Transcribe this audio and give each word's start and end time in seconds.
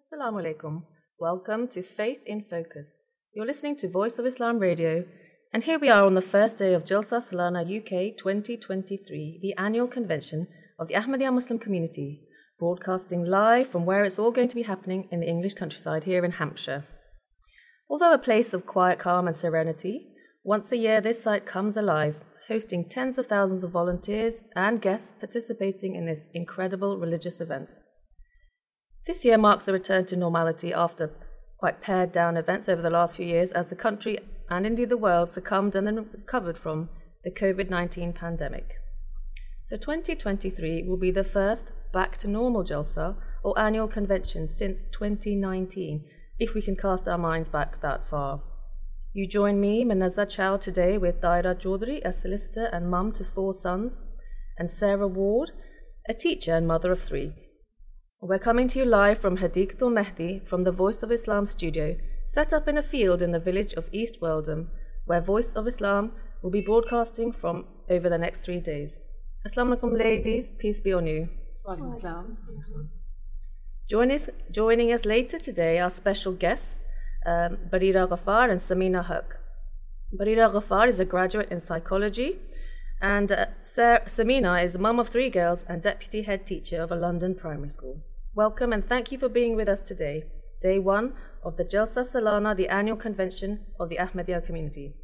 Assalamu 0.00 0.42
alaikum. 0.42 0.84
Welcome 1.18 1.68
to 1.68 1.82
Faith 1.82 2.22
in 2.24 2.42
Focus. 2.42 3.02
You're 3.34 3.44
listening 3.44 3.76
to 3.76 3.86
Voice 3.86 4.18
of 4.18 4.24
Islam 4.24 4.58
Radio, 4.58 5.04
and 5.52 5.62
here 5.62 5.78
we 5.78 5.90
are 5.90 6.06
on 6.06 6.14
the 6.14 6.22
first 6.22 6.56
day 6.56 6.72
of 6.72 6.86
Jalsa 6.86 7.18
Salana 7.20 7.60
UK 7.60 8.16
2023, 8.16 9.40
the 9.42 9.54
annual 9.58 9.86
convention 9.86 10.46
of 10.78 10.88
the 10.88 10.94
Ahmadiyya 10.94 11.34
Muslim 11.34 11.58
community, 11.58 12.22
broadcasting 12.58 13.26
live 13.26 13.68
from 13.68 13.84
where 13.84 14.02
it's 14.02 14.18
all 14.18 14.30
going 14.30 14.48
to 14.48 14.56
be 14.56 14.62
happening 14.62 15.06
in 15.10 15.20
the 15.20 15.28
English 15.28 15.52
countryside 15.52 16.04
here 16.04 16.24
in 16.24 16.32
Hampshire. 16.32 16.84
Although 17.90 18.14
a 18.14 18.18
place 18.18 18.54
of 18.54 18.64
quiet 18.64 18.98
calm 18.98 19.26
and 19.26 19.36
serenity, 19.36 20.14
once 20.42 20.72
a 20.72 20.78
year 20.78 21.02
this 21.02 21.22
site 21.22 21.44
comes 21.44 21.76
alive, 21.76 22.20
hosting 22.48 22.88
tens 22.88 23.18
of 23.18 23.26
thousands 23.26 23.62
of 23.62 23.70
volunteers 23.70 24.44
and 24.56 24.80
guests 24.80 25.12
participating 25.12 25.94
in 25.94 26.06
this 26.06 26.26
incredible 26.32 26.96
religious 26.96 27.38
event. 27.38 27.70
This 29.10 29.24
year 29.24 29.38
marks 29.38 29.66
a 29.66 29.72
return 29.72 30.06
to 30.06 30.16
normality 30.16 30.72
after 30.72 31.10
quite 31.58 31.82
pared 31.82 32.12
down 32.12 32.36
events 32.36 32.68
over 32.68 32.80
the 32.80 32.90
last 32.90 33.16
few 33.16 33.26
years 33.26 33.50
as 33.50 33.68
the 33.68 33.74
country 33.74 34.20
and 34.48 34.64
indeed 34.64 34.88
the 34.88 34.96
world 34.96 35.28
succumbed 35.28 35.74
and 35.74 35.88
then 35.88 36.08
recovered 36.12 36.56
from 36.56 36.90
the 37.24 37.32
COVID 37.32 37.68
19 37.68 38.12
pandemic. 38.12 38.76
So 39.64 39.74
2023 39.74 40.84
will 40.84 40.96
be 40.96 41.10
the 41.10 41.24
first 41.24 41.72
back 41.92 42.18
to 42.18 42.28
normal 42.28 42.62
Jalsa 42.62 43.16
or 43.42 43.58
annual 43.58 43.88
convention 43.88 44.46
since 44.46 44.84
2019, 44.92 46.04
if 46.38 46.54
we 46.54 46.62
can 46.62 46.76
cast 46.76 47.08
our 47.08 47.18
minds 47.18 47.48
back 47.48 47.80
that 47.80 48.08
far. 48.08 48.44
You 49.12 49.26
join 49.26 49.60
me, 49.60 49.84
Manaza 49.84 50.28
Chow, 50.28 50.56
today 50.56 50.98
with 50.98 51.20
Tahira 51.20 51.60
Chaudhry, 51.60 52.00
a 52.04 52.12
solicitor 52.12 52.66
and 52.66 52.88
mum 52.88 53.10
to 53.14 53.24
four 53.24 53.54
sons, 53.54 54.04
and 54.56 54.70
Sarah 54.70 55.08
Ward, 55.08 55.50
a 56.08 56.14
teacher 56.14 56.54
and 56.54 56.68
mother 56.68 56.92
of 56.92 57.02
three. 57.02 57.32
We're 58.22 58.38
coming 58.38 58.68
to 58.68 58.78
you 58.78 58.84
live 58.84 59.18
from 59.18 59.38
Hadiqatul 59.38 59.94
Mehdi 59.94 60.46
from 60.46 60.64
the 60.64 60.70
Voice 60.70 61.02
of 61.02 61.10
Islam 61.10 61.46
studio, 61.46 61.96
set 62.26 62.52
up 62.52 62.68
in 62.68 62.76
a 62.76 62.82
field 62.82 63.22
in 63.22 63.30
the 63.30 63.38
village 63.38 63.72
of 63.72 63.88
East 63.92 64.20
Worldham, 64.20 64.68
where 65.06 65.22
Voice 65.22 65.54
of 65.54 65.66
Islam 65.66 66.12
will 66.42 66.50
be 66.50 66.60
broadcasting 66.60 67.32
from 67.32 67.64
over 67.88 68.10
the 68.10 68.18
next 68.18 68.40
three 68.40 68.60
days. 68.60 69.00
Assalamu 69.48 69.74
alaikum, 69.74 69.98
ladies. 69.98 70.50
Peace 70.50 70.82
be 70.82 70.92
on 70.92 71.06
you. 71.06 71.30
Join 73.88 74.10
us, 74.10 74.28
joining 74.50 74.92
us 74.92 75.06
later 75.06 75.38
today 75.38 75.78
are 75.78 75.88
special 75.88 76.34
guests, 76.34 76.82
um, 77.24 77.56
Barira 77.72 78.06
Ghaffar 78.06 78.50
and 78.50 78.60
Samina 78.60 79.02
Haq. 79.02 79.38
Barira 80.14 80.52
Ghaffar 80.52 80.88
is 80.88 81.00
a 81.00 81.06
graduate 81.06 81.50
in 81.50 81.58
psychology, 81.58 82.38
and 83.00 83.32
uh, 83.32 83.46
Samina 83.64 84.62
is 84.62 84.74
the 84.74 84.78
mum 84.78 85.00
of 85.00 85.08
three 85.08 85.30
girls 85.30 85.64
and 85.66 85.80
deputy 85.80 86.20
head 86.20 86.46
teacher 86.46 86.82
of 86.82 86.92
a 86.92 86.96
London 86.96 87.34
primary 87.34 87.70
school. 87.70 88.02
Welcome 88.40 88.72
and 88.72 88.82
thank 88.82 89.12
you 89.12 89.18
for 89.18 89.28
being 89.28 89.54
with 89.54 89.68
us 89.68 89.82
today, 89.82 90.24
day 90.62 90.78
one 90.78 91.12
of 91.44 91.58
the 91.58 91.62
Jalsa 91.62 92.04
Salana, 92.10 92.56
the 92.56 92.68
annual 92.68 92.96
convention 92.96 93.66
of 93.78 93.90
the 93.90 93.98
Ahmadiyya 93.98 94.46
community. 94.46 94.94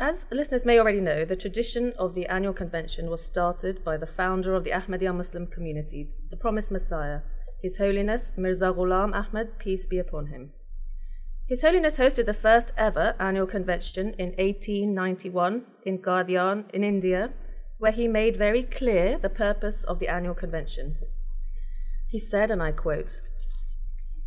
As 0.00 0.26
listeners 0.32 0.66
may 0.66 0.80
already 0.80 1.00
know, 1.00 1.24
the 1.24 1.36
tradition 1.36 1.92
of 1.96 2.16
the 2.16 2.26
annual 2.26 2.54
convention 2.54 3.08
was 3.08 3.24
started 3.24 3.84
by 3.84 3.96
the 3.96 4.08
founder 4.08 4.56
of 4.56 4.64
the 4.64 4.72
Ahmadiyya 4.72 5.14
Muslim 5.14 5.46
community, 5.46 6.10
the 6.28 6.36
promised 6.36 6.72
Messiah, 6.72 7.20
His 7.62 7.78
Holiness 7.78 8.32
Mirza 8.36 8.72
Ghulam 8.76 9.14
Ahmad, 9.14 9.60
peace 9.60 9.86
be 9.86 10.00
upon 10.00 10.26
him. 10.26 10.50
His 11.46 11.62
Holiness 11.62 11.98
hosted 11.98 12.26
the 12.26 12.34
first 12.34 12.72
ever 12.76 13.14
annual 13.20 13.46
convention 13.46 14.14
in 14.18 14.30
1891 14.30 15.66
in 15.86 15.98
Qadian 15.98 16.68
in 16.74 16.82
India, 16.82 17.32
where 17.78 17.92
he 17.92 18.08
made 18.08 18.36
very 18.36 18.64
clear 18.64 19.18
the 19.18 19.30
purpose 19.30 19.84
of 19.84 20.00
the 20.00 20.08
annual 20.08 20.34
convention. 20.34 20.96
He 22.12 22.18
said, 22.18 22.50
and 22.50 22.62
I 22.62 22.72
quote, 22.72 23.22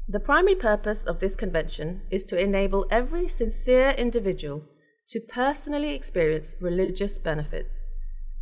The 0.07 0.19
primary 0.19 0.55
purpose 0.55 1.05
of 1.05 1.19
this 1.19 1.35
convention 1.35 2.01
is 2.09 2.23
to 2.23 2.39
enable 2.39 2.87
every 2.89 3.27
sincere 3.27 3.91
individual 3.91 4.63
to 5.09 5.19
personally 5.19 5.93
experience 5.93 6.55
religious 6.59 7.19
benefits. 7.19 7.87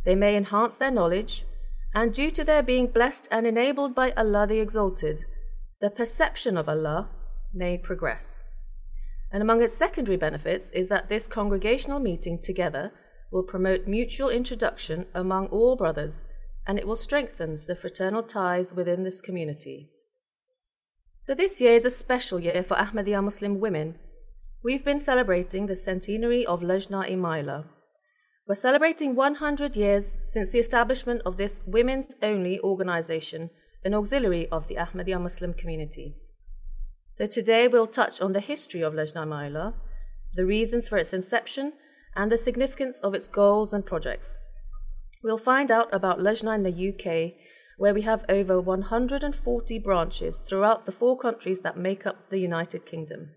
They 0.06 0.14
may 0.14 0.34
enhance 0.34 0.76
their 0.76 0.90
knowledge, 0.90 1.44
and 1.94 2.10
due 2.10 2.30
to 2.30 2.42
their 2.42 2.62
being 2.62 2.86
blessed 2.86 3.28
and 3.30 3.46
enabled 3.46 3.94
by 3.94 4.12
Allah 4.12 4.46
the 4.46 4.60
Exalted, 4.60 5.26
the 5.78 5.90
perception 5.90 6.56
of 6.56 6.66
Allah 6.66 7.10
may 7.52 7.76
progress. 7.76 8.44
And 9.30 9.42
among 9.42 9.60
its 9.60 9.76
secondary 9.76 10.16
benefits 10.16 10.70
is 10.70 10.88
that 10.88 11.10
this 11.10 11.26
congregational 11.26 12.00
meeting 12.00 12.38
together 12.40 12.92
will 13.30 13.42
promote 13.42 13.86
mutual 13.86 14.30
introduction 14.30 15.04
among 15.14 15.48
all 15.48 15.76
brothers 15.76 16.24
and 16.66 16.78
it 16.78 16.86
will 16.86 16.96
strengthen 16.96 17.60
the 17.66 17.74
fraternal 17.74 18.22
ties 18.22 18.72
within 18.72 19.02
this 19.02 19.20
community. 19.20 19.90
So, 21.20 21.34
this 21.34 21.60
year 21.60 21.72
is 21.72 21.84
a 21.84 21.90
special 21.90 22.40
year 22.40 22.62
for 22.62 22.76
Ahmadiyya 22.76 23.22
Muslim 23.22 23.60
women. 23.60 23.98
We've 24.62 24.84
been 24.84 25.00
celebrating 25.00 25.66
the 25.66 25.76
centenary 25.76 26.44
of 26.44 26.60
Lajna-e 26.60 27.16
Maila. 27.16 27.64
We're 28.46 28.54
celebrating 28.54 29.14
100 29.14 29.76
years 29.76 30.18
since 30.22 30.50
the 30.50 30.58
establishment 30.58 31.22
of 31.24 31.38
this 31.38 31.60
women's 31.66 32.14
only 32.22 32.60
organization, 32.60 33.50
an 33.84 33.94
auxiliary 33.94 34.48
of 34.50 34.68
the 34.68 34.76
Ahmadiyya 34.76 35.20
Muslim 35.20 35.54
community. 35.54 36.16
So, 37.10 37.26
today 37.26 37.68
we'll 37.68 37.86
touch 37.86 38.20
on 38.20 38.32
the 38.32 38.40
history 38.40 38.82
of 38.82 38.92
Lajna 38.92 39.26
Maila, 39.26 39.74
the 40.34 40.44
reasons 40.44 40.88
for 40.88 40.98
its 40.98 41.12
inception, 41.12 41.72
and 42.16 42.30
the 42.30 42.38
significance 42.38 43.00
of 43.00 43.14
its 43.14 43.26
goals 43.26 43.72
and 43.72 43.84
projects. 43.84 44.36
We'll 45.24 45.38
find 45.38 45.72
out 45.72 45.88
about 45.90 46.18
Lajna 46.18 46.54
in 46.54 46.64
the 46.64 46.88
UK, 46.90 47.32
where 47.78 47.94
we 47.94 48.02
have 48.02 48.26
over 48.28 48.60
140 48.60 49.78
branches 49.78 50.38
throughout 50.38 50.84
the 50.84 50.92
four 50.92 51.16
countries 51.16 51.60
that 51.60 51.78
make 51.78 52.06
up 52.06 52.28
the 52.28 52.36
United 52.36 52.84
Kingdom. 52.84 53.30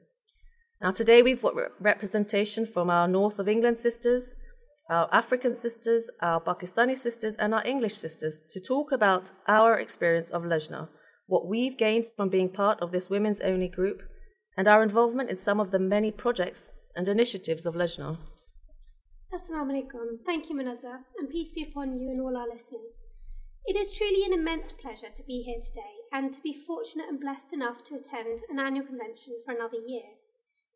Now, 0.81 0.91
today 0.91 1.21
we've 1.21 1.41
got 1.41 1.55
representation 1.79 2.65
from 2.65 2.89
our 2.89 3.07
North 3.07 3.39
of 3.39 3.47
England 3.47 3.77
sisters, 3.77 4.35
our 4.89 5.07
African 5.13 5.55
sisters, 5.55 6.09
our 6.21 6.41
Pakistani 6.41 6.97
sisters, 6.97 7.37
and 7.37 7.53
our 7.53 7.65
English 7.65 7.95
sisters 7.95 8.41
to 8.49 8.59
talk 8.59 8.91
about 8.91 9.31
our 9.47 9.79
experience 9.79 10.29
of 10.29 10.43
Lajna, 10.43 10.89
what 11.27 11.47
we've 11.47 11.77
gained 11.77 12.07
from 12.17 12.27
being 12.27 12.49
part 12.49 12.81
of 12.81 12.91
this 12.91 13.09
women's 13.09 13.39
only 13.39 13.69
group, 13.69 14.01
and 14.57 14.67
our 14.67 14.83
involvement 14.83 15.29
in 15.29 15.37
some 15.37 15.61
of 15.61 15.71
the 15.71 15.79
many 15.79 16.11
projects 16.11 16.69
and 16.97 17.07
initiatives 17.07 17.65
of 17.65 17.75
Lajna. 17.75 18.17
Assalamu 19.33 19.73
alaikum. 19.73 20.23
Thank 20.25 20.49
you, 20.49 20.55
Manazza, 20.55 20.99
and 21.19 21.29
peace 21.29 21.51
be 21.51 21.61
upon 21.61 21.99
you 21.99 22.09
and 22.09 22.21
all 22.21 22.37
our 22.37 22.47
listeners. 22.47 23.07
It 23.65 23.75
is 23.75 23.91
truly 23.91 24.23
an 24.25 24.31
immense 24.31 24.71
pleasure 24.71 25.09
to 25.13 25.23
be 25.23 25.41
here 25.41 25.59
today 25.61 25.99
and 26.13 26.33
to 26.33 26.41
be 26.41 26.53
fortunate 26.53 27.07
and 27.09 27.19
blessed 27.19 27.53
enough 27.53 27.83
to 27.85 27.95
attend 27.95 28.39
an 28.49 28.57
annual 28.57 28.85
convention 28.85 29.33
for 29.43 29.53
another 29.53 29.75
year. 29.85 30.15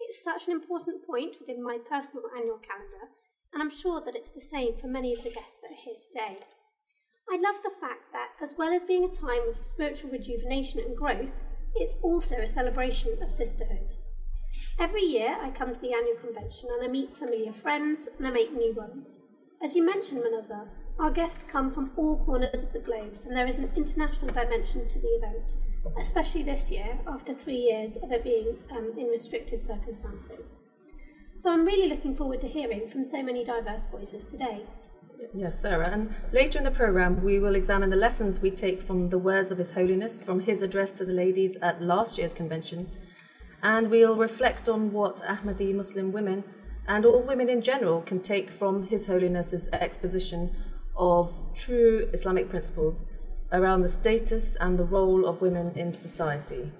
It's 0.02 0.22
such 0.22 0.48
an 0.48 0.52
important 0.52 1.08
point 1.08 1.38
within 1.40 1.64
my 1.64 1.78
personal 1.78 2.26
annual 2.36 2.60
calendar, 2.60 3.16
and 3.54 3.64
I'm 3.64 3.72
sure 3.72 4.02
that 4.02 4.18
it's 4.18 4.32
the 4.32 4.42
same 4.42 4.76
for 4.76 4.88
many 4.88 5.14
of 5.14 5.24
the 5.24 5.32
guests 5.32 5.60
that 5.62 5.72
are 5.72 5.86
here 5.86 5.96
today. 5.98 6.44
I 7.32 7.38
love 7.38 7.64
the 7.64 7.72
fact 7.80 8.12
that, 8.12 8.32
as 8.44 8.56
well 8.58 8.74
as 8.74 8.84
being 8.84 9.06
a 9.06 9.10
time 9.10 9.48
of 9.48 9.66
spiritual 9.66 10.12
rejuvenation 10.12 10.82
and 10.82 10.98
growth, 10.98 11.32
it's 11.74 11.96
also 12.04 12.36
a 12.42 12.48
celebration 12.50 13.18
of 13.24 13.32
sisterhood. 13.32 13.96
Every 14.80 15.04
year 15.04 15.38
I 15.42 15.52
come 15.52 15.74
to 15.74 15.80
the 15.80 15.94
annual 15.94 16.16
convention 16.16 16.70
and 16.74 16.84
I 16.84 16.88
meet 16.88 17.16
familiar 17.16 17.54
friends 17.54 18.10
and 18.18 18.28
I 18.28 18.32
make 18.32 18.52
new 18.52 18.74
ones. 18.74 19.20
As 19.64 19.76
you 19.76 19.86
mentioned, 19.86 20.22
Manazar, 20.22 20.68
our 21.00 21.12
guests 21.12 21.44
come 21.44 21.72
from 21.72 21.92
all 21.96 22.24
corners 22.26 22.64
of 22.64 22.74
the 22.74 22.80
globe 22.80 23.20
and 23.26 23.36
there 23.36 23.46
is 23.46 23.60
an 23.60 23.72
international 23.76 24.34
dimension 24.34 24.88
to 24.88 25.00
the 25.00 25.08
event, 25.10 25.56
especially 26.00 26.44
this 26.44 26.72
year 26.72 26.98
after 27.08 27.34
three 27.34 27.58
years 27.58 27.98
of 27.98 28.12
it 28.12 28.24
being 28.24 28.58
um, 28.72 28.92
in 28.98 29.08
restricted 29.08 29.64
circumstances. 29.64 30.60
So 31.38 31.52
I'm 31.52 31.66
really 31.66 31.88
looking 31.88 32.16
forward 32.16 32.42
to 32.42 32.48
hearing 32.48 32.90
from 32.90 33.06
so 33.06 33.22
many 33.22 33.44
diverse 33.44 33.86
voices 33.86 34.28
today. 34.28 34.62
Yes, 35.34 35.60
Sarah. 35.60 35.90
And 35.90 36.14
later 36.34 36.58
in 36.58 36.64
the 36.64 36.72
programme, 36.72 37.24
we 37.24 37.40
will 37.40 37.56
examine 37.56 37.90
the 37.90 37.96
lessons 37.96 38.40
we 38.40 38.52
take 38.52 38.82
from 38.82 39.10
the 39.10 39.18
words 39.18 39.52
of 39.52 39.58
His 39.58 39.72
Holiness 39.72 40.22
from 40.22 40.40
his 40.40 40.62
address 40.62 40.92
to 40.94 41.06
the 41.06 41.14
ladies 41.14 41.56
at 41.58 41.82
last 41.82 42.18
year's 42.18 42.34
convention 42.34 42.90
and 43.64 43.90
we'll 43.90 44.16
reflect 44.16 44.68
on 44.68 44.92
what 44.92 45.18
Ahmadi 45.18 45.74
Muslim 45.74 46.12
women 46.12 46.44
and 46.88 47.06
all 47.06 47.22
women 47.22 47.50
in 47.50 47.62
general 47.62 48.02
can 48.02 48.20
take 48.20 48.50
from 48.50 48.84
His 48.84 49.06
Holiness's 49.06 49.70
exposition 49.72 50.52
of 50.96 51.32
true 51.56 52.10
Islamic 52.14 52.50
principles 52.50 53.06
around 53.52 53.82
the 53.82 53.90
status 53.90 54.56
and 54.58 54.78
the 54.78 54.84
role 54.84 55.26
of 55.26 55.42
women 55.42 55.72
in 55.76 55.92
society. 55.92 56.72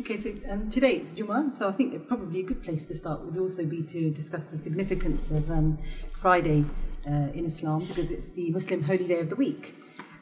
Okay, 0.00 0.16
so 0.16 0.32
um, 0.50 0.68
today 0.68 0.92
it's 0.92 1.14
Jummah, 1.14 1.50
so 1.52 1.68
I 1.68 1.72
think 1.72 2.08
probably 2.08 2.40
a 2.40 2.42
good 2.42 2.62
place 2.62 2.86
to 2.86 2.94
start 2.94 3.24
would 3.24 3.38
also 3.38 3.64
be 3.64 3.82
to 3.84 4.10
discuss 4.10 4.46
the 4.46 4.56
significance 4.56 5.30
of 5.30 5.50
um, 5.50 5.76
Friday 6.10 6.64
uh, 7.06 7.30
in 7.32 7.44
Islam 7.46 7.80
because 7.80 8.10
it's 8.10 8.30
the 8.30 8.50
Muslim 8.50 8.82
holy 8.82 9.06
day 9.06 9.20
of 9.20 9.30
the 9.30 9.36
week. 9.36 9.74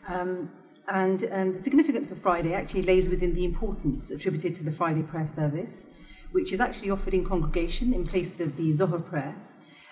Um, 0.08 0.50
and 0.88 1.24
um, 1.30 1.52
the 1.52 1.58
significance 1.58 2.10
of 2.10 2.18
Friday 2.18 2.54
actually 2.54 2.82
lays 2.82 3.08
within 3.08 3.34
the 3.34 3.44
importance 3.44 4.10
attributed 4.10 4.54
to 4.56 4.64
the 4.64 4.72
Friday 4.72 5.02
prayer 5.02 5.26
service, 5.26 5.88
which 6.32 6.52
is 6.52 6.60
actually 6.60 6.90
offered 6.90 7.14
in 7.14 7.24
congregation 7.24 7.92
in 7.92 8.04
place 8.04 8.40
of 8.40 8.56
the 8.56 8.70
Zuhr 8.70 9.04
prayer. 9.04 9.36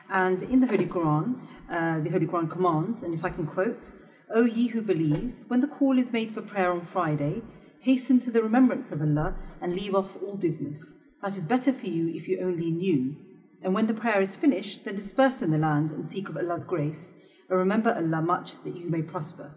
And 0.08 0.42
in 0.42 0.60
the 0.60 0.66
Holy 0.66 0.87
Quran, 0.87 1.40
uh, 1.70 2.00
the 2.00 2.10
Holy 2.10 2.26
Quran 2.26 2.50
commands, 2.50 3.02
and 3.02 3.14
if 3.14 3.25
I 3.25 3.31
can 3.31 3.46
quote, 3.46 3.92
O 4.32 4.44
ye 4.44 4.69
who 4.69 4.82
believe, 4.82 5.34
when 5.48 5.60
the 5.60 5.69
call 5.69 5.98
is 5.98 6.12
made 6.12 6.31
for 6.31 6.42
prayer 6.42 6.72
on 6.72 6.82
Friday, 6.82 7.42
Hasten 7.82 8.19
to 8.20 8.31
the 8.31 8.42
remembrance 8.42 8.92
of 8.92 9.00
Allah 9.00 9.37
and 9.62 9.75
leave 9.75 9.94
off 9.94 10.22
all 10.22 10.37
business. 10.37 10.92
That 11.22 11.38
is 11.38 11.46
better 11.46 11.72
for 11.72 11.87
you 11.87 12.08
if 12.08 12.28
you 12.28 12.38
only 12.42 12.70
knew. 12.70 13.16
And 13.62 13.75
when 13.75 13.87
the 13.87 13.94
prayer 13.94 14.20
is 14.20 14.34
finished, 14.34 14.84
then 14.84 14.96
disperse 14.96 15.40
in 15.40 15.50
the 15.50 15.56
land 15.56 15.90
and 15.90 16.06
seek 16.06 16.28
of 16.28 16.37
Allah's 16.37 16.66
grace, 16.66 17.16
and 17.48 17.58
remember 17.58 17.94
Allah 17.94 18.20
much 18.20 18.62
that 18.64 18.76
you 18.76 18.90
may 18.90 19.00
prosper. 19.00 19.54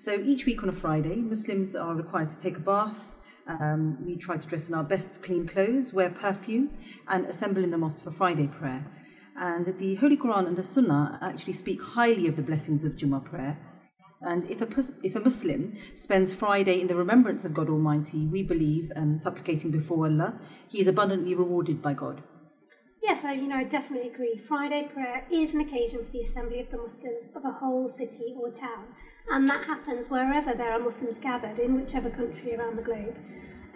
So 0.00 0.12
each 0.14 0.46
week 0.46 0.62
on 0.62 0.68
a 0.68 0.72
Friday, 0.72 1.16
Muslims 1.16 1.74
are 1.74 1.92
required 1.92 2.30
to 2.30 2.38
take 2.38 2.56
a 2.56 2.60
bath. 2.60 3.16
Um, 3.48 3.98
we 4.06 4.16
try 4.16 4.36
to 4.36 4.46
dress 4.46 4.68
in 4.68 4.76
our 4.76 4.84
best 4.84 5.24
clean 5.24 5.44
clothes, 5.44 5.92
wear 5.92 6.08
perfume, 6.08 6.70
and 7.08 7.26
assemble 7.26 7.64
in 7.64 7.72
the 7.72 7.78
mosque 7.78 8.04
for 8.04 8.12
Friday 8.12 8.46
prayer. 8.46 8.86
And 9.34 9.66
the 9.66 9.96
Holy 9.96 10.16
Quran 10.16 10.46
and 10.46 10.56
the 10.56 10.62
Sunnah 10.62 11.18
actually 11.20 11.54
speak 11.54 11.82
highly 11.82 12.28
of 12.28 12.36
the 12.36 12.44
blessings 12.44 12.84
of 12.84 12.94
Jummah 12.94 13.24
prayer. 13.24 13.58
And 14.20 14.48
if 14.48 14.62
a, 14.62 14.68
if 15.02 15.16
a 15.16 15.20
Muslim 15.20 15.72
spends 15.96 16.32
Friday 16.32 16.80
in 16.80 16.86
the 16.86 16.94
remembrance 16.94 17.44
of 17.44 17.52
God 17.52 17.68
Almighty, 17.68 18.24
we 18.28 18.44
believe, 18.44 18.92
and 18.94 19.20
supplicating 19.20 19.72
before 19.72 20.06
Allah, 20.06 20.38
he 20.68 20.80
is 20.80 20.86
abundantly 20.86 21.34
rewarded 21.34 21.82
by 21.82 21.94
God. 21.94 22.22
Yes, 23.02 23.24
I, 23.24 23.32
you 23.32 23.48
know, 23.48 23.56
I 23.56 23.64
definitely 23.64 24.10
agree. 24.10 24.36
Friday 24.36 24.86
prayer 24.92 25.26
is 25.32 25.54
an 25.54 25.60
occasion 25.60 26.04
for 26.04 26.12
the 26.12 26.20
assembly 26.20 26.60
of 26.60 26.70
the 26.70 26.76
Muslims 26.76 27.28
of 27.34 27.44
a 27.44 27.50
whole 27.50 27.88
city 27.88 28.34
or 28.36 28.52
town, 28.52 28.94
and 29.30 29.48
that 29.48 29.64
happens 29.64 30.08
wherever 30.08 30.54
there 30.54 30.72
are 30.72 30.78
Muslims 30.78 31.18
gathered 31.18 31.58
in 31.58 31.74
whichever 31.74 32.10
country 32.10 32.54
around 32.54 32.76
the 32.76 32.82
globe. 32.82 33.16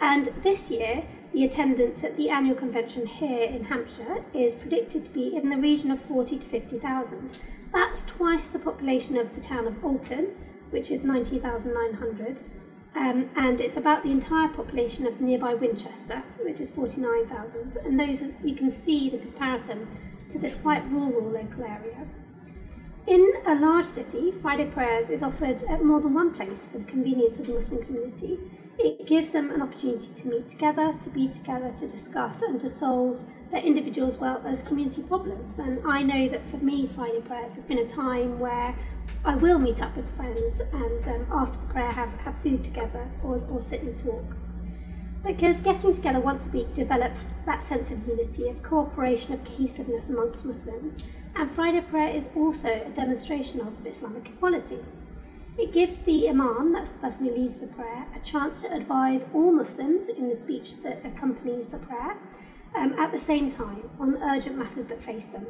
And 0.00 0.26
this 0.43 0.70
year, 0.70 1.04
the 1.32 1.44
attendance 1.44 2.02
at 2.02 2.16
the 2.16 2.31
annual 2.31 2.56
convention 2.56 3.06
here 3.06 3.44
in 3.44 3.64
Hampshire 3.64 4.25
is 4.34 4.54
predicted 4.54 5.04
to 5.04 5.12
be 5.12 5.34
in 5.34 5.49
the 5.49 5.56
region 5.56 5.90
of 5.90 6.00
40 6.00 6.38
to 6.38 6.49
50,000. 6.49 7.38
That's 7.72 8.02
twice 8.02 8.49
the 8.49 8.58
population 8.58 9.16
of 9.16 9.34
the 9.34 9.40
town 9.40 9.66
of 9.66 9.82
Alton, 9.84 10.34
which 10.70 10.90
is 10.90 11.04
90,900, 11.04 12.43
um, 12.94 13.31
and 13.37 13.60
it's 13.60 13.76
about 13.76 14.02
the 14.02 14.10
entire 14.10 14.48
population 14.48 15.06
of 15.06 15.20
nearby 15.20 15.55
Winchester, 15.55 16.22
which 16.40 16.60
is 16.60 16.70
49,000. 16.70 17.76
And 17.84 17.98
those 17.98 18.22
you 18.43 18.55
can 18.55 18.70
see 18.70 19.08
the 19.08 19.19
comparison 19.19 19.87
to 20.28 20.38
this 20.38 20.55
quite 20.55 20.87
rural 20.90 21.31
local 21.31 21.64
area. 21.64 22.06
In 23.06 23.32
a 23.46 23.56
large 23.56 23.84
city, 23.84 24.31
Friday 24.31 24.66
prayers 24.66 25.10
is 25.10 25.25
offered 25.25 25.64
at 25.64 25.84
more 25.84 26.00
than 26.00 26.14
one 26.14 26.32
place 26.32 26.69
for 26.69 26.78
the 26.78 26.84
convenience 26.84 27.40
of 27.40 27.49
the 27.49 27.54
Muslim 27.54 27.84
community. 27.84 28.38
It 28.78 29.08
gives 29.08 29.32
them 29.32 29.50
an 29.50 29.60
opportunity 29.60 30.14
to 30.14 30.28
meet 30.28 30.46
together, 30.46 30.94
to 31.02 31.10
be 31.10 31.26
together, 31.26 31.75
to 31.78 31.88
discuss, 31.88 32.43
and 32.43 32.60
to 32.60 32.70
solve 32.70 33.25
their 33.50 33.60
individual 33.60 34.06
as 34.06 34.19
well 34.19 34.40
as 34.46 34.62
community 34.62 35.02
problems. 35.02 35.58
And 35.58 35.84
I 35.84 36.04
know 36.04 36.28
that 36.28 36.49
for 36.49 36.58
me, 36.58 36.87
Friday 36.87 37.20
prayers 37.22 37.54
has 37.54 37.64
been 37.64 37.78
a 37.78 37.88
time 37.88 38.38
where 38.38 38.76
I 39.25 39.34
will 39.34 39.58
meet 39.58 39.82
up 39.82 39.96
with 39.96 40.08
friends 40.16 40.60
and 40.72 41.08
um, 41.08 41.26
after 41.32 41.58
the 41.58 41.66
prayer 41.66 41.90
have, 41.90 42.12
have 42.20 42.38
food 42.38 42.62
together 42.62 43.10
or, 43.25 43.44
or 43.50 43.60
sit 43.60 43.82
and 43.82 43.98
talk. 43.98 44.25
Because 45.25 45.60
getting 45.60 45.93
together 45.93 46.20
once 46.20 46.46
a 46.46 46.50
week 46.50 46.72
develops 46.72 47.34
that 47.46 47.62
sense 47.62 47.90
of 47.90 48.06
unity, 48.06 48.48
of 48.48 48.62
cooperation, 48.62 49.32
of 49.32 49.44
cohesiveness 49.44 50.08
amongst 50.08 50.44
Muslims. 50.44 50.98
And 51.34 51.50
Friday 51.50 51.81
prayer 51.81 52.14
is 52.14 52.29
also 52.37 52.69
a 52.69 52.90
demonstration 52.90 53.61
of 53.61 53.87
Islamic 53.87 54.29
equality. 54.29 54.79
It 55.58 55.73
gives 55.73 56.02
the 56.02 56.29
Imam, 56.29 56.73
that's 56.73 56.90
the 56.90 56.99
person 56.99 57.26
who 57.26 57.34
leads 57.34 57.58
the 57.58 57.67
prayer, 57.67 58.06
a 58.14 58.20
chance 58.20 58.62
to 58.62 58.73
advise 58.73 59.26
all 59.34 59.52
Muslims 59.52 60.08
in 60.08 60.29
the 60.29 60.34
speech 60.34 60.81
that 60.82 61.05
accompanies 61.05 61.69
the 61.69 61.79
prayer 61.79 62.17
um, 62.75 62.94
at 62.99 63.12
the 63.12 63.19
same 63.19 63.50
time 63.50 63.90
on 64.00 64.17
urgent 64.23 64.56
matters 64.56 64.87
that 64.87 65.02
face 65.02 65.26
them. 65.26 65.46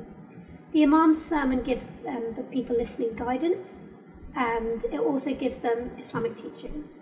The 0.72 0.82
Imam's 0.82 1.24
sermon 1.24 1.62
gives 1.62 1.88
um, 2.08 2.32
the 2.34 2.42
people 2.42 2.76
listening 2.76 3.14
guidance 3.14 3.84
and 4.34 4.84
it 4.84 4.98
also 5.00 5.34
gives 5.34 5.58
them 5.58 5.90
Islamic 5.98 6.34
teachings. 6.36 6.96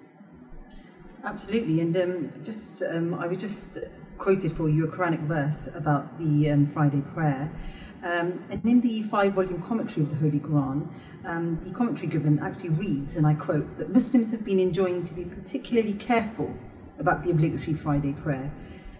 Absolutely, 1.22 1.80
and 1.80 1.96
um, 1.96 2.32
just 2.42 2.82
um, 2.82 3.14
I 3.14 3.26
was 3.26 3.38
just 3.38 3.78
quoted 4.18 4.52
for 4.52 4.68
you 4.68 4.86
a 4.86 4.90
Quranic 4.90 5.20
verse 5.20 5.68
about 5.74 6.18
the 6.18 6.50
um, 6.50 6.66
Friday 6.66 7.02
prayer. 7.14 7.52
Um, 8.02 8.42
and 8.48 8.64
in 8.64 8.80
the 8.80 9.02
five 9.02 9.34
volume 9.34 9.62
commentary 9.62 10.04
of 10.04 10.10
the 10.10 10.16
Holy 10.16 10.40
Quran, 10.40 10.88
um, 11.26 11.60
the 11.62 11.70
commentary 11.70 12.08
given 12.08 12.38
actually 12.38 12.70
reads, 12.70 13.16
and 13.16 13.26
I 13.26 13.34
quote, 13.34 13.76
that 13.76 13.92
Muslims 13.92 14.30
have 14.30 14.42
been 14.42 14.58
enjoined 14.58 15.04
to 15.06 15.14
be 15.14 15.24
particularly 15.24 15.92
careful 15.92 16.54
about 16.98 17.22
the 17.22 17.30
obligatory 17.30 17.74
Friday 17.74 18.14
prayer. 18.14 18.50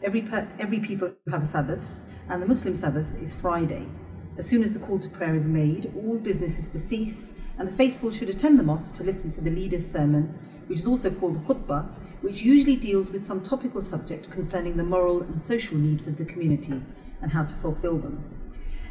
Every, 0.02 0.20
per- 0.20 0.48
every 0.58 0.80
people 0.80 1.14
have 1.30 1.42
a 1.42 1.46
Sabbath, 1.46 2.02
and 2.28 2.42
the 2.42 2.46
Muslim 2.46 2.76
Sabbath 2.76 3.20
is 3.22 3.32
Friday. 3.32 3.88
As 4.36 4.46
soon 4.46 4.62
as 4.62 4.72
the 4.74 4.78
call 4.78 4.98
to 4.98 5.08
prayer 5.08 5.34
is 5.34 5.48
made, 5.48 5.92
all 5.96 6.18
business 6.18 6.58
is 6.58 6.68
to 6.70 6.78
cease, 6.78 7.34
and 7.58 7.66
the 7.66 7.72
faithful 7.72 8.10
should 8.10 8.28
attend 8.28 8.58
the 8.58 8.62
mosque 8.62 8.94
to 8.96 9.04
listen 9.04 9.30
to 9.30 9.40
the 9.40 9.50
leader's 9.50 9.86
sermon, 9.86 10.38
which 10.66 10.78
is 10.78 10.86
also 10.86 11.10
called 11.10 11.36
the 11.36 11.54
khutbah, 11.54 11.88
which 12.20 12.42
usually 12.42 12.76
deals 12.76 13.10
with 13.10 13.22
some 13.22 13.42
topical 13.42 13.80
subject 13.80 14.30
concerning 14.30 14.76
the 14.76 14.84
moral 14.84 15.22
and 15.22 15.40
social 15.40 15.78
needs 15.78 16.06
of 16.06 16.18
the 16.18 16.24
community 16.24 16.82
and 17.22 17.32
how 17.32 17.44
to 17.44 17.54
fulfill 17.56 17.98
them. 17.98 18.39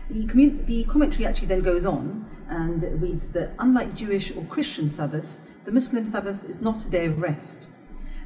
The, 0.09 0.25
commun- 0.25 0.65
the 0.65 0.83
commentary 0.85 1.25
actually 1.25 1.47
then 1.47 1.61
goes 1.61 1.85
on 1.85 2.25
and 2.49 2.81
reads 2.99 3.29
that 3.29 3.53
unlike 3.59 3.95
Jewish 3.95 4.35
or 4.35 4.43
Christian 4.45 4.87
Sabbath, 4.87 5.55
the 5.65 5.71
Muslim 5.71 6.03
Sabbath 6.05 6.43
is 6.45 6.61
not 6.61 6.83
a 6.85 6.89
day 6.89 7.05
of 7.05 7.21
rest. 7.21 7.69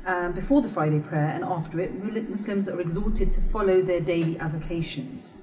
Um, 0.05 0.33
before 0.33 0.61
the 0.61 0.69
Friday 0.69 0.99
prayer 0.99 1.29
and 1.29 1.43
after 1.43 1.79
it, 1.79 1.93
Muslims 2.29 2.69
are 2.69 2.79
exhorted 2.79 3.31
to 3.31 3.41
follow 3.41 3.81
their 3.81 3.99
daily 3.99 4.39
avocations. 4.39 5.37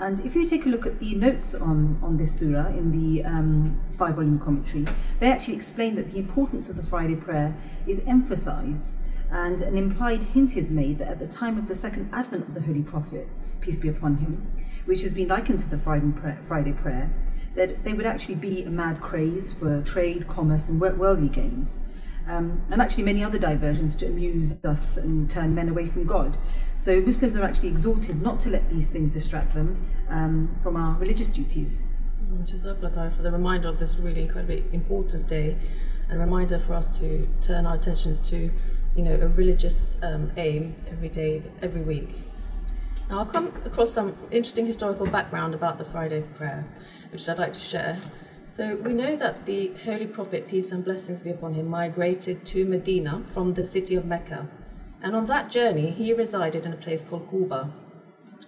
And 0.00 0.18
if 0.20 0.34
you 0.34 0.46
take 0.46 0.64
a 0.66 0.68
look 0.70 0.86
at 0.86 0.98
the 0.98 1.14
notes 1.14 1.54
on, 1.54 1.98
on 2.02 2.16
this 2.16 2.38
surah 2.40 2.68
in 2.68 2.90
the 2.90 3.22
um, 3.24 3.80
five 3.92 4.14
volume 4.14 4.38
commentary, 4.38 4.86
they 5.18 5.30
actually 5.30 5.54
explain 5.54 5.94
that 5.96 6.10
the 6.10 6.18
importance 6.18 6.70
of 6.70 6.76
the 6.76 6.82
Friday 6.82 7.16
prayer 7.16 7.54
is 7.86 8.02
emphasized, 8.06 8.98
and 9.30 9.60
an 9.60 9.76
implied 9.76 10.22
hint 10.22 10.56
is 10.56 10.70
made 10.70 10.98
that 10.98 11.08
at 11.08 11.18
the 11.18 11.28
time 11.28 11.58
of 11.58 11.68
the 11.68 11.74
second 11.74 12.08
advent 12.12 12.48
of 12.48 12.54
the 12.54 12.62
Holy 12.62 12.82
Prophet, 12.82 13.28
peace 13.60 13.78
be 13.78 13.88
upon 13.88 14.16
him, 14.16 14.50
which 14.84 15.02
has 15.02 15.12
been 15.12 15.28
likened 15.28 15.58
to 15.60 15.70
the 15.70 15.78
Friday 15.78 16.72
prayer, 16.72 17.10
that 17.54 17.84
there 17.84 17.94
would 17.94 18.06
actually 18.06 18.36
be 18.36 18.62
a 18.64 18.70
mad 18.70 19.00
craze 19.00 19.52
for 19.52 19.82
trade, 19.82 20.26
commerce, 20.28 20.68
and 20.68 20.80
worldly 20.80 21.28
gains 21.28 21.80
um, 22.30 22.62
and 22.70 22.80
actually 22.80 23.04
many 23.04 23.24
other 23.24 23.38
diversions 23.38 23.94
to 23.96 24.06
amuse 24.06 24.62
us 24.64 24.96
and 24.96 25.28
turn 25.28 25.54
men 25.54 25.68
away 25.68 25.86
from 25.86 26.04
God. 26.04 26.38
So 26.74 27.00
Muslims 27.00 27.36
are 27.36 27.42
actually 27.42 27.70
exhorted 27.70 28.22
not 28.22 28.40
to 28.40 28.50
let 28.50 28.68
these 28.70 28.88
things 28.88 29.12
distract 29.14 29.54
them 29.54 29.80
um, 30.08 30.56
from 30.62 30.76
our 30.76 30.96
religious 30.98 31.28
duties. 31.28 31.82
Jazakallah 32.44 33.12
for 33.12 33.22
the 33.22 33.32
reminder 33.32 33.68
of 33.68 33.78
this 33.78 33.98
really 33.98 34.22
incredibly 34.22 34.64
important 34.72 35.26
day 35.26 35.56
and 36.08 36.18
a 36.18 36.24
reminder 36.24 36.58
for 36.58 36.74
us 36.74 36.86
to 37.00 37.26
turn 37.40 37.66
our 37.66 37.74
attentions 37.74 38.20
to 38.20 38.50
you 38.96 39.04
know, 39.04 39.14
a 39.14 39.28
religious 39.28 39.98
um, 40.02 40.30
aim 40.36 40.74
every 40.90 41.08
day, 41.08 41.42
every 41.62 41.82
week. 41.82 42.22
Now, 43.10 43.22
I've 43.22 43.32
come 43.32 43.48
across 43.64 43.92
some 43.92 44.16
interesting 44.30 44.66
historical 44.66 45.04
background 45.04 45.52
about 45.52 45.78
the 45.78 45.84
Friday 45.84 46.22
prayer, 46.36 46.64
which 47.10 47.28
I'd 47.28 47.38
like 47.38 47.52
to 47.54 47.60
share. 47.60 47.98
So 48.44 48.76
we 48.76 48.92
know 48.92 49.16
that 49.16 49.46
the 49.46 49.72
Holy 49.84 50.06
Prophet, 50.06 50.46
peace 50.46 50.70
and 50.70 50.84
blessings 50.84 51.24
be 51.24 51.30
upon 51.30 51.54
him, 51.54 51.66
migrated 51.66 52.46
to 52.46 52.64
Medina 52.64 53.24
from 53.32 53.54
the 53.54 53.64
city 53.64 53.96
of 53.96 54.06
Mecca. 54.06 54.48
And 55.02 55.16
on 55.16 55.26
that 55.26 55.50
journey, 55.50 55.90
he 55.90 56.12
resided 56.12 56.64
in 56.64 56.72
a 56.72 56.76
place 56.76 57.02
called 57.02 57.28
Quba. 57.28 57.72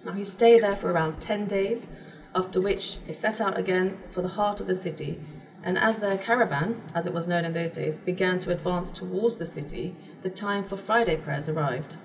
Now 0.05 0.13
he 0.13 0.23
stayed 0.23 0.63
there 0.63 0.77
for 0.77 0.93
around 0.93 1.19
10 1.19 1.45
days, 1.45 1.89
after 2.33 2.61
which 2.61 2.99
he 3.05 3.11
set 3.11 3.41
out 3.41 3.57
again 3.57 3.97
for 4.11 4.21
the 4.21 4.29
heart 4.29 4.61
of 4.61 4.67
the 4.67 4.75
city. 4.75 5.19
And 5.61 5.77
as 5.77 5.99
their 5.99 6.17
caravan, 6.17 6.81
as 6.95 7.05
it 7.05 7.13
was 7.13 7.27
known 7.27 7.43
in 7.43 7.51
those 7.51 7.71
days, 7.71 7.97
began 7.97 8.39
to 8.39 8.51
advance 8.51 8.91
towards 8.91 9.37
the 9.37 9.45
city, 9.45 9.93
the 10.21 10.29
time 10.29 10.63
for 10.63 10.77
Friday 10.77 11.17
prayers 11.17 11.49
arrived. 11.49 11.97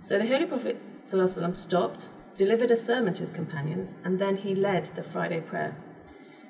So 0.00 0.18
the 0.18 0.26
Holy 0.26 0.46
Prophet 0.46 0.80
ﷺ 1.12 1.56
stopped, 1.56 2.10
delivered 2.34 2.70
a 2.70 2.76
sermon 2.76 3.14
to 3.14 3.22
his 3.22 3.32
companions, 3.32 3.96
and 4.04 4.18
then 4.18 4.36
he 4.36 4.54
led 4.54 4.84
the 4.86 5.02
Friday 5.02 5.40
prayer. 5.40 5.74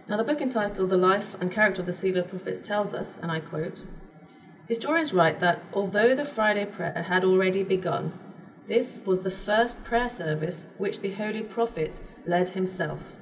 Now, 0.09 0.17
the 0.17 0.25
book 0.25 0.41
entitled 0.41 0.91
The 0.91 0.97
Life 0.97 1.37
and 1.41 1.53
Character 1.53 1.83
of 1.83 1.87
the 1.87 1.93
Seal 1.93 2.17
of 2.17 2.29
Prophets 2.29 2.59
tells 2.59 2.93
us, 2.93 3.21
and 3.21 3.31
I 3.31 3.39
quote 3.39 3.87
Historians 4.67 5.15
write 5.15 5.39
that 5.41 5.63
although 5.73 6.15
the 6.15 6.25
Friday 6.25 6.67
prayer 6.67 7.05
had 7.07 7.25
already 7.25 7.63
begun, 7.63 8.19
this 8.67 9.01
was 9.07 9.21
the 9.21 9.31
first 9.31 9.85
prayer 9.85 10.09
service 10.09 10.67
which 10.77 11.01
the 11.01 11.13
Holy 11.13 11.43
Prophet 11.43 12.01
led 12.27 12.51
himself. 12.51 13.17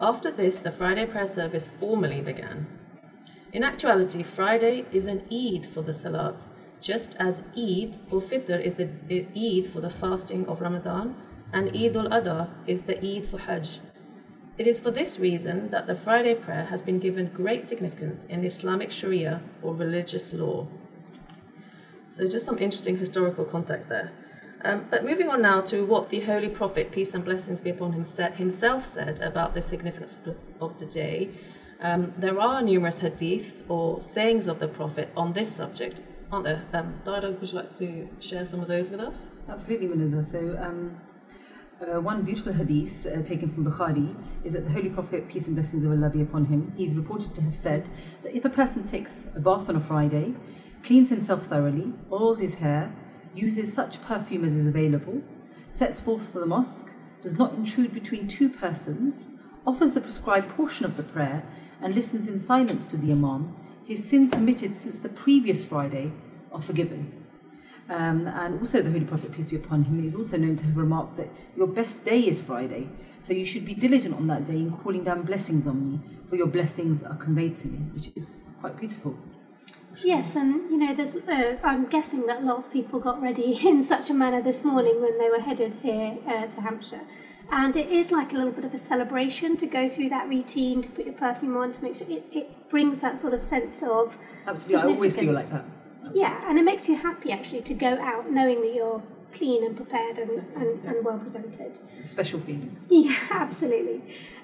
After 0.00 0.30
this, 0.30 0.58
the 0.58 0.72
Friday 0.72 1.04
prayer 1.06 1.26
service 1.26 1.68
formally 1.68 2.22
began. 2.22 2.66
In 3.52 3.62
actuality, 3.62 4.22
Friday 4.22 4.86
is 4.92 5.06
an 5.06 5.22
Eid 5.30 5.66
for 5.66 5.82
the 5.82 5.94
Salat, 5.94 6.40
just 6.84 7.16
as 7.18 7.42
Eid 7.56 7.96
ul 8.12 8.20
Fitr 8.20 8.60
is 8.60 8.74
the 8.74 8.88
Eid 9.44 9.66
for 9.66 9.80
the 9.80 9.88
fasting 9.88 10.46
of 10.46 10.60
Ramadan, 10.60 11.16
and 11.50 11.74
Eid 11.74 11.96
al 11.96 12.10
Adha 12.10 12.50
is 12.66 12.82
the 12.82 12.98
Eid 13.02 13.24
for 13.24 13.38
Hajj. 13.38 13.80
It 14.58 14.66
is 14.66 14.78
for 14.78 14.90
this 14.90 15.18
reason 15.18 15.70
that 15.70 15.86
the 15.86 15.94
Friday 15.94 16.34
prayer 16.34 16.66
has 16.66 16.82
been 16.82 16.98
given 16.98 17.30
great 17.42 17.66
significance 17.66 18.26
in 18.26 18.44
Islamic 18.44 18.90
Sharia 18.90 19.40
or 19.62 19.74
religious 19.74 20.34
law. 20.34 20.68
So, 22.06 22.28
just 22.28 22.44
some 22.44 22.58
interesting 22.58 22.98
historical 22.98 23.46
context 23.46 23.88
there. 23.88 24.12
Um, 24.62 24.86
but 24.90 25.04
moving 25.04 25.30
on 25.30 25.40
now 25.40 25.62
to 25.62 25.84
what 25.86 26.10
the 26.10 26.20
Holy 26.20 26.48
Prophet, 26.48 26.92
peace 26.92 27.14
and 27.14 27.24
blessings 27.24 27.62
be 27.62 27.70
upon 27.70 27.92
him, 27.92 28.04
said, 28.04 28.34
himself 28.34 28.84
said 28.84 29.20
about 29.20 29.54
the 29.54 29.62
significance 29.62 30.20
of 30.60 30.78
the 30.78 30.86
day. 30.86 31.30
Um, 31.80 32.12
there 32.18 32.38
are 32.40 32.62
numerous 32.62 32.98
hadith 32.98 33.62
or 33.68 34.00
sayings 34.00 34.46
of 34.46 34.58
the 34.58 34.68
Prophet 34.68 35.08
on 35.16 35.32
this 35.32 35.50
subject, 35.50 36.02
aren't 36.30 36.44
there? 36.44 36.64
Um, 36.72 36.94
Dialogue, 37.04 37.40
would 37.40 37.52
you 37.52 37.58
like 37.58 37.70
to 37.76 38.08
share 38.20 38.44
some 38.44 38.60
of 38.60 38.68
those 38.68 38.90
with 38.90 39.00
us? 39.00 39.34
Absolutely, 39.48 39.88
Muniza. 39.88 40.22
So, 40.22 40.58
um, 40.60 40.96
uh, 41.80 42.00
one 42.00 42.22
beautiful 42.22 42.52
hadith 42.52 43.06
uh, 43.06 43.22
taken 43.22 43.50
from 43.50 43.64
Bukhari 43.64 44.16
is 44.44 44.52
that 44.52 44.64
the 44.64 44.70
Holy 44.70 44.88
Prophet, 44.88 45.28
peace 45.28 45.46
and 45.46 45.56
blessings 45.56 45.84
of 45.84 45.90
Allah 45.90 46.10
be 46.10 46.22
upon 46.22 46.44
him, 46.44 46.72
he's 46.76 46.94
reported 46.94 47.34
to 47.34 47.42
have 47.42 47.54
said 47.54 47.88
that 48.22 48.34
if 48.34 48.44
a 48.44 48.50
person 48.50 48.84
takes 48.84 49.28
a 49.34 49.40
bath 49.40 49.68
on 49.68 49.76
a 49.76 49.80
Friday, 49.80 50.34
cleans 50.82 51.10
himself 51.10 51.44
thoroughly, 51.44 51.92
oils 52.12 52.38
his 52.40 52.56
hair, 52.56 52.94
uses 53.34 53.72
such 53.72 54.00
perfume 54.02 54.44
as 54.44 54.54
is 54.54 54.68
available, 54.68 55.22
sets 55.70 56.00
forth 56.00 56.32
for 56.32 56.38
the 56.38 56.46
mosque, 56.46 56.94
does 57.20 57.38
not 57.38 57.54
intrude 57.54 57.92
between 57.92 58.28
two 58.28 58.48
persons, 58.48 59.28
offers 59.66 59.92
the 59.92 60.00
prescribed 60.00 60.48
portion 60.50 60.84
of 60.86 60.96
the 60.96 61.02
prayer, 61.02 61.44
and 61.80 61.94
listens 61.94 62.28
in 62.28 62.38
silence 62.38 62.86
to 62.86 62.96
the 62.96 63.10
Imam, 63.10 63.54
his 63.84 64.02
sins 64.08 64.32
committed 64.32 64.74
since 64.74 64.98
the 64.98 65.08
previous 65.08 65.64
Friday 65.64 66.12
are 66.52 66.62
forgiven. 66.62 67.24
Um, 67.88 68.26
and 68.26 68.58
also, 68.58 68.80
the 68.80 68.90
Holy 68.90 69.04
Prophet, 69.04 69.32
peace 69.32 69.48
be 69.48 69.56
upon 69.56 69.84
him, 69.84 70.02
is 70.02 70.14
also 70.14 70.38
known 70.38 70.56
to 70.56 70.66
have 70.66 70.76
remarked 70.76 71.16
that 71.18 71.28
your 71.54 71.66
best 71.66 72.04
day 72.04 72.20
is 72.20 72.40
Friday. 72.40 72.88
So 73.20 73.34
you 73.34 73.44
should 73.44 73.66
be 73.66 73.74
diligent 73.74 74.14
on 74.14 74.26
that 74.28 74.44
day 74.44 74.56
in 74.56 74.72
calling 74.72 75.04
down 75.04 75.22
blessings 75.22 75.66
on 75.66 75.92
me, 75.92 76.00
for 76.26 76.36
your 76.36 76.46
blessings 76.46 77.02
are 77.02 77.16
conveyed 77.16 77.56
to 77.56 77.68
me, 77.68 77.78
which 77.92 78.10
is 78.16 78.40
quite 78.60 78.78
beautiful. 78.78 79.18
Yes, 80.02 80.34
and 80.34 80.70
you 80.70 80.78
know, 80.78 80.94
there's. 80.94 81.16
Uh, 81.16 81.58
I'm 81.62 81.86
guessing 81.86 82.26
that 82.26 82.42
a 82.42 82.44
lot 82.44 82.58
of 82.58 82.72
people 82.72 83.00
got 83.00 83.20
ready 83.20 83.52
in 83.68 83.82
such 83.82 84.08
a 84.10 84.14
manner 84.14 84.40
this 84.40 84.64
morning 84.64 85.00
when 85.00 85.18
they 85.18 85.28
were 85.28 85.40
headed 85.40 85.74
here 85.74 86.16
uh, 86.26 86.46
to 86.46 86.60
Hampshire, 86.62 87.02
and 87.50 87.76
it 87.76 87.88
is 87.88 88.10
like 88.10 88.32
a 88.32 88.36
little 88.36 88.52
bit 88.52 88.64
of 88.64 88.74
a 88.74 88.78
celebration 88.78 89.56
to 89.58 89.66
go 89.66 89.88
through 89.88 90.08
that 90.10 90.28
routine, 90.28 90.82
to 90.82 90.90
put 90.90 91.04
your 91.04 91.14
perfume 91.14 91.56
on, 91.56 91.72
to 91.72 91.82
make 91.82 91.94
sure 91.94 92.06
it, 92.08 92.24
it 92.32 92.68
brings 92.68 93.00
that 93.00 93.18
sort 93.18 93.34
of 93.34 93.42
sense 93.42 93.82
of. 93.82 94.18
Absolutely, 94.46 94.92
I 94.92 94.94
always 94.94 95.16
feel 95.16 95.32
like 95.32 95.46
that. 95.48 95.64
Yeah, 96.12 96.48
and 96.48 96.58
it 96.58 96.64
makes 96.64 96.88
you 96.88 96.96
happy 96.96 97.32
actually 97.32 97.62
to 97.62 97.74
go 97.74 97.98
out 98.00 98.30
knowing 98.30 98.60
that 98.62 98.74
you're 98.74 99.02
clean 99.34 99.64
and 99.64 99.76
prepared 99.76 100.18
and, 100.18 100.30
and, 100.54 100.84
and 100.84 101.04
well 101.04 101.18
presented. 101.18 101.78
Special 102.04 102.40
feeling. 102.40 102.76
Yeah, 102.88 103.16
absolutely. 103.30 104.02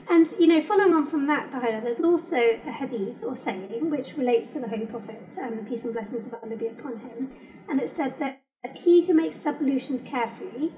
And 0.08 0.28
you 0.38 0.46
know, 0.46 0.60
following 0.60 0.92
on 0.92 1.06
from 1.06 1.26
that, 1.28 1.52
there's 1.52 2.00
also 2.00 2.36
a 2.36 2.72
hadith 2.72 3.22
or 3.22 3.36
saying 3.36 3.90
which 3.90 4.16
relates 4.16 4.52
to 4.54 4.60
the 4.60 4.68
Holy 4.68 4.86
Prophet 4.86 5.36
and 5.40 5.58
the 5.58 5.62
peace 5.62 5.84
and 5.84 5.92
blessings 5.92 6.26
of 6.26 6.34
Allah 6.34 6.56
be 6.56 6.66
upon 6.66 6.98
him. 6.98 7.30
And 7.68 7.80
it 7.80 7.88
said 7.90 8.18
that 8.18 8.42
he 8.74 9.06
who 9.06 9.14
makes 9.14 9.46
ablutions 9.46 10.02
carefully 10.02 10.72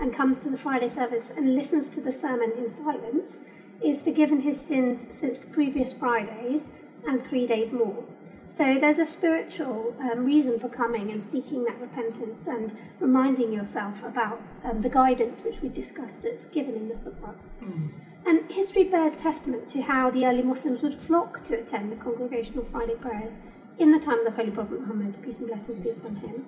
and 0.00 0.12
comes 0.12 0.40
to 0.42 0.50
the 0.50 0.56
Friday 0.56 0.88
service 0.88 1.30
and 1.30 1.54
listens 1.54 1.90
to 1.90 2.00
the 2.00 2.12
sermon 2.12 2.52
in 2.56 2.68
silence 2.68 3.40
is 3.82 4.02
forgiven 4.02 4.40
his 4.40 4.60
sins 4.60 5.06
since 5.10 5.38
the 5.38 5.46
previous 5.48 5.94
Fridays 5.94 6.70
and 7.06 7.22
three 7.22 7.46
days 7.46 7.72
more. 7.72 8.04
So 8.46 8.78
there's 8.78 8.98
a 8.98 9.06
spiritual 9.06 9.96
um, 10.00 10.24
reason 10.24 10.58
for 10.58 10.68
coming 10.68 11.10
and 11.10 11.24
seeking 11.24 11.64
that 11.64 11.80
repentance 11.80 12.46
and 12.46 12.74
reminding 13.00 13.52
yourself 13.52 14.02
about 14.04 14.42
um, 14.62 14.82
the 14.82 14.90
guidance 14.90 15.42
which 15.42 15.62
we 15.62 15.70
discussed 15.70 16.22
that's 16.22 16.44
given 16.46 16.74
in 16.74 16.88
the 16.88 16.94
Quran. 16.94 17.36
Mm. 17.62 17.90
And 18.26 18.50
history 18.50 18.84
bears 18.84 19.16
testament 19.16 19.66
to 19.68 19.82
how 19.82 20.10
the 20.10 20.26
early 20.26 20.42
Muslims 20.42 20.82
would 20.82 20.94
flock 20.94 21.42
to 21.44 21.58
attend 21.58 21.90
the 21.92 21.96
congregational 21.96 22.64
Friday 22.64 22.94
prayers 22.94 23.40
in 23.78 23.90
the 23.90 23.98
time 23.98 24.18
of 24.18 24.24
the 24.24 24.30
Holy 24.30 24.50
Prophet 24.50 24.80
Muhammad, 24.80 25.18
peace 25.22 25.40
and 25.40 25.48
blessings 25.48 25.78
be 25.80 25.90
upon 25.90 26.16
him. 26.16 26.46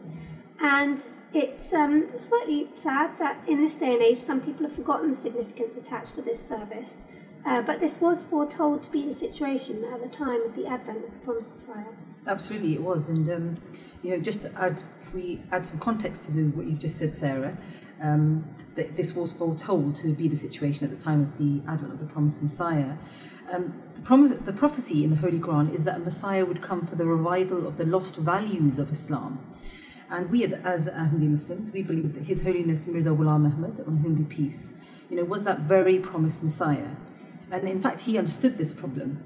And 0.60 1.06
it's 1.32 1.72
um, 1.72 2.08
slightly 2.18 2.68
sad 2.74 3.18
that 3.18 3.46
in 3.48 3.60
this 3.60 3.76
day 3.76 3.92
and 3.94 4.02
age, 4.02 4.18
some 4.18 4.40
people 4.40 4.66
have 4.66 4.74
forgotten 4.74 5.10
the 5.10 5.16
significance 5.16 5.76
attached 5.76 6.14
to 6.16 6.22
this 6.22 6.46
service. 6.46 7.02
Uh, 7.44 7.62
but 7.62 7.78
this 7.78 8.00
was 8.00 8.24
foretold 8.24 8.82
to 8.82 8.90
be 8.90 9.04
the 9.04 9.12
situation 9.12 9.84
at 9.92 10.02
the 10.02 10.08
time 10.08 10.42
of 10.42 10.56
the 10.56 10.66
advent 10.66 11.04
of 11.04 11.12
the 11.12 11.18
promised 11.20 11.52
Messiah. 11.52 11.84
Absolutely, 12.26 12.74
it 12.74 12.82
was. 12.82 13.08
And, 13.08 13.28
um, 13.28 13.56
you 14.02 14.10
know, 14.10 14.18
just 14.18 14.42
to 14.42 14.52
add, 14.60 14.82
if 15.02 15.14
we 15.14 15.40
add 15.52 15.64
some 15.66 15.78
context 15.78 16.24
to 16.24 16.48
what 16.50 16.66
you've 16.66 16.80
just 16.80 16.96
said, 16.96 17.14
Sarah, 17.14 17.56
um, 18.02 18.44
that 18.74 18.96
this 18.96 19.14
was 19.14 19.32
foretold 19.32 19.94
to 19.96 20.12
be 20.12 20.26
the 20.26 20.36
situation 20.36 20.84
at 20.84 20.90
the 20.90 21.02
time 21.02 21.20
of 21.20 21.38
the 21.38 21.62
advent 21.70 21.92
of 21.92 22.00
the 22.00 22.06
promised 22.06 22.42
Messiah. 22.42 22.96
Um, 23.52 23.80
the, 23.94 24.02
prom- 24.02 24.44
the 24.44 24.52
prophecy 24.52 25.04
in 25.04 25.10
the 25.10 25.16
Holy 25.16 25.38
Quran 25.38 25.72
is 25.72 25.84
that 25.84 25.96
a 25.96 26.00
Messiah 26.00 26.44
would 26.44 26.60
come 26.60 26.84
for 26.84 26.96
the 26.96 27.06
revival 27.06 27.66
of 27.66 27.76
the 27.76 27.86
lost 27.86 28.16
values 28.16 28.80
of 28.80 28.90
Islam. 28.90 29.38
And 30.08 30.30
we, 30.30 30.44
as 30.44 30.88
Ahmadi 30.88 31.28
Muslims, 31.28 31.72
we 31.72 31.82
believe 31.82 32.14
that 32.14 32.24
His 32.24 32.44
Holiness 32.44 32.86
Mirza 32.86 33.10
Ghulam 33.10 33.52
Ahmad, 33.52 33.80
on 33.86 33.96
whom 33.98 34.14
be 34.14 34.24
peace, 34.24 34.74
you 35.10 35.16
know, 35.16 35.24
was 35.24 35.44
that 35.44 35.60
very 35.60 35.98
promised 35.98 36.42
Messiah. 36.42 36.96
And 37.50 37.68
in 37.68 37.80
fact, 37.80 38.02
he 38.02 38.18
understood 38.18 38.58
this 38.58 38.72
problem. 38.72 39.22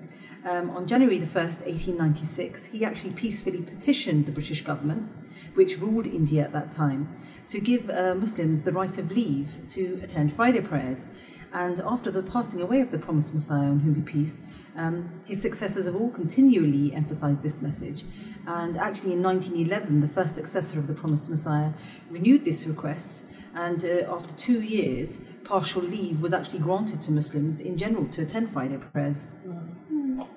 Um, 0.48 0.70
on 0.70 0.86
January 0.86 1.18
the 1.18 1.26
1st, 1.26 1.66
1896, 1.66 2.66
he 2.66 2.84
actually 2.84 3.12
peacefully 3.12 3.60
petitioned 3.60 4.24
the 4.24 4.32
British 4.32 4.62
government, 4.62 5.10
which 5.54 5.78
ruled 5.78 6.06
India 6.06 6.44
at 6.44 6.52
that 6.52 6.70
time, 6.70 7.14
to 7.48 7.60
give 7.60 7.90
uh, 7.90 8.14
Muslims 8.14 8.62
the 8.62 8.72
right 8.72 8.96
of 8.96 9.10
leave 9.10 9.58
to 9.68 10.00
attend 10.02 10.32
Friday 10.32 10.60
prayers. 10.60 11.08
And 11.52 11.80
after 11.80 12.10
the 12.10 12.22
passing 12.22 12.60
away 12.60 12.80
of 12.80 12.90
the 12.90 12.98
promised 12.98 13.34
Messiah, 13.34 13.68
on 13.68 13.80
whom 13.80 13.94
be 13.94 14.02
peace, 14.02 14.40
um, 14.76 15.10
his 15.24 15.42
successors 15.42 15.86
have 15.86 15.96
all 15.96 16.10
continually 16.10 16.94
emphasized 16.94 17.42
this 17.42 17.60
message. 17.60 18.04
And 18.46 18.76
actually, 18.76 19.12
in 19.14 19.22
1911, 19.22 20.00
the 20.00 20.08
first 20.08 20.34
successor 20.34 20.78
of 20.78 20.86
the 20.86 20.94
promised 20.94 21.28
Messiah 21.28 21.72
renewed 22.08 22.44
this 22.44 22.66
request. 22.66 23.26
And 23.54 23.84
uh, 23.84 24.12
after 24.14 24.34
two 24.34 24.62
years, 24.62 25.22
partial 25.44 25.82
leave 25.82 26.20
was 26.20 26.32
actually 26.32 26.60
granted 26.60 27.00
to 27.02 27.12
Muslims 27.12 27.60
in 27.60 27.76
general 27.76 28.06
to 28.08 28.22
attend 28.22 28.50
Friday 28.50 28.78
prayers. 28.78 29.28
Mm. 29.46 30.28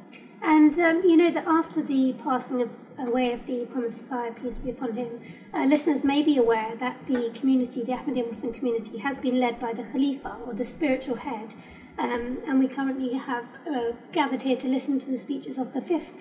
And 0.44 0.78
um, 0.80 1.02
you 1.04 1.16
know 1.16 1.32
that 1.32 1.48
after 1.48 1.82
the 1.82 2.14
passing 2.14 2.62
of, 2.62 2.70
away 3.00 3.34
of 3.34 3.46
the 3.46 3.66
Promised 3.66 4.02
Messiah, 4.02 4.32
peace 4.32 4.58
be 4.58 4.70
upon 4.70 4.94
him, 4.94 5.22
uh, 5.54 5.66
listeners 5.66 6.04
may 6.04 6.22
be 6.24 6.38
aware 6.38 6.76
that 6.76 7.06
the 7.08 7.32
community, 7.34 7.84
the 7.84 7.94
Ahmadiyya 7.94 8.28
Muslim 8.28 8.54
community, 8.54 8.98
has 9.00 9.18
been 9.18 9.40
led 9.40 9.60
by 9.60 9.74
the 9.74 9.84
Khalifa 9.84 10.38
or 10.46 10.54
the 10.54 10.66
spiritual 10.66 11.18
head. 11.18 11.56
Um, 11.98 12.40
and 12.48 12.60
we 12.60 12.68
currently 12.68 13.14
have 13.14 13.46
uh, 13.70 13.92
gathered 14.12 14.42
here 14.42 14.56
to 14.58 14.68
listen 14.68 14.98
to 15.00 15.10
the 15.10 15.18
speeches 15.18 15.58
of 15.58 15.74
the 15.74 15.82
fifth 15.82 16.14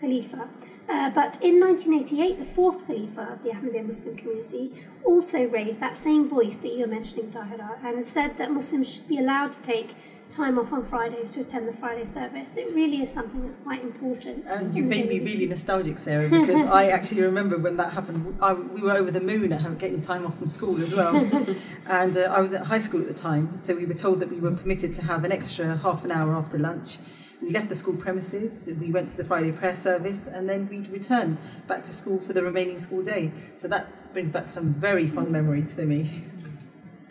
Khalifa. 0.00 0.48
Uh, 0.88 1.10
but 1.10 1.38
in 1.42 1.58
1988, 1.58 2.38
the 2.38 2.44
fourth 2.44 2.86
Khalifa 2.86 3.32
of 3.32 3.42
the 3.42 3.50
Ahmadiyya 3.50 3.86
Muslim 3.86 4.16
community 4.16 4.72
also 5.04 5.46
raised 5.48 5.80
that 5.80 5.96
same 5.96 6.28
voice 6.28 6.58
that 6.58 6.72
you 6.72 6.80
were 6.80 6.86
mentioning, 6.86 7.30
Tahira, 7.30 7.82
and 7.84 8.06
said 8.06 8.38
that 8.38 8.52
Muslims 8.52 8.94
should 8.94 9.08
be 9.08 9.18
allowed 9.18 9.52
to 9.52 9.62
take 9.62 9.94
time 10.30 10.58
off 10.58 10.72
on 10.72 10.84
Fridays 10.84 11.30
to 11.32 11.40
attend 11.40 11.68
the 11.68 11.72
Friday 11.72 12.04
service. 12.04 12.56
It 12.56 12.74
really 12.74 13.02
is 13.02 13.12
something 13.12 13.42
that's 13.42 13.56
quite 13.56 13.82
important. 13.82 14.44
And 14.46 14.74
you 14.74 14.82
made 14.82 15.08
me 15.08 15.20
really 15.20 15.46
nostalgic, 15.46 15.98
Sarah, 15.98 16.28
because 16.30 16.60
I 16.68 16.88
actually 16.88 17.22
remember 17.22 17.58
when 17.58 17.76
that 17.76 17.92
happened. 17.92 18.36
I, 18.40 18.52
we 18.52 18.82
were 18.82 18.92
over 18.92 19.10
the 19.10 19.20
moon 19.20 19.52
at 19.52 19.78
getting 19.78 20.02
time 20.02 20.26
off 20.26 20.38
from 20.38 20.48
school 20.48 20.80
as 20.80 20.94
well. 20.94 21.16
and 21.86 22.16
uh, 22.16 22.22
I 22.22 22.40
was 22.40 22.52
at 22.52 22.66
high 22.66 22.78
school 22.78 23.00
at 23.00 23.08
the 23.08 23.14
time, 23.14 23.60
so 23.60 23.74
we 23.74 23.86
were 23.86 23.94
told 23.94 24.20
that 24.20 24.30
we 24.30 24.40
were 24.40 24.52
permitted 24.52 24.92
to 24.94 25.04
have 25.04 25.24
an 25.24 25.32
extra 25.32 25.76
half 25.76 26.04
an 26.04 26.12
hour 26.12 26.34
after 26.34 26.58
lunch 26.58 26.98
we 27.42 27.50
left 27.50 27.68
the 27.68 27.74
school 27.74 27.94
premises, 27.94 28.70
we 28.80 28.90
went 28.90 29.08
to 29.10 29.16
the 29.16 29.24
Friday 29.24 29.52
prayer 29.52 29.76
service, 29.76 30.26
and 30.26 30.48
then 30.48 30.68
we'd 30.68 30.88
return 30.88 31.38
back 31.66 31.82
to 31.84 31.92
school 31.92 32.18
for 32.18 32.32
the 32.32 32.42
remaining 32.42 32.78
school 32.78 33.02
day. 33.02 33.30
So 33.56 33.68
that 33.68 34.12
brings 34.12 34.30
back 34.30 34.48
some 34.48 34.72
very 34.74 35.06
fond 35.06 35.30
memories 35.30 35.74
for 35.74 35.82
me. 35.82 36.24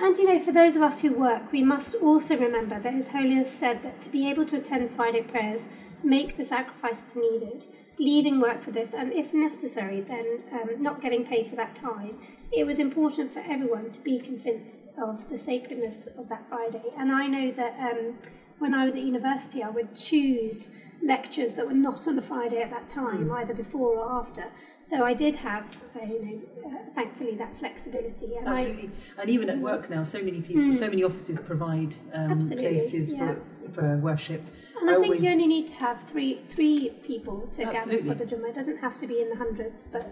And 0.06 0.16
you 0.20 0.28
know, 0.28 0.40
for 0.40 0.52
those 0.52 0.76
of 0.76 0.84
us 0.84 1.02
who 1.02 1.12
work, 1.14 1.52
we 1.52 1.64
must 1.64 1.96
also 1.96 2.38
remember 2.38 2.80
that 2.80 2.94
His 2.94 3.08
Holiness 3.08 3.52
said 3.52 3.82
that 3.82 4.02
to 4.02 4.10
be 4.10 4.30
able 4.30 4.46
to 4.46 4.58
attend 4.58 4.92
Friday 4.92 5.24
prayers, 5.24 5.68
make 6.04 6.38
the 6.38 6.46
sacrifices 6.46 7.16
needed, 7.16 7.66
leaving 7.98 8.40
work 8.40 8.62
for 8.62 8.70
this, 8.70 8.94
and 8.94 9.12
if 9.12 9.34
necessary, 9.34 10.02
then 10.02 10.44
um, 10.52 10.84
not 10.84 11.02
getting 11.02 11.26
paid 11.26 11.48
for 11.48 11.56
that 11.56 11.76
time. 11.76 12.20
It 12.52 12.68
was 12.68 12.78
important 12.78 13.32
for 13.32 13.40
everyone 13.40 13.90
to 13.94 14.00
be 14.00 14.20
convinced 14.20 14.92
of 14.96 15.28
the 15.28 15.40
sacredness 15.40 16.06
of 16.20 16.30
that 16.30 16.48
Friday. 16.50 16.84
And 16.96 17.12
I 17.12 17.26
know 17.26 17.52
that 17.54 17.80
um, 17.80 18.20
when 18.60 18.74
I 18.74 18.86
was 18.86 18.96
at 18.96 19.02
university, 19.02 19.64
I 19.64 19.70
would 19.70 19.96
choose 19.96 20.72
lectures 21.04 21.54
that 21.56 21.68
were 21.68 21.74
not 21.74 22.08
on 22.08 22.18
a 22.18 22.22
Friday 22.22 22.62
at 22.62 22.70
that 22.72 22.90
time, 22.90 23.26
mm. 23.26 23.36
either 23.36 23.54
before 23.54 23.98
or 23.98 24.20
after. 24.20 24.46
So 24.82 25.04
I 25.04 25.14
did 25.14 25.36
have, 25.38 25.78
uh, 25.96 26.06
you 26.06 26.26
know, 26.26 26.70
uh, 26.70 26.90
thankfully 26.94 27.36
that 27.36 27.58
flexibility. 27.58 28.36
And 28.38 28.48
Absolutely, 28.48 28.90
I, 29.18 29.22
and 29.22 29.30
even 29.30 29.50
at 29.50 29.60
work 29.60 29.90
now, 29.90 30.04
so 30.04 30.22
many 30.22 30.42
people, 30.42 30.64
mm. 30.64 30.76
so 30.76 30.88
many 30.88 31.04
offices 31.04 31.40
provide 31.40 31.96
um, 32.14 32.40
places 32.40 33.14
yeah. 33.14 33.20
for 33.20 33.42
for 33.72 33.98
worship. 33.98 34.42
And 34.80 34.90
I, 34.90 34.94
I 34.94 34.96
think 34.96 35.06
always... 35.06 35.24
you 35.24 35.32
only 35.32 35.48
need 35.48 35.68
to 35.68 35.76
have 35.76 36.04
three 36.04 36.42
three 36.50 36.92
people 37.04 37.48
to 37.56 37.64
Absolutely. 37.64 38.10
gather 38.10 38.26
for 38.26 38.26
the 38.26 38.36
Jummah. 38.36 38.50
It 38.50 38.56
doesn't 38.56 38.78
have 38.78 38.98
to 39.00 39.08
be 39.08 39.22
in 39.22 39.30
the 39.30 39.36
hundreds, 39.36 39.88
but 39.88 40.10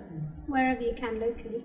wherever 0.47 0.81
you 0.81 0.93
can 0.95 1.19
locally. 1.19 1.63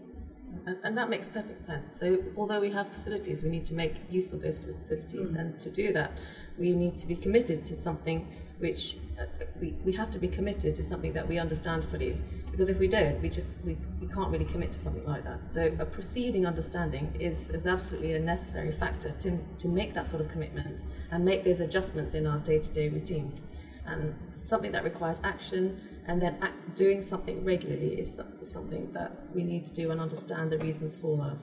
And, 0.67 0.77
and, 0.83 0.99
that 0.99 1.09
makes 1.09 1.29
perfect 1.29 1.59
sense. 1.59 1.93
So, 1.93 2.23
although 2.37 2.61
we 2.61 2.71
have 2.71 2.89
facilities, 2.89 3.43
we 3.43 3.51
need 3.51 3.65
to 3.67 3.75
make 3.75 3.95
use 4.11 4.33
of 4.33 4.41
those 4.41 4.59
facilities. 4.59 5.35
Mm. 5.35 5.41
And 5.41 5.61
to 5.61 5.71
do 5.71 5.93
that, 5.93 6.13
we 6.59 6.75
need 6.75 6.99
to 6.99 7.07
be 7.07 7.17
committed 7.17 7.65
to 7.67 7.75
something 7.75 8.27
which 8.59 8.97
uh, 9.21 9.25
we, 9.61 9.75
we 9.85 9.93
have 9.93 10.11
to 10.11 10.19
be 10.19 10.29
committed 10.29 10.75
to 10.77 10.83
something 10.83 11.13
that 11.13 11.27
we 11.27 11.39
understand 11.39 11.85
fully. 11.85 12.17
Because 12.51 12.69
if 12.69 12.79
we 12.79 12.89
don't, 12.89 13.21
we 13.23 13.29
just 13.29 13.63
we, 13.65 13.77
we 14.01 14.09
can't 14.09 14.31
really 14.31 14.45
commit 14.45 14.73
to 14.73 14.79
something 14.79 15.05
like 15.05 15.25
that. 15.25 15.51
So 15.51 15.73
a 15.79 15.85
preceding 15.85 16.45
understanding 16.45 17.13
is, 17.21 17.49
is 17.51 17.67
absolutely 17.67 18.15
a 18.15 18.19
necessary 18.19 18.73
factor 18.73 19.11
to, 19.11 19.39
to 19.59 19.69
make 19.69 19.95
that 19.95 20.09
sort 20.09 20.23
of 20.23 20.29
commitment 20.29 20.85
and 21.13 21.25
make 21.25 21.45
those 21.45 21.61
adjustments 21.61 22.15
in 22.15 22.27
our 22.27 22.39
day-to-day 22.39 22.89
routines. 22.89 23.45
And 23.87 24.15
something 24.39 24.73
that 24.73 24.85
requires 24.85 25.21
action 25.25 25.81
and 26.09 26.21
then 26.21 26.39
doing 26.75 27.03
something 27.03 27.45
regularly 27.45 28.01
is, 28.01 28.21
something 28.43 28.91
that 28.93 29.13
we 29.35 29.45
need 29.45 29.67
to 29.67 29.75
do 29.75 29.91
and 29.91 30.01
understand 30.01 30.51
the 30.51 30.59
reasons 30.59 30.97
for 30.97 31.17
that. 31.19 31.43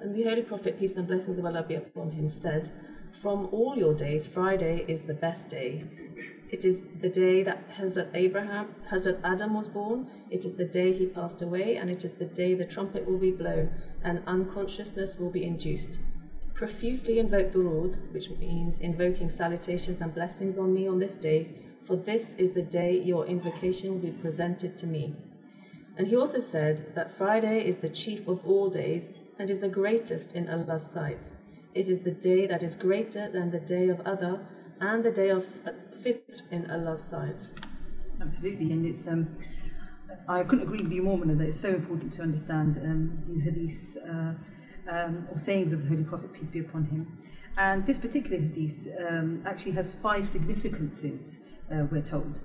And 0.00 0.14
the 0.14 0.24
Holy 0.24 0.42
Prophet, 0.42 0.78
peace 0.78 0.96
and 0.96 1.06
blessings 1.06 1.38
of 1.38 1.44
Allah 1.44 1.62
be 1.62 1.74
upon 1.74 2.10
him, 2.10 2.28
said, 2.28 2.70
From 3.12 3.48
all 3.52 3.76
your 3.76 3.94
days, 3.94 4.26
Friday 4.26 4.84
is 4.88 5.02
the 5.02 5.14
best 5.14 5.50
day. 5.50 5.84
It 6.48 6.64
is 6.64 6.86
the 7.00 7.10
day 7.10 7.42
that 7.42 7.68
Hazrat 7.68 8.08
Abraham, 8.14 8.74
Hazrat 8.90 9.20
Adam 9.22 9.52
was 9.52 9.68
born. 9.68 10.10
It 10.30 10.46
is 10.46 10.54
the 10.54 10.64
day 10.64 10.92
he 10.94 11.06
passed 11.06 11.42
away, 11.42 11.76
and 11.76 11.90
it 11.90 12.02
is 12.04 12.12
the 12.12 12.24
day 12.24 12.54
the 12.54 12.64
trumpet 12.64 13.06
will 13.06 13.18
be 13.18 13.30
blown 13.30 13.70
and 14.02 14.22
unconsciousness 14.26 15.18
will 15.18 15.30
be 15.30 15.44
induced. 15.44 16.00
Profusely 16.54 17.18
invoke 17.18 17.52
Durud, 17.52 18.12
which 18.12 18.30
means 18.30 18.80
invoking 18.80 19.28
salutations 19.28 20.00
and 20.00 20.14
blessings 20.14 20.56
on 20.56 20.72
me 20.72 20.88
on 20.88 20.98
this 20.98 21.16
day, 21.18 21.67
for 21.88 21.96
this 21.96 22.34
is 22.34 22.52
the 22.52 22.62
day 22.62 23.00
your 23.00 23.24
invocation 23.24 23.94
will 23.94 24.10
be 24.10 24.10
presented 24.10 24.76
to 24.76 24.86
me. 24.86 25.16
And 25.96 26.06
he 26.06 26.16
also 26.16 26.38
said 26.38 26.94
that 26.94 27.10
Friday 27.10 27.66
is 27.66 27.78
the 27.78 27.88
chief 27.88 28.28
of 28.28 28.46
all 28.46 28.68
days 28.68 29.10
and 29.38 29.48
is 29.48 29.60
the 29.60 29.70
greatest 29.70 30.36
in 30.36 30.50
Allah's 30.50 30.86
sight. 30.86 31.32
It 31.74 31.88
is 31.88 32.02
the 32.02 32.12
day 32.12 32.46
that 32.46 32.62
is 32.62 32.76
greater 32.76 33.30
than 33.30 33.50
the 33.50 33.60
day 33.60 33.88
of 33.88 33.98
Adha 34.04 34.44
and 34.80 35.02
the 35.02 35.10
day 35.10 35.30
of 35.30 35.46
Fitr 36.02 36.42
in 36.50 36.70
Allah's 36.70 37.02
sight. 37.02 37.42
Absolutely, 38.20 38.70
and 38.72 38.84
it's 38.84 39.08
um, 39.08 39.26
I 40.28 40.44
couldn't 40.44 40.66
agree 40.66 40.82
with 40.82 40.92
you 40.92 41.02
more, 41.02 41.16
Manazza. 41.16 41.46
It's 41.46 41.58
so 41.58 41.70
important 41.70 42.12
to 42.12 42.22
understand 42.22 42.76
um, 42.84 43.18
these 43.26 43.42
hadiths 43.48 43.96
uh, 44.06 44.34
um, 44.94 45.26
or 45.30 45.38
sayings 45.38 45.72
of 45.72 45.82
the 45.82 45.88
Holy 45.88 46.04
Prophet, 46.04 46.34
peace 46.34 46.50
be 46.50 46.58
upon 46.58 46.84
him. 46.84 47.16
And 47.56 47.86
this 47.86 47.98
particular 47.98 48.38
hadith 48.40 48.88
um, 49.08 49.42
actually 49.46 49.72
has 49.72 49.92
five 49.92 50.28
significances, 50.28 51.40
uh, 51.72 51.86
we're 51.90 52.02
told. 52.02 52.40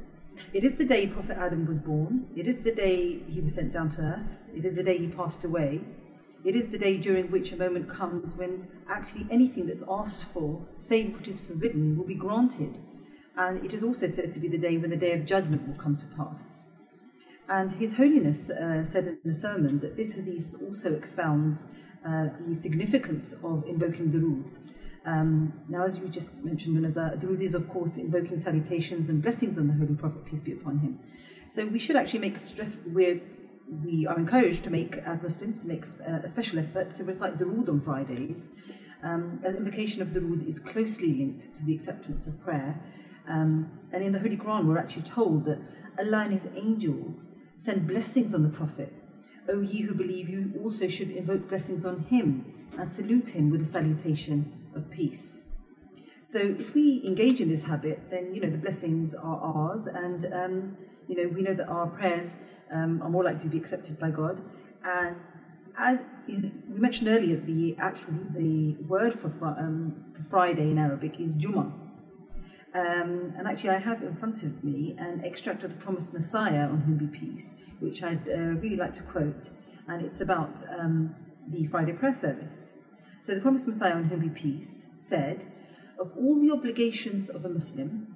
It 0.53 0.63
is 0.63 0.77
the 0.77 0.85
day 0.85 1.07
Prophet 1.07 1.37
Adam 1.37 1.65
was 1.65 1.79
born. 1.79 2.27
It 2.35 2.47
is 2.47 2.61
the 2.61 2.73
day 2.73 3.19
he 3.29 3.39
was 3.41 3.53
sent 3.53 3.71
down 3.71 3.89
to 3.89 4.01
earth. 4.01 4.49
It 4.55 4.65
is 4.65 4.75
the 4.75 4.83
day 4.83 4.97
he 4.97 5.07
passed 5.07 5.45
away. 5.45 5.81
It 6.43 6.55
is 6.55 6.69
the 6.69 6.77
day 6.77 6.97
during 6.97 7.31
which 7.31 7.53
a 7.53 7.57
moment 7.57 7.87
comes 7.87 8.35
when 8.35 8.67
actually 8.89 9.27
anything 9.31 9.65
that's 9.65 9.83
asked 9.89 10.33
for, 10.33 10.65
save 10.77 11.13
what 11.13 11.27
is 11.27 11.39
forbidden, 11.39 11.97
will 11.97 12.05
be 12.05 12.15
granted. 12.15 12.79
And 13.37 13.63
it 13.63 13.73
is 13.73 13.83
also 13.83 14.07
said 14.07 14.31
to 14.31 14.39
be 14.39 14.47
the 14.47 14.57
day 14.57 14.77
when 14.77 14.89
the 14.89 14.97
day 14.97 15.13
of 15.13 15.25
judgment 15.25 15.67
will 15.67 15.75
come 15.75 15.95
to 15.95 16.05
pass. 16.07 16.69
And 17.47 17.71
His 17.71 17.97
Holiness 17.97 18.49
uh, 18.49 18.83
said 18.83 19.17
in 19.23 19.31
a 19.31 19.33
sermon 19.33 19.79
that 19.79 19.95
this 19.95 20.15
hadith 20.15 20.55
also 20.61 20.93
expounds 20.93 21.75
uh, 22.05 22.27
the 22.45 22.55
significance 22.55 23.33
of 23.43 23.63
invoking 23.67 24.11
Durood. 24.11 24.53
Um, 25.05 25.53
now, 25.67 25.83
as 25.83 25.99
you 25.99 26.07
just 26.07 26.43
mentioned, 26.43 26.77
Munazza, 26.77 27.19
Durood 27.19 27.41
is, 27.41 27.55
of 27.55 27.67
course, 27.67 27.97
invoking 27.97 28.37
salutations 28.37 29.09
and 29.09 29.21
blessings 29.21 29.57
on 29.57 29.67
the 29.67 29.73
Holy 29.73 29.95
Prophet, 29.95 30.25
peace 30.25 30.41
be 30.41 30.53
upon 30.53 30.79
him. 30.79 30.99
So 31.49 31.65
we 31.67 31.79
should 31.79 31.95
actually 31.95 32.19
make, 32.19 32.37
we're, 32.87 33.21
we 33.83 34.07
are 34.07 34.17
encouraged 34.17 34.63
to 34.63 34.69
make, 34.69 34.95
as 34.97 35.21
Muslims, 35.21 35.59
to 35.59 35.67
make 35.67 35.85
uh, 36.07 36.21
a 36.23 36.29
special 36.29 36.59
effort 36.59 36.95
to 36.95 37.03
recite 37.03 37.37
Durood 37.37 37.69
on 37.69 37.79
Fridays. 37.79 38.49
Um, 39.03 39.41
as 39.43 39.55
invocation 39.55 40.01
of 40.01 40.09
Durood 40.09 40.47
is 40.47 40.59
closely 40.59 41.13
linked 41.13 41.53
to 41.55 41.65
the 41.65 41.73
acceptance 41.73 42.25
of 42.25 42.39
prayer. 42.39 42.81
Um, 43.27 43.69
and 43.91 44.03
in 44.03 44.13
the 44.13 44.19
Holy 44.19 44.37
Quran, 44.37 44.65
we're 44.65 44.77
actually 44.77 45.03
told 45.03 45.45
that 45.45 45.59
Allah 45.99 46.23
and 46.23 46.31
His 46.31 46.47
angels 46.55 47.29
send 47.57 47.87
blessings 47.87 48.33
on 48.33 48.43
the 48.43 48.49
Prophet. 48.49 48.93
O 49.49 49.59
ye 49.59 49.81
who 49.81 49.93
believe, 49.93 50.29
you 50.29 50.53
also 50.61 50.87
should 50.87 51.11
invoke 51.11 51.49
blessings 51.49 51.85
on 51.85 52.03
him 52.03 52.45
and 52.77 52.87
salute 52.87 53.35
him 53.35 53.49
with 53.49 53.61
a 53.61 53.65
salutation 53.65 54.62
of 54.75 54.89
peace. 54.89 55.45
So 56.23 56.39
if 56.39 56.73
we 56.73 57.05
engage 57.05 57.41
in 57.41 57.49
this 57.49 57.65
habit, 57.65 58.09
then 58.09 58.33
you 58.33 58.41
know 58.41 58.49
the 58.49 58.57
blessings 58.57 59.13
are 59.13 59.39
ours, 59.39 59.87
and 59.87 60.25
um, 60.33 60.75
you 61.07 61.15
know 61.15 61.27
we 61.27 61.41
know 61.41 61.53
that 61.53 61.67
our 61.67 61.87
prayers 61.87 62.37
um, 62.71 63.01
are 63.01 63.09
more 63.09 63.23
likely 63.23 63.43
to 63.43 63.49
be 63.49 63.57
accepted 63.57 63.99
by 63.99 64.09
God. 64.09 64.41
And 64.83 65.17
as 65.77 66.05
you 66.27 66.37
know, 66.37 66.51
we 66.69 66.79
mentioned 66.79 67.09
earlier, 67.09 67.35
the 67.35 67.75
actually 67.77 68.19
the 68.31 68.83
word 68.83 69.13
for, 69.13 69.27
um, 69.57 70.05
for 70.13 70.23
Friday 70.23 70.71
in 70.71 70.77
Arabic 70.77 71.19
is 71.19 71.35
Juma. 71.35 71.71
Um, 72.75 73.33
and 73.37 73.47
actually, 73.47 73.69
I 73.71 73.77
have 73.77 74.01
in 74.01 74.13
front 74.13 74.43
of 74.43 74.63
me 74.63 74.95
an 74.97 75.21
extract 75.23 75.63
of 75.63 75.69
the 75.69 75.77
Promised 75.77 76.13
Messiah 76.13 76.67
on 76.67 76.81
whom 76.81 76.97
be 76.97 77.07
peace, 77.07 77.55
which 77.79 78.01
I'd 78.01 78.27
uh, 78.29 78.37
really 78.63 78.75
like 78.75 78.93
to 78.93 79.03
quote, 79.03 79.51
and 79.87 80.03
it's 80.03 80.21
about 80.21 80.63
um, 80.79 81.15
the 81.47 81.65
Friday 81.65 81.93
prayer 81.93 82.15
service. 82.15 82.75
So, 83.23 83.33
the 83.33 83.39
Promised 83.39 83.67
Messiah 83.67 83.93
on 83.93 84.03
whom 84.03 84.19
be 84.19 84.27
peace 84.27 84.87
said, 84.97 85.45
Of 85.97 86.11
all 86.17 86.41
the 86.41 86.51
obligations 86.51 87.29
of 87.29 87.45
a 87.45 87.49
Muslim, 87.49 88.13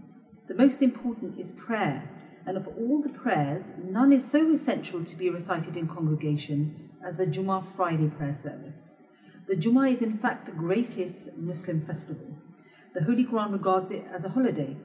the 0.49 0.53
most 0.53 0.81
important 0.81 1.39
is 1.39 1.53
prayer, 1.53 2.09
and 2.45 2.57
of 2.57 2.67
all 2.67 3.01
the 3.01 3.07
prayers, 3.07 3.71
none 3.81 4.11
is 4.11 4.29
so 4.29 4.51
essential 4.51 5.05
to 5.05 5.15
be 5.15 5.29
recited 5.29 5.77
in 5.77 5.87
congregation 5.87 6.89
as 7.01 7.15
the 7.15 7.25
Jummah 7.25 7.63
Friday 7.63 8.09
prayer 8.09 8.33
service. 8.33 8.97
The 9.47 9.55
Jummah 9.55 9.89
is, 9.89 10.01
in 10.01 10.11
fact, 10.11 10.45
the 10.45 10.51
greatest 10.51 11.37
Muslim 11.37 11.79
festival. 11.79 12.27
The 12.93 13.05
Holy 13.05 13.23
Quran 13.23 13.53
regards 13.53 13.91
it 13.91 14.03
as 14.13 14.25
a 14.25 14.29
holiday. 14.31 14.75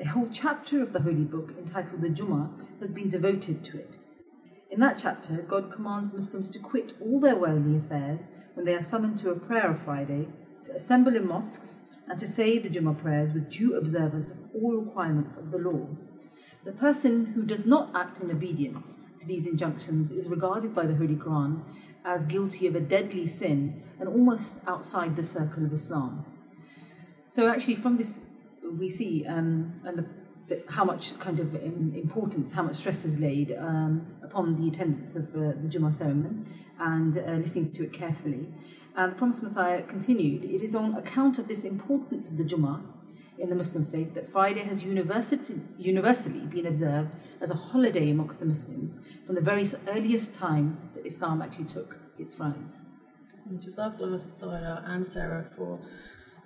A 0.00 0.06
whole 0.06 0.30
chapter 0.32 0.82
of 0.82 0.94
the 0.94 1.02
Holy 1.02 1.24
Book, 1.24 1.52
entitled 1.58 2.00
the 2.00 2.08
Jummah, 2.08 2.50
has 2.80 2.90
been 2.90 3.10
devoted 3.10 3.62
to 3.64 3.78
it. 3.78 3.98
In 4.76 4.82
that 4.82 4.98
chapter, 4.98 5.40
God 5.40 5.70
commands 5.70 6.12
Muslims 6.12 6.50
to 6.50 6.58
quit 6.58 6.92
all 7.00 7.18
their 7.18 7.34
worldly 7.34 7.78
affairs 7.78 8.28
when 8.52 8.66
they 8.66 8.74
are 8.74 8.82
summoned 8.82 9.16
to 9.16 9.30
a 9.30 9.34
prayer 9.34 9.70
of 9.70 9.78
Friday, 9.78 10.28
to 10.66 10.74
assemble 10.74 11.16
in 11.16 11.26
mosques, 11.26 11.84
and 12.06 12.18
to 12.18 12.26
say 12.26 12.58
the 12.58 12.68
Jummah 12.68 12.98
prayers 12.98 13.32
with 13.32 13.48
due 13.48 13.74
observance 13.74 14.32
of 14.32 14.36
all 14.54 14.76
requirements 14.76 15.38
of 15.38 15.50
the 15.50 15.56
law. 15.56 15.88
The 16.66 16.72
person 16.72 17.24
who 17.24 17.46
does 17.46 17.64
not 17.64 17.90
act 17.94 18.20
in 18.20 18.30
obedience 18.30 18.98
to 19.16 19.26
these 19.26 19.46
injunctions 19.46 20.12
is 20.12 20.28
regarded 20.28 20.74
by 20.74 20.84
the 20.84 20.96
Holy 20.96 21.16
Quran 21.16 21.62
as 22.04 22.26
guilty 22.26 22.66
of 22.66 22.76
a 22.76 22.80
deadly 22.80 23.26
sin 23.26 23.82
and 23.98 24.10
almost 24.10 24.60
outside 24.66 25.16
the 25.16 25.22
circle 25.22 25.64
of 25.64 25.72
Islam. 25.72 26.26
So 27.28 27.48
actually, 27.48 27.76
from 27.76 27.96
this, 27.96 28.20
we 28.78 28.90
see 28.90 29.24
um, 29.24 29.74
and 29.86 30.00
the, 30.00 30.06
how 30.68 30.84
much 30.84 31.18
kind 31.18 31.40
of 31.40 31.54
importance, 31.54 32.52
how 32.52 32.62
much 32.62 32.76
stress 32.76 33.04
is 33.04 33.18
laid 33.18 33.56
um, 33.58 34.06
upon 34.22 34.56
the 34.60 34.68
attendance 34.68 35.16
of 35.16 35.34
uh, 35.34 35.52
the 35.60 35.68
Jummah 35.68 35.92
ceremony 35.92 36.44
and 36.78 37.18
uh, 37.18 37.32
listening 37.32 37.72
to 37.72 37.84
it 37.84 37.92
carefully. 37.92 38.48
And 38.96 39.12
the 39.12 39.16
Promised 39.16 39.42
Messiah 39.42 39.82
continued, 39.82 40.44
it 40.44 40.62
is 40.62 40.74
on 40.74 40.94
account 40.94 41.38
of 41.38 41.48
this 41.48 41.64
importance 41.64 42.28
of 42.30 42.36
the 42.36 42.44
Jummah 42.44 42.82
in 43.38 43.50
the 43.50 43.54
Muslim 43.54 43.84
faith 43.84 44.14
that 44.14 44.26
Friday 44.26 44.62
has 44.62 44.84
universally, 44.84 46.40
been 46.48 46.66
observed 46.66 47.10
as 47.40 47.50
a 47.50 47.54
holiday 47.54 48.10
amongst 48.10 48.40
the 48.40 48.46
Muslims 48.46 48.98
from 49.26 49.34
the 49.34 49.40
very 49.40 49.66
earliest 49.88 50.34
time 50.34 50.78
that 50.94 51.04
Islam 51.04 51.42
actually 51.42 51.66
took 51.66 51.98
its 52.18 52.38
rise. 52.40 52.86
Jazakallah 53.52 54.40
Ta'ala 54.40 54.82
and 54.86 55.06
Sarah 55.06 55.44
for 55.44 55.78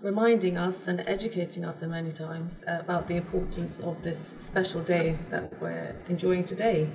reminding 0.03 0.57
us 0.57 0.89
and 0.89 1.01
educating 1.07 1.65
us 1.65 1.83
in 1.83 1.91
many 1.91 2.11
times 2.11 2.65
uh, 2.67 2.79
about 2.81 3.07
the 3.07 3.17
importance 3.17 3.81
of 3.81 4.03
this 4.03 4.35
special 4.41 4.81
day 4.81 5.17
that 5.29 5.61
we're 5.61 5.95
enjoying 6.09 6.45
today. 6.45 6.89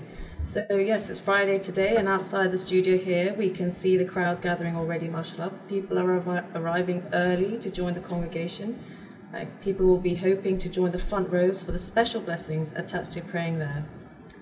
So, 0.43 0.65
yes, 0.71 1.09
it's 1.09 1.19
Friday 1.19 1.59
today, 1.59 1.95
and 1.95 2.07
outside 2.07 2.51
the 2.51 2.57
studio 2.57 2.97
here, 2.97 3.33
we 3.33 3.49
can 3.49 3.71
see 3.71 3.97
the 3.97 4.05
crowds 4.05 4.39
gathering 4.39 4.75
already, 4.75 5.07
mashallah. 5.07 5.51
People 5.67 5.99
are 5.99 6.19
arri- 6.19 6.55
arriving 6.55 7.03
early 7.13 7.57
to 7.57 7.69
join 7.69 7.93
the 7.93 7.99
congregation. 7.99 8.77
Like, 9.33 9.61
people 9.61 9.87
will 9.87 9.99
be 9.99 10.15
hoping 10.15 10.57
to 10.59 10.69
join 10.69 10.91
the 10.91 10.99
front 10.99 11.29
rows 11.29 11.61
for 11.61 11.71
the 11.71 11.79
special 11.79 12.21
blessings 12.21 12.73
attached 12.73 13.11
to 13.13 13.21
praying 13.21 13.59
there. 13.59 13.85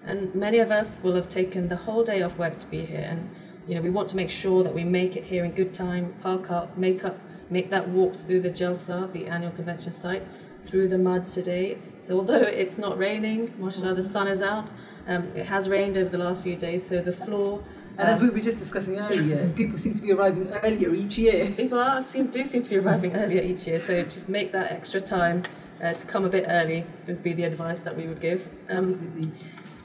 And 0.05 0.33
many 0.35 0.59
of 0.59 0.71
us 0.71 1.01
will 1.03 1.15
have 1.15 1.29
taken 1.29 1.69
the 1.69 1.77
whole 1.77 2.03
day 2.03 2.21
off 2.21 2.37
work 2.37 2.59
to 2.59 2.67
be 2.67 2.79
here, 2.79 3.07
and 3.09 3.29
you 3.67 3.75
know, 3.75 3.81
we 3.81 3.89
want 3.89 4.09
to 4.09 4.17
make 4.17 4.29
sure 4.29 4.61
that 4.63 4.73
we 4.73 4.83
make 4.83 5.15
it 5.15 5.23
here 5.23 5.45
in 5.45 5.51
good 5.51 5.73
time, 5.73 6.13
park 6.21 6.51
up, 6.51 6.77
make 6.77 7.05
up 7.05 7.17
make 7.53 7.69
that 7.69 7.87
walk 7.87 8.15
through 8.15 8.41
the 8.41 8.49
Jalsa, 8.49 9.11
the 9.13 9.27
annual 9.27 9.51
convention 9.51 9.91
site, 9.91 10.23
through 10.65 10.87
the 10.87 10.97
mud 10.97 11.25
today. 11.25 11.77
So 12.01 12.17
although 12.17 12.41
it's 12.63 12.77
not 12.77 12.97
raining, 12.97 13.53
mashallah, 13.57 13.93
the 13.93 14.03
sun 14.03 14.27
is 14.27 14.41
out. 14.41 14.67
Um, 15.07 15.23
it 15.35 15.45
has 15.45 15.69
rained 15.69 15.97
over 15.97 16.09
the 16.09 16.17
last 16.17 16.43
few 16.43 16.55
days, 16.55 16.85
so 16.87 17.01
the 17.01 17.13
floor. 17.13 17.63
And 17.97 18.09
as 18.09 18.19
um, 18.19 18.25
we 18.25 18.31
were 18.31 18.39
just 18.39 18.59
discussing 18.59 18.97
earlier, 18.97 19.49
people 19.55 19.77
seem 19.77 19.93
to 19.93 20.01
be 20.01 20.11
arriving 20.11 20.47
earlier 20.63 20.93
each 20.95 21.17
year. 21.17 21.51
people 21.63 21.79
are 21.79 22.01
seem 22.01 22.27
do 22.27 22.43
seem 22.43 22.63
to 22.63 22.69
be 22.69 22.77
arriving 22.77 23.15
earlier 23.15 23.41
each 23.41 23.67
year, 23.67 23.79
so 23.79 24.01
just 24.03 24.29
make 24.29 24.51
that 24.51 24.71
extra 24.71 24.99
time 24.99 25.43
uh, 25.81 25.93
to 25.93 26.07
come 26.07 26.25
a 26.25 26.29
bit 26.29 26.45
early 26.47 26.85
would 27.05 27.21
be 27.21 27.33
the 27.33 27.43
advice 27.43 27.81
that 27.81 27.95
we 27.95 28.07
would 28.07 28.19
give. 28.19 28.47
Um, 28.69 28.85
Absolutely. 28.85 29.31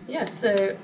yes, 0.06 0.32
so 0.32 0.76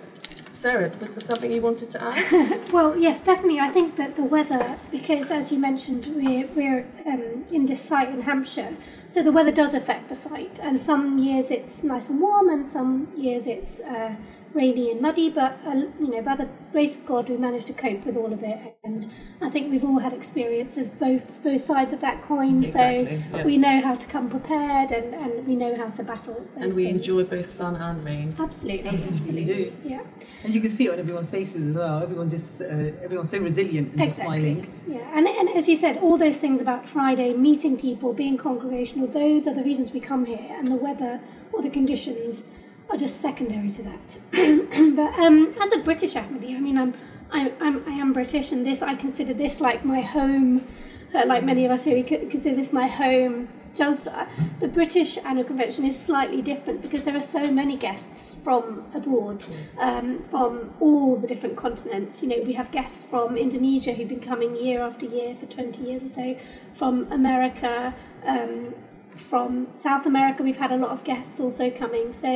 Sarah, 0.53 0.91
was 1.01 1.15
there 1.15 1.23
something 1.23 1.51
you 1.53 1.61
wanted 1.61 1.91
to 1.91 2.03
add? 2.03 2.61
Well, 2.73 2.97
yes, 2.97 3.23
definitely. 3.23 3.61
I 3.61 3.69
think 3.69 3.97
that 3.97 4.17
the 4.17 4.25
weather, 4.25 4.79
because 4.91 5.31
as 5.31 5.53
you 5.53 5.59
mentioned, 5.59 6.07
we're, 6.15 6.47
we're 6.55 6.87
um, 7.07 7.45
in 7.53 7.67
this 7.67 7.83
site 7.83 8.09
in 8.09 8.23
Hampshire, 8.23 8.77
so 9.07 9.23
the 9.23 9.31
weather 9.31 9.53
does 9.53 9.75
affect 9.75 10.09
the 10.09 10.17
site. 10.17 10.59
And 10.61 10.81
some 10.81 11.19
years 11.19 11.51
it's 11.51 11.85
nice 11.85 12.09
and 12.09 12.21
warm, 12.21 12.49
and 12.49 12.67
some 12.67 13.09
years 13.17 13.47
it's 13.47 13.81
uh, 13.81 14.15
rainy 14.55 14.91
and 14.91 15.01
muddy, 15.01 15.29
but 15.31 15.59
uh, 15.67 15.71
you 16.01 16.09
know, 16.09 16.23
by 16.23 16.37
the 16.37 16.49
grace 16.73 16.97
of 16.97 17.05
God, 17.05 17.29
we 17.29 17.37
managed 17.37 17.67
to 17.67 17.73
cope 17.73 18.07
with 18.07 18.17
all 18.17 18.33
of 18.33 18.43
it. 18.43 18.77
And 18.85 19.11
I 19.43 19.51
think 19.51 19.71
we've 19.71 19.85
all 19.85 19.99
had 19.99 20.13
experience 20.13 20.77
of 20.77 20.99
both 20.99 21.43
both 21.43 21.61
sides 21.61 21.93
of 21.93 22.01
that 22.01 22.23
coin, 22.23 22.63
Exactly, 22.63 23.23
so 23.33 23.37
yeah. 23.39 23.45
we 23.45 23.59
know 23.59 23.81
how 23.81 23.95
to 23.97 24.07
come 24.07 24.31
prepared 24.31 24.93
and, 24.93 25.15
and 25.15 25.47
we 25.47 25.57
know 25.57 25.77
how 25.77 25.89
to 25.91 26.03
battle. 26.05 26.35
Those 26.55 26.65
And 26.65 26.75
we 26.75 26.85
things. 26.85 26.97
enjoy 26.99 27.25
both 27.25 27.49
sun 27.51 27.77
and 27.77 28.05
rain. 28.05 28.35
absolutely, 28.39 28.89
Absolutely, 28.89 29.15
absolutely, 29.15 29.45
do. 29.45 29.73
yeah. 29.85 30.03
And 30.45 30.55
you 30.55 30.61
can 30.61 30.71
see 30.71 30.87
it 30.87 30.93
on 30.93 30.99
everyone's 30.99 31.31
faces 31.31 31.69
as 31.71 31.77
well. 31.77 32.03
Everyone 32.03 32.31
just, 32.31 32.61
uh, 32.61 32.65
everyone's 33.03 33.31
so 33.31 33.39
resilient 33.41 33.93
and 33.93 34.03
just 34.05 34.19
smiling. 34.19 34.73
Yeah, 34.87 35.17
and, 35.19 35.27
and 35.27 35.49
as 35.51 35.69
you 35.69 35.77
said, 35.77 35.97
all 35.99 36.17
those 36.19 36.39
things 36.39 36.61
about 36.61 36.89
Friday, 36.89 37.33
meeting 37.35 37.77
people, 37.79 38.13
being 38.13 38.37
congregational, 38.37 39.07
those 39.09 39.47
are 39.49 39.55
the 39.55 39.65
reasons 39.65 39.93
we 39.93 40.01
come 40.01 40.27
here, 40.27 40.47
and 40.51 40.69
the 40.69 40.77
weather 40.77 41.21
or 41.53 41.63
the 41.63 41.71
conditions 41.71 42.45
are 42.91 42.97
just 42.97 43.21
secondary 43.21 43.71
to 43.71 43.83
that. 43.83 44.19
but 44.97 45.15
um, 45.19 45.55
as 45.61 45.73
a 45.73 45.79
British 45.79 46.15
Ahmadi, 46.15 46.57
I 46.57 46.61
mean, 46.61 46.79
I'm, 46.79 46.95
I'm, 47.31 47.53
I'm, 47.61 47.89
I 47.89 47.93
am 47.93 48.13
British, 48.13 48.53
and 48.53 48.65
this 48.65 48.83
I 48.83 48.95
consider 48.95 49.35
this 49.35 49.61
like 49.61 49.85
my 49.85 50.01
home. 50.01 50.67
Uh, 51.15 51.25
like 51.27 51.45
many 51.45 51.65
of 51.65 51.71
us 51.71 51.85
here, 51.85 51.95
we 51.95 52.03
co- 52.03 52.27
consider 52.27 52.57
this 52.57 52.73
my 52.73 52.87
home. 52.87 53.49
Jalsa. 53.75 54.29
The 54.61 54.69
British 54.69 55.19
Annual 55.19 55.45
Convention 55.45 55.85
is 55.85 55.99
slightly 56.01 56.41
different 56.41 56.81
because 56.81 57.03
there 57.03 57.17
are 57.17 57.21
so 57.23 57.51
many 57.51 57.77
guests 57.77 58.37
from 58.45 58.85
abroad, 58.95 59.45
um, 59.79 60.23
from 60.23 60.73
all 60.81 61.17
the 61.17 61.27
different 61.27 61.57
continents. 61.57 62.23
You 62.23 62.29
know, 62.29 62.43
we 62.45 62.53
have 62.53 62.71
guests 62.71 63.05
from 63.05 63.37
Indonesia 63.37 63.93
who've 63.93 64.09
been 64.09 64.21
coming 64.21 64.55
year 64.55 64.81
after 64.81 65.07
year 65.07 65.35
for 65.35 65.47
20 65.47 65.83
years 65.83 66.05
or 66.05 66.09
so, 66.09 66.37
from 66.73 67.11
America, 67.13 67.95
um, 68.25 68.75
from 69.17 69.69
South 69.77 70.07
America, 70.07 70.43
we've 70.43 70.57
had 70.57 70.73
a 70.73 70.77
lot 70.77 70.91
of 70.91 71.05
guests 71.05 71.41
also 71.41 71.71
coming. 71.71 72.13
So, 72.13 72.31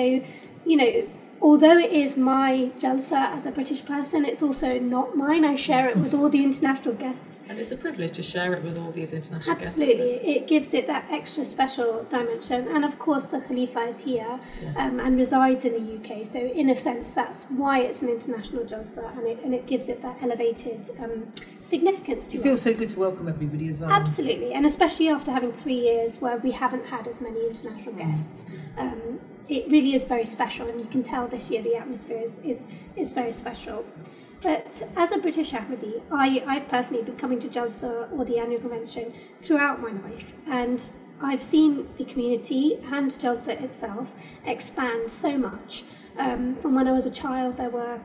you 0.65 0.77
know, 0.77 1.09
although 1.41 1.79
it 1.79 1.93
is 1.93 2.17
my 2.17 2.71
Jalsa 2.77 3.33
as 3.37 3.47
a 3.47 3.51
British 3.51 3.85
person, 3.85 4.25
it's 4.25 4.43
also 4.43 4.79
not 4.79 5.17
mine. 5.17 5.45
I 5.45 5.57
share 5.57 5.89
it 5.89 5.97
with 5.97 6.15
all 6.15 6.29
the 6.29 6.43
international 6.43 6.95
guests. 6.95 7.43
And 7.49 7.59
it's 7.59 7.71
a 7.71 7.77
privilege 7.77 8.13
to 8.13 8.23
share 8.23 8.55
it 8.55 8.63
with 8.63 8.79
all 8.79 8.91
these 8.91 9.13
international 9.13 9.57
guests. 9.57 9.79
Absolutely, 9.79 10.13
it 10.37 10.47
gives 10.47 10.75
it 10.75 10.87
that 10.87 11.07
extra 11.11 11.45
special 11.45 12.05
dimension. 12.11 12.69
And 12.69 12.85
of 12.85 12.99
course, 12.99 13.27
the 13.27 13.41
Khalifa 13.41 13.81
is 13.81 14.01
here 14.01 14.41
um, 14.77 15.01
and 15.01 15.17
resides 15.17 15.65
in 15.65 15.73
the 15.73 15.97
UK. 15.97 16.27
So, 16.27 16.39
in 16.39 16.71
a 16.71 16.77
sense, 16.77 17.13
that's 17.13 17.45
why 17.45 17.81
it's 17.81 18.03
an 18.03 18.09
international 18.09 18.65
Jalsa 18.65 19.17
and 19.17 19.27
it, 19.27 19.41
and 19.45 19.55
it 19.55 19.67
gives 19.67 19.89
it 19.89 20.03
that 20.03 20.23
elevated 20.23 20.91
um, 20.99 21.33
significance 21.63 22.27
to 22.29 22.39
It 22.39 22.43
feels 22.43 22.63
so 22.63 22.75
good 22.75 22.91
to 22.91 23.01
welcome 23.01 23.29
everybody 23.29 23.69
as 23.69 23.79
well. 23.79 23.91
Absolutely, 23.91 24.53
and 24.53 24.67
especially 24.67 25.09
after 25.09 25.31
having 25.31 25.53
three 25.53 25.79
years 25.81 26.21
where 26.21 26.39
we 26.39 26.53
haven't 26.53 26.87
had 26.87 27.07
as 27.07 27.21
many 27.21 27.47
international 27.47 27.95
guests, 27.95 28.47
um, 28.77 29.21
it 29.49 29.71
really 29.71 29.95
is 29.95 30.05
very 30.05 30.27
special, 30.27 30.69
and 30.69 30.81
you 30.81 30.87
can 30.87 31.03
tell 31.03 31.27
this 31.27 31.51
year 31.51 31.63
the 31.63 31.77
atmosphere 31.77 32.19
is, 32.19 32.39
is, 32.39 32.67
is 32.97 33.13
very 33.13 33.33
special. 33.33 33.85
But 34.41 34.83
as 34.97 35.11
a 35.11 35.19
British 35.19 35.53
Ahmadi, 35.53 36.03
I, 36.13 36.43
I've 36.47 36.69
personally 36.69 37.03
been 37.03 37.17
coming 37.17 37.41
to 37.41 37.49
Jalsa 37.49 38.13
or 38.13 38.25
the 38.25 38.39
annual 38.39 38.61
convention 38.61 39.13
throughout 39.41 39.81
my 39.81 39.91
life, 39.91 40.35
and 40.47 40.89
I've 41.21 41.43
seen 41.43 41.89
the 41.97 42.05
community 42.05 42.79
and 42.93 43.11
Jalsa 43.11 43.61
itself 43.61 44.13
expand 44.45 45.11
so 45.11 45.37
much. 45.37 45.85
Um, 46.17 46.55
from 46.57 46.75
when 46.75 46.87
I 46.87 46.93
was 46.93 47.07
a 47.07 47.11
child, 47.11 47.57
there 47.57 47.71
were 47.71 48.01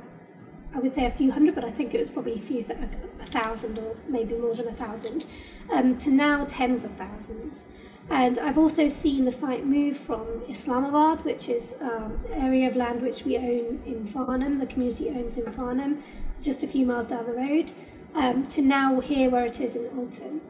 I 0.76 0.80
would 0.80 0.92
say 0.92 1.06
a 1.06 1.12
few 1.12 1.32
hundred, 1.32 1.54
but 1.54 1.64
I 1.64 1.72
think 1.72 1.94
it 1.94 2.00
was 2.00 2.10
probably 2.10 2.34
a 2.34 2.42
few, 2.42 2.64
th- 2.64 2.80
a 3.20 3.26
thousand 3.26 3.78
or 3.78 3.96
maybe 4.08 4.34
more 4.36 4.56
than 4.56 4.68
a 4.68 4.74
thousand, 4.74 5.28
um, 5.72 5.98
to 6.00 6.10
now 6.10 6.46
tens 6.46 6.84
of 6.84 6.92
thousands. 6.94 7.66
And 8.10 8.38
I've 8.38 8.58
also 8.58 8.90
seen 8.90 9.26
the 9.26 9.32
site 9.32 9.66
move 9.66 9.98
from 9.98 10.44
Islamabad, 10.48 11.24
which 11.24 11.48
is 11.50 11.76
um, 11.82 12.20
an 12.32 12.34
area 12.34 12.70
of 12.70 12.76
land 12.76 13.02
which 13.02 13.24
we 13.24 13.38
own 13.38 13.82
in 13.86 14.06
Farnham, 14.06 14.60
the 14.60 14.66
community 14.66 15.10
owns 15.10 15.38
in 15.38 15.52
Farnham, 15.52 16.04
just 16.42 16.64
a 16.64 16.68
few 16.68 16.86
miles 16.86 17.08
down 17.08 17.26
the 17.26 17.34
road, 17.34 17.72
um, 18.14 18.44
to 18.44 18.62
now 18.62 19.00
here 19.00 19.30
where 19.30 19.46
it 19.46 19.60
is 19.60 19.76
in 19.76 19.88
Alton. 19.98 20.42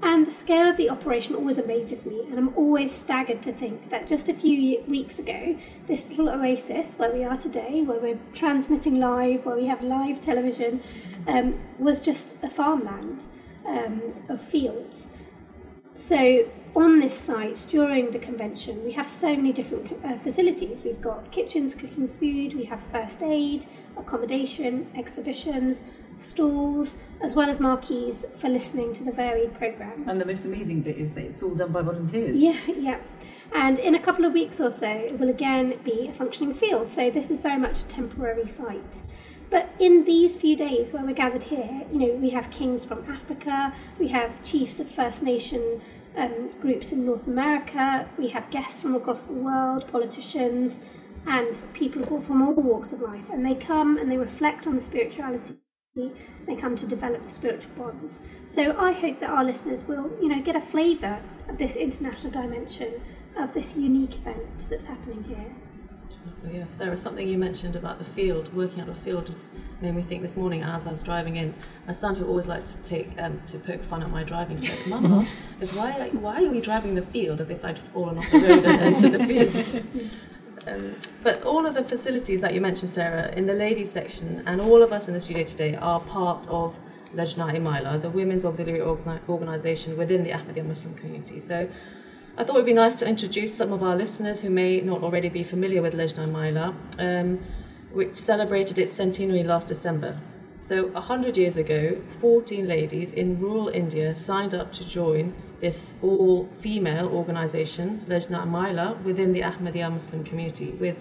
And 0.00 0.26
the 0.26 0.30
scale 0.30 0.68
of 0.68 0.76
the 0.76 0.90
operation 0.90 1.34
always 1.34 1.58
amazes 1.58 2.06
me, 2.06 2.20
and 2.28 2.38
I'm 2.38 2.56
always 2.56 2.94
staggered 2.94 3.42
to 3.42 3.52
think 3.52 3.90
that 3.90 4.06
just 4.06 4.28
a 4.28 4.34
few 4.34 4.80
weeks 4.86 5.18
ago, 5.18 5.58
this 5.88 6.10
little 6.10 6.28
oasis 6.28 6.96
where 6.98 7.12
we 7.12 7.24
are 7.24 7.36
today, 7.36 7.82
where 7.82 7.98
we're 7.98 8.20
transmitting 8.32 9.00
live, 9.00 9.44
where 9.44 9.56
we 9.56 9.66
have 9.66 9.82
live 9.82 10.20
television, 10.20 10.82
um, 11.26 11.58
was 11.80 12.00
just 12.00 12.36
a 12.44 12.48
farmland 12.48 13.26
um, 13.66 14.14
of 14.28 14.40
fields. 14.40 15.08
So, 15.94 16.48
on 16.74 17.00
this 17.00 17.18
site 17.18 17.66
during 17.68 18.10
the 18.10 18.18
convention, 18.18 18.84
we 18.84 18.92
have 18.92 19.08
so 19.08 19.34
many 19.34 19.52
different 19.52 19.92
uh, 20.04 20.18
facilities. 20.18 20.82
We've 20.82 21.00
got 21.00 21.30
kitchens 21.30 21.74
cooking 21.74 22.08
food, 22.08 22.54
we 22.54 22.64
have 22.64 22.80
first 22.92 23.22
aid, 23.22 23.66
accommodation, 23.96 24.90
exhibitions, 24.94 25.84
stalls, 26.16 26.96
as 27.20 27.34
well 27.34 27.48
as 27.48 27.60
marquees 27.60 28.26
for 28.36 28.48
listening 28.48 28.92
to 28.94 29.04
the 29.04 29.12
varied 29.12 29.54
programme. 29.54 30.08
And 30.08 30.20
the 30.20 30.26
most 30.26 30.44
amazing 30.44 30.82
bit 30.82 30.96
is 30.96 31.12
that 31.12 31.24
it's 31.24 31.42
all 31.42 31.54
done 31.54 31.72
by 31.72 31.82
volunteers. 31.82 32.42
Yeah, 32.42 32.58
yeah. 32.66 32.98
And 33.54 33.78
in 33.78 33.94
a 33.94 34.00
couple 34.00 34.24
of 34.24 34.32
weeks 34.32 34.60
or 34.60 34.70
so, 34.70 34.88
it 34.88 35.18
will 35.18 35.30
again 35.30 35.78
be 35.84 36.08
a 36.08 36.12
functioning 36.12 36.54
field. 36.54 36.90
So 36.90 37.10
this 37.10 37.30
is 37.30 37.40
very 37.40 37.58
much 37.58 37.80
a 37.80 37.84
temporary 37.84 38.46
site. 38.46 39.02
But 39.50 39.74
in 39.78 40.04
these 40.04 40.36
few 40.36 40.56
days 40.56 40.92
where 40.92 41.02
we're 41.02 41.14
gathered 41.14 41.44
here, 41.44 41.86
you 41.90 41.98
know, 41.98 42.12
we 42.14 42.30
have 42.30 42.50
kings 42.50 42.84
from 42.84 43.10
Africa, 43.10 43.72
we 43.98 44.08
have 44.08 44.42
chiefs 44.44 44.78
of 44.78 44.90
First 44.90 45.22
Nation 45.22 45.80
um, 46.16 46.50
groups 46.60 46.92
in 46.92 47.04
North 47.04 47.26
America, 47.26 48.08
we 48.18 48.28
have 48.28 48.50
guests 48.50 48.80
from 48.80 48.94
across 48.94 49.24
the 49.24 49.32
world, 49.32 49.90
politicians, 49.90 50.80
and 51.26 51.64
people 51.74 52.20
from 52.20 52.42
all 52.42 52.54
walks 52.54 52.92
of 52.92 53.00
life. 53.00 53.28
And 53.30 53.44
they 53.44 53.54
come 53.54 53.98
and 53.98 54.10
they 54.10 54.18
reflect 54.18 54.66
on 54.66 54.74
the 54.74 54.80
spirituality 54.80 55.58
they 56.46 56.56
come 56.56 56.76
to 56.76 56.86
develop 56.86 57.22
the 57.22 57.28
spiritual 57.28 57.72
bonds. 57.76 58.20
So 58.46 58.76
I 58.78 58.92
hope 58.92 59.20
that 59.20 59.30
our 59.30 59.44
listeners 59.44 59.84
will, 59.84 60.10
you 60.20 60.28
know, 60.28 60.40
get 60.40 60.56
a 60.56 60.60
flavour 60.60 61.22
of 61.48 61.58
this 61.58 61.76
international 61.76 62.32
dimension 62.32 63.00
of 63.36 63.52
this 63.52 63.76
unique 63.76 64.16
event 64.16 64.66
that's 64.70 64.86
happening 64.86 65.24
here. 65.24 65.54
Yeah, 66.50 66.66
Sarah, 66.66 66.96
something 66.96 67.26
you 67.26 67.36
mentioned 67.36 67.76
about 67.76 67.98
the 67.98 68.04
field, 68.04 68.54
working 68.54 68.80
out 68.80 68.88
a 68.88 68.94
field, 68.94 69.26
just 69.26 69.52
made 69.80 69.94
me 69.94 70.02
think 70.02 70.22
this 70.22 70.36
morning 70.36 70.62
as 70.62 70.86
I 70.86 70.90
was 70.90 71.02
driving 71.02 71.36
in. 71.36 71.54
My 71.86 71.92
son, 71.92 72.14
who 72.14 72.26
always 72.26 72.46
likes 72.46 72.76
to 72.76 72.82
take 72.82 73.10
um, 73.20 73.40
to 73.46 73.58
poke 73.58 73.82
fun 73.82 74.02
at 74.02 74.10
my 74.10 74.22
driving, 74.22 74.56
said, 74.56 74.86
"Mama, 74.86 75.26
if 75.60 75.76
why 75.76 76.10
why 76.12 76.44
are 76.44 76.48
we 76.50 76.60
driving 76.60 76.94
the 76.94 77.02
field 77.02 77.40
as 77.40 77.50
if 77.50 77.64
I'd 77.64 77.78
fallen 77.78 78.18
off 78.18 78.30
the 78.30 78.38
road 78.38 78.64
and 78.64 78.94
into 78.94 79.08
the 79.10 79.24
field?" 79.24 80.10
Um, 80.66 80.96
but 81.22 81.42
all 81.44 81.64
of 81.64 81.74
the 81.74 81.82
facilities 81.82 82.42
that 82.42 82.52
you 82.52 82.60
mentioned, 82.60 82.90
Sarah, 82.90 83.32
in 83.32 83.46
the 83.46 83.54
ladies 83.54 83.90
section, 83.90 84.42
and 84.44 84.60
all 84.60 84.82
of 84.82 84.92
us 84.92 85.08
in 85.08 85.14
the 85.14 85.20
studio 85.20 85.44
today 85.44 85.76
are 85.76 86.00
part 86.00 86.46
of 86.48 86.78
Lajna 87.14 87.54
Imaillah, 87.56 88.02
the 88.02 88.10
women's 88.10 88.44
auxiliary 88.44 88.80
organi- 88.80 89.20
organisation 89.28 89.96
within 89.96 90.24
the 90.24 90.30
Ahmadiyya 90.30 90.66
Muslim 90.66 90.94
community. 90.94 91.40
So 91.40 91.68
I 92.38 92.44
thought 92.44 92.54
it 92.54 92.60
would 92.60 92.66
be 92.66 92.72
nice 92.72 92.94
to 93.00 93.08
introduce 93.08 93.52
some 93.52 93.72
of 93.72 93.82
our 93.82 93.96
listeners 93.96 94.42
who 94.42 94.48
may 94.48 94.80
not 94.80 95.02
already 95.02 95.28
be 95.28 95.42
familiar 95.42 95.82
with 95.82 95.92
Lajna 95.92 96.28
Imaillah, 96.28 96.72
um, 97.00 97.40
which 97.90 98.14
celebrated 98.14 98.78
its 98.78 98.92
centenary 98.92 99.42
last 99.42 99.66
December. 99.66 100.16
So, 100.62 100.86
100 100.86 101.36
years 101.36 101.56
ago, 101.56 102.00
14 102.20 102.68
ladies 102.68 103.12
in 103.12 103.40
rural 103.40 103.66
India 103.70 104.14
signed 104.14 104.54
up 104.54 104.70
to 104.74 104.88
join 104.88 105.34
this 105.58 105.96
all 106.00 106.48
female 106.58 107.08
organisation, 107.08 108.04
Lajna 108.06 108.46
Imaillah, 108.46 109.02
within 109.02 109.32
the 109.32 109.40
Ahmadiyya 109.40 109.92
Muslim 109.92 110.22
community 110.22 110.70
with 110.78 110.96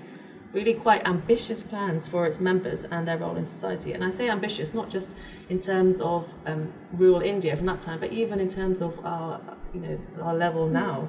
really 0.57 0.73
quite 0.73 1.07
ambitious 1.07 1.61
plans 1.61 2.07
for 2.07 2.25
its 2.25 2.41
members 2.41 2.85
and 2.85 3.07
their 3.07 3.19
role 3.19 3.35
in 3.35 3.45
society. 3.45 3.93
And 3.93 4.03
I 4.03 4.09
say 4.09 4.27
ambitious 4.27 4.73
not 4.73 4.89
just 4.89 5.15
in 5.49 5.59
terms 5.59 6.01
of 6.01 6.33
um, 6.47 6.73
rural 6.93 7.21
India 7.21 7.55
from 7.55 7.67
that 7.67 7.79
time, 7.79 7.99
but 7.99 8.11
even 8.11 8.39
in 8.39 8.49
terms 8.49 8.81
of 8.81 8.99
our, 9.05 9.39
you 9.75 9.81
know, 9.81 9.99
our 10.19 10.35
level 10.35 10.67
now. 10.67 11.07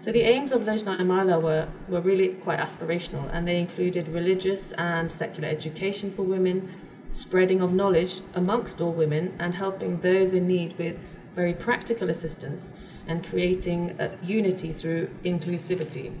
So 0.00 0.10
the 0.10 0.22
aims 0.22 0.50
of 0.50 0.62
Lajna 0.62 0.98
Imaillah 0.98 1.40
were, 1.40 1.68
were 1.88 2.00
really 2.00 2.28
quite 2.46 2.58
aspirational 2.58 3.30
and 3.32 3.46
they 3.46 3.60
included 3.60 4.08
religious 4.08 4.72
and 4.72 5.10
secular 5.10 5.48
education 5.48 6.10
for 6.10 6.24
women, 6.24 6.68
spreading 7.12 7.60
of 7.62 7.72
knowledge 7.72 8.22
amongst 8.34 8.80
all 8.80 8.92
women 8.92 9.32
and 9.38 9.54
helping 9.54 10.00
those 10.00 10.32
in 10.32 10.48
need 10.48 10.76
with 10.76 10.98
very 11.36 11.54
practical 11.54 12.10
assistance 12.10 12.72
and 13.06 13.24
creating 13.24 13.96
unity 14.24 14.72
through 14.72 15.08
inclusivity. 15.24 16.12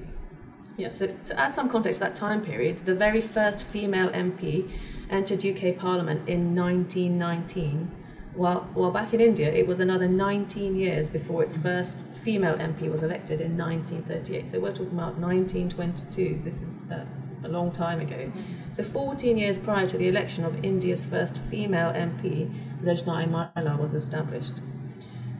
Yeah, 0.78 0.90
so 0.90 1.08
to 1.08 1.40
add 1.40 1.52
some 1.52 1.68
context 1.68 1.98
to 1.98 2.06
that 2.06 2.14
time 2.14 2.40
period, 2.40 2.78
the 2.78 2.94
very 2.94 3.20
first 3.20 3.66
female 3.66 4.08
MP 4.10 4.70
entered 5.10 5.44
UK 5.44 5.76
Parliament 5.76 6.28
in 6.28 6.54
1919, 6.54 7.90
while, 8.34 8.60
while 8.74 8.92
back 8.92 9.12
in 9.12 9.20
India 9.20 9.52
it 9.52 9.66
was 9.66 9.80
another 9.80 10.06
19 10.06 10.76
years 10.76 11.10
before 11.10 11.42
its 11.42 11.56
first 11.56 11.98
female 12.22 12.56
MP 12.58 12.88
was 12.88 13.02
elected 13.02 13.40
in 13.40 13.58
1938. 13.58 14.46
So 14.46 14.60
we're 14.60 14.70
talking 14.70 14.92
about 14.92 15.18
1922. 15.18 16.44
This 16.44 16.62
is 16.62 16.84
uh, 16.92 17.04
a 17.42 17.48
long 17.48 17.72
time 17.72 17.98
ago. 17.98 18.30
So 18.70 18.84
14 18.84 19.36
years 19.36 19.58
prior 19.58 19.88
to 19.88 19.98
the 19.98 20.06
election 20.06 20.44
of 20.44 20.64
India's 20.64 21.04
first 21.04 21.40
female 21.40 21.92
MP, 21.92 22.48
Lajna 22.84 23.26
Imaillah 23.26 23.80
was 23.80 23.94
established. 23.94 24.60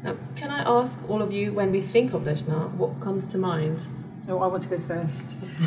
Now, 0.02 0.16
can 0.34 0.50
I 0.50 0.68
ask 0.68 1.08
all 1.08 1.22
of 1.22 1.32
you, 1.32 1.52
when 1.52 1.70
we 1.70 1.80
think 1.80 2.12
of 2.12 2.22
Lajna, 2.22 2.72
what 2.72 2.98
comes 2.98 3.24
to 3.28 3.38
mind? 3.38 3.86
Oh, 4.30 4.40
I 4.40 4.46
want 4.46 4.62
to 4.64 4.68
go 4.68 4.78
first 4.78 5.40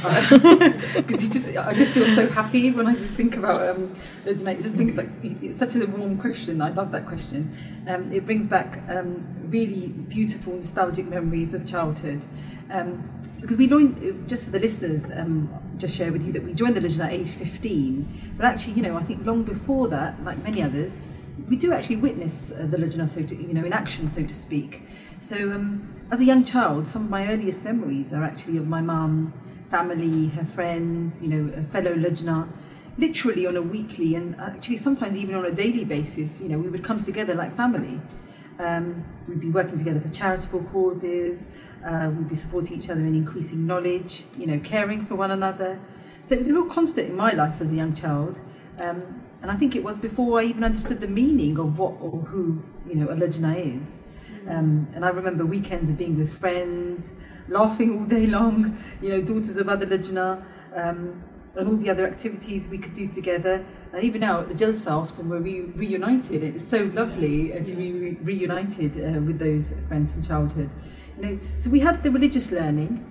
because 0.95 1.23
you 1.23 1.31
just 1.31 1.57
I 1.57 1.73
just 1.73 1.93
feel 1.93 2.05
so 2.05 2.29
happy 2.29 2.69
when 2.69 2.85
I 2.85 2.93
just 2.93 3.15
think 3.15 3.35
about 3.35 3.67
um, 3.67 3.91
It 4.23 4.37
just 4.37 4.75
brings 4.75 4.93
back 4.93 5.07
it's 5.23 5.57
such 5.57 5.75
a 5.75 5.87
warm 5.87 6.19
question. 6.19 6.61
I 6.61 6.69
love 6.69 6.91
that 6.91 7.07
question. 7.07 7.51
Um, 7.87 8.11
it 8.11 8.23
brings 8.27 8.45
back 8.45 8.83
um, 8.87 9.25
really 9.49 9.87
beautiful 9.87 10.53
nostalgic 10.53 11.07
memories 11.07 11.55
of 11.55 11.65
childhood. 11.65 12.23
Um, 12.69 13.03
because 13.41 13.57
we 13.57 13.65
joined 13.65 14.29
just 14.29 14.45
for 14.45 14.51
the 14.51 14.59
listeners, 14.59 15.11
um, 15.15 15.51
just 15.77 15.97
share 15.97 16.11
with 16.11 16.23
you 16.23 16.31
that 16.31 16.43
we 16.43 16.53
joined 16.53 16.75
the 16.75 16.81
Lajna 16.81 17.05
at 17.05 17.13
age 17.13 17.31
15. 17.31 18.33
But 18.37 18.45
actually, 18.45 18.73
you 18.73 18.83
know, 18.83 18.95
I 18.95 19.01
think 19.01 19.25
long 19.25 19.41
before 19.41 19.87
that, 19.87 20.23
like 20.23 20.37
many 20.43 20.61
others, 20.61 21.03
we 21.49 21.55
do 21.55 21.73
actually 21.73 21.95
witness 21.95 22.51
uh, 22.51 22.67
the 22.67 22.77
Lajna, 22.77 23.09
so 23.09 23.23
to, 23.23 23.35
you 23.35 23.55
know, 23.55 23.65
in 23.65 23.73
action, 23.73 24.07
so 24.07 24.23
to 24.23 24.35
speak. 24.35 24.83
So, 25.21 25.51
um, 25.51 25.87
as 26.09 26.19
a 26.19 26.25
young 26.25 26.43
child, 26.43 26.87
some 26.87 27.03
of 27.03 27.11
my 27.11 27.27
earliest 27.27 27.63
memories 27.63 28.11
are 28.11 28.23
actually 28.23 28.57
of 28.57 28.67
my 28.67 28.81
mum, 28.81 29.31
family, 29.69 30.29
her 30.29 30.43
friends, 30.43 31.21
you 31.21 31.29
know, 31.29 31.53
a 31.53 31.61
fellow 31.61 31.93
Lajna, 31.93 32.49
literally 32.97 33.45
on 33.45 33.55
a 33.55 33.61
weekly 33.61 34.15
and 34.15 34.35
actually 34.41 34.77
sometimes 34.77 35.15
even 35.15 35.35
on 35.35 35.45
a 35.45 35.51
daily 35.51 35.85
basis. 35.85 36.41
You 36.41 36.49
know, 36.49 36.57
we 36.57 36.69
would 36.69 36.83
come 36.83 37.03
together 37.03 37.35
like 37.35 37.53
family. 37.53 38.01
Um, 38.57 39.05
we'd 39.27 39.39
be 39.39 39.51
working 39.51 39.77
together 39.77 39.99
for 39.99 40.09
charitable 40.09 40.63
causes. 40.63 41.47
Uh, 41.85 42.09
we'd 42.17 42.29
be 42.29 42.33
supporting 42.33 42.79
each 42.79 42.89
other 42.89 43.01
in 43.01 43.13
increasing 43.13 43.67
knowledge. 43.67 44.23
You 44.35 44.47
know, 44.47 44.59
caring 44.63 45.05
for 45.05 45.13
one 45.13 45.29
another. 45.29 45.79
So 46.23 46.33
it 46.33 46.39
was 46.39 46.47
a 46.47 46.53
real 46.53 46.65
constant 46.65 47.09
in 47.09 47.15
my 47.15 47.33
life 47.33 47.61
as 47.61 47.71
a 47.71 47.75
young 47.75 47.93
child. 47.93 48.41
Um, 48.83 49.21
and 49.43 49.51
I 49.51 49.55
think 49.55 49.75
it 49.75 49.83
was 49.83 49.99
before 49.99 50.39
I 50.39 50.45
even 50.45 50.63
understood 50.63 50.99
the 50.99 51.07
meaning 51.07 51.59
of 51.59 51.77
what 51.77 51.93
or 52.01 52.21
who 52.21 52.63
you 52.87 52.95
know 52.95 53.07
a 53.09 53.15
Lajna 53.15 53.77
is. 53.77 53.99
Um, 54.47 54.87
and 54.93 55.05
I 55.05 55.09
remember 55.09 55.45
weekends 55.45 55.89
of 55.89 55.97
being 55.97 56.17
with 56.17 56.33
friends, 56.33 57.13
laughing 57.47 57.97
all 57.97 58.05
day 58.05 58.25
long, 58.37 58.77
you 59.01 59.09
know, 59.09 59.21
daughters 59.21 59.57
of 59.57 59.69
other 59.69 59.85
Lajna, 59.85 60.43
um, 60.73 61.23
and 61.55 61.67
all 61.67 61.75
the 61.75 61.89
other 61.89 62.07
activities 62.07 62.67
we 62.67 62.77
could 62.77 62.93
do 62.93 63.07
together. 63.07 63.63
And 63.91 64.03
even 64.03 64.21
now 64.21 64.41
at 64.41 64.49
the 64.49 64.55
Jalsa 64.55 64.91
often 64.91 65.29
we're 65.29 65.39
re- 65.39 65.61
reunited. 65.75 66.43
It's 66.43 66.63
so 66.63 66.89
lovely 66.93 67.53
uh, 67.53 67.63
to 67.63 67.75
be 67.75 67.91
re- 67.91 68.17
reunited 68.21 68.97
uh, 68.97 69.19
with 69.19 69.37
those 69.37 69.73
friends 69.87 70.13
from 70.13 70.23
childhood. 70.23 70.69
You 71.17 71.23
know, 71.23 71.39
so 71.57 71.69
we 71.69 71.79
had 71.79 72.01
the 72.03 72.11
religious 72.11 72.51
learning, 72.51 73.05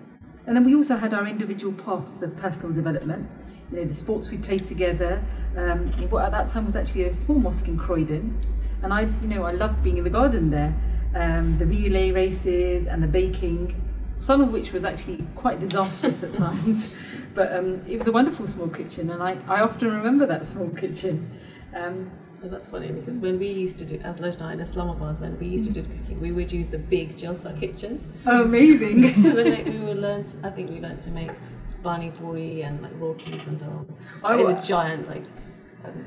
and 0.47 0.57
then 0.57 0.65
we 0.65 0.75
also 0.75 0.97
had 0.97 1.13
our 1.13 1.27
individual 1.27 1.75
paths 1.75 2.23
of 2.23 2.37
personal 2.37 2.75
development. 2.75 3.29
You 3.71 3.79
know, 3.79 3.85
the 3.85 3.95
sports 3.95 4.31
we 4.31 4.39
played 4.39 4.65
together. 4.65 5.23
Um, 5.57 5.93
what 6.09 6.25
at 6.25 6.33
that 6.33 6.49
time 6.49 6.65
was 6.65 6.75
actually 6.75 7.05
a 7.05 7.13
small 7.13 7.39
mosque 7.39 7.69
in 7.69 7.77
Croydon, 7.77 8.41
and 8.83 8.93
I, 8.93 9.03
you 9.03 9.29
know, 9.29 9.45
I 9.45 9.53
loved 9.53 9.83
being 9.83 9.99
in 9.99 10.05
the 10.05 10.11
garden 10.11 10.51
there 10.51 10.75
um, 11.15 11.59
the 11.59 11.67
relay 11.67 12.13
races 12.13 12.87
and 12.87 13.03
the 13.03 13.09
baking, 13.09 13.75
some 14.19 14.41
of 14.41 14.53
which 14.53 14.73
was 14.73 14.85
actually 14.85 15.25
quite 15.35 15.61
disastrous 15.61 16.23
at 16.23 16.33
times. 16.47 16.95
But 17.35 17.55
um, 17.55 17.83
it 17.87 17.97
was 17.97 18.09
a 18.09 18.13
wonderful 18.13 18.47
small 18.47 18.69
kitchen, 18.69 19.11
and 19.11 19.23
I, 19.23 19.39
I 19.49 19.61
often 19.61 19.91
remember 19.91 20.27
that 20.27 20.45
small 20.45 20.71
kitchen. 20.71 21.31
Um, 21.75 22.11
Oh, 22.43 22.49
that's 22.49 22.69
funny 22.69 22.91
because 22.91 23.19
when 23.21 23.39
we 23.39 23.49
used 23.49 23.77
to 23.79 23.85
do, 23.85 23.99
as 24.03 24.19
Lajna 24.19 24.55
in 24.55 24.61
Islamabad, 24.61 25.21
when 25.21 25.39
we 25.39 25.47
used 25.47 25.67
to 25.67 25.73
do 25.73 25.83
cooking, 25.83 26.19
we 26.21 26.33
would 26.33 26.51
use 26.51 26.71
the 26.71 26.79
big 26.79 27.11
Jalsa 27.11 27.59
kitchens. 27.59 28.09
Oh, 28.27 28.45
amazing! 28.45 29.13
so 29.23 29.31
then 29.33 29.51
like, 29.51 29.67
we 29.67 29.79
were 29.79 29.95
learned, 29.95 30.35
I 30.43 30.49
think 30.49 30.71
we 30.71 30.81
learned 30.81 31.03
to 31.03 31.11
make 31.11 31.31
pani 31.83 32.11
puri 32.11 32.63
and 32.63 32.81
like 32.81 32.93
rotis 32.99 33.47
and 33.47 33.59
dolls 33.59 34.01
oh, 34.25 34.49
in 34.49 34.57
a 34.57 34.63
giant 34.63 35.07
like. 35.09 35.25
Um, 35.85 36.07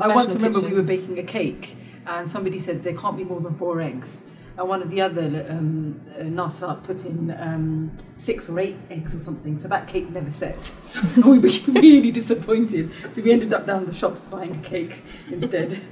I 0.00 0.08
once 0.08 0.34
remember 0.34 0.60
kitchen. 0.60 0.74
we 0.74 0.80
were 0.80 0.86
baking 0.86 1.18
a 1.18 1.22
cake 1.22 1.76
and 2.06 2.30
somebody 2.30 2.58
said 2.58 2.82
there 2.82 2.96
can't 2.96 3.16
be 3.16 3.24
more 3.24 3.40
than 3.40 3.52
four 3.52 3.80
eggs. 3.80 4.24
And 4.56 4.68
one 4.68 4.82
of 4.82 4.90
the 4.90 5.00
other 5.00 5.46
um, 5.48 6.00
uh, 6.14 6.24
Nasirat 6.24 6.84
put 6.84 7.06
in 7.06 7.34
um, 7.38 7.96
six 8.18 8.50
or 8.50 8.60
eight 8.60 8.76
eggs 8.90 9.14
or 9.14 9.18
something, 9.18 9.56
so 9.56 9.66
that 9.68 9.88
cake 9.88 10.10
never 10.10 10.30
set. 10.30 10.58
So 10.82 11.00
we 11.30 11.38
were 11.38 11.48
really 11.68 12.10
disappointed. 12.10 12.92
So 13.12 13.22
we 13.22 13.32
ended 13.32 13.54
up 13.54 13.66
down 13.66 13.86
the 13.86 13.94
shops 13.94 14.26
buying 14.26 14.54
a 14.54 14.60
cake 14.60 15.02
instead. 15.30 15.78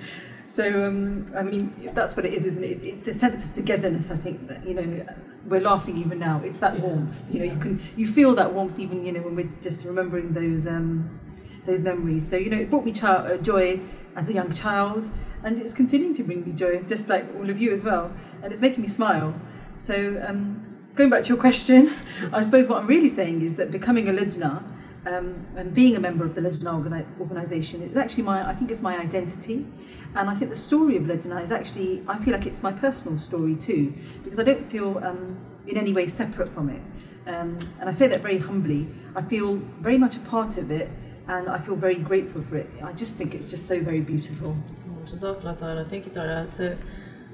So 0.51 0.85
um, 0.85 1.27
I 1.37 1.45
mean, 1.45 1.71
that's 1.95 2.17
what 2.17 2.27
it 2.27 2.33
is, 2.33 2.45
isn't 2.45 2.65
it? 2.65 2.83
It's 2.83 3.03
the 3.03 3.15
sense 3.15 3.45
of 3.45 3.53
togetherness. 3.53 4.11
I 4.11 4.17
think 4.17 4.49
that 4.49 4.67
you 4.67 4.75
know 4.75 5.07
we're 5.47 5.61
laughing 5.61 5.97
even 5.97 6.19
now. 6.19 6.41
It's 6.43 6.59
that 6.59 6.81
warmth. 6.81 7.33
You 7.33 7.39
know, 7.39 7.45
you 7.55 7.61
can 7.61 7.81
you 7.97 8.09
feel 8.09 8.35
that 8.35 8.53
warmth 8.53 8.81
even 8.81 9.05
you 9.07 9.13
know 9.13 9.21
when 9.21 9.37
we're 9.37 9.53
just 9.61 9.85
remembering 9.85 10.33
those 10.33 10.67
um, 10.67 11.21
those 11.67 11.83
memories. 11.83 12.29
So 12.29 12.35
you 12.35 12.51
know, 12.51 12.59
it 12.59 12.69
brought 12.69 12.85
me 12.85 12.93
uh, 13.01 13.37
joy 13.37 13.79
as 14.17 14.29
a 14.29 14.33
young 14.33 14.53
child 14.53 15.09
and 15.45 15.59
it's 15.59 15.75
continuing 15.75 16.15
to 16.15 16.23
bring 16.23 16.45
me 16.45 16.53
joy, 16.53 16.83
just 16.83 17.09
like 17.09 17.27
all 17.37 17.49
of 17.49 17.61
you 17.61 17.73
as 17.73 17.85
well, 17.85 18.13
and 18.43 18.53
it's 18.53 18.61
making 18.61 18.83
me 18.83 18.89
smile. 18.89 19.35
So, 19.79 20.23
um, 20.27 20.63
going 20.95 21.11
back 21.11 21.23
to 21.23 21.29
your 21.29 21.39
question, 21.39 21.91
I 22.33 22.43
suppose 22.43 22.69
what 22.69 22.79
I'm 22.79 22.87
really 22.87 23.09
saying 23.09 23.43
is 23.43 23.57
that 23.57 23.71
becoming 23.71 24.09
a 24.09 24.13
Lajna 24.13 24.63
um, 25.07 25.47
and 25.57 25.73
being 25.73 25.97
a 25.97 26.01
member 26.01 26.25
of 26.25 26.35
the 26.35 26.43
Lajna 26.43 26.85
organi- 26.85 27.21
organisation 27.21 27.81
is 27.81 27.97
actually 27.97 28.25
my, 28.25 28.47
I 28.47 28.55
think 28.55 28.71
it's 28.71 28.83
my 28.83 28.99
identity. 28.99 29.67
And 30.15 30.29
I 30.29 30.35
think 30.35 30.51
the 30.51 30.57
story 30.57 30.97
of 30.97 31.05
Lajna 31.05 31.43
is 31.43 31.51
actually, 31.51 32.03
I 32.09 32.19
feel 32.19 32.35
like 32.35 32.47
it's 32.47 32.63
my 32.63 32.73
personal 32.73 33.17
story 33.17 33.57
too, 33.57 33.95
because 34.23 34.39
I 34.39 34.43
don't 34.43 34.71
feel 34.71 34.99
um, 35.05 35.39
in 35.67 35.77
any 35.77 35.93
way 35.93 36.07
separate 36.07 36.49
from 36.49 36.69
it. 36.69 36.83
Um, 37.27 37.59
and 37.79 37.89
I 37.89 37.93
say 37.93 38.09
that 38.09 38.21
very 38.21 38.39
humbly. 38.39 38.89
I 39.15 39.23
feel 39.23 39.57
very 39.81 39.99
much 39.99 40.17
a 40.17 40.21
part 40.21 40.59
of 40.59 40.71
it, 40.71 40.91
and 41.29 41.49
I 41.49 41.59
feel 41.59 41.77
very 41.77 41.97
grateful 41.97 42.43
for 42.43 42.57
it. 42.57 42.69
I 42.83 42.93
just 42.93 43.17
think 43.17 43.35
it's 43.35 43.49
just 43.49 43.67
so 43.67 43.81
very 43.81 44.01
beautiful. 44.01 44.57
Jazakallah 45.05 45.59
Tara. 45.59 45.85
Thank 45.85 46.07
you, 46.07 46.13
Tara. 46.13 46.47
So, 46.49 46.77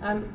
um, 0.03 0.33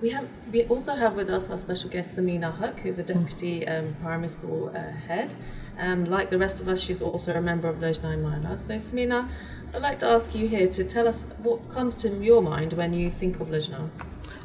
we 0.00 0.10
have 0.10 0.28
we 0.52 0.64
also 0.64 0.94
have 0.94 1.14
with 1.14 1.28
us 1.28 1.50
our 1.50 1.58
special 1.58 1.90
guest 1.90 2.16
Samina 2.16 2.56
Haq, 2.56 2.78
who's 2.80 2.98
a 2.98 3.02
deputy 3.02 3.66
um, 3.66 3.96
primary 4.02 4.28
school 4.28 4.70
uh, 4.74 4.92
head. 4.92 5.34
Um, 5.78 6.06
like 6.06 6.30
the 6.30 6.38
rest 6.38 6.60
of 6.60 6.68
us, 6.68 6.80
she's 6.80 7.00
also 7.00 7.34
a 7.34 7.40
member 7.40 7.68
of 7.68 7.76
Lajna 7.76 8.18
Mila. 8.18 8.58
So, 8.58 8.74
Samina, 8.74 9.28
I'd 9.74 9.82
like 9.82 9.98
to 10.00 10.06
ask 10.06 10.34
you 10.34 10.48
here 10.48 10.66
to 10.66 10.84
tell 10.84 11.06
us 11.06 11.26
what 11.42 11.68
comes 11.68 11.94
to 11.96 12.08
your 12.08 12.42
mind 12.42 12.72
when 12.72 12.92
you 12.92 13.10
think 13.10 13.40
of 13.40 13.48
Lajna. 13.48 13.88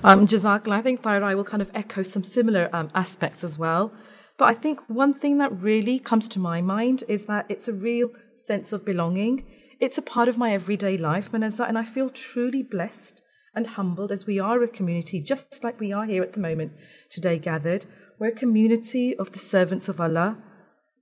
Um, 0.04 0.28
Jazakallah. 0.28 0.74
I 0.74 0.82
think 0.82 1.02
Tara 1.02 1.26
I 1.26 1.36
will 1.36 1.44
kind 1.44 1.62
of 1.62 1.72
echo 1.74 2.04
some 2.04 2.24
similar 2.24 2.70
um, 2.74 2.92
aspects 2.94 3.44
as 3.44 3.58
well. 3.58 3.94
But 4.38 4.46
I 4.46 4.54
think 4.54 4.80
one 4.88 5.14
thing 5.14 5.38
that 5.38 5.52
really 5.62 6.00
comes 6.00 6.28
to 6.30 6.40
my 6.40 6.62
mind 6.62 7.04
is 7.08 7.26
that 7.28 7.46
it's 7.50 7.68
a 7.68 7.74
real 7.74 8.10
sense 8.36 8.74
of 8.74 8.84
belonging. 8.84 9.46
It's 9.84 9.98
a 9.98 10.02
part 10.02 10.30
of 10.30 10.38
my 10.38 10.54
everyday 10.54 10.98
life, 10.98 11.34
Manazza, 11.34 11.68
and 11.68 11.78
I 11.78 11.84
feel 11.84 12.10
truly 12.10 12.64
blessed 12.64 13.22
and 13.54 13.68
humbled 13.68 14.14
as 14.14 14.26
we 14.26 14.40
are 14.40 14.64
a 14.64 14.68
community, 14.70 15.20
just 15.20 15.62
like 15.62 15.78
we 15.78 15.92
are 15.92 16.06
here 16.06 16.24
at 16.24 16.32
the 16.32 16.40
moment 16.40 16.72
today 17.10 17.38
gathered. 17.38 17.86
We're 18.18 18.30
a 18.30 18.32
community 18.32 19.14
of 19.18 19.34
the 19.34 19.40
servants 19.40 19.90
of 19.90 20.00
Allah. 20.00 20.42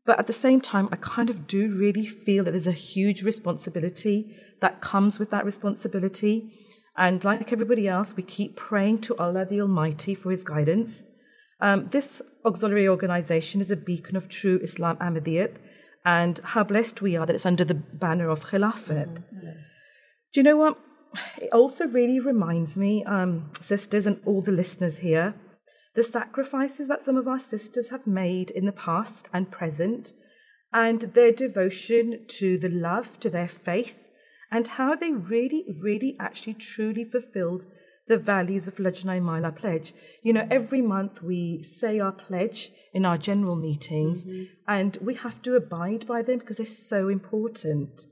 But 0.04 0.18
at 0.18 0.26
the 0.26 0.34
same 0.34 0.62
time, 0.62 0.90
I 0.92 0.96
kind 0.96 1.30
of 1.30 1.46
do 1.46 1.70
really 1.70 2.08
feel 2.08 2.44
that 2.44 2.54
there's 2.54 2.66
a 2.66 2.72
huge 2.72 3.22
responsibility 3.22 4.36
that 4.62 4.82
comes 4.82 5.20
with 5.20 5.30
that 5.30 5.46
responsibility. 5.46 6.52
And 6.98 7.24
like 7.24 7.54
everybody 7.54 7.88
else, 7.88 8.18
we 8.18 8.24
keep 8.24 8.56
praying 8.56 9.02
to 9.02 9.18
Allah 9.18 9.46
the 9.46 9.62
Almighty 9.62 10.16
for 10.16 10.32
His 10.32 10.44
guidance. 10.44 11.06
Um, 11.60 11.90
this 11.90 12.20
auxiliary 12.44 12.88
organization 12.88 13.62
is 13.62 13.70
a 13.70 13.78
beacon 13.78 14.16
of 14.16 14.28
true 14.28 14.58
Islam 14.64 14.98
Ahmadiyyat 14.98 15.58
and 16.04 16.40
how 16.44 16.64
blessed 16.64 17.02
we 17.02 17.16
are 17.16 17.26
that 17.26 17.36
it's 17.36 17.46
under 17.46 17.64
the 17.64 17.76
banner 17.76 18.30
of 18.30 18.46
Khilafat. 18.46 19.08
Mm-hmm. 19.08 19.52
Do 20.34 20.40
you 20.40 20.44
know 20.44 20.58
what? 20.58 20.78
It 21.42 21.52
also 21.52 21.88
really 21.88 22.20
reminds 22.20 22.78
me, 22.78 23.04
um, 23.04 23.52
sisters 23.60 24.08
and 24.08 24.22
all 24.26 24.42
the 24.42 24.52
listeners 24.52 25.00
here, 25.00 25.36
the 25.94 26.04
sacrifices 26.04 26.88
that 26.88 27.02
some 27.02 27.18
of 27.18 27.28
our 27.28 27.40
sisters 27.40 27.90
have 27.90 28.08
made 28.08 28.50
in 28.50 28.66
the 28.66 28.72
past 28.72 29.28
and 29.34 29.52
present, 29.52 30.14
and 30.74 31.02
their 31.02 31.34
devotion 31.34 32.26
to 32.28 32.58
the 32.58 32.70
love, 32.70 33.20
to 33.20 33.30
their 33.30 33.48
faith, 33.48 34.08
and 34.50 34.70
how 34.70 34.96
they 34.96 35.12
really, 35.12 35.66
really 35.82 36.16
actually 36.20 36.54
truly 36.54 37.04
fulfilled 37.04 37.68
the 38.08 38.18
values 38.18 38.68
of 38.68 38.76
Lajna 38.76 39.22
Mila 39.22 39.52
Pledge. 39.52 39.94
You 40.24 40.34
know, 40.34 40.48
every 40.50 40.82
month 40.82 41.22
we 41.22 41.64
say 41.64 42.00
our 42.00 42.12
pledge 42.12 42.72
in 42.94 43.06
our 43.06 43.18
general 43.18 43.56
meetings, 43.56 44.26
mm-hmm. 44.26 44.44
and 44.68 44.98
we 45.02 45.16
have 45.16 45.42
to 45.44 45.56
abide 45.56 46.08
by 46.08 46.22
them 46.22 46.40
because 46.40 46.58
they're 46.58 46.66
so 46.66 47.08
important. 47.08 48.06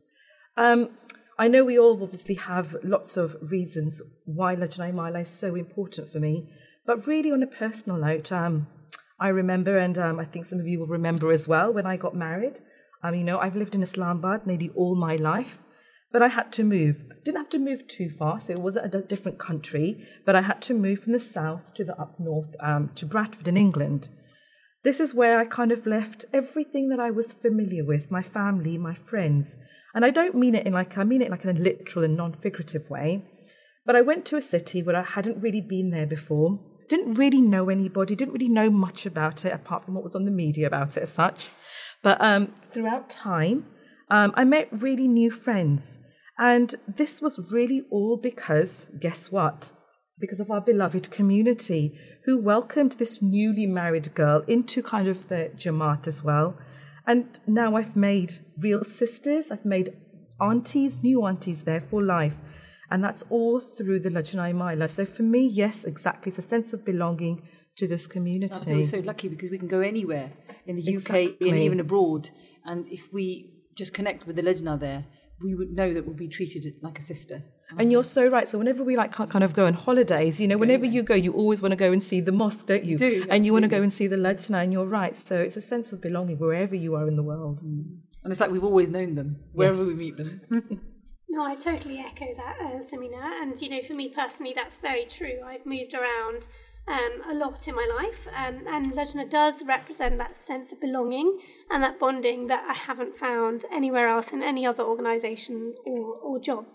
Um, 0.56 0.90
I 1.38 1.48
know 1.48 1.64
we 1.64 1.80
all 1.80 2.02
obviously 2.04 2.36
have 2.36 2.76
lots 2.84 3.16
of 3.16 3.38
reasons 3.42 4.02
why 4.26 4.56
Lajna 4.56 4.94
Mila 4.94 5.22
is 5.22 5.30
so 5.30 5.56
important 5.56 6.10
for 6.10 6.20
me, 6.20 6.50
but 6.86 7.08
really 7.08 7.32
on 7.32 7.44
a 7.44 7.48
personal 7.48 7.98
note, 7.98 8.32
um, 8.32 8.68
I 9.20 9.30
remember, 9.30 9.78
and 9.78 9.98
um, 9.98 10.20
I 10.20 10.26
think 10.26 10.46
some 10.46 10.60
of 10.60 10.68
you 10.68 10.80
will 10.80 10.88
remember 10.88 11.32
as 11.32 11.48
well, 11.48 11.74
when 11.74 11.86
I 11.86 11.98
got 11.98 12.16
married. 12.16 12.62
Um, 13.04 13.16
you 13.16 13.24
know, 13.24 13.40
I've 13.40 13.56
lived 13.56 13.76
in 13.76 13.84
Islamabad 13.84 14.48
nearly 14.48 14.70
all 14.76 14.96
my 14.96 15.16
life. 15.16 15.64
But 16.12 16.24
I 16.24 16.28
had 16.28 16.52
to 16.54 16.64
move. 16.64 17.04
Didn't 17.24 17.38
have 17.38 17.50
to 17.50 17.60
move 17.60 17.88
too 17.88 18.10
far, 18.10 18.40
so 18.40 18.54
it 18.54 18.62
wasn't 18.62 18.94
a 18.94 19.02
different 19.02 19.38
country, 19.38 20.08
but 20.26 20.36
I 20.36 20.42
had 20.42 20.62
to 20.64 20.74
move 20.74 21.02
from 21.02 21.14
the 21.14 21.20
south 21.20 21.74
to 21.76 21.84
the 21.84 22.00
up 22.00 22.20
north 22.20 22.56
um, 22.60 22.90
to 22.96 23.06
Bradford 23.06 23.48
in 23.48 23.58
England. 23.58 24.10
This 24.84 25.00
is 25.00 25.14
where 25.14 25.38
I 25.38 25.46
kind 25.46 25.72
of 25.72 25.86
left 25.86 26.26
everything 26.34 26.90
that 26.90 27.00
I 27.00 27.12
was 27.12 27.34
familiar 27.34 27.84
with, 27.84 28.10
my 28.10 28.22
family, 28.22 28.78
my 28.78 28.94
friends. 28.94 29.58
And 29.94 30.06
I 30.06 30.10
don't 30.10 30.36
mean 30.36 30.56
it 30.56 30.66
in 30.66 30.74
like, 30.74 30.98
I 30.98 31.04
mean 31.04 31.22
it 31.22 31.30
like 31.30 31.44
in 31.44 31.56
a 31.56 31.60
literal 31.60 32.06
and 32.06 32.16
non 32.16 32.34
figurative 32.34 32.90
way. 32.90 33.26
But 33.86 33.96
I 33.96 34.02
went 34.02 34.26
to 34.26 34.38
a 34.38 34.42
city 34.42 34.82
where 34.82 34.96
I 34.96 35.04
hadn't 35.04 35.42
really 35.42 35.62
been 35.62 35.92
there 35.92 36.08
before 36.08 36.60
didn't 36.90 37.14
really 37.14 37.40
know 37.40 37.70
anybody, 37.70 38.16
didn't 38.16 38.34
really 38.34 38.50
know 38.50 38.70
much 38.70 39.06
about 39.06 39.46
it 39.46 39.54
apart 39.54 39.84
from 39.84 39.94
what 39.94 40.04
was 40.04 40.16
on 40.16 40.26
the 40.26 40.32
media 40.32 40.68
about 40.68 40.98
it 40.98 41.04
as 41.04 41.14
such. 41.14 41.50
But 42.02 42.20
um, 42.20 42.48
throughout 42.72 43.10
time, 43.10 43.68
um, 44.10 44.34
I 44.36 44.44
met 44.44 44.68
really 44.72 45.08
new 45.08 45.32
friends. 45.32 46.00
And 46.38 46.74
this 46.88 47.22
was 47.22 47.40
really 47.52 47.84
all 47.92 48.18
because, 48.18 48.88
guess 49.00 49.30
what? 49.30 49.72
Because 50.20 50.40
of 50.40 50.50
our 50.50 50.62
beloved 50.62 51.12
community 51.12 52.00
who 52.26 52.42
welcomed 52.42 52.94
this 52.94 53.22
newly 53.22 53.66
married 53.66 54.14
girl 54.16 54.44
into 54.48 54.82
kind 54.82 55.08
of 55.08 55.28
the 55.28 55.52
Jamaat 55.58 56.08
as 56.08 56.24
well. 56.24 56.58
And 57.06 57.40
now 57.46 57.76
I've 57.76 57.96
made 57.96 58.40
real 58.62 58.84
sisters, 58.86 59.52
I've 59.52 59.66
made 59.66 59.94
aunties, 60.40 61.04
new 61.04 61.26
aunties 61.26 61.64
there 61.64 61.82
for 61.82 62.02
life. 62.02 62.38
And 62.90 63.04
that's 63.04 63.24
all 63.30 63.60
through 63.60 64.00
the 64.00 64.10
Lajna 64.10 64.54
Imaillah. 64.54 64.90
So 64.90 65.06
for 65.06 65.24
me, 65.24 65.46
yes, 65.46 65.84
exactly. 65.84 66.30
It's 66.30 66.40
a 66.40 66.44
sense 66.44 66.72
of 66.72 66.86
belonging 66.86 67.42
to 67.76 67.88
this 67.88 68.08
community. 68.08 68.72
I 68.72 68.76
feel 68.76 68.86
so 68.86 69.00
lucky 69.00 69.28
because 69.28 69.50
we 69.50 69.58
can 69.58 69.68
go 69.68 69.82
anywhere 69.82 70.32
in 70.66 70.78
the 70.78 70.84
UK 70.84 71.16
Exactly. 71.16 71.50
and 71.50 71.60
even 71.60 71.80
abroad. 71.80 72.30
And 72.66 72.88
if 72.90 73.12
we 73.14 73.59
just 73.80 73.94
connect 73.94 74.28
with 74.28 74.36
the 74.36 74.44
Lajna 74.44 74.80
there, 74.80 75.06
we 75.42 75.56
would 75.56 75.72
know 75.72 75.94
that 75.94 76.06
we'll 76.06 76.16
be 76.16 76.28
treated 76.28 76.64
like 76.82 77.00
a 77.00 77.02
sister. 77.02 77.44
And 77.78 77.92
you're 77.92 78.04
so 78.04 78.28
right. 78.28 78.48
So 78.50 78.58
whenever 78.58 78.84
we 78.84 78.96
like 78.98 79.12
kind 79.12 79.44
of 79.44 79.54
go 79.54 79.66
on 79.68 79.74
holidays, 79.74 80.42
you 80.42 80.48
know, 80.48 80.58
whenever 80.58 80.86
you 80.86 81.02
go, 81.04 81.14
you 81.14 81.32
always 81.34 81.62
want 81.62 81.72
to 81.72 81.76
go 81.76 81.92
and 81.92 82.04
see 82.04 82.20
the 82.20 82.32
mosque, 82.32 82.66
don't 82.68 82.84
you? 82.84 82.98
do, 82.98 83.26
and 83.30 83.46
you 83.46 83.54
want 83.54 83.64
to 83.64 83.70
go 83.70 83.82
and 83.82 83.92
see 83.94 84.08
the 84.08 84.16
Lajna, 84.18 84.64
and 84.64 84.74
you're 84.74 84.86
right. 85.02 85.16
So 85.16 85.40
it's 85.40 85.56
a 85.56 85.62
sense 85.62 85.94
of 85.94 86.02
belonging 86.02 86.38
wherever 86.40 86.76
you 86.76 86.96
are 86.96 87.08
in 87.08 87.16
the 87.16 87.24
world. 87.24 87.62
And 87.62 88.32
it's 88.32 88.42
like 88.42 88.52
we've 88.52 88.64
always 88.64 88.90
known 88.90 89.16
them, 89.16 89.38
wherever 89.54 89.78
Yes. 89.78 89.88
we 89.88 89.96
meet 89.96 90.18
them. 90.18 90.32
No, 91.32 91.44
I 91.46 91.54
totally 91.56 92.00
echo 92.00 92.26
that, 92.42 92.56
uh, 92.60 92.80
Samina. 92.80 93.40
And, 93.40 93.54
you 93.62 93.70
know, 93.70 93.84
for 93.84 93.94
me 93.94 94.10
personally, 94.10 94.52
that's 94.56 94.78
very 94.78 95.06
true. 95.06 95.38
I've 95.46 95.64
moved 95.64 95.94
around 95.94 96.48
um, 96.88 97.22
a 97.30 97.36
lot 97.36 97.68
in 97.68 97.76
my 97.76 97.88
life, 98.00 98.28
um, 98.36 98.56
and 98.68 98.92
Lajna 98.94 99.30
does 99.30 99.64
represent 99.64 100.18
that 100.18 100.36
sense 100.36 100.74
of 100.74 100.82
belonging 100.82 101.38
and 101.70 101.84
that 101.84 102.00
bonding 102.00 102.48
that 102.48 102.66
I 102.70 102.74
haven't 102.74 103.18
found 103.18 103.66
anywhere 103.72 104.08
else 104.08 104.32
in 104.32 104.44
any 104.44 104.66
other 104.66 104.84
organisation 104.84 105.76
or, 105.86 106.16
or 106.16 106.40
job. 106.40 106.66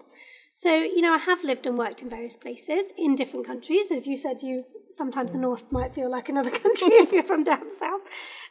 So, 0.52 0.72
you 0.72 1.00
know, 1.00 1.12
I 1.12 1.18
have 1.18 1.42
lived 1.42 1.66
and 1.66 1.76
worked 1.76 2.00
in 2.00 2.08
various 2.08 2.36
places 2.36 2.92
in 2.96 3.16
different 3.16 3.44
countries. 3.44 3.90
As 3.90 4.06
you 4.06 4.16
said, 4.16 4.42
you 4.42 4.64
sometimes 4.92 5.32
the 5.32 5.38
north 5.38 5.70
might 5.72 5.92
feel 5.92 6.08
like 6.08 6.28
another 6.28 6.50
country 6.62 6.88
if 6.92 7.12
you're 7.12 7.24
from 7.24 7.42
down 7.42 7.70
south. 7.70 8.02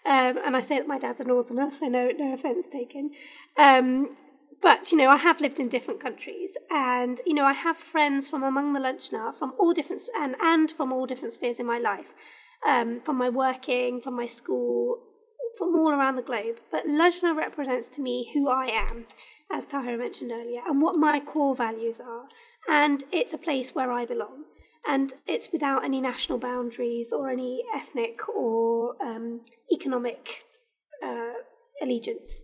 Um, 0.06 0.38
and 0.45 0.58
I 0.58 0.62
say 0.62 0.77
that 0.77 0.88
my 0.88 0.99
dad's 0.99 1.21
a 1.21 1.23
northerner, 1.23 1.71
so 1.71 1.88
no, 1.88 2.10
no 2.10 2.34
offence 2.34 2.67
taken. 2.67 3.12
Um, 3.58 4.10
but 4.62 4.91
you 4.91 4.97
know, 4.97 5.10
I 5.10 5.17
have 5.17 5.39
lived 5.41 5.60
in 5.60 5.69
different 5.69 5.99
countries, 6.01 6.58
and 6.69 7.19
you 7.25 7.34
know, 7.34 7.45
I 7.45 7.53
have 7.53 7.77
friends 7.77 8.29
from 8.29 8.43
among 8.43 8.73
the 8.73 8.79
Lajna 8.79 9.34
from 9.36 9.53
all 9.58 9.73
different 9.73 10.01
and 10.17 10.36
and 10.41 10.71
from 10.71 10.91
all 10.91 11.06
different 11.06 11.34
spheres 11.34 11.60
in 11.60 11.65
my 11.65 11.79
life, 11.79 12.13
um, 12.67 13.01
from 13.01 13.17
my 13.17 13.29
working, 13.29 14.01
from 14.01 14.15
my 14.15 14.27
school, 14.27 14.99
from 15.58 15.76
all 15.76 15.92
around 15.92 16.16
the 16.16 16.22
globe. 16.22 16.58
But 16.72 16.88
Lajna 16.88 17.36
represents 17.36 17.89
to 17.92 18.02
me 18.02 18.32
who 18.34 18.50
I 18.50 18.66
am, 18.66 19.06
as 19.52 19.68
Tahira 19.68 19.98
mentioned 19.98 20.32
earlier, 20.32 20.62
and 20.68 20.82
what 20.82 20.98
my 20.98 21.20
core 21.20 21.56
values 21.56 22.00
are. 22.00 22.26
And 22.68 23.04
it's 23.12 23.34
a 23.34 23.38
place 23.38 23.76
where 23.76 23.92
I 23.92 24.06
belong. 24.06 24.46
And 24.88 25.13
it's 25.28 25.50
without 25.52 25.86
any 25.86 26.02
national 26.02 26.39
boundaries 26.39 27.12
or 27.13 27.30
any 27.30 27.63
ethnic 27.74 28.28
or 28.28 28.96
um, 29.02 29.42
economic 29.72 30.44
uh, 31.04 31.34
allegiance. 31.82 32.44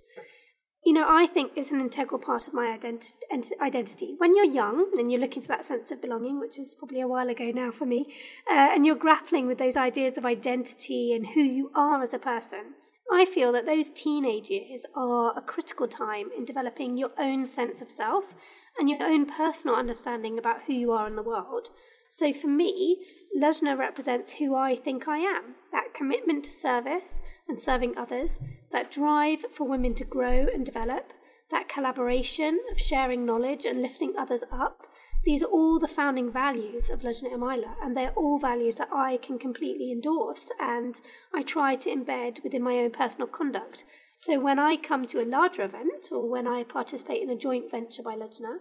You 0.86 0.94
know, 0.94 1.06
I 1.10 1.28
think 1.28 1.52
it's 1.56 1.72
an 1.72 1.82
integral 1.82 2.20
part 2.20 2.48
of 2.48 2.54
my 2.54 2.78
identi- 2.80 3.12
ent- 3.30 3.52
identity. 3.62 4.16
When 4.18 4.36
you're 4.36 4.46
young 4.46 4.92
and 4.98 5.12
you're 5.12 5.20
looking 5.20 5.42
for 5.42 5.50
that 5.50 5.66
sense 5.66 5.92
of 5.92 6.02
belonging, 6.02 6.40
which 6.40 6.58
is 6.58 6.74
probably 6.74 7.02
a 7.02 7.08
while 7.08 7.28
ago 7.28 7.52
now 7.54 7.70
for 7.70 7.86
me, 7.86 8.06
uh, 8.50 8.70
and 8.74 8.86
you're 8.86 8.96
grappling 8.96 9.46
with 9.46 9.58
those 9.58 9.76
ideas 9.76 10.18
of 10.18 10.26
identity 10.26 11.14
and 11.14 11.28
who 11.28 11.42
you 11.42 11.70
are 11.76 12.02
as 12.02 12.14
a 12.14 12.20
person, 12.20 12.76
I 13.12 13.26
feel 13.26 13.52
that 13.54 13.66
those 13.66 13.92
teenage 13.92 14.50
years 14.50 14.86
are 14.96 15.38
a 15.38 15.42
critical 15.42 15.88
time 15.88 16.30
in 16.36 16.46
developing 16.46 16.98
your 16.98 17.12
own 17.18 17.46
sense 17.46 17.82
of 17.82 17.90
self 17.90 18.36
and 18.78 18.90
your 18.90 19.02
own 19.04 19.26
personal 19.26 19.76
understanding 19.76 20.38
about 20.38 20.64
who 20.64 20.74
you 20.74 20.92
are 20.92 21.08
in 21.08 21.16
the 21.16 21.24
world. 21.24 21.70
So 22.08 22.34
for 22.34 22.48
me, 22.48 23.06
Lajna 23.38 23.78
represents 23.78 24.34
who 24.34 24.56
I 24.56 24.76
think 24.76 25.08
I 25.08 25.20
am 25.20 25.56
that 25.72 25.94
commitment 25.94 26.44
to 26.46 26.52
service 26.52 27.22
and 27.48 27.60
serving 27.60 27.98
others, 27.98 28.42
that 28.72 28.92
drive 28.92 29.46
for 29.52 29.68
women 29.68 29.94
to 29.96 30.06
grow 30.06 30.48
and 30.52 30.66
develop, 30.66 31.14
that 31.52 31.70
collaboration 31.70 32.60
of 32.72 32.80
sharing 32.80 33.26
knowledge 33.26 33.66
and 33.66 33.82
lifting 33.82 34.14
others 34.18 34.44
up. 34.52 34.88
These 35.26 35.44
are 35.44 35.48
all 35.48 35.80
the 35.80 35.88
founding 35.88 36.32
values 36.32 36.90
of 36.90 37.02
Lajna 37.02 37.34
Imaillah, 37.34 37.76
and 37.84 37.96
they're 37.96 38.12
all 38.12 38.40
values 38.40 38.76
that 38.76 38.90
I 38.94 39.18
can 39.18 39.38
completely 39.38 39.92
endorse 39.92 40.50
and 40.60 41.00
I 41.34 41.44
try 41.44 41.76
to 41.76 41.90
embed 41.90 42.42
within 42.44 42.64
my 42.64 42.76
own 42.76 42.92
personal 42.92 43.28
conduct. 43.28 43.84
So 44.18 44.40
when 44.40 44.60
I 44.60 44.78
come 44.78 45.06
to 45.08 45.22
a 45.22 45.26
larger 45.26 45.64
event 45.64 46.08
or 46.12 46.30
when 46.30 46.48
I 46.48 46.64
participate 46.64 47.22
in 47.22 47.30
a 47.30 47.38
joint 47.38 47.70
venture 47.70 48.04
by 48.04 48.16
Lajna, 48.16 48.60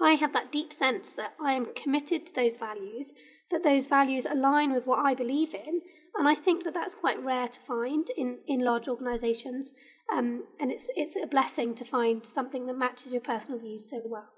I 0.00 0.12
have 0.12 0.32
that 0.32 0.52
deep 0.52 0.72
sense 0.72 1.12
that 1.14 1.34
I 1.40 1.52
am 1.52 1.74
committed 1.74 2.26
to 2.26 2.34
those 2.34 2.56
values, 2.56 3.14
that 3.50 3.64
those 3.64 3.88
values 3.88 4.26
align 4.26 4.72
with 4.72 4.86
what 4.86 5.04
I 5.04 5.14
believe 5.14 5.54
in, 5.54 5.80
and 6.16 6.28
I 6.28 6.34
think 6.36 6.64
that 6.64 6.74
that's 6.74 6.94
quite 6.94 7.22
rare 7.22 7.48
to 7.48 7.60
find 7.60 8.06
in, 8.16 8.38
in 8.46 8.64
large 8.64 8.86
organisations, 8.86 9.72
um, 10.12 10.44
and 10.60 10.70
it's 10.70 10.88
it's 10.96 11.16
a 11.16 11.26
blessing 11.26 11.74
to 11.74 11.84
find 11.84 12.24
something 12.24 12.66
that 12.66 12.78
matches 12.78 13.12
your 13.12 13.20
personal 13.20 13.60
views 13.60 13.90
so 13.90 14.02
well. 14.04 14.28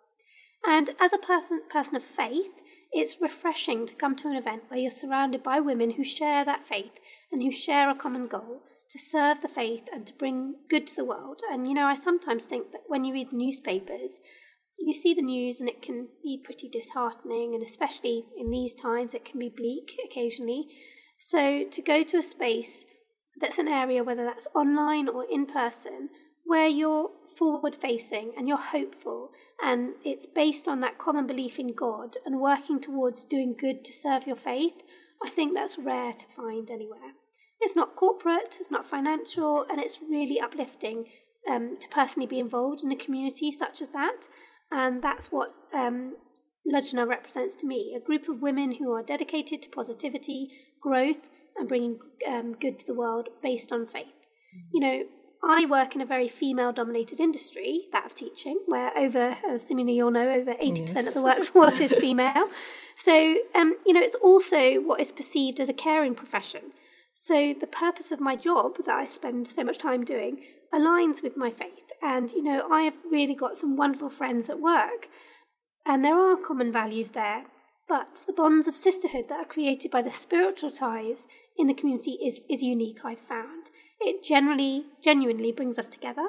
And 0.66 0.90
as 1.00 1.12
a 1.12 1.18
person 1.18 1.62
person 1.70 1.96
of 1.96 2.02
faith, 2.02 2.60
it's 2.92 3.20
refreshing 3.20 3.86
to 3.86 3.94
come 3.94 4.16
to 4.16 4.28
an 4.28 4.36
event 4.36 4.64
where 4.68 4.80
you're 4.80 4.90
surrounded 4.90 5.42
by 5.42 5.60
women 5.60 5.92
who 5.92 6.04
share 6.04 6.44
that 6.44 6.66
faith 6.66 6.98
and 7.30 7.42
who 7.42 7.52
share 7.52 7.88
a 7.88 7.94
common 7.94 8.26
goal 8.26 8.62
to 8.90 8.98
serve 8.98 9.40
the 9.40 9.48
faith 9.48 9.84
and 9.92 10.06
to 10.06 10.14
bring 10.14 10.56
good 10.68 10.86
to 10.88 10.96
the 10.96 11.04
world. 11.04 11.40
And 11.50 11.66
you 11.66 11.74
know, 11.74 11.86
I 11.86 11.94
sometimes 11.94 12.46
think 12.46 12.72
that 12.72 12.82
when 12.88 13.04
you 13.04 13.14
read 13.14 13.32
newspapers, 13.32 14.20
you 14.78 14.94
see 14.94 15.14
the 15.14 15.22
news 15.22 15.60
and 15.60 15.68
it 15.68 15.82
can 15.82 16.08
be 16.22 16.40
pretty 16.42 16.68
disheartening, 16.68 17.54
and 17.54 17.62
especially 17.62 18.24
in 18.38 18.50
these 18.50 18.74
times, 18.74 19.14
it 19.14 19.24
can 19.24 19.38
be 19.38 19.52
bleak 19.54 19.96
occasionally. 20.04 20.66
So, 21.18 21.64
to 21.70 21.82
go 21.82 22.02
to 22.02 22.16
a 22.16 22.22
space 22.22 22.86
that's 23.40 23.58
an 23.58 23.68
area, 23.68 24.02
whether 24.02 24.24
that's 24.24 24.48
online 24.54 25.08
or 25.08 25.24
in 25.30 25.46
person, 25.46 26.08
where 26.44 26.68
you're 26.68 27.10
forward 27.40 27.74
facing 27.74 28.32
and 28.36 28.46
you're 28.46 28.58
hopeful, 28.58 29.30
and 29.64 29.94
it's 30.04 30.26
based 30.26 30.68
on 30.68 30.80
that 30.80 30.98
common 30.98 31.26
belief 31.26 31.58
in 31.58 31.72
God 31.72 32.18
and 32.26 32.38
working 32.38 32.80
towards 32.80 33.24
doing 33.24 33.56
good 33.58 33.82
to 33.86 33.92
serve 33.94 34.26
your 34.26 34.36
faith, 34.36 34.82
I 35.24 35.30
think 35.30 35.54
that's 35.54 35.78
rare 35.78 36.12
to 36.12 36.26
find 36.28 36.70
anywhere. 36.70 37.14
It's 37.60 37.74
not 37.74 37.96
corporate, 37.96 38.58
it's 38.60 38.70
not 38.70 38.84
financial, 38.84 39.64
and 39.70 39.80
it's 39.80 40.00
really 40.02 40.38
uplifting 40.38 41.06
um, 41.50 41.76
to 41.80 41.88
personally 41.88 42.26
be 42.26 42.38
involved 42.38 42.82
in 42.82 42.92
a 42.92 42.96
community 42.96 43.50
such 43.50 43.80
as 43.80 43.88
that. 43.90 44.28
And 44.70 45.02
that's 45.02 45.32
what 45.32 45.50
um, 45.74 46.16
represents 46.66 47.56
to 47.56 47.66
me 47.66 47.96
a 47.96 48.06
group 48.06 48.28
of 48.28 48.42
women 48.42 48.76
who 48.78 48.92
are 48.92 49.02
dedicated 49.02 49.62
to 49.62 49.68
positivity, 49.70 50.48
growth, 50.82 51.30
and 51.56 51.68
bringing 51.68 51.98
um, 52.28 52.52
good 52.52 52.78
to 52.78 52.86
the 52.86 52.94
world 52.94 53.28
based 53.42 53.72
on 53.72 53.86
faith. 53.86 54.14
You 54.72 54.80
know, 54.80 55.04
I 55.42 55.64
work 55.64 55.94
in 55.94 56.00
a 56.00 56.06
very 56.06 56.28
female 56.28 56.72
dominated 56.72 57.18
industry, 57.18 57.88
that 57.92 58.04
of 58.04 58.14
teaching, 58.14 58.60
where 58.66 58.96
over, 58.96 59.36
as 59.48 59.68
Samina, 59.68 59.94
you'll 59.94 60.10
know, 60.10 60.30
over 60.30 60.52
80% 60.54 61.08
of 61.08 61.14
the 61.14 61.22
workforce 61.22 61.80
is 61.80 61.96
female. 62.00 62.48
So, 62.94 63.38
um, 63.54 63.76
you 63.86 63.94
know, 63.94 64.02
it's 64.02 64.16
also 64.16 64.74
what 64.80 65.00
is 65.00 65.10
perceived 65.12 65.58
as 65.58 65.70
a 65.70 65.74
caring 65.74 66.14
profession. 66.14 66.72
So, 67.14 67.54
the 67.58 67.66
purpose 67.66 68.12
of 68.12 68.20
my 68.20 68.36
job 68.36 68.76
that 68.84 68.88
I 68.88 69.06
spend 69.06 69.48
so 69.48 69.64
much 69.64 69.78
time 69.78 70.04
doing 70.04 70.42
aligns 70.74 71.22
with 71.22 71.36
my 71.36 71.50
faith. 71.50 71.90
And, 72.02 72.32
you 72.32 72.42
know, 72.42 72.68
I 72.70 72.82
have 72.82 72.96
really 73.10 73.34
got 73.34 73.56
some 73.56 73.76
wonderful 73.76 74.10
friends 74.10 74.50
at 74.50 74.60
work, 74.60 75.08
and 75.86 76.04
there 76.04 76.18
are 76.18 76.36
common 76.36 76.70
values 76.70 77.12
there. 77.12 77.46
But 77.88 78.24
the 78.26 78.32
bonds 78.32 78.68
of 78.68 78.76
sisterhood 78.76 79.24
that 79.28 79.40
are 79.40 79.44
created 79.44 79.90
by 79.90 80.02
the 80.02 80.12
spiritual 80.12 80.70
ties 80.70 81.26
in 81.58 81.66
the 81.66 81.74
community 81.74 82.12
is, 82.24 82.42
is 82.48 82.62
unique, 82.62 83.04
I've 83.04 83.18
found. 83.18 83.70
It 84.00 84.24
generally, 84.24 84.86
genuinely 85.02 85.52
brings 85.52 85.78
us 85.78 85.88
together. 85.88 86.28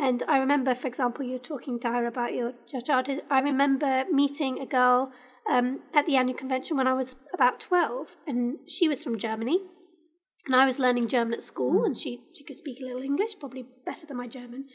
And 0.00 0.22
I 0.26 0.38
remember, 0.38 0.74
for 0.74 0.88
example, 0.88 1.24
you 1.24 1.32
were 1.32 1.38
talking 1.38 1.78
to 1.80 1.88
her 1.88 2.06
about 2.06 2.34
your, 2.34 2.54
your 2.72 2.82
childhood. 2.82 3.22
I 3.30 3.40
remember 3.40 4.04
meeting 4.10 4.58
a 4.58 4.66
girl 4.66 5.12
um, 5.50 5.80
at 5.94 6.06
the 6.06 6.16
annual 6.16 6.36
convention 6.36 6.76
when 6.76 6.88
I 6.88 6.94
was 6.94 7.16
about 7.32 7.60
12, 7.60 8.16
and 8.26 8.58
she 8.66 8.88
was 8.88 9.04
from 9.04 9.18
Germany. 9.18 9.60
And 10.46 10.56
I 10.56 10.66
was 10.66 10.78
learning 10.78 11.08
German 11.08 11.34
at 11.34 11.42
school, 11.42 11.84
and 11.84 11.96
she, 11.96 12.22
she 12.36 12.44
could 12.44 12.56
speak 12.56 12.80
a 12.80 12.84
little 12.84 13.02
English, 13.02 13.38
probably 13.38 13.66
better 13.86 14.06
than 14.06 14.16
my 14.16 14.26
German. 14.26 14.66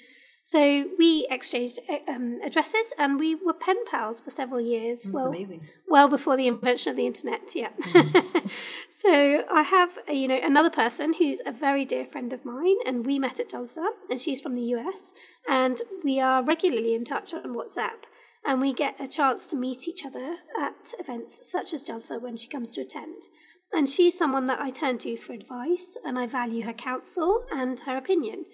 So 0.49 0.87
we 0.97 1.27
exchanged 1.29 1.77
uh, 1.87 2.11
um, 2.11 2.39
addresses, 2.43 2.91
and 2.97 3.19
we 3.19 3.35
were 3.35 3.53
pen 3.53 3.85
pals 3.85 4.19
for 4.19 4.31
several 4.31 4.59
years. 4.59 5.03
That's 5.03 5.13
well, 5.13 5.27
amazing. 5.27 5.67
well 5.87 6.07
before 6.07 6.35
the 6.35 6.47
invention 6.47 6.89
of 6.89 6.95
the 6.95 7.05
internet. 7.05 7.53
Yeah. 7.53 7.69
so 8.89 9.43
I 9.53 9.61
have, 9.61 9.99
uh, 10.09 10.11
you 10.11 10.27
know, 10.27 10.39
another 10.41 10.71
person 10.71 11.13
who's 11.13 11.39
a 11.45 11.51
very 11.51 11.85
dear 11.85 12.03
friend 12.03 12.33
of 12.33 12.45
mine, 12.45 12.77
and 12.83 13.05
we 13.05 13.19
met 13.19 13.39
at 13.39 13.49
Jalsa, 13.49 13.89
and 14.09 14.19
she's 14.19 14.41
from 14.41 14.55
the 14.55 14.63
US, 14.73 15.13
and 15.47 15.83
we 16.03 16.19
are 16.19 16.43
regularly 16.43 16.95
in 16.95 17.05
touch 17.05 17.31
on 17.31 17.53
WhatsApp. 17.55 18.09
and 18.43 18.59
we 18.59 18.73
get 18.73 18.99
a 18.99 19.07
chance 19.07 19.45
to 19.47 19.55
meet 19.55 19.87
each 19.87 20.03
other 20.03 20.37
at 20.59 20.93
events 20.97 21.41
such 21.51 21.75
as 21.75 21.85
Jalsa 21.85 22.19
when 22.19 22.37
she 22.37 22.47
comes 22.47 22.71
to 22.71 22.81
attend. 22.81 23.27
And 23.71 23.87
she's 23.87 24.17
someone 24.17 24.47
that 24.47 24.59
I 24.59 24.71
turn 24.71 24.97
to 24.99 25.15
for 25.15 25.33
advice, 25.33 25.95
and 26.03 26.17
I 26.17 26.25
value 26.25 26.63
her 26.63 26.73
counsel 26.73 27.43
and 27.51 27.79
her 27.81 27.97
opinion. 27.97 28.45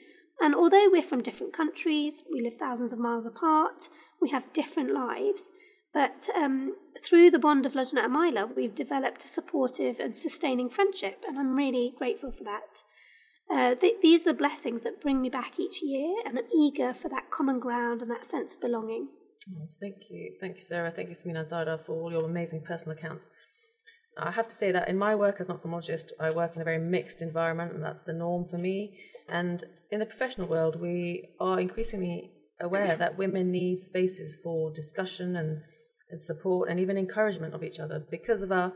And 0.42 0.54
although 0.54 0.90
we're 0.92 1.02
from 1.02 1.22
different 1.22 1.54
countries, 1.54 2.24
we 2.32 2.42
live 2.42 2.58
thousands 2.58 2.92
of 2.94 3.00
miles 3.00 3.26
apart, 3.26 3.90
we 4.22 4.30
have 4.32 4.52
different 4.54 4.94
lives, 4.94 5.50
but 5.96 6.28
um, 6.36 6.76
through 7.02 7.32
the 7.32 7.40
bond 7.40 7.66
of 7.66 7.72
Lajna 7.72 8.06
Imaillah, 8.06 8.54
we've 8.54 8.76
developed 8.76 9.24
a 9.24 9.30
supportive 9.30 9.98
and 9.98 10.14
sustaining 10.14 10.70
friendship, 10.70 11.24
and 11.26 11.40
I'm 11.40 11.56
really 11.56 11.94
grateful 11.98 12.34
for 12.34 12.44
that. 12.44 12.84
Uh, 13.50 13.76
th- 13.76 14.02
these 14.02 14.22
are 14.22 14.32
the 14.32 14.38
blessings 14.38 14.82
that 14.82 15.00
bring 15.00 15.22
me 15.22 15.30
back 15.30 15.58
each 15.58 15.82
year, 15.82 16.16
and 16.26 16.38
I'm 16.38 16.48
eager 16.54 16.94
for 16.94 17.08
that 17.10 17.32
common 17.32 17.60
ground 17.60 18.02
and 18.02 18.12
that 18.12 18.26
sense 18.26 18.56
of 18.56 18.62
belonging. 18.62 19.08
Oh, 19.50 19.70
thank 19.80 20.10
you. 20.10 20.36
Thank 20.42 20.56
you, 20.56 20.64
Sarah. 20.64 20.92
Thank 20.92 21.08
you, 21.08 21.16
Samina 21.16 21.48
Dada, 21.48 21.78
for 21.78 21.94
all 21.94 22.12
your 22.12 22.26
amazing 22.26 22.64
personal 22.64 22.98
accounts. 22.98 23.30
I 24.18 24.32
have 24.32 24.50
to 24.50 24.56
say 24.56 24.74
that 24.74 24.90
in 24.90 24.98
my 24.98 25.16
work 25.16 25.38
as 25.40 25.50
an 25.50 25.58
ophthalmologist, 25.58 26.12
I 26.20 26.30
work 26.30 26.56
in 26.56 26.62
a 26.62 26.66
very 26.66 26.80
mixed 26.80 27.22
environment, 27.22 27.74
and 27.74 27.82
that's 27.82 28.00
the 28.00 28.14
norm 28.14 28.50
for 28.50 28.58
me. 28.58 28.98
And 29.28 29.64
in 29.92 30.00
the 30.00 30.06
professional 30.06 30.48
world, 30.48 30.80
we 30.80 31.30
are 31.40 31.60
increasingly 31.60 32.32
aware 32.60 32.96
that 32.96 33.18
women 33.18 33.52
need 33.52 33.80
spaces 33.80 34.38
for 34.42 34.72
discussion 34.72 35.36
and, 35.36 35.62
and 36.10 36.22
support 36.22 36.70
and 36.70 36.80
even 36.80 36.98
encouragement 36.98 37.54
of 37.54 37.64
each 37.64 37.80
other 37.80 38.06
because 38.10 38.42
of 38.42 38.52
our 38.52 38.74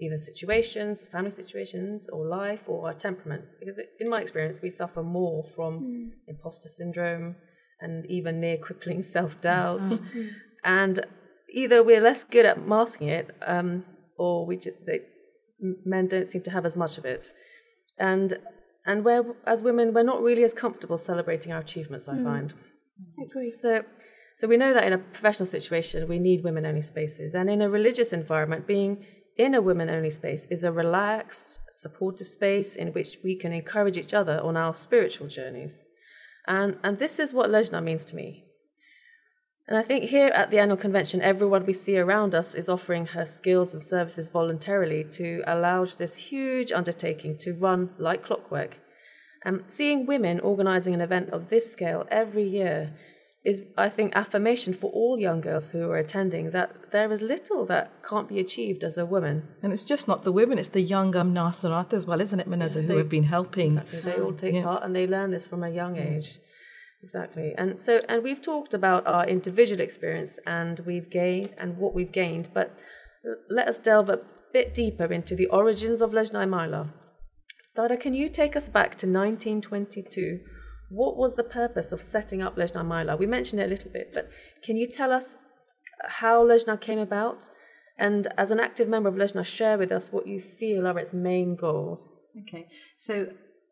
either 0.00 0.16
situations, 0.16 1.04
family 1.04 1.30
situations, 1.30 2.08
or 2.08 2.26
life, 2.26 2.68
or 2.68 2.86
our 2.86 2.94
temperament. 2.94 3.44
Because 3.58 3.80
in 3.98 4.08
my 4.08 4.20
experience, 4.20 4.62
we 4.62 4.70
suffer 4.70 5.02
more 5.02 5.42
from 5.42 5.80
mm. 5.80 6.10
imposter 6.28 6.68
syndrome 6.68 7.36
and 7.80 8.06
even 8.06 8.40
near 8.40 8.56
crippling 8.56 9.02
self 9.16 9.40
doubt. 9.40 9.88
and 10.64 11.00
either 11.50 11.82
we're 11.82 12.00
less 12.00 12.24
good 12.24 12.46
at 12.46 12.66
masking 12.66 13.08
it, 13.08 13.34
um, 13.42 13.84
or 14.16 14.46
we 14.46 14.56
just, 14.56 14.76
they, 14.86 15.00
men 15.60 16.06
don't 16.06 16.28
seem 16.28 16.42
to 16.42 16.50
have 16.50 16.64
as 16.64 16.76
much 16.76 16.98
of 16.98 17.04
it. 17.04 17.32
And 17.98 18.38
and 18.88 19.04
where 19.04 19.22
as 19.46 19.62
women 19.62 19.94
we're 19.94 20.02
not 20.02 20.22
really 20.22 20.42
as 20.42 20.52
comfortable 20.52 20.98
celebrating 20.98 21.52
our 21.52 21.60
achievements. 21.60 22.08
I 22.08 22.14
mm. 22.14 22.24
find. 22.24 22.54
I 23.18 23.22
agree. 23.22 23.50
So. 23.50 23.84
So 24.40 24.46
we 24.46 24.56
know 24.56 24.72
that 24.72 24.84
in 24.84 24.92
a 24.92 24.98
professional 24.98 25.46
situation 25.46 26.06
we 26.06 26.20
need 26.20 26.44
women 26.44 26.64
only 26.64 26.80
spaces 26.80 27.34
and 27.34 27.50
in 27.50 27.60
a 27.60 27.68
religious 27.68 28.12
environment 28.12 28.68
being 28.68 29.04
in 29.38 29.54
a 29.54 29.62
women 29.62 29.88
only 29.88 30.10
space 30.10 30.46
is 30.50 30.64
a 30.64 30.72
relaxed, 30.72 31.60
supportive 31.70 32.26
space 32.26 32.74
in 32.74 32.88
which 32.88 33.18
we 33.22 33.36
can 33.36 33.52
encourage 33.52 33.96
each 33.96 34.12
other 34.12 34.40
on 34.40 34.56
our 34.56 34.74
spiritual 34.74 35.28
journeys. 35.28 35.84
And, 36.46 36.76
and 36.82 36.98
this 36.98 37.20
is 37.20 37.32
what 37.32 37.48
Lejna 37.48 37.82
means 37.82 38.04
to 38.06 38.16
me. 38.16 38.47
And 39.68 39.76
I 39.76 39.82
think 39.82 40.04
here 40.04 40.28
at 40.28 40.50
the 40.50 40.58
annual 40.58 40.78
convention, 40.78 41.20
everyone 41.20 41.66
we 41.66 41.74
see 41.74 41.98
around 41.98 42.34
us 42.34 42.54
is 42.54 42.70
offering 42.70 43.04
her 43.08 43.26
skills 43.26 43.74
and 43.74 43.82
services 43.82 44.30
voluntarily 44.30 45.04
to 45.10 45.42
allow 45.46 45.84
this 45.84 46.16
huge 46.16 46.72
undertaking 46.72 47.36
to 47.40 47.52
run 47.52 47.90
like 47.98 48.24
clockwork. 48.24 48.80
And 49.44 49.64
seeing 49.66 50.06
women 50.06 50.40
organizing 50.40 50.94
an 50.94 51.02
event 51.02 51.28
of 51.30 51.50
this 51.50 51.70
scale 51.70 52.06
every 52.10 52.44
year 52.44 52.94
is, 53.44 53.62
I 53.76 53.90
think, 53.90 54.16
affirmation 54.16 54.72
for 54.72 54.90
all 54.90 55.20
young 55.20 55.42
girls 55.42 55.70
who 55.70 55.90
are 55.90 55.98
attending 55.98 56.50
that 56.50 56.90
there 56.90 57.12
is 57.12 57.20
little 57.20 57.66
that 57.66 58.02
can't 58.02 58.28
be 58.28 58.40
achieved 58.40 58.82
as 58.82 58.96
a 58.96 59.04
woman. 59.04 59.48
And 59.62 59.72
it's 59.72 59.84
just 59.84 60.08
not 60.08 60.24
the 60.24 60.32
women, 60.32 60.58
it's 60.58 60.68
the 60.68 60.80
young 60.80 61.14
um, 61.14 61.34
Nasirat 61.34 61.92
as 61.92 62.06
well, 62.06 62.22
isn't 62.22 62.40
it, 62.40 62.48
Manazza, 62.48 62.76
yeah, 62.76 62.88
who 62.88 62.96
have 62.96 63.10
been 63.10 63.24
helping. 63.24 63.72
Exactly. 63.78 64.00
They 64.00 64.20
all 64.20 64.32
take 64.32 64.54
yeah. 64.54 64.62
part 64.62 64.82
and 64.82 64.96
they 64.96 65.06
learn 65.06 65.30
this 65.30 65.46
from 65.46 65.62
a 65.62 65.70
young 65.70 65.98
age. 65.98 66.38
Exactly. 67.02 67.54
And 67.56 67.80
so, 67.80 68.00
and 68.08 68.22
we've 68.22 68.42
talked 68.42 68.74
about 68.74 69.06
our 69.06 69.26
individual 69.26 69.80
experience 69.80 70.38
and 70.46 70.80
we've 70.80 71.08
gained 71.08 71.50
and 71.58 71.78
what 71.78 71.94
we've 71.94 72.12
gained, 72.12 72.48
but 72.52 72.76
let 73.48 73.68
us 73.68 73.78
delve 73.78 74.08
a 74.10 74.20
bit 74.52 74.74
deeper 74.74 75.12
into 75.12 75.34
the 75.34 75.46
origins 75.46 76.00
of 76.00 76.12
Lajna 76.12 76.46
Imaillah. 76.46 76.90
Dada, 77.76 77.96
can 77.96 78.14
you 78.14 78.28
take 78.28 78.56
us 78.56 78.68
back 78.68 78.96
to 78.96 79.06
1922? 79.06 80.40
What 80.90 81.16
was 81.16 81.36
the 81.36 81.44
purpose 81.44 81.92
of 81.92 82.00
setting 82.00 82.42
up 82.42 82.56
Lajna 82.56 82.82
Imaillah? 82.82 83.18
We 83.18 83.26
mentioned 83.26 83.60
it 83.60 83.66
a 83.66 83.68
little 83.68 83.90
bit, 83.90 84.12
but 84.12 84.30
can 84.64 84.76
you 84.76 84.86
tell 84.86 85.12
us 85.12 85.36
how 86.04 86.44
Lajna 86.44 86.80
came 86.80 86.98
about? 86.98 87.48
And 87.98 88.28
as 88.36 88.50
an 88.50 88.60
active 88.60 88.88
member 88.88 89.08
of 89.08 89.14
Lajna, 89.16 89.44
share 89.44 89.78
with 89.78 89.92
us 89.92 90.12
what 90.12 90.26
you 90.26 90.40
feel 90.40 90.86
are 90.86 90.98
its 90.98 91.12
main 91.12 91.54
goals. 91.54 92.14
Okay, 92.42 92.68
so 92.96 93.28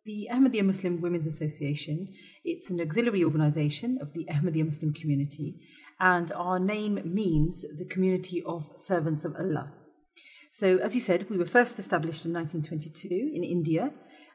the 0.07 0.29
Ahmadiyya 0.33 0.65
Muslim 0.65 1.01
Women's 1.01 1.27
Association, 1.27 2.09
it's 2.45 2.71
an 2.71 2.81
auxiliary 2.81 3.25
organisation 3.25 3.99
of 4.01 4.13
the 4.13 4.25
Ahmadiyya 4.31 4.65
Muslim 4.65 4.93
community, 4.93 5.57
and 5.99 6.31
our 6.33 6.61
name 6.61 7.01
means 7.05 7.65
the 7.77 7.85
community 7.85 8.41
of 8.45 8.71
servants 8.77 9.25
of 9.25 9.35
Allah. 9.35 9.73
So, 10.53 10.79
as 10.79 10.95
you 10.95 11.01
said, 11.01 11.29
we 11.29 11.37
were 11.37 11.45
first 11.45 11.81
established 11.81 12.25
in 12.25 12.33
1922 12.33 13.33
in 13.35 13.43
India 13.43 13.93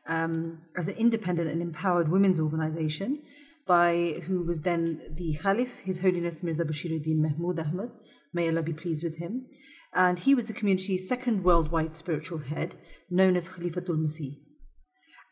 um, 0.07 0.59
as 0.76 0.89
an 0.89 0.95
independent 0.97 1.49
and 1.49 1.61
empowered 1.61 2.09
women's 2.09 2.39
organisation 2.39 3.19
by 3.65 4.22
who 4.26 4.43
was 4.43 4.61
then 4.61 4.99
the 5.09 5.39
Khalif, 5.41 5.80
His 5.80 6.01
Holiness 6.01 6.43
Mirza 6.43 6.65
Bashiruddin 6.65 7.19
Mahmud 7.19 7.59
Ahmad, 7.59 7.91
may 8.34 8.49
Allah 8.49 8.61
be 8.63 8.74
pleased 8.74 9.03
with 9.03 9.17
him. 9.19 9.45
And 9.93 10.19
he 10.19 10.36
was 10.36 10.47
the 10.47 10.53
community's 10.53 11.07
second 11.07 11.43
worldwide 11.43 11.95
spiritual 11.95 12.39
head, 12.39 12.76
known 13.09 13.36
as 13.38 13.47
Khalifatul 13.47 13.97
Masih. 13.97 14.38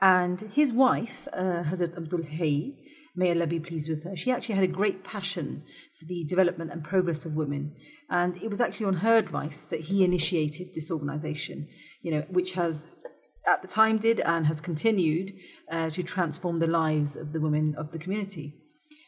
And 0.01 0.39
his 0.41 0.71
wife, 0.71 1.27
uh, 1.33 1.63
Hazrat 1.63 1.99
Amtul 1.99 2.25
Hay, 2.25 2.77
may 3.15 3.31
Allah 3.31 3.47
be 3.47 3.59
pleased 3.59 3.89
with 3.89 4.03
her, 4.05 4.15
she 4.15 4.31
actually 4.31 4.55
had 4.55 4.63
a 4.63 4.67
great 4.67 5.03
passion 5.03 5.63
for 5.93 6.05
the 6.05 6.23
development 6.25 6.71
and 6.71 6.83
progress 6.83 7.25
of 7.25 7.33
women. 7.33 7.75
And 8.09 8.37
it 8.37 8.49
was 8.49 8.61
actually 8.61 8.85
on 8.85 8.93
her 8.95 9.17
advice 9.17 9.65
that 9.65 9.81
he 9.81 10.05
initiated 10.05 10.69
this 10.73 10.89
organization, 10.89 11.67
you 12.01 12.11
know, 12.11 12.21
which 12.29 12.53
has 12.53 12.95
at 13.47 13.61
the 13.61 13.67
time 13.67 13.97
did 13.97 14.19
and 14.21 14.45
has 14.45 14.61
continued 14.61 15.33
uh, 15.71 15.89
to 15.89 16.03
transform 16.03 16.57
the 16.57 16.67
lives 16.67 17.15
of 17.15 17.33
the 17.33 17.41
women 17.41 17.75
of 17.75 17.91
the 17.91 17.99
community. 17.99 18.55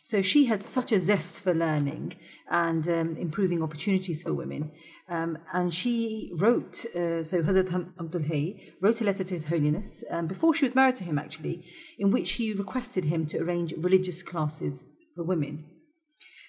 So 0.03 0.21
she 0.21 0.45
had 0.45 0.61
such 0.61 0.91
a 0.91 0.99
zest 0.99 1.43
for 1.43 1.53
learning 1.53 2.15
and 2.49 2.87
um, 2.89 3.15
improving 3.17 3.61
opportunities 3.61 4.23
for 4.23 4.33
women. 4.33 4.71
Um, 5.11 5.37
and 5.53 5.73
she 5.73 6.31
wrote, 6.37 6.85
uh, 6.95 7.21
so 7.21 7.41
Hazrat 7.41 7.69
Amtul 7.97 8.25
Hay 8.27 8.73
wrote 8.81 9.01
a 9.01 9.03
letter 9.03 9.25
to 9.25 9.33
His 9.33 9.49
Holiness 9.49 10.05
um, 10.09 10.25
before 10.25 10.53
she 10.53 10.63
was 10.63 10.73
married 10.73 10.95
to 10.95 11.03
him, 11.03 11.19
actually, 11.19 11.65
in 11.99 12.11
which 12.11 12.31
he 12.33 12.53
requested 12.53 13.05
him 13.05 13.25
to 13.25 13.39
arrange 13.39 13.73
religious 13.77 14.23
classes 14.23 14.85
for 15.13 15.25
women. 15.25 15.65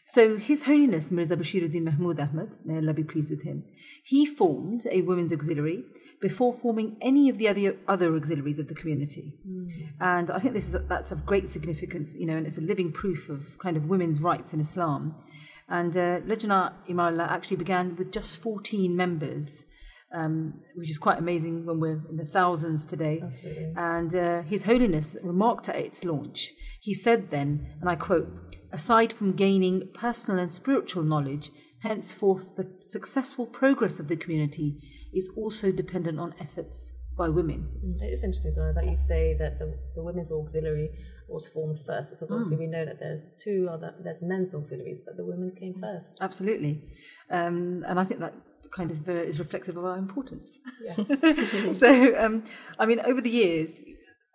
So 0.07 0.37
His 0.37 0.65
Holiness 0.67 1.11
Mirza 1.11 1.37
Bashiruddin 1.37 1.83
Mahmud 1.83 2.21
Ahmad, 2.21 2.51
may 2.65 2.77
Allah 2.77 2.95
be 2.95 3.03
pleased 3.03 3.31
with 3.31 3.43
him, 3.43 3.65
he 4.05 4.27
formed 4.27 4.83
a 4.93 5.03
women's 5.03 5.33
auxiliary 5.33 5.85
before 6.21 6.53
forming 6.53 6.97
any 7.01 7.29
of 7.29 7.39
the 7.39 7.49
other 7.49 7.79
other 7.89 8.15
auxiliaries 8.15 8.59
of 8.59 8.69
the 8.69 8.75
community. 8.75 9.33
Mm. 9.49 9.67
And 10.01 10.31
I 10.31 10.39
think 10.39 10.55
this 10.55 10.73
is 10.73 10.87
that's 10.87 11.13
of 11.13 11.27
great 11.27 11.49
significance, 11.49 12.15
you 12.17 12.27
know, 12.27 12.37
and 12.37 12.47
it's 12.47 12.59
a 12.59 12.63
living 12.73 12.93
proof 12.93 13.29
of 13.29 13.59
kind 13.59 13.77
of 13.77 13.87
women's 13.87 14.21
rights 14.21 14.53
in 14.53 14.61
Islam. 14.61 15.17
And 15.73 15.97
uh, 15.97 16.21
Lajna 16.21 16.75
Imaillah 16.87 17.31
actually 17.31 17.57
began 17.57 17.97
with 17.97 18.13
just 18.13 18.37
14 18.37 18.95
members. 18.95 19.65
Um, 20.15 20.61
which 20.75 20.91
is 20.91 20.99
quite 20.99 21.19
amazing 21.19 21.65
when 21.65 21.81
we're 21.81 22.03
in 22.11 22.19
the 22.19 22.27
thousands 22.27 22.85
today. 22.85 23.23
Absolutely. 23.25 23.73
And 23.75 24.15
uh, 24.15 24.43
His 24.43 24.65
Holiness 24.65 25.17
remarked 25.23 25.71
at 25.71 25.77
its 25.77 26.05
launch, 26.05 26.53
he 26.83 26.93
said 26.93 27.31
then, 27.31 27.79
and 27.81 27.89
I 27.89 27.97
quote, 27.97 28.29
aside 28.71 29.11
from 29.11 29.33
gaining 29.33 29.89
personal 29.95 30.39
and 30.39 30.53
spiritual 30.53 31.03
knowledge, 31.03 31.49
henceforth 31.81 32.57
the 32.57 32.71
successful 32.83 33.47
progress 33.47 33.99
of 34.01 34.09
the 34.09 34.17
community 34.17 34.77
is 35.15 35.31
also 35.35 35.73
dependent 35.73 36.21
on 36.21 36.35
efforts 36.39 36.93
by 37.17 37.31
women. 37.31 37.69
Mm, 37.83 38.03
it 38.03 38.13
is 38.13 38.23
interesting, 38.23 38.55
Donna, 38.55 38.75
that 38.75 38.87
you 38.87 38.97
say 38.97 39.35
that 39.39 39.59
the, 39.59 39.79
the 39.95 40.03
women's 40.03 40.31
auxiliary 40.31 40.91
was 41.33 41.49
formed 41.49 41.79
first, 41.79 42.11
because 42.11 42.29
hmm. 42.29 42.35
obviously 42.35 42.57
mm. 42.57 42.61
we 42.61 42.67
know 42.67 42.85
that 42.85 42.99
there's 42.99 43.21
two 43.39 43.69
other, 43.71 43.95
there's 44.03 44.23
men's 44.23 44.55
auxiliaries, 44.55 45.01
but 45.05 45.17
the 45.17 45.25
women's 45.25 45.55
came 45.55 45.75
first. 45.81 46.19
Absolutely. 46.21 46.83
Um, 47.31 47.85
and 47.87 47.99
I 47.99 48.05
think 48.05 48.21
that 48.21 48.35
kind 48.73 48.91
of 48.91 49.09
uh, 49.09 49.13
is 49.13 49.39
reflective 49.39 49.77
of 49.77 49.85
our 49.85 49.99
importance. 49.99 50.59
Yes. 50.85 51.79
so, 51.79 52.15
um, 52.19 52.45
I 52.79 52.87
mean, 52.87 53.01
over 53.01 53.21
the 53.21 53.31
years, 53.31 53.85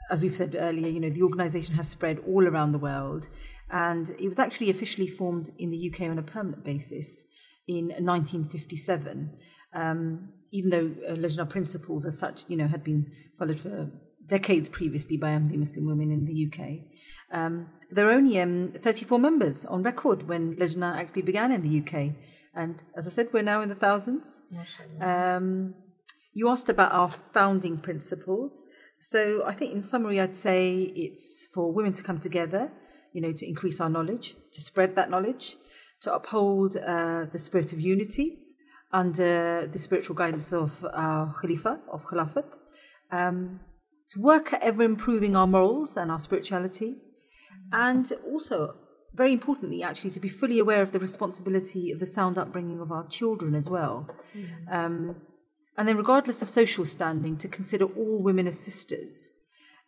as 0.10 0.24
we've 0.24 0.36
said 0.36 0.56
earlier, 0.58 0.88
you 0.88 1.00
know, 1.00 1.10
the 1.10 1.24
organisation 1.24 1.76
has 1.76 1.88
spread 1.88 2.20
all 2.20 2.48
around 2.48 2.72
the 2.72 2.80
world, 2.80 3.28
and 3.70 4.10
it 4.12 4.28
was 4.28 4.40
actually 4.40 4.70
officially 4.70 5.08
formed 5.08 5.50
in 5.58 5.70
the 5.70 5.92
UK 5.92 6.10
on 6.10 6.18
a 6.18 6.24
permanent 6.24 6.64
basis 6.64 7.26
in 7.68 7.88
1957. 7.88 9.38
Um, 9.74 10.30
even 10.52 10.70
though 10.70 10.96
uh, 11.08 11.16
Lajna 11.16 11.50
principles 11.50 12.06
as 12.06 12.18
such, 12.18 12.44
you 12.48 12.56
know, 12.56 12.68
had 12.68 12.84
been 12.84 13.12
followed 13.38 13.60
for 13.60 13.92
decades 14.28 14.70
previously 14.70 15.18
by 15.18 15.30
Ahmadi 15.30 15.58
Muslim 15.58 15.86
women 15.86 16.12
in 16.12 16.26
the 16.26 16.48
UK. 16.48 16.60
Um, 17.32 17.70
there 17.92 18.08
are 18.08 18.12
only 18.12 18.40
um, 18.40 18.74
34 18.74 19.20
members 19.20 19.66
on 19.66 19.84
record 19.84 20.28
when 20.28 20.56
Lajna 20.56 20.96
actually 20.96 21.22
began 21.22 21.52
in 21.52 21.62
the 21.62 21.80
UK. 21.82 22.16
And 22.54 22.82
as 22.96 23.08
I 23.08 23.12
said, 23.12 23.28
we're 23.32 23.44
now 23.44 23.62
in 23.62 23.70
the 23.70 23.76
thousands. 23.76 24.44
Um, 25.02 25.76
you 26.34 26.50
asked 26.50 26.70
about 26.70 26.92
our 26.92 27.10
founding 27.10 27.78
principles. 27.78 28.66
So 29.00 29.44
I 29.46 29.54
think 29.54 29.74
in 29.74 29.82
summary, 29.82 30.20
I'd 30.20 30.36
say 30.36 30.92
it's 30.96 31.50
for 31.54 31.72
women 31.72 31.94
to 31.94 32.04
come 32.04 32.20
together, 32.20 32.72
you 33.14 33.22
know, 33.22 33.32
to 33.32 33.48
increase 33.48 33.80
our 33.80 33.90
knowledge, 33.90 34.36
to 34.54 34.62
spread 34.62 34.96
that 34.96 35.10
knowledge, 35.10 35.56
to 36.02 36.14
uphold 36.14 36.76
uh, 36.78 37.26
the 37.26 37.40
spirit 37.40 37.74
of 37.74 37.80
unity 37.80 38.40
under 38.92 39.68
the 39.68 39.80
spiritual 39.80 40.16
guidance 40.16 40.54
of 40.54 40.86
our 40.94 41.34
Khalifa, 41.40 41.80
of 41.92 42.06
Khilafat, 42.06 42.56
um, 43.12 43.60
to 44.10 44.22
work 44.22 44.54
at 44.54 44.64
ever 44.64 44.84
improving 44.84 45.36
our 45.36 45.48
morals 45.48 45.98
and 45.98 46.12
our 46.12 46.20
spirituality, 46.20 46.96
and 47.72 48.12
also, 48.26 48.76
very 49.14 49.34
importantly, 49.34 49.84
actually, 49.84 50.12
to 50.12 50.20
be 50.20 50.30
fully 50.30 50.60
aware 50.60 50.82
of 50.82 50.92
the 50.92 51.00
responsibility 51.00 51.92
of 51.92 52.00
the 52.00 52.06
sound 52.06 52.38
upbringing 52.38 52.80
of 52.80 52.92
our 52.92 53.06
children 53.08 53.56
as 53.56 53.70
well. 53.70 54.10
Um, 54.72 55.18
and 55.78 55.88
then, 55.88 55.98
regardless 55.98 56.42
of 56.42 56.50
social 56.50 56.86
standing, 56.86 57.38
to 57.38 57.48
consider 57.48 57.86
all 57.86 58.24
women 58.24 58.48
as 58.48 58.60
sisters 58.60 59.32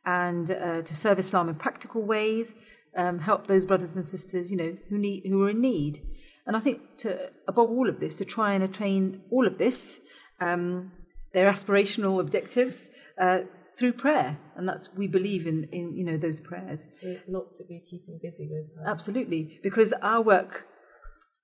and 0.06 0.52
uh, 0.52 0.82
to 0.82 0.96
serve 0.96 1.20
Islam 1.20 1.50
in 1.50 1.56
practical 1.56 2.04
ways, 2.04 2.56
um, 2.96 3.20
help 3.20 3.48
those 3.48 3.66
brothers 3.66 3.96
and 3.96 4.06
sisters, 4.06 4.52
you 4.52 4.58
know, 4.58 4.78
who 4.90 4.98
need 4.98 5.24
who 5.26 5.44
are 5.44 5.50
in 5.50 5.62
need. 5.62 6.00
And 6.46 6.58
I 6.58 6.60
think 6.60 6.82
to 7.00 7.32
above 7.48 7.70
all 7.70 7.88
of 7.88 8.00
this, 8.00 8.18
to 8.18 8.26
try 8.26 8.54
and 8.54 8.64
attain 8.64 9.22
all 9.32 9.48
of 9.48 9.58
this, 9.58 10.02
um, 10.40 10.92
their 11.34 11.50
aspirational 11.52 12.20
objectives 12.20 12.90
uh, 13.20 13.42
through 13.80 13.94
prayer, 13.94 14.38
and 14.56 14.68
that's 14.68 14.94
we 14.94 15.08
believe 15.08 15.48
in 15.48 15.64
in 15.72 15.96
you 15.96 16.04
know 16.04 16.18
those 16.18 16.40
prayers. 16.40 16.88
So 17.02 17.16
lots 17.28 17.52
to 17.58 17.64
be 17.66 17.82
keeping 17.90 18.20
busy 18.22 18.50
with. 18.52 18.66
Absolutely, 18.86 19.60
because 19.64 19.94
our 20.02 20.22
work, 20.22 20.68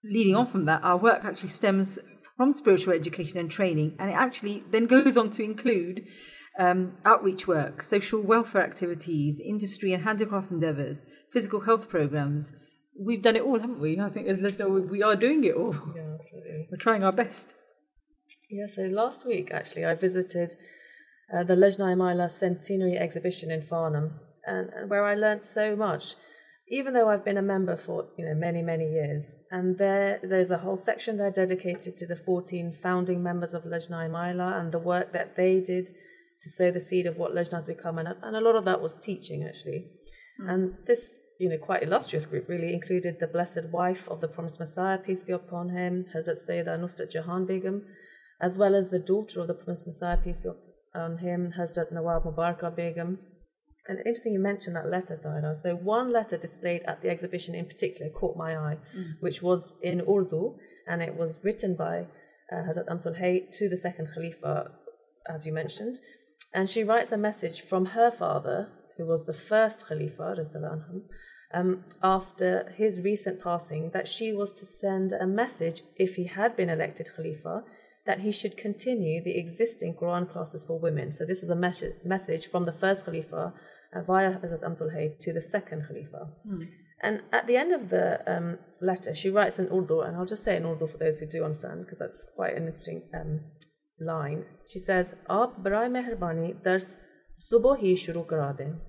leading 0.04 0.36
on 0.36 0.46
from 0.46 0.66
that, 0.66 0.84
our 0.84 0.98
work 0.98 1.24
actually 1.24 1.50
stems 1.50 1.98
from 2.36 2.52
spiritual 2.52 2.94
education 2.94 3.40
and 3.40 3.50
training, 3.50 3.96
and 3.98 4.12
it 4.12 4.16
actually 4.16 4.64
then 4.70 4.86
goes 4.86 5.18
on 5.18 5.30
to 5.32 5.44
include 5.44 6.06
um, 6.60 6.98
outreach 7.06 7.48
work, 7.48 7.82
social 7.82 8.22
welfare 8.22 8.64
activities, 8.64 9.40
industry 9.40 9.94
and 9.94 10.04
handicraft 10.04 10.52
endeavours, 10.52 11.04
physical 11.32 11.62
health 11.62 11.90
programs. 11.90 12.54
We've 12.98 13.22
done 13.22 13.36
it 13.36 13.44
all, 13.44 13.60
haven't 13.60 13.80
we? 13.80 14.00
I 14.00 14.10
think 14.10 14.28
as 14.28 14.40
listener, 14.40 14.70
we 14.70 14.82
we 14.82 15.04
are 15.04 15.16
doing 15.16 15.44
it 15.46 15.56
all. 15.56 15.74
Yeah, 15.96 16.16
absolutely. 16.20 16.68
We're 16.70 16.78
trying 16.78 17.04
our 17.04 17.14
best. 17.14 17.56
Yeah, 18.50 18.68
so 18.68 18.84
last 18.84 19.26
week 19.26 19.52
actually 19.52 19.86
I 19.86 19.96
visited 19.96 20.54
uh, 21.34 21.44
the 21.44 21.56
Lajna 21.56 21.96
Imaillah 21.96 22.30
Centenary 22.30 22.98
exhibition 22.98 23.52
in 23.52 23.62
Farnham, 23.62 24.18
and, 24.46 24.70
and 24.70 24.90
where 24.90 25.04
I 25.04 25.16
learnt 25.16 25.44
so 25.44 25.76
much, 25.76 26.16
even 26.70 26.94
though 26.94 27.10
I've 27.10 27.26
been 27.26 27.38
a 27.38 27.42
member 27.42 27.76
for 27.76 28.08
you 28.18 28.26
know 28.26 28.36
many 28.36 28.62
many 28.62 28.92
years. 28.92 29.36
And 29.52 29.78
there 29.78 30.20
there's 30.22 30.52
a 30.52 30.60
whole 30.60 30.78
section 30.78 31.18
there 31.18 31.32
dedicated 31.32 31.98
to 31.98 32.08
the 32.08 32.16
14 32.16 32.74
founding 32.74 33.24
members 33.24 33.54
of 33.54 33.64
Lajna 33.64 34.10
Imaillah 34.10 34.60
and 34.60 34.72
the 34.72 34.80
work 34.80 35.14
that 35.14 35.36
they 35.36 35.62
did 35.62 35.88
to 36.42 36.50
sow 36.50 36.70
the 36.70 36.80
seed 36.80 37.08
of 37.08 37.18
what 37.18 37.34
Lajna 37.34 37.54
has 37.54 37.66
become, 37.66 37.98
and, 37.98 38.10
and 38.22 38.36
a 38.36 38.42
lot 38.42 38.56
of 38.56 38.66
that 38.66 38.82
was 38.82 38.96
teaching 38.96 39.44
actually. 39.44 39.88
And 40.40 40.76
this 40.86 41.22
you 41.40 41.50
know 41.50 41.58
quite 41.58 41.82
illustrious 41.82 42.26
group 42.26 42.48
really 42.48 42.72
included 42.74 43.20
the 43.20 43.28
blessed 43.28 43.70
wife 43.72 44.08
of 44.10 44.22
the 44.22 44.28
promised 44.28 44.60
Messiah, 44.60 45.00
peace 45.00 45.24
be 45.24 45.34
upon 45.34 45.70
him, 45.70 46.06
Hazrat 46.16 46.38
Sayyidah 46.38 46.80
Nusrat 46.80 47.12
Jahan 47.12 47.46
Begum, 47.46 47.84
as 48.40 48.58
well 48.60 48.76
as 48.76 48.90
the 48.90 49.00
daughter 49.00 49.42
of 49.42 49.48
the 49.48 49.54
promised 49.56 49.88
Messiah, 49.88 50.18
peace 50.18 50.40
be 50.40 50.50
on 50.96 51.18
him, 51.18 51.54
Hazrat 51.58 51.92
Nawab 51.92 52.24
Mubarakah 52.24 52.76
Begum. 52.76 53.20
And 53.88 54.00
interesting 54.00 54.34
you 54.34 54.40
mentioned 54.40 54.76
that 54.76 54.90
letter, 54.90 55.20
Tahira. 55.24 55.56
So 55.56 55.76
one 55.76 56.12
letter 56.12 56.38
displayed 56.38 56.84
at 56.88 57.02
the 57.02 57.10
exhibition 57.10 57.54
in 57.54 57.66
particular 57.66 58.10
caught 58.12 58.36
my 58.36 58.58
eye, 58.58 58.78
which 59.20 59.44
was 59.44 59.76
in 59.84 60.02
Urdu, 60.02 60.56
and 60.88 61.04
it 61.04 61.16
was 61.16 61.40
written 61.44 61.76
by 61.76 62.08
uh, 62.52 62.64
Hazrat 62.68 62.88
Amtul 62.88 63.18
Hay 63.18 63.48
to 63.54 63.70
the 63.70 63.78
second 63.78 64.08
Khalifa, 64.14 64.72
as 65.30 65.46
you 65.46 65.54
mentioned. 65.54 66.00
And 66.54 66.70
she 66.70 66.84
writes 66.84 67.12
a 67.12 67.18
message 67.18 67.62
from 67.62 67.88
her 67.88 68.10
father, 68.10 68.70
who 68.98 69.06
was 69.06 69.26
the 69.26 69.34
first 69.34 69.88
Khalifa, 69.88 70.36
anhum, 70.56 71.02
um, 71.54 71.84
after 72.02 72.74
his 72.76 73.02
recent 73.04 73.42
passing, 73.42 73.92
that 73.92 74.08
she 74.08 74.34
was 74.34 74.52
to 74.54 74.66
send 74.66 75.14
a 75.14 75.28
message, 75.28 75.82
if 75.96 76.16
he 76.16 76.26
had 76.26 76.56
been 76.56 76.70
elected 76.70 77.10
Khalifa, 77.16 77.64
that 78.06 78.20
he 78.20 78.32
should 78.32 78.56
continue 78.56 79.24
the 79.24 79.38
existing 79.38 79.96
Quran 79.96 80.30
classes 80.32 80.64
for 80.64 80.80
women. 80.80 81.12
So 81.12 81.26
this 81.26 81.42
was 81.42 81.50
a 81.50 81.56
mes- 81.56 81.96
message 82.04 82.48
from 82.48 82.66
the 82.66 82.72
first 82.72 83.06
Khalifa 83.06 83.54
uh, 83.94 84.02
via 84.02 84.32
Hazrat 84.34 84.64
Amtul 84.64 84.94
Hay 84.94 85.16
to 85.22 85.34
the 85.34 85.42
second 85.42 85.86
Khalifa. 85.88 86.30
And 87.02 87.22
at 87.32 87.48
the 87.48 87.58
end 87.58 87.74
of 87.74 87.90
the 87.90 88.22
um, 88.32 88.58
letter, 88.82 89.14
she 89.14 89.30
writes 89.30 89.60
in 89.60 89.68
Urdu, 89.68 90.02
and 90.02 90.16
I'll 90.16 90.26
just 90.26 90.44
say 90.44 90.56
in 90.56 90.66
Urdu 90.66 90.88
for 90.88 90.98
those 90.98 91.20
who 91.20 91.26
do 91.26 91.44
understand, 91.44 91.82
because 91.82 92.00
that's 92.00 92.32
quite 92.36 92.56
an 92.56 92.68
interesting 92.68 93.04
um, 93.14 93.42
line. 94.00 94.46
She 94.68 94.80
says, 94.80 95.16
"Aap 95.30 95.62
barai 95.62 95.90
meherbani 95.90 96.64
dars 96.64 96.98
hi 97.52 97.94
shuru 98.04 98.28
kara 98.28 98.56
dein." 98.58 98.80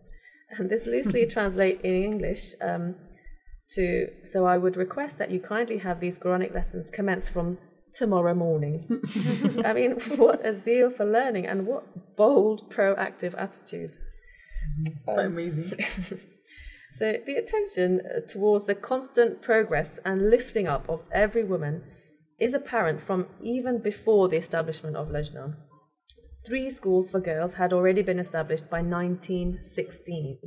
And 0.50 0.70
this 0.70 0.86
loosely 0.86 1.26
translates 1.34 1.80
in 1.82 2.02
English 2.10 2.54
um, 2.60 2.94
to, 3.70 4.06
so 4.22 4.46
I 4.46 4.56
would 4.56 4.76
request 4.76 5.18
that 5.18 5.30
you 5.30 5.40
kindly 5.40 5.78
have 5.78 6.00
these 6.00 6.18
Quranic 6.18 6.54
lessons 6.54 6.90
commence 6.90 7.28
from 7.28 7.58
tomorrow 7.96 8.34
morning. 8.34 9.02
I 9.64 9.72
mean, 9.72 9.92
what 10.16 10.44
a 10.44 10.52
zeal 10.52 10.90
for 10.90 11.04
learning 11.04 11.46
and 11.46 11.66
what 11.66 12.16
bold, 12.16 12.70
proactive 12.70 13.34
attitude. 13.36 13.96
Quite 15.04 15.26
amazing. 15.26 15.72
So, 16.92 17.12
the 17.26 17.34
attention 17.34 18.00
uh, 18.00 18.20
towards 18.26 18.64
the 18.64 18.74
constant 18.74 19.42
progress 19.42 19.98
and 20.02 20.30
lifting 20.30 20.66
up 20.66 20.88
of 20.88 21.02
every 21.12 21.44
woman 21.44 21.82
is 22.38 22.54
apparent 22.54 23.02
from 23.02 23.26
even 23.42 23.82
before 23.82 24.28
the 24.28 24.38
establishment 24.38 24.96
of 24.96 25.08
Lajna. 25.08 25.56
Three 26.46 26.70
schools 26.70 27.10
for 27.10 27.20
girls 27.20 27.54
had 27.54 27.74
already 27.74 28.00
been 28.00 28.18
established 28.18 28.70
by 28.70 28.80
1916. 28.80 30.38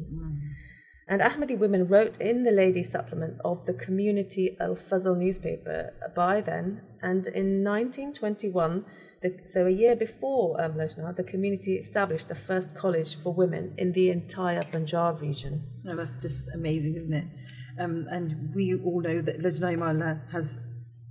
And 1.10 1.22
Ahmadi 1.22 1.57
women 1.57 1.88
wrote 1.88 2.22
in 2.22 2.43
the 2.43 2.51
ladies' 2.51 2.91
supplement 2.91 3.39
of 3.43 3.66
the 3.66 3.74
community 3.74 4.55
Al 4.60 4.76
Fazl 4.76 5.18
newspaper 5.18 5.91
by 6.16 6.39
then, 6.39 6.82
and 7.01 7.26
in 7.26 7.64
1921, 7.64 8.86
the, 9.24 9.39
so 9.45 9.66
a 9.66 9.72
year 9.72 9.95
before 9.95 10.62
um, 10.64 10.74
Lajna, 10.74 11.16
the 11.16 11.24
community 11.24 11.78
established 11.78 12.30
the 12.30 12.36
first 12.36 12.76
college 12.76 13.16
for 13.16 13.34
women 13.34 13.74
in 13.78 13.91
the 13.93 14.12
entire 14.12 14.64
Punjab 14.64 15.20
region. 15.20 15.64
That's 15.84 16.16
just 16.16 16.53
amazing, 16.53 16.95
isn't 16.95 17.14
it? 17.14 17.28
Um, 17.80 18.05
and 18.12 18.53
we 18.53 18.76
all 18.76 19.01
know 19.01 19.20
that 19.22 19.39
Lajna 19.39 19.78
Imaillah 19.78 20.32
has 20.32 20.60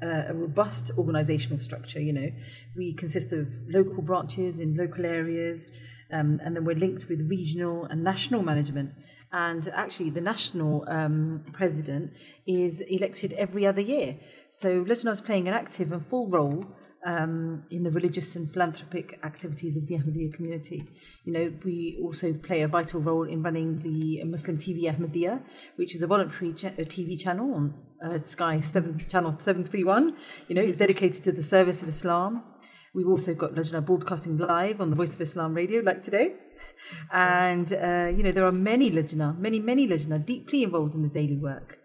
uh, 0.00 0.24
a 0.28 0.34
robust 0.34 0.92
organisational 0.96 1.60
structure. 1.60 2.00
You 2.00 2.12
know, 2.12 2.30
we 2.76 2.94
consist 2.94 3.32
of 3.32 3.52
local 3.68 4.02
branches 4.02 4.60
in 4.60 4.76
local 4.76 5.04
areas, 5.04 5.68
um, 6.12 6.40
and 6.42 6.56
then 6.56 6.64
we're 6.64 6.76
linked 6.76 7.08
with 7.08 7.28
regional 7.28 7.84
and 7.84 8.02
national 8.02 8.42
management. 8.42 8.92
And 9.32 9.68
actually, 9.74 10.10
the 10.10 10.20
national 10.20 10.84
um, 10.88 11.44
president 11.52 12.12
is 12.46 12.80
elected 12.80 13.34
every 13.34 13.66
other 13.66 13.82
year. 13.82 14.16
So 14.50 14.84
Lajna 14.84 15.12
is 15.12 15.20
playing 15.20 15.48
an 15.48 15.54
active 15.54 15.92
and 15.92 16.02
full 16.02 16.30
role 16.30 16.64
um, 17.04 17.64
in 17.70 17.82
the 17.84 17.90
religious 17.90 18.36
and 18.36 18.50
philanthropic 18.50 19.18
activities 19.22 19.76
of 19.76 19.86
the 19.86 19.96
Ahmadiyya 19.98 20.32
community. 20.34 20.84
You 21.24 21.32
know, 21.32 21.52
we 21.64 21.98
also 22.02 22.32
play 22.34 22.62
a 22.62 22.68
vital 22.68 23.00
role 23.00 23.24
in 23.24 23.42
running 23.42 23.80
the 23.80 24.22
Muslim 24.24 24.56
TV 24.56 24.82
Ahmadiyya, 24.84 25.42
which 25.76 25.94
is 25.94 26.02
a 26.02 26.06
voluntary 26.06 26.50
a 26.50 26.84
TV 26.84 27.20
channel 27.20 27.54
on 27.54 27.74
uh, 28.02 28.20
Sky 28.22 28.60
7, 28.60 29.06
Channel 29.08 29.32
731. 29.32 30.16
You 30.48 30.54
know, 30.54 30.62
it's 30.62 30.78
dedicated 30.78 31.22
to 31.24 31.32
the 31.32 31.42
service 31.42 31.82
of 31.82 31.88
Islam. 31.88 32.42
We've 32.98 33.06
also 33.06 33.32
got 33.32 33.54
Lajna 33.54 33.86
broadcasting 33.86 34.38
live 34.38 34.80
on 34.80 34.90
the 34.90 34.96
Voice 34.96 35.14
of 35.14 35.20
Islam 35.20 35.54
radio, 35.54 35.82
like 35.82 36.02
today. 36.02 36.34
And, 37.12 37.72
uh, 37.72 38.10
you 38.12 38.24
know, 38.24 38.32
there 38.32 38.44
are 38.44 38.50
many 38.50 38.90
Lajna, 38.90 39.38
many, 39.38 39.60
many 39.60 39.86
Lajna 39.86 40.26
deeply 40.26 40.64
involved 40.64 40.96
in 40.96 41.02
the 41.02 41.08
daily 41.08 41.36
work 41.36 41.78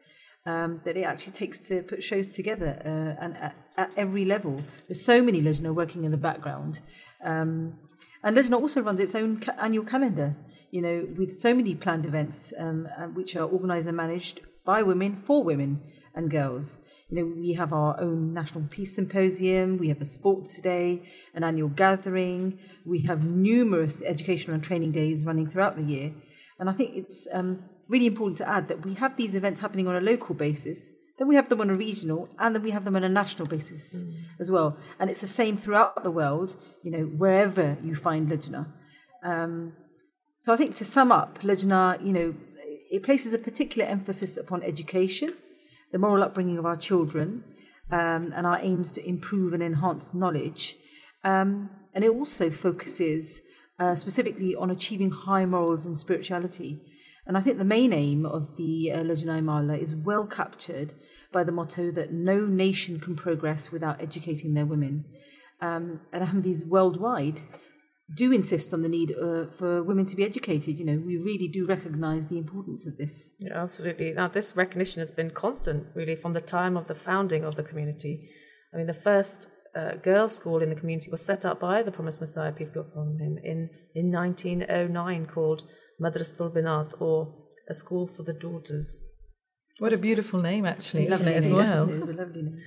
um, 0.48 0.82
that 0.86 0.98
it 0.98 1.04
actually 1.04 1.34
takes 1.34 1.60
to 1.68 1.84
put 1.84 2.02
shows 2.02 2.28
together 2.28 2.82
uh, 2.84 3.24
and 3.24 3.38
at, 3.38 3.56
at 3.78 3.92
every 3.96 4.26
level. 4.26 4.60
There's 4.88 5.06
so 5.06 5.22
many 5.22 5.40
Lajna 5.40 5.76
working 5.76 6.04
in 6.04 6.10
the 6.10 6.18
background. 6.18 6.82
Um, 7.24 7.78
and 8.24 8.36
Lajna 8.36 8.60
also 8.60 8.82
runs 8.82 9.00
its 9.00 9.14
own 9.14 9.40
ca- 9.40 9.54
annual 9.62 9.86
calendar, 9.86 10.36
you 10.72 10.82
know, 10.82 11.08
with 11.16 11.32
so 11.32 11.54
many 11.54 11.76
planned 11.76 12.08
events 12.08 12.56
um, 12.58 12.88
uh, 12.98 13.06
which 13.06 13.36
are 13.36 13.48
organised 13.48 13.88
and 13.88 13.98
managed 13.98 14.40
by 14.66 14.82
women 14.82 15.16
for 15.16 15.44
women 15.44 15.80
and 16.16 16.30
girls. 16.30 16.80
You 17.10 17.18
know, 17.18 17.34
we 17.36 17.54
have 17.54 17.74
our 17.74 18.00
own 18.00 18.34
National 18.34 18.66
Peace 18.70 18.96
Symposium, 18.96 19.78
we 19.78 19.90
have 19.90 20.02
a 20.02 20.06
sports 20.06 20.60
day, 20.62 21.04
an 21.34 21.44
annual 21.44 21.70
gathering, 21.70 22.60
we 22.86 23.02
have 23.02 23.26
numerous 23.26 24.04
educational 24.04 24.56
and 24.56 24.64
training 24.64 24.92
days 24.92 25.26
running 25.26 25.48
throughout 25.48 25.76
the 25.76 25.84
year. 25.84 26.14
And 26.60 26.70
I 26.70 26.74
think 26.74 26.96
it's 26.96 27.28
um, 27.34 27.64
really 27.88 28.06
important 28.06 28.38
to 28.38 28.50
add 28.50 28.68
that 28.68 28.86
we 28.86 28.94
have 28.96 29.18
these 29.18 29.36
events 29.36 29.60
happening 29.60 29.88
on 29.88 29.96
a 29.96 30.02
local 30.02 30.36
basis, 30.36 30.92
then 31.18 31.28
we 31.28 31.36
have 31.36 31.50
them 31.50 31.62
on 31.62 31.70
a 31.70 31.76
regional, 31.76 32.28
and 32.40 32.56
then 32.56 32.64
we 32.64 32.72
have 32.72 32.86
them 32.86 32.96
on 32.96 33.04
a 33.04 33.10
national 33.10 33.48
basis 33.48 34.04
as 34.40 34.52
well. 34.52 34.78
And 35.00 35.10
it's 35.10 35.22
the 35.22 35.28
same 35.28 35.58
throughout 35.58 36.04
the 36.04 36.12
world, 36.12 36.56
you 36.84 36.92
know, 36.92 37.04
wherever 37.04 37.78
you 37.84 37.96
find 37.96 38.30
Lajna. 38.30 38.68
Um, 39.24 39.74
so 40.40 40.54
I 40.54 40.58
think 40.58 40.76
to 40.76 40.86
sum 40.86 41.12
up, 41.12 41.40
Lajna, 41.40 42.04
you 42.04 42.14
know, 42.14 42.36
it 42.92 43.04
places 43.04 43.34
a 43.34 43.40
particular 43.40 43.88
emphasis 43.88 44.38
upon 44.38 44.64
education, 44.64 45.34
the 45.94 46.00
moral 46.00 46.24
upbringing 46.24 46.58
of 46.58 46.66
our 46.66 46.76
children, 46.76 47.46
um, 47.92 48.34
and 48.36 48.46
our 48.46 48.60
aims 48.62 48.92
to 48.94 49.08
improve 49.08 49.54
and 49.54 49.64
enhance 49.64 50.14
knowledge. 50.14 50.76
Um, 51.24 51.70
and 51.94 52.04
it 52.04 52.10
also 52.10 52.50
focuses 52.50 53.42
uh, 53.80 53.96
specifically 53.96 54.56
on 54.56 54.70
achieving 54.70 55.12
high 55.12 55.46
morals 55.46 55.86
and 55.86 55.98
spirituality. 55.98 56.82
And 57.26 57.38
I 57.38 57.42
think 57.42 57.58
the 57.58 57.66
main 57.66 57.94
aim 57.94 58.26
of 58.26 58.58
the 58.58 58.92
uh, 58.92 59.04
Lajna 59.04 59.40
Imaillah 59.40 59.78
is 59.78 59.96
well 59.96 60.26
captured 60.26 60.94
by 61.32 61.44
the 61.44 61.52
motto 61.52 61.92
that 61.92 62.12
no 62.12 62.46
nation 62.46 63.00
can 63.00 63.16
progress 63.16 63.72
without 63.72 64.02
educating 64.02 64.54
their 64.54 64.66
women. 64.66 65.06
Um, 65.62 66.02
and 66.12 66.24
Ahmadis 66.26 66.66
worldwide 66.66 67.40
do 68.14 68.32
insist 68.32 68.74
on 68.74 68.82
the 68.82 68.90
need 68.90 69.12
uh, 69.12 69.46
for 69.48 69.84
women 69.84 70.06
to 70.06 70.16
be 70.16 70.24
educated. 70.24 70.78
You 70.78 70.86
know, 70.86 70.98
we 70.98 71.18
really 71.18 71.48
do 71.48 71.66
recognise 71.66 72.28
the 72.28 72.38
importance 72.38 72.86
of 72.86 72.98
this. 72.98 73.34
Yeah, 73.40 73.62
absolutely. 73.62 74.14
Now, 74.14 74.28
this 74.28 74.56
recognition 74.56 75.00
has 75.00 75.12
been 75.12 75.32
constant, 75.32 75.88
really, 75.96 76.16
from 76.16 76.34
the 76.34 76.42
time 76.42 76.78
of 76.78 76.88
the 76.88 76.96
founding 76.96 77.44
of 77.44 77.56
the 77.56 77.64
community. 77.64 78.30
I 78.74 78.78
mean, 78.78 78.88
the 78.88 78.94
first 78.94 79.50
uh, 79.76 79.96
girls' 79.96 80.36
school 80.36 80.62
in 80.62 80.70
the 80.70 80.76
community 80.76 81.10
was 81.10 81.24
set 81.24 81.46
up 81.46 81.60
by 81.60 81.82
the 81.82 81.92
Promised 81.92 82.22
Messiah, 82.22 82.52
peace 82.52 82.70
be 82.70 82.80
upon 82.80 83.18
him, 83.20 83.38
in, 83.44 83.70
in 83.96 84.12
1909 84.12 85.26
called 85.26 85.64
Madrasatul 86.02 86.54
Binat, 86.54 87.02
or 87.02 87.34
a 87.70 87.74
school 87.74 88.08
for 88.08 88.24
the 88.24 88.34
daughters. 88.34 89.02
What 89.80 89.94
a 89.94 89.98
beautiful 89.98 90.42
name, 90.42 90.66
actually, 90.66 91.08
isn't 91.08 91.28
it, 91.28 91.36
as 91.36 91.52
well? 91.52 91.90
It 91.90 92.04
is 92.04 92.10
a 92.10 92.14
lovely 92.14 92.44
name. 92.44 92.60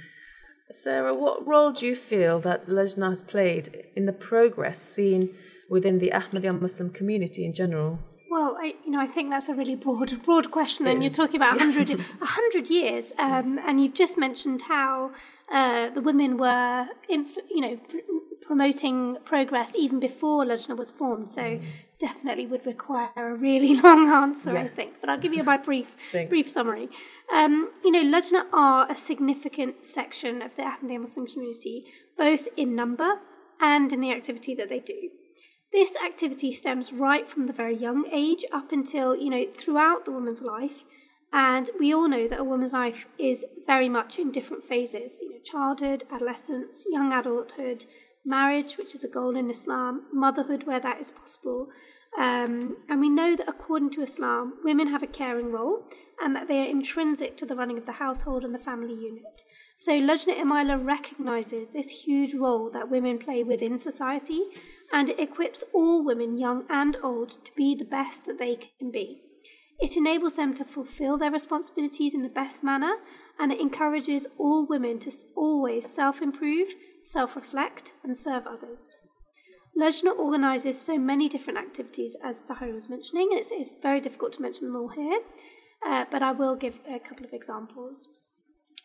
Sarah, 0.71 1.15
what 1.15 1.47
role 1.47 1.71
do 1.73 1.87
you 1.87 1.95
feel 1.95 2.41
that 2.41 2.67
Lajna 2.67 3.11
has 3.11 3.23
played 3.23 3.87
in 3.95 4.07
the 4.07 4.13
progress 4.13 4.81
seen 4.81 5.33
within 5.71 5.99
the 5.99 6.11
Ahmadiyya 6.11 6.61
Muslim 6.61 6.91
community 6.91 7.45
in 7.45 7.53
general? 7.53 8.01
Well, 8.29 8.57
I, 8.61 8.75
you 8.85 8.91
know, 8.91 9.01
I 9.01 9.07
think 9.07 9.31
that's 9.31 9.49
a 9.49 9.55
really 9.55 9.77
broad, 9.77 10.23
broad 10.25 10.51
question, 10.51 10.87
and 10.89 11.03
you're 11.03 11.13
talking 11.13 11.37
about 11.37 11.57
a 11.57 11.61
hundred, 11.61 11.91
a 12.21 12.27
hundred 12.27 12.69
years, 12.69 13.13
um, 13.19 13.59
and 13.61 13.81
you've 13.81 13.95
just 13.95 14.19
mentioned 14.19 14.63
how 14.63 15.13
uh, 15.53 15.91
the 15.91 16.01
women 16.01 16.37
were, 16.37 16.89
inf- 17.09 17.39
you 17.49 17.61
know, 17.61 17.77
pr- 17.77 17.99
promoting 18.47 19.19
progress 19.25 19.75
even 19.77 19.99
before 20.01 20.45
Lajna 20.45 20.77
was 20.77 20.91
formed. 20.91 21.29
So 21.29 21.61
definitely 21.99 22.47
would 22.47 22.67
require 22.67 23.11
a 23.17 23.35
really 23.35 23.75
long 23.81 24.09
answer, 24.09 24.57
I 24.57 24.69
think. 24.69 24.95
But 25.01 25.11
I'll 25.11 25.19
give 25.19 25.35
you 25.35 25.43
my 25.43 25.57
brief, 25.57 25.97
Thanks. 26.13 26.31
brief 26.31 26.49
summary. 26.49 26.89
Um, 27.35 27.71
you 27.85 27.91
know, 27.91 28.05
Lajna 28.05 28.45
are 28.53 28.91
a 28.91 28.95
significant 28.95 29.85
section 29.87 30.43
of 30.43 30.57
the 30.57 30.63
Ahmadiyya 30.63 31.01
Muslim 31.01 31.27
community, 31.27 31.85
both 32.17 32.49
in 32.57 32.75
number 32.75 33.21
and 33.61 33.93
in 33.93 34.01
the 34.01 34.13
activity 34.13 34.55
that 34.55 34.69
they 34.69 34.81
do. 34.81 35.11
This 35.73 35.97
activity 36.05 36.53
stems 36.53 36.93
right 36.93 37.29
from 37.29 37.47
the 37.47 37.53
very 37.53 37.77
young 37.77 38.07
age 38.13 38.45
up 38.53 38.73
until, 38.73 39.17
you 39.17 39.31
know, 39.31 39.47
throughout 39.55 40.05
the 40.05 40.13
woman's 40.13 40.43
life. 40.43 40.85
And 41.33 41.69
we 41.79 41.93
all 41.93 42.09
know 42.09 42.29
that 42.29 42.39
a 42.41 42.45
woman's 42.45 42.73
life 42.73 43.07
is 43.19 43.45
very 43.67 43.89
much 43.89 44.19
in 44.19 44.31
different 44.31 44.65
phases, 44.65 45.21
you 45.21 45.31
know, 45.33 45.39
childhood, 45.45 46.05
adolescence, 46.11 46.87
young 46.89 47.13
adulthood, 47.13 47.85
marriage, 48.27 48.77
which 48.77 48.95
is 48.95 49.05
a 49.05 49.09
goal 49.09 49.37
in 49.37 49.49
Islam, 49.49 50.07
motherhood, 50.13 50.65
where 50.65 50.81
that 50.81 51.01
is 51.01 51.11
possible. 51.11 51.69
Um, 52.19 52.79
and 52.89 53.01
we 53.01 53.11
know 53.11 53.37
that 53.37 53.49
according 53.49 53.91
to 53.91 54.03
Islam, 54.03 54.55
women 54.65 54.89
have 54.89 55.03
a 55.03 55.07
caring 55.07 55.53
role 55.53 55.85
and 56.21 56.35
that 56.35 56.49
they 56.49 56.61
are 56.61 56.71
intrinsic 56.71 57.37
to 57.37 57.47
the 57.47 57.55
running 57.55 57.77
of 57.77 57.85
the 57.85 57.93
household 57.93 58.43
and 58.43 58.55
the 58.55 58.59
family 58.59 58.95
unit. 58.95 59.43
So 59.77 59.93
Lajna 59.93 60.41
Imaillah 60.41 60.83
recognises 60.83 61.71
this 61.71 62.05
huge 62.05 62.35
role 62.35 62.71
that 62.71 62.91
women 62.91 63.19
play 63.19 63.43
within 63.43 63.77
society 63.77 64.41
and 64.93 65.11
it 65.11 65.21
equips 65.21 65.63
all 65.75 66.03
women, 66.03 66.39
young 66.39 66.65
and 66.71 66.97
old, 67.03 67.45
to 67.45 67.53
be 67.55 67.75
the 67.75 67.85
best 67.85 68.25
that 68.25 68.39
they 68.39 68.57
can 68.79 68.91
be. 68.91 69.21
It 69.79 69.97
enables 69.97 70.37
them 70.37 70.55
to 70.55 70.65
fulfill 70.65 71.19
their 71.19 71.31
responsibilities 71.31 72.15
in 72.15 72.23
the 72.23 72.31
best 72.31 72.65
manner 72.65 72.95
and 73.39 73.53
it 73.53 73.61
encourages 73.61 74.27
all 74.39 74.67
women 74.67 74.99
to 75.01 75.13
always 75.37 75.87
self 75.87 76.23
improve, 76.23 76.69
self 77.07 77.37
reflect, 77.37 77.93
and 78.03 78.17
serve 78.17 78.47
others. 78.47 78.97
Lajna 79.79 80.17
organises 80.17 80.81
so 80.81 80.99
many 80.99 81.29
different 81.29 81.59
activities, 81.59 82.17
as 82.25 82.43
Tahir 82.43 82.75
was 82.75 82.89
mentioning, 82.89 83.29
and 83.31 83.39
it's, 83.39 83.51
it's 83.53 83.77
very 83.81 84.01
difficult 84.01 84.33
to 84.33 84.43
mention 84.43 84.67
them 84.67 84.77
all 84.77 84.89
here, 84.89 85.21
uh, 85.87 86.07
but 86.11 86.23
I 86.23 86.33
will 86.33 86.57
give 86.57 86.81
a 86.89 86.99
couple 86.99 87.25
of 87.25 87.33
examples. 87.33 88.09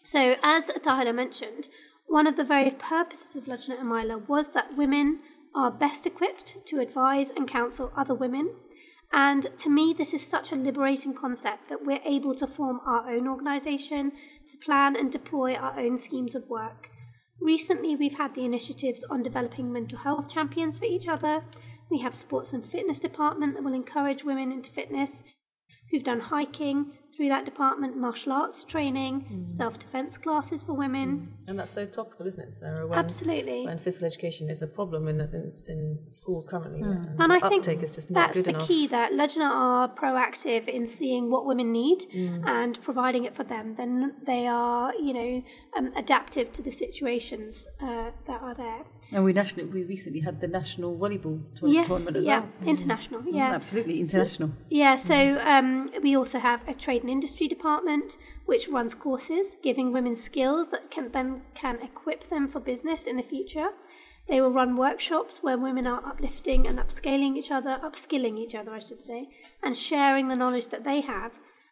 So, 0.03 0.35
as 0.43 0.67
Tahira 0.67 1.15
mentioned, 1.15 1.69
one 2.07 2.27
of 2.27 2.35
the 2.35 2.43
very 2.43 2.71
purposes 2.71 3.35
of 3.35 3.45
Lajna 3.45 3.79
Imaillah 3.79 4.27
was 4.27 4.51
that 4.51 4.77
women 4.77 5.19
are 5.55 5.71
best 5.71 6.05
equipped 6.05 6.57
to 6.65 6.79
advise 6.79 7.31
and 7.31 7.47
counsel 7.47 7.91
other 7.95 8.13
women. 8.13 8.53
And 9.13 9.47
to 9.57 9.69
me, 9.69 9.93
this 9.97 10.13
is 10.13 10.25
such 10.25 10.51
a 10.51 10.55
liberating 10.55 11.13
concept 11.13 11.69
that 11.69 11.85
we're 11.85 12.01
able 12.05 12.35
to 12.35 12.47
form 12.47 12.79
our 12.85 13.09
own 13.09 13.27
organisation, 13.27 14.11
to 14.49 14.57
plan 14.57 14.95
and 14.95 15.11
deploy 15.11 15.55
our 15.55 15.79
own 15.79 15.97
schemes 15.97 16.35
of 16.35 16.47
work. 16.49 16.90
Recently, 17.41 17.95
we've 17.95 18.19
had 18.19 18.35
the 18.35 18.45
initiatives 18.45 19.03
on 19.05 19.23
developing 19.23 19.73
mental 19.73 19.97
health 19.97 20.31
champions 20.31 20.77
for 20.77 20.85
each 20.85 21.07
other. 21.07 21.43
We 21.89 21.99
have 21.99 22.13
sports 22.13 22.53
and 22.53 22.63
fitness 22.63 22.99
department 22.99 23.55
that 23.55 23.63
will 23.63 23.73
encourage 23.73 24.23
women 24.23 24.51
into 24.51 24.71
fitness. 24.71 25.23
We've 25.91 26.03
done 26.03 26.19
hiking 26.21 26.93
through 27.15 27.27
that 27.27 27.43
department, 27.43 27.97
martial 27.97 28.31
arts 28.31 28.63
training, 28.63 29.43
self 29.45 29.77
defence 29.77 30.17
classes 30.17 30.63
for 30.63 30.73
women. 30.73 31.33
And 31.47 31.59
that's 31.59 31.71
so 31.73 31.83
topical, 31.85 32.25
isn't 32.27 32.41
it, 32.47 32.53
Sarah? 32.53 32.87
When, 32.87 32.97
Absolutely. 32.97 33.65
When 33.65 33.77
physical 33.77 34.05
education 34.07 34.49
is 34.49 34.61
a 34.61 34.67
problem 34.67 35.07
in, 35.09 35.19
in, 35.19 35.51
in 35.67 35.99
schools 36.07 36.47
currently. 36.47 36.81
And, 36.81 37.05
And 37.19 37.33
I 37.33 37.39
think 37.49 37.63
uptake 37.67 37.83
is 37.83 37.91
just 37.91 38.09
not 38.11 38.27
that's 38.27 38.37
good 38.37 38.45
the 38.45 38.49
enough. 38.51 38.67
key 38.67 38.87
that 38.87 39.11
Lajna 39.11 39.49
are 39.49 39.89
proactive 39.89 40.67
in 40.69 40.87
seeing 40.87 41.29
what 41.29 41.45
women 41.45 41.71
need 41.71 42.01
Mm. 42.13 42.47
and 42.47 42.81
providing 42.81 43.25
it 43.25 43.35
for 43.35 43.43
them. 43.43 43.73
Then 43.75 44.15
they 44.25 44.47
are, 44.47 44.93
you 44.95 45.13
know, 45.13 45.43
um, 45.77 45.91
adaptive 45.95 46.51
to 46.53 46.61
the 46.61 46.71
situations 46.71 47.67
uh, 47.81 48.11
that 48.27 48.41
are 48.41 48.53
there. 48.55 48.83
And 49.13 49.23
we 49.25 49.33
national 49.33 49.65
we 49.67 49.83
recently 49.83 50.21
had 50.21 50.39
the 50.39 50.47
national 50.47 50.97
volleyball 50.97 51.37
tour- 51.55 51.69
yes, 51.69 51.87
tournament 51.87 52.15
as 52.15 52.25
yeah, 52.25 52.39
well. 52.39 52.69
international, 52.69 53.21
Mm, 53.21 53.33
yeah, 53.35 53.51
absolutely 53.53 54.01
So- 54.03 54.17
international. 54.19 54.51
Yeah, 54.69 54.95
so 54.95 55.17
um, 55.53 55.89
we 56.01 56.15
also 56.15 56.39
have 56.39 56.65
a 56.67 56.73
trade 56.73 57.01
and 57.01 57.09
industry 57.11 57.47
department 57.47 58.17
which 58.45 58.67
runs 58.69 58.93
courses 58.95 59.57
giving 59.61 59.91
women 59.91 60.15
skills 60.15 60.69
that 60.69 60.89
can 60.91 61.11
then 61.11 61.41
can 61.53 61.79
equip 61.81 62.21
them 62.25 62.47
for 62.47 62.59
business 62.59 63.05
in 63.05 63.15
the 63.17 63.23
future. 63.23 63.69
They 64.29 64.39
will 64.39 64.51
run 64.51 64.77
workshops 64.77 65.43
where 65.43 65.57
women 65.57 65.85
are 65.87 66.01
uplifting 66.05 66.65
and 66.67 66.79
upscaling 66.79 67.35
each 67.37 67.51
other, 67.51 67.79
upskilling 67.83 68.37
each 68.37 68.55
other, 68.55 68.71
I 68.71 68.79
should 68.79 69.03
say, 69.03 69.29
and 69.63 69.75
sharing 69.75 70.27
the 70.29 70.35
knowledge 70.37 70.67
that 70.69 70.83
they 70.83 71.01
have. 71.01 71.31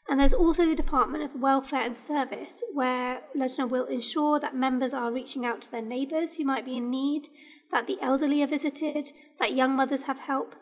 And 0.09 0.19
there's 0.19 0.33
also 0.33 0.65
the 0.65 0.75
Department 0.75 1.23
of 1.23 1.39
Welfare 1.39 1.85
and 1.85 1.95
Service, 1.95 2.63
where 2.73 3.21
Lajna 3.37 3.69
will 3.69 3.85
ensure 3.85 4.39
that 4.39 4.55
members 4.55 4.91
are 4.91 5.11
reaching 5.11 5.45
out 5.45 5.61
to 5.61 5.71
their 5.71 5.83
neighbours 5.83 6.35
who 6.35 6.45
might 6.45 6.65
be 6.65 6.77
in 6.77 6.89
need, 6.89 7.29
that 7.71 7.85
the 7.85 7.99
elderly 8.01 8.41
are 8.41 8.47
visited, 8.47 9.11
that 9.39 9.55
young 9.55 9.75
mothers 9.75 10.03
have 10.03 10.19
help. 10.19 10.55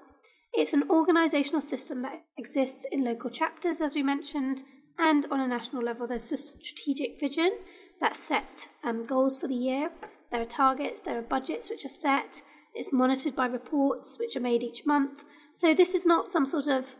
It's 0.53 0.73
an 0.73 0.87
organisational 0.89 1.61
system 1.61 2.01
that 2.01 2.23
exists 2.37 2.85
in 2.91 3.05
local 3.05 3.29
chapters, 3.29 3.79
as 3.79 3.95
we 3.95 4.03
mentioned, 4.03 4.63
and 4.99 5.25
on 5.31 5.39
a 5.39 5.47
national 5.47 5.83
level, 5.83 6.07
there's 6.07 6.31
a 6.31 6.37
strategic 6.37 7.19
vision 7.19 7.57
that 8.01 8.15
set 8.15 8.67
um, 8.83 9.05
goals 9.05 9.37
for 9.37 9.47
the 9.47 9.55
year. 9.55 9.91
There 10.31 10.41
are 10.41 10.45
targets, 10.45 11.01
there 11.01 11.17
are 11.17 11.21
budgets 11.21 11.69
which 11.69 11.85
are 11.85 11.89
set. 11.89 12.41
It's 12.73 12.91
monitored 12.91 13.35
by 13.35 13.45
reports 13.45 14.17
which 14.19 14.35
are 14.35 14.41
made 14.41 14.63
each 14.63 14.85
month. 14.85 15.23
So 15.53 15.73
this 15.73 15.93
is 15.93 16.05
not 16.05 16.31
some 16.31 16.45
sort 16.45 16.67
of 16.67 16.95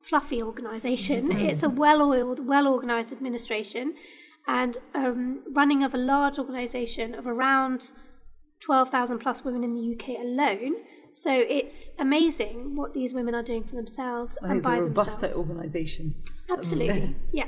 fluffy 0.00 0.42
organisation. 0.42 1.30
it's 1.32 1.62
a 1.62 1.68
well-oiled, 1.68 2.46
well-organised 2.46 3.12
administration, 3.12 3.94
and 4.46 4.78
um, 4.94 5.42
running 5.52 5.82
of 5.82 5.94
a 5.94 5.98
large 5.98 6.38
organisation 6.38 7.14
of 7.14 7.26
around 7.26 7.92
12,000 8.60 9.18
plus 9.18 9.44
women 9.44 9.64
in 9.64 9.74
the 9.74 9.94
UK 9.94 10.20
alone. 10.20 10.76
So 11.12 11.32
it's 11.32 11.90
amazing 11.98 12.76
what 12.76 12.94
these 12.94 13.12
women 13.12 13.34
are 13.34 13.42
doing 13.42 13.64
for 13.64 13.74
themselves 13.74 14.38
and 14.42 14.58
it's 14.58 14.66
by 14.66 14.76
a 14.76 14.82
robust 14.82 15.20
themselves. 15.20 15.50
organisation. 15.50 16.14
Absolutely, 16.48 17.14
yeah. 17.32 17.46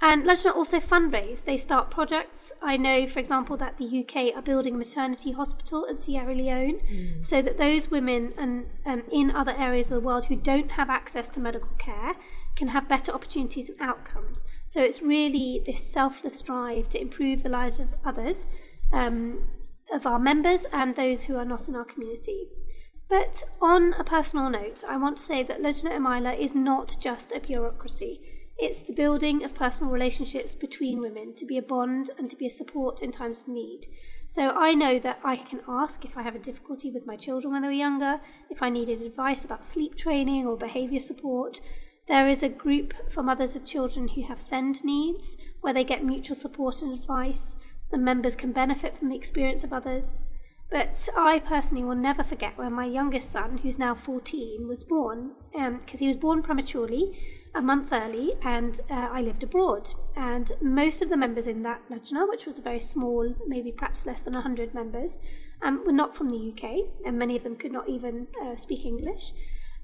And 0.00 0.24
Lajna 0.24 0.54
also 0.54 0.78
fundraise. 0.78 1.44
They 1.44 1.56
start 1.56 1.90
projects. 1.90 2.52
I 2.60 2.76
know, 2.76 3.06
for 3.06 3.18
example, 3.18 3.56
that 3.56 3.78
the 3.78 4.00
UK 4.00 4.36
are 4.36 4.42
building 4.42 4.74
a 4.74 4.78
maternity 4.78 5.32
hospital 5.32 5.84
in 5.84 5.96
Sierra 5.96 6.34
Leone, 6.34 6.80
so 7.22 7.40
that 7.40 7.56
those 7.56 7.90
women 7.90 8.34
and 8.36 8.66
um, 8.84 9.04
in 9.10 9.30
other 9.30 9.54
areas 9.56 9.90
of 9.90 9.94
the 9.94 10.06
world 10.06 10.26
who 10.26 10.36
don't 10.36 10.72
have 10.72 10.90
access 10.90 11.30
to 11.30 11.40
medical 11.40 11.70
care 11.78 12.14
can 12.56 12.68
have 12.68 12.88
better 12.88 13.12
opportunities 13.12 13.68
and 13.70 13.80
outcomes. 13.80 14.44
So 14.66 14.82
it's 14.82 15.02
really 15.02 15.62
this 15.64 15.86
selfless 15.86 16.42
drive 16.42 16.88
to 16.90 17.00
improve 17.00 17.42
the 17.42 17.48
lives 17.48 17.78
of 17.78 17.94
others, 18.04 18.48
um, 18.92 19.48
of 19.92 20.06
our 20.06 20.18
members 20.18 20.66
and 20.72 20.96
those 20.96 21.24
who 21.24 21.36
are 21.36 21.44
not 21.44 21.68
in 21.68 21.76
our 21.76 21.84
community. 21.84 22.48
But 23.08 23.44
on 23.62 23.94
a 23.94 24.04
personal 24.04 24.50
note, 24.50 24.82
I 24.86 24.96
want 24.96 25.18
to 25.18 25.22
say 25.22 25.42
that 25.44 25.62
Lajna 25.62 25.92
Imaillah 25.92 26.38
is 26.38 26.54
not 26.54 26.96
just 27.00 27.32
a 27.32 27.40
bureaucracy. 27.40 28.20
It's 28.58 28.82
the 28.82 28.94
building 28.94 29.44
of 29.44 29.54
personal 29.54 29.92
relationships 29.92 30.54
between 30.54 31.00
women 31.00 31.34
to 31.34 31.44
be 31.44 31.58
a 31.58 31.62
bond 31.62 32.10
and 32.18 32.30
to 32.30 32.36
be 32.36 32.46
a 32.46 32.50
support 32.50 33.02
in 33.02 33.12
times 33.12 33.42
of 33.42 33.48
need. 33.48 33.86
So 34.28 34.50
I 34.50 34.74
know 34.74 34.98
that 34.98 35.20
I 35.22 35.36
can 35.36 35.60
ask 35.68 36.04
if 36.04 36.16
I 36.16 36.22
have 36.22 36.34
a 36.34 36.40
difficulty 36.40 36.90
with 36.90 37.06
my 37.06 37.16
children 37.16 37.52
when 37.52 37.62
they 37.62 37.68
were 37.68 37.74
younger, 37.74 38.18
if 38.50 38.62
I 38.62 38.70
needed 38.70 39.02
advice 39.02 39.44
about 39.44 39.64
sleep 39.64 39.94
training 39.94 40.46
or 40.46 40.56
behaviour 40.56 40.98
support. 40.98 41.60
There 42.08 42.28
is 42.28 42.42
a 42.42 42.48
group 42.48 42.94
for 43.10 43.22
mothers 43.22 43.56
of 43.56 43.64
children 43.64 44.08
who 44.08 44.22
have 44.24 44.40
SEND 44.40 44.84
needs, 44.84 45.36
where 45.60 45.74
they 45.74 45.84
get 45.84 46.04
mutual 46.04 46.36
support 46.36 46.80
and 46.80 46.96
advice. 46.96 47.56
The 47.90 47.98
members 47.98 48.36
can 48.36 48.52
benefit 48.52 48.96
from 48.96 49.08
the 49.08 49.16
experience 49.16 49.64
of 49.64 49.72
others. 49.72 50.18
But 50.70 51.08
I 51.16 51.40
personally 51.40 51.84
will 51.84 51.96
never 51.96 52.24
forget 52.24 52.58
when 52.58 52.72
my 52.72 52.86
youngest 52.86 53.30
son, 53.30 53.58
who's 53.58 53.78
now 53.78 53.94
14, 53.94 54.66
was 54.66 54.82
born, 54.82 55.32
because 55.52 56.00
um, 56.00 56.00
he 56.00 56.08
was 56.08 56.16
born 56.16 56.42
prematurely, 56.42 57.16
a 57.56 57.62
month 57.62 57.92
early, 57.92 58.34
and 58.42 58.80
uh, 58.90 59.08
I 59.10 59.22
lived 59.22 59.42
abroad. 59.42 59.94
And 60.14 60.52
most 60.60 61.02
of 61.02 61.08
the 61.08 61.16
members 61.16 61.46
in 61.46 61.62
that 61.62 61.88
Lajna, 61.88 62.28
which 62.28 62.44
was 62.44 62.58
a 62.58 62.62
very 62.62 62.80
small, 62.80 63.34
maybe 63.46 63.72
perhaps 63.72 64.06
less 64.06 64.20
than 64.22 64.34
100 64.34 64.74
members, 64.74 65.18
um, 65.62 65.84
were 65.86 65.92
not 65.92 66.14
from 66.14 66.28
the 66.28 66.52
UK, 66.52 66.86
and 67.04 67.18
many 67.18 67.36
of 67.36 67.42
them 67.42 67.56
could 67.56 67.72
not 67.72 67.88
even 67.88 68.28
uh, 68.42 68.56
speak 68.56 68.84
English. 68.84 69.32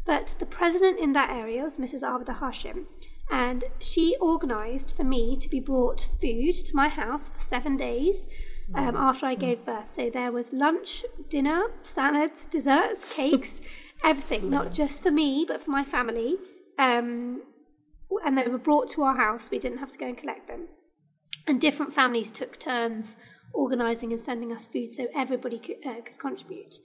But 0.04 0.34
the 0.38 0.46
president 0.46 1.00
in 1.00 1.12
that 1.14 1.30
area 1.30 1.62
was 1.62 1.78
Mrs. 1.78 2.02
Abida 2.02 2.38
Hashim, 2.38 2.84
and 3.30 3.64
she 3.78 4.16
organised 4.20 4.94
for 4.94 5.04
me 5.04 5.36
to 5.36 5.48
be 5.48 5.60
brought 5.60 6.08
food 6.20 6.54
to 6.54 6.76
my 6.76 6.88
house 6.88 7.30
for 7.30 7.38
seven 7.38 7.76
days 7.76 8.28
um, 8.74 8.96
after 8.96 9.26
I 9.26 9.34
gave 9.34 9.64
birth. 9.64 9.86
So 9.86 10.10
there 10.10 10.32
was 10.32 10.52
lunch, 10.52 11.04
dinner, 11.28 11.68
salads, 11.82 12.46
desserts, 12.46 13.04
cakes, 13.04 13.60
everything, 14.04 14.50
not 14.50 14.72
just 14.72 15.02
for 15.02 15.10
me, 15.10 15.44
but 15.46 15.62
for 15.62 15.70
my 15.70 15.84
family. 15.84 16.36
Um, 16.78 17.42
and 18.24 18.36
they 18.36 18.46
were 18.46 18.58
brought 18.58 18.88
to 18.90 19.02
our 19.02 19.16
house. 19.16 19.50
We 19.50 19.58
didn't 19.58 19.78
have 19.78 19.90
to 19.90 19.98
go 19.98 20.06
and 20.06 20.16
collect 20.16 20.48
them. 20.48 20.68
And 21.46 21.60
different 21.60 21.92
families 21.92 22.30
took 22.30 22.58
turns 22.58 23.16
organising 23.54 24.12
and 24.12 24.20
sending 24.20 24.52
us 24.52 24.66
food 24.66 24.90
so 24.90 25.08
everybody 25.14 25.58
could, 25.58 25.76
uh, 25.86 26.00
could 26.02 26.18
contribute 26.18 26.76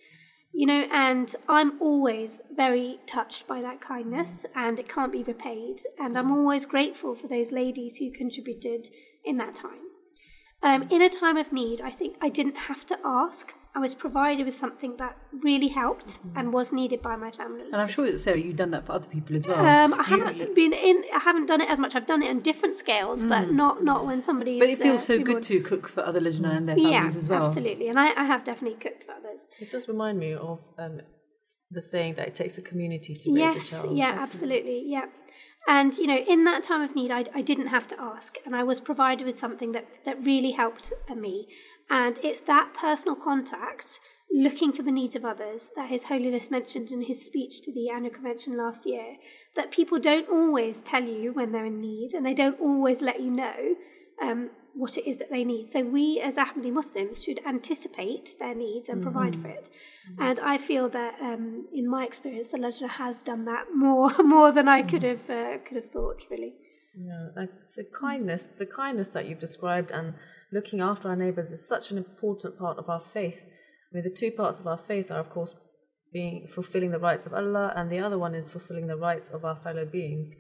you 0.57 0.65
know, 0.65 0.87
and 0.91 1.35
I'm 1.47 1.79
always 1.81 2.41
very 2.51 2.99
touched 3.05 3.47
by 3.47 3.61
that 3.61 3.81
kindness 3.81 4.45
and 4.55 4.79
it 4.79 4.89
can't 4.89 5.11
be 5.11 5.21
repaid. 5.21 5.81
And 5.99 6.17
I'm 6.17 6.31
always 6.31 6.65
grateful 6.65 7.15
for 7.15 7.27
those 7.27 7.51
ladies 7.51 7.97
who 7.97 8.11
contributed 8.11 8.87
in 9.23 9.37
that 9.37 9.55
time. 9.55 9.81
Um, 10.63 10.87
in 10.89 11.01
a 11.01 11.09
time 11.09 11.37
of 11.37 11.53
need, 11.53 11.81
I 11.81 11.91
think 11.91 12.17
I 12.21 12.29
didn't 12.29 12.57
have 12.57 12.87
to 12.87 12.97
ask. 13.05 13.53
I 13.77 13.79
was 13.79 13.93
provided 13.93 14.43
with 14.43 14.55
something 14.55 14.97
that 14.97 15.15
really 15.43 15.67
helped 15.67 16.07
mm-hmm. 16.07 16.35
and 16.35 16.51
was 16.51 16.73
needed 16.73 16.99
by 17.03 17.15
my 17.15 17.29
family. 17.29 17.61
And 17.61 17.75
I'm 17.75 17.87
sure, 17.87 18.17
Sarah, 18.17 18.39
you've 18.39 18.55
done 18.55 18.71
that 18.71 18.87
for 18.87 18.93
other 18.93 19.07
people 19.07 19.35
as 19.35 19.45
well. 19.45 19.63
Um, 19.63 19.93
I 19.93 19.97
you, 20.09 20.25
haven't 20.25 20.55
been 20.55 20.73
in. 20.73 21.03
I 21.13 21.19
haven't 21.19 21.45
done 21.45 21.61
it 21.61 21.69
as 21.69 21.79
much. 21.79 21.93
I've 21.95 22.07
done 22.07 22.23
it 22.23 22.29
on 22.31 22.39
different 22.39 22.73
scales, 22.73 23.21
mm. 23.21 23.29
but 23.29 23.51
not 23.51 23.83
not 23.83 24.07
when 24.07 24.19
somebody. 24.23 24.57
But 24.57 24.69
it 24.69 24.79
feels 24.79 25.03
uh, 25.03 25.13
so 25.13 25.19
good 25.19 25.43
to 25.43 25.59
cook 25.61 25.87
for 25.87 26.03
other 26.03 26.19
Lajna 26.19 26.57
and 26.57 26.67
their 26.67 26.75
families 26.75 26.91
yeah, 26.91 27.19
as 27.19 27.29
well. 27.29 27.43
absolutely. 27.43 27.87
And 27.87 27.99
I, 27.99 28.19
I, 28.19 28.23
have 28.23 28.43
definitely 28.43 28.79
cooked 28.79 29.03
for 29.03 29.11
others. 29.11 29.47
It 29.59 29.69
does 29.69 29.87
remind 29.87 30.17
me 30.17 30.33
of 30.33 30.59
um, 30.79 31.01
the 31.69 31.83
saying 31.83 32.15
that 32.15 32.29
it 32.29 32.33
takes 32.33 32.57
a 32.57 32.63
community 32.63 33.13
to 33.13 33.31
raise 33.31 33.53
yes, 33.53 33.67
a 33.67 33.71
child. 33.71 33.95
Yes, 33.95 34.15
Yeah, 34.15 34.21
absolutely. 34.23 34.83
Yeah. 34.87 35.05
And, 35.67 35.97
you 35.97 36.07
know, 36.07 36.17
in 36.17 36.45
that 36.45 36.63
time 36.63 36.81
of 36.81 36.95
need, 36.95 37.11
I, 37.11 37.25
I 37.35 37.41
didn't 37.41 37.67
have 37.67 37.87
to 37.87 38.01
ask. 38.01 38.37
And 38.45 38.55
I 38.55 38.63
was 38.63 38.79
provided 38.79 39.25
with 39.25 39.37
something 39.37 39.73
that, 39.73 40.05
that 40.05 40.23
really 40.23 40.51
helped 40.51 40.93
me. 41.13 41.49
And 41.89 42.19
it's 42.23 42.41
that 42.41 42.73
personal 42.73 43.15
contact, 43.15 43.99
looking 44.31 44.73
for 44.73 44.83
the 44.83 44.91
needs 44.91 45.15
of 45.15 45.23
others, 45.23 45.71
that 45.75 45.89
His 45.89 46.05
Holiness 46.05 46.51
mentioned 46.51 46.91
in 46.91 47.01
his 47.01 47.25
speech 47.25 47.61
to 47.61 47.73
the 47.73 47.89
annual 47.89 48.13
convention 48.13 48.57
last 48.57 48.85
year, 48.85 49.17
that 49.55 49.71
people 49.71 49.99
don't 49.99 50.29
always 50.29 50.81
tell 50.81 51.03
you 51.03 51.31
when 51.33 51.51
they're 51.51 51.65
in 51.65 51.79
need 51.79 52.13
and 52.13 52.25
they 52.25 52.33
don't 52.33 52.59
always 52.59 53.01
let 53.01 53.21
you 53.21 53.31
know. 53.31 53.75
Um, 54.21 54.49
what 54.77 54.95
it 54.95 55.09
is 55.09 55.17
that 55.17 55.31
they 55.31 55.43
need. 55.43 55.65
So 55.67 55.81
we 55.81 56.21
as 56.21 56.37
Ahmadi 56.37 56.71
Muslims 56.71 57.23
should 57.23 57.39
anticipate 57.45 58.35
their 58.39 58.53
needs 58.53 58.89
and 58.89 59.01
mm-hmm. 59.01 59.11
provide 59.11 59.35
for 59.35 59.47
it. 59.47 59.69
Mm-hmm. 60.11 60.21
And 60.21 60.39
I 60.39 60.57
feel 60.59 60.87
that, 60.89 61.19
um, 61.19 61.67
in 61.73 61.89
my 61.89 62.05
experience, 62.05 62.49
the 62.49 62.59
Lajna 62.59 62.89
has 62.89 63.23
done 63.23 63.45
that 63.45 63.75
more 63.75 64.11
more 64.23 64.51
than 64.51 64.67
I 64.67 64.83
could 64.83 65.01
mm-hmm. 65.01 65.31
have 65.31 65.55
uh, 65.55 65.57
could 65.65 65.77
have 65.77 65.89
thought. 65.89 66.25
Really. 66.29 66.53
Yeah, 66.99 67.29
like, 67.35 67.51
so 67.65 67.83
kindness, 67.83 68.45
the 68.45 68.65
kindness 68.65 69.09
that 69.09 69.27
you've 69.27 69.39
described, 69.39 69.91
and 69.91 70.15
looking 70.51 70.81
after 70.81 71.09
our 71.09 71.15
neighbours 71.15 71.51
is 71.51 71.67
such 71.67 71.91
an 71.91 71.97
important 71.97 72.57
part 72.57 72.77
of 72.77 72.89
our 72.89 73.01
faith. 73.01 73.45
I 73.45 73.95
mean, 73.95 74.03
the 74.03 74.09
two 74.09 74.31
parts 74.31 74.59
of 74.59 74.67
our 74.67 74.77
faith 74.77 75.11
are, 75.11 75.19
of 75.19 75.29
course, 75.29 75.55
being 76.13 76.47
fulfilling 76.47 76.91
the 76.91 76.99
rights 76.99 77.25
of 77.25 77.33
Allah, 77.33 77.73
and 77.75 77.91
the 77.91 77.99
other 77.99 78.17
one 78.17 78.33
is 78.33 78.49
fulfilling 78.49 78.87
the 78.87 78.97
rights 78.97 79.29
of 79.29 79.43
our 79.43 79.55
fellow 79.55 79.85
beings. 79.85 80.33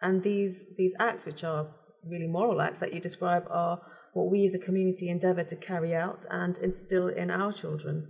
And 0.00 0.22
these 0.22 0.70
these 0.76 0.94
acts, 0.98 1.26
which 1.26 1.44
are 1.44 1.68
really 2.04 2.26
moral 2.26 2.60
acts 2.60 2.80
that 2.80 2.92
you 2.92 3.00
describe 3.00 3.46
are 3.50 3.80
what 4.12 4.30
we 4.30 4.44
as 4.44 4.54
a 4.54 4.58
community 4.58 5.08
endeavour 5.08 5.44
to 5.44 5.56
carry 5.56 5.94
out 5.94 6.26
and 6.30 6.58
instill 6.58 7.08
in 7.08 7.30
our 7.30 7.52
children. 7.52 8.08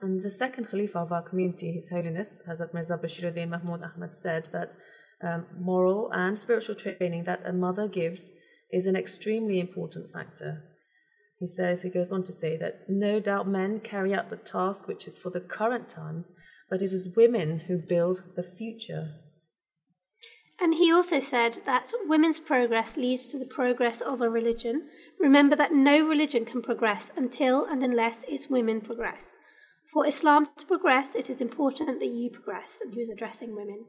And 0.00 0.22
the 0.22 0.30
second 0.30 0.66
Khalifa 0.66 0.98
of 0.98 1.12
our 1.12 1.22
community, 1.22 1.72
His 1.72 1.88
Holiness 1.88 2.42
Hazrat 2.48 2.74
Mirza 2.74 2.98
Bashiruddin 2.98 3.48
Mahmud 3.48 3.82
Ahmad, 3.82 4.12
said 4.12 4.48
that 4.52 4.76
um, 5.22 5.46
moral 5.58 6.10
and 6.12 6.36
spiritual 6.36 6.74
training 6.74 7.24
that 7.24 7.40
a 7.44 7.52
mother 7.52 7.88
gives 7.88 8.32
is 8.72 8.86
an 8.86 8.96
extremely 8.96 9.60
important 9.60 10.12
factor. 10.12 10.64
He 11.38 11.46
says, 11.46 11.82
he 11.82 11.90
goes 11.90 12.10
on 12.10 12.24
to 12.24 12.32
say 12.32 12.56
that 12.56 12.88
no 12.88 13.20
doubt 13.20 13.48
men 13.48 13.80
carry 13.80 14.14
out 14.14 14.30
the 14.30 14.36
task 14.36 14.88
which 14.88 15.06
is 15.06 15.18
for 15.18 15.30
the 15.30 15.40
current 15.40 15.88
times, 15.88 16.32
but 16.70 16.80
it 16.80 16.92
is 16.92 17.14
women 17.16 17.60
who 17.60 17.78
build 17.78 18.24
the 18.36 18.42
future. 18.42 19.16
And 20.60 20.74
he 20.74 20.92
also 20.92 21.18
said 21.18 21.58
that 21.66 21.92
women's 22.04 22.38
progress 22.38 22.96
leads 22.96 23.26
to 23.26 23.38
the 23.38 23.46
progress 23.46 24.00
of 24.00 24.20
a 24.20 24.30
religion. 24.30 24.88
Remember 25.18 25.56
that 25.56 25.74
no 25.74 26.06
religion 26.06 26.44
can 26.44 26.62
progress 26.62 27.12
until 27.16 27.64
and 27.64 27.82
unless 27.82 28.24
its 28.24 28.48
women 28.48 28.80
progress. 28.80 29.36
For 29.92 30.06
Islam 30.06 30.46
to 30.56 30.66
progress, 30.66 31.14
it 31.14 31.28
is 31.28 31.40
important 31.40 32.00
that 32.00 32.06
you 32.06 32.30
progress. 32.30 32.80
And 32.82 32.94
he 32.94 33.00
was 33.00 33.10
addressing 33.10 33.54
women. 33.54 33.86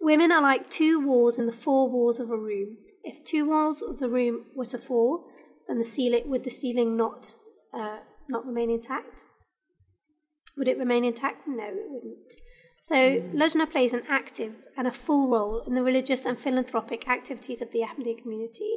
Women 0.00 0.30
are 0.30 0.42
like 0.42 0.70
two 0.70 1.04
walls 1.04 1.38
in 1.38 1.46
the 1.46 1.52
four 1.52 1.90
walls 1.90 2.20
of 2.20 2.30
a 2.30 2.36
room. 2.36 2.76
If 3.04 3.22
two 3.22 3.46
walls 3.46 3.82
of 3.82 3.98
the 3.98 4.08
room 4.08 4.46
were 4.54 4.66
to 4.66 4.78
fall, 4.78 5.26
then 5.68 5.78
the 5.78 5.84
ceiling 5.84 6.22
would 6.26 6.44
the 6.44 6.50
ceiling 6.50 6.96
not 6.96 7.34
uh, 7.72 7.98
not 8.28 8.46
remain 8.46 8.70
intact? 8.70 9.24
Would 10.56 10.68
it 10.68 10.78
remain 10.78 11.04
intact? 11.04 11.46
No, 11.46 11.64
it 11.64 11.90
wouldn't. 11.90 12.34
So 12.80 12.94
Lajna 12.94 13.70
plays 13.70 13.94
an 13.94 14.02
active 14.10 14.56
and 14.76 14.86
a 14.86 14.92
full 14.92 15.30
role 15.30 15.62
in 15.66 15.74
the 15.74 15.82
religious 15.82 16.26
and 16.26 16.38
philanthropic 16.38 17.08
activities 17.08 17.62
of 17.62 17.72
the 17.72 17.80
Ahmadiyya 17.80 18.20
community. 18.20 18.76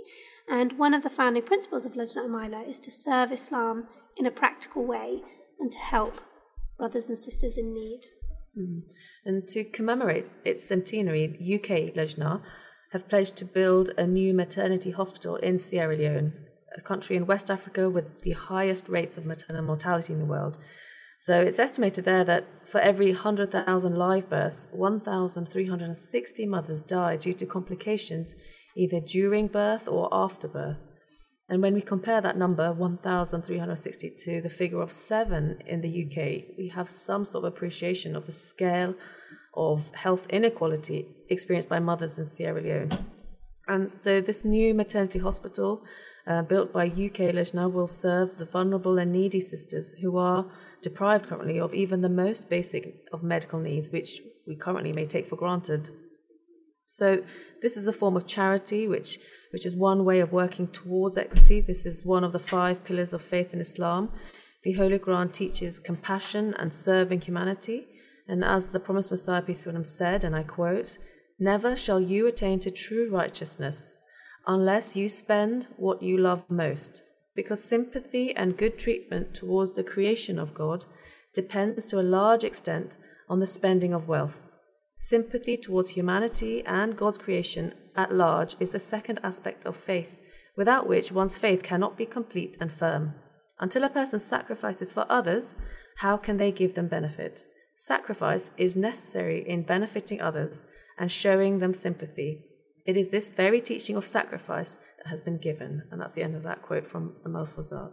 And 0.49 0.80
one 0.80 0.93
of 0.93 1.03
the 1.03 1.09
founding 1.09 1.43
principles 1.43 1.86
of 1.86 1.95
Lajna 1.95 2.25
Imaillah 2.25 2.69
is 2.69 2.80
to 2.82 2.91
serve 2.91 3.34
Islam 3.34 3.88
in 4.15 4.25
a 4.25 4.32
practical 4.32 4.86
way 4.86 5.23
and 5.59 5.69
to 5.73 5.78
help 5.78 6.21
brothers 6.78 7.09
and 7.09 7.19
sisters 7.19 7.57
in 7.57 7.73
need. 7.73 8.01
Mm. 8.57 8.84
And 9.25 9.47
to 9.49 9.65
commemorate 9.65 10.28
its 10.45 10.65
centenary, 10.65 11.25
UK 11.25 11.93
Lajna 11.93 12.41
have 12.97 13.07
pledged 13.07 13.37
to 13.37 13.45
build 13.45 13.91
a 13.97 14.07
new 14.07 14.33
maternity 14.33 14.89
hospital 14.89 15.35
in 15.37 15.59
Sierra 15.59 15.95
Leone, 15.95 16.33
a 16.75 16.81
country 16.81 17.15
in 17.15 17.27
West 17.27 17.51
Africa 17.51 17.89
with 17.89 18.21
the 18.21 18.31
highest 18.31 18.89
rates 18.89 19.17
of 19.17 19.25
maternal 19.25 19.63
mortality 19.63 20.13
in 20.13 20.19
the 20.19 20.25
world. 20.25 20.57
So 21.19 21.39
it's 21.41 21.59
estimated 21.59 22.05
there 22.05 22.23
that 22.23 22.45
for 22.67 22.79
every 22.79 23.11
100,000 23.11 23.95
live 23.95 24.29
births, 24.29 24.67
1,360 24.71 26.45
mothers 26.47 26.81
die 26.81 27.17
due 27.17 27.33
to 27.33 27.45
complications 27.45 28.35
either 28.75 28.99
during 28.99 29.47
birth 29.47 29.87
or 29.87 30.09
after 30.11 30.47
birth. 30.47 30.79
And 31.49 31.61
when 31.61 31.75
we 31.75 31.81
compare 31.81 32.21
that 32.21 32.37
number, 32.37 32.73
1,360, 32.73 34.15
to 34.25 34.41
the 34.41 34.49
figure 34.49 34.81
of 34.81 34.91
seven 34.91 35.59
in 35.65 35.81
the 35.81 36.05
UK, 36.05 36.57
we 36.57 36.71
have 36.73 36.89
some 36.89 37.25
sort 37.25 37.45
of 37.45 37.53
appreciation 37.53 38.15
of 38.15 38.25
the 38.25 38.31
scale 38.31 38.95
of 39.57 39.93
health 39.95 40.27
inequality 40.29 41.07
experienced 41.29 41.69
by 41.69 41.79
mothers 41.79 42.17
in 42.17 42.25
Sierra 42.25 42.61
Leone. 42.61 42.91
And 43.67 43.97
so 43.97 44.21
this 44.21 44.45
new 44.45 44.73
maternity 44.73 45.19
hospital 45.19 45.83
uh, 46.25 46.41
built 46.43 46.71
by 46.71 46.85
UK 46.85 47.33
Lajna 47.33 47.71
will 47.71 47.87
serve 47.87 48.37
the 48.37 48.45
vulnerable 48.45 48.97
and 48.97 49.11
needy 49.11 49.41
sisters 49.41 49.93
who 50.01 50.17
are 50.17 50.45
deprived 50.81 51.27
currently 51.27 51.59
of 51.59 51.73
even 51.73 52.01
the 52.01 52.09
most 52.09 52.49
basic 52.49 53.05
of 53.11 53.23
medical 53.23 53.59
needs, 53.59 53.89
which 53.89 54.21
we 54.45 54.55
currently 54.55 54.93
may 54.93 55.05
take 55.05 55.27
for 55.27 55.35
granted. 55.35 55.89
So, 56.83 57.23
this 57.61 57.75
is 57.75 57.87
a 57.87 57.93
form 57.93 58.15
of 58.15 58.27
charity, 58.27 58.87
which, 58.87 59.19
which 59.51 59.65
is 59.65 59.75
one 59.75 60.05
way 60.05 60.19
of 60.19 60.31
working 60.31 60.67
towards 60.67 61.17
equity. 61.17 61.59
This 61.59 61.85
is 61.85 62.05
one 62.05 62.23
of 62.23 62.31
the 62.31 62.39
five 62.39 62.83
pillars 62.83 63.11
of 63.11 63.21
faith 63.21 63.53
in 63.53 63.59
Islam. 63.59 64.11
The 64.63 64.73
Holy 64.73 64.99
Quran 64.99 65.31
teaches 65.33 65.79
compassion 65.79 66.53
and 66.57 66.73
serving 66.73 67.21
humanity. 67.21 67.87
And 68.28 68.43
as 68.43 68.67
the 68.67 68.80
promised 68.80 69.11
Messiah, 69.11 69.41
peace 69.41 69.61
be 69.61 69.69
upon 69.69 69.78
him, 69.78 69.86
said, 69.86 70.23
and 70.23 70.36
I 70.36 70.43
quote, 70.43 70.97
Never 71.39 71.75
shall 71.75 72.01
you 72.01 72.28
attain 72.28 72.59
to 72.59 72.71
true 72.71 73.09
righteousness 73.09 73.99
unless 74.47 74.95
you 74.95 75.09
spend 75.09 75.67
what 75.75 76.01
you 76.01 76.17
love 76.17 76.43
most, 76.49 77.03
because 77.36 77.63
sympathy 77.63 78.36
and 78.36 78.57
good 78.57 78.80
treatment 78.80 79.34
towards 79.34 79.75
the 79.75 79.84
creation 79.84 80.39
of 80.39 80.53
God 80.53 80.86
depends 81.34 81.86
to 81.88 81.99
a 81.99 82.01
large 82.01 82.43
extent 82.43 82.97
on 83.30 83.39
the 83.39 83.47
spending 83.47 83.93
of 83.93 84.07
wealth. 84.07 84.41
Sympathy 84.95 85.57
towards 85.57 85.91
humanity 85.91 86.65
and 86.65 86.97
God's 86.97 87.17
creation 87.17 87.73
at 87.95 88.13
large 88.13 88.55
is 88.59 88.71
the 88.71 88.80
second 88.80 89.19
aspect 89.21 89.65
of 89.65 89.75
faith, 89.75 90.17
without 90.55 90.88
which 90.88 91.11
one's 91.11 91.38
faith 91.38 91.61
cannot 91.61 91.97
be 91.97 92.05
complete 92.05 92.57
and 92.59 92.71
firm. 92.71 93.13
Until 93.59 93.84
a 93.84 93.89
person 93.89 94.19
sacrifices 94.19 94.91
for 94.91 95.05
others, 95.09 95.55
how 95.97 96.17
can 96.17 96.38
they 96.38 96.51
give 96.51 96.73
them 96.73 96.88
benefit? 96.88 97.45
Sacrifice 97.80 98.49
is 98.57 98.75
necessary 98.75 99.47
in 99.47 99.61
benefiting 99.61 100.19
others 100.19 100.65
and 100.97 101.11
showing 101.11 101.59
them 101.59 101.75
sympathy, 101.75 102.43
it 102.88 102.97
is 102.97 103.09
this 103.09 103.30
very 103.30 103.61
teaching 103.61 103.95
of 103.95 104.05
sacrifice 104.05 104.80
that 104.97 105.09
has 105.09 105.21
been 105.21 105.38
given. 105.38 105.84
And 105.91 106.01
that's 106.01 106.13
the 106.13 106.23
end 106.23 106.36
of 106.36 106.43
that 106.43 106.63
quote 106.63 106.88
from 106.88 107.17
Malfuzat. 107.23 107.91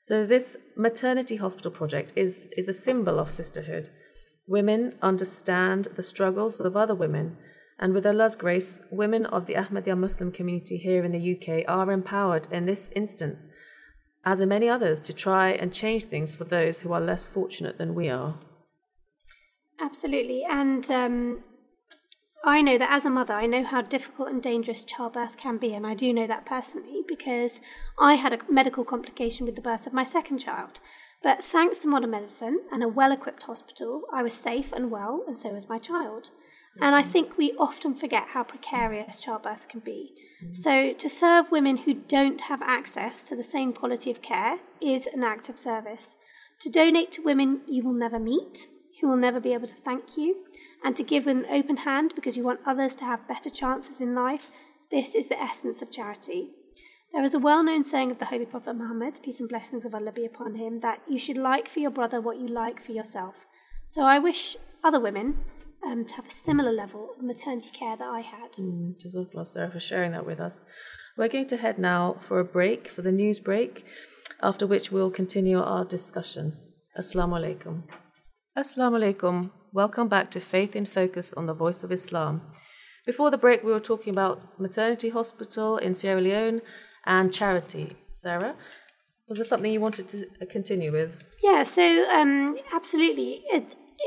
So 0.00 0.24
this 0.24 0.56
maternity 0.76 1.36
hospital 1.36 1.70
project 1.70 2.12
is, 2.16 2.48
is 2.56 2.68
a 2.68 2.74
symbol 2.74 3.18
of 3.18 3.30
sisterhood. 3.30 3.90
Women 4.46 4.94
understand 5.02 5.88
the 5.96 6.02
struggles 6.02 6.60
of 6.60 6.76
other 6.76 6.94
women, 6.94 7.36
and 7.78 7.92
with 7.92 8.06
Allah's 8.06 8.36
grace, 8.36 8.80
women 8.90 9.26
of 9.26 9.46
the 9.46 9.54
Ahmadiyya 9.54 9.98
Muslim 9.98 10.30
community 10.30 10.76
here 10.76 11.04
in 11.04 11.12
the 11.12 11.36
UK 11.36 11.64
are 11.66 11.90
empowered 11.90 12.46
in 12.50 12.66
this 12.66 12.88
instance, 12.94 13.48
as 14.24 14.40
in 14.40 14.48
many 14.48 14.68
others, 14.68 15.00
to 15.02 15.12
try 15.12 15.50
and 15.50 15.72
change 15.74 16.04
things 16.04 16.34
for 16.34 16.44
those 16.44 16.80
who 16.80 16.92
are 16.92 17.00
less 17.00 17.26
fortunate 17.26 17.78
than 17.78 17.94
we 17.94 18.08
are. 18.08 18.38
Absolutely. 19.80 20.44
And 20.48 20.88
um, 20.90 21.42
I 22.44 22.62
know 22.62 22.78
that 22.78 22.92
as 22.92 23.04
a 23.04 23.10
mother, 23.10 23.34
I 23.34 23.46
know 23.46 23.64
how 23.64 23.82
difficult 23.82 24.28
and 24.28 24.42
dangerous 24.42 24.84
childbirth 24.84 25.36
can 25.36 25.58
be. 25.58 25.74
And 25.74 25.86
I 25.86 25.94
do 25.94 26.12
know 26.12 26.26
that 26.26 26.46
personally 26.46 27.02
because 27.06 27.60
I 27.98 28.14
had 28.14 28.32
a 28.32 28.38
medical 28.50 28.84
complication 28.84 29.46
with 29.46 29.56
the 29.56 29.62
birth 29.62 29.86
of 29.86 29.92
my 29.92 30.04
second 30.04 30.38
child. 30.38 30.80
But 31.22 31.42
thanks 31.42 31.78
to 31.80 31.88
modern 31.88 32.10
medicine 32.10 32.60
and 32.70 32.82
a 32.82 32.88
well 32.88 33.10
equipped 33.10 33.44
hospital, 33.44 34.02
I 34.12 34.22
was 34.22 34.34
safe 34.34 34.72
and 34.72 34.90
well, 34.90 35.24
and 35.26 35.38
so 35.38 35.50
was 35.50 35.68
my 35.68 35.78
child. 35.78 36.30
And 36.80 36.94
I 36.94 37.02
think 37.02 37.38
we 37.38 37.52
often 37.52 37.94
forget 37.94 38.28
how 38.30 38.42
precarious 38.42 39.20
childbirth 39.20 39.68
can 39.68 39.80
be. 39.80 40.12
So, 40.52 40.92
to 40.92 41.08
serve 41.08 41.50
women 41.50 41.78
who 41.78 41.94
don't 41.94 42.42
have 42.42 42.60
access 42.62 43.24
to 43.24 43.36
the 43.36 43.44
same 43.44 43.72
quality 43.72 44.10
of 44.10 44.20
care 44.20 44.58
is 44.82 45.06
an 45.06 45.22
act 45.22 45.48
of 45.48 45.58
service. 45.58 46.16
To 46.60 46.68
donate 46.68 47.12
to 47.12 47.22
women 47.22 47.62
you 47.66 47.82
will 47.82 47.94
never 47.94 48.18
meet, 48.18 48.66
who 49.00 49.08
will 49.08 49.16
never 49.16 49.40
be 49.40 49.54
able 49.54 49.66
to 49.66 49.74
thank 49.74 50.16
you, 50.16 50.44
and 50.84 50.94
to 50.96 51.02
give 51.02 51.26
with 51.26 51.36
an 51.36 51.46
open 51.50 51.78
hand 51.78 52.12
because 52.14 52.36
you 52.36 52.42
want 52.42 52.60
others 52.66 52.94
to 52.96 53.04
have 53.04 53.28
better 53.28 53.50
chances 53.50 54.00
in 54.00 54.14
life, 54.14 54.50
this 54.90 55.14
is 55.14 55.28
the 55.28 55.40
essence 55.40 55.82
of 55.82 55.90
charity. 55.90 56.50
There 57.12 57.24
is 57.24 57.34
a 57.34 57.38
well 57.38 57.62
known 57.62 57.84
saying 57.84 58.10
of 58.10 58.18
the 58.18 58.26
Holy 58.26 58.44
Prophet 58.44 58.74
Muhammad, 58.74 59.20
peace 59.22 59.40
and 59.40 59.48
blessings 59.48 59.84
of 59.84 59.94
Allah 59.94 60.12
be 60.12 60.26
upon 60.26 60.56
him, 60.56 60.80
that 60.80 61.00
you 61.08 61.18
should 61.18 61.36
like 61.36 61.68
for 61.68 61.80
your 61.80 61.90
brother 61.90 62.20
what 62.20 62.38
you 62.38 62.48
like 62.48 62.82
for 62.82 62.92
yourself. 62.92 63.46
So 63.86 64.02
I 64.02 64.18
wish 64.18 64.56
other 64.82 65.00
women 65.00 65.38
um, 65.86 66.04
to 66.06 66.16
have 66.16 66.26
a 66.26 66.30
similar 66.30 66.72
level 66.72 67.10
of 67.16 67.22
maternity 67.22 67.70
care 67.72 67.96
that 67.96 68.08
I 68.08 68.20
had. 68.20 68.52
Mm, 68.54 68.96
Jazakallah, 69.00 69.46
Sarah, 69.46 69.70
for 69.70 69.80
sharing 69.80 70.12
that 70.12 70.26
with 70.26 70.40
us. 70.40 70.66
We're 71.16 71.28
going 71.28 71.46
to 71.48 71.56
head 71.56 71.78
now 71.78 72.16
for 72.20 72.40
a 72.40 72.44
break, 72.44 72.88
for 72.88 73.02
the 73.02 73.12
news 73.12 73.38
break, 73.38 73.84
after 74.42 74.66
which 74.66 74.90
we'll 74.90 75.12
continue 75.12 75.60
our 75.60 75.84
discussion. 75.84 76.56
Assalamu 76.98 77.38
alaikum. 77.40 77.82
Assalamu 78.56 79.00
alaikum. 79.00 79.50
Welcome 79.72 80.06
back 80.06 80.30
to 80.30 80.38
Faith 80.38 80.76
in 80.76 80.86
Focus 80.86 81.32
on 81.32 81.46
the 81.46 81.52
Voice 81.52 81.82
of 81.82 81.90
Islam. 81.90 82.40
Before 83.04 83.28
the 83.28 83.36
break, 83.36 83.64
we 83.64 83.72
were 83.72 83.80
talking 83.80 84.12
about 84.12 84.60
maternity 84.60 85.08
hospital 85.08 85.76
in 85.76 85.96
Sierra 85.96 86.20
Leone 86.20 86.62
and 87.04 87.34
charity. 87.34 87.96
Sarah, 88.12 88.54
was 89.28 89.38
there 89.38 89.44
something 89.44 89.72
you 89.72 89.80
wanted 89.80 90.08
to 90.10 90.46
continue 90.46 90.92
with? 90.92 91.10
Yeah, 91.42 91.64
so 91.64 92.08
um, 92.08 92.56
absolutely. 92.72 93.42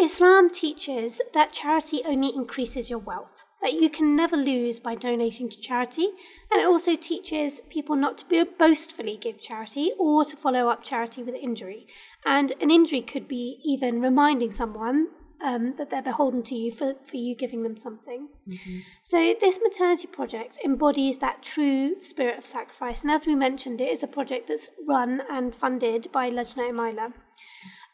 Islam 0.02 0.50
teaches 0.50 1.20
that 1.34 1.52
charity 1.52 2.02
only 2.06 2.34
increases 2.34 2.90
your 2.90 3.00
wealth, 3.00 3.44
that 3.62 3.74
you 3.74 3.90
can 3.90 4.16
never 4.16 4.38
lose 4.38 4.80
by 4.80 4.96
donating 4.96 5.50
to 5.50 5.60
charity. 5.60 6.08
And 6.50 6.62
it 6.62 6.68
also 6.68 6.96
teaches 6.96 7.60
people 7.70 7.98
not 7.98 8.18
to 8.20 8.46
boastfully 8.58 9.18
give 9.20 9.42
charity 9.42 9.92
or 10.00 10.24
to 10.24 10.38
follow 10.38 10.70
up 10.70 10.86
charity 10.86 11.22
with 11.22 11.36
injury. 11.36 11.86
And 12.28 12.52
an 12.60 12.70
injury 12.70 13.02
could 13.02 13.26
be 13.26 13.60
even 13.64 14.02
reminding 14.02 14.52
someone 14.52 15.08
um, 15.42 15.76
that 15.78 15.90
they're 15.90 16.02
beholden 16.02 16.44
to 16.44 16.56
you 16.56 16.74
for, 16.74 16.96
for 17.10 17.16
you 17.16 17.36
giving 17.36 17.64
them 17.64 17.78
something. 17.78 18.28
Mm-hmm. 18.50 18.80
So, 19.02 19.34
this 19.40 19.60
maternity 19.64 20.08
project 20.08 20.60
embodies 20.66 21.20
that 21.20 21.42
true 21.42 21.96
spirit 22.02 22.38
of 22.38 22.46
sacrifice. 22.46 23.02
And 23.02 23.12
as 23.12 23.26
we 23.26 23.34
mentioned, 23.34 23.80
it 23.80 23.90
is 23.90 24.04
a 24.04 24.08
project 24.08 24.50
that's 24.50 24.70
run 24.86 25.22
and 25.32 25.56
funded 25.56 26.12
by 26.12 26.30
Lajna 26.30 26.70
Imaillah. 26.70 27.14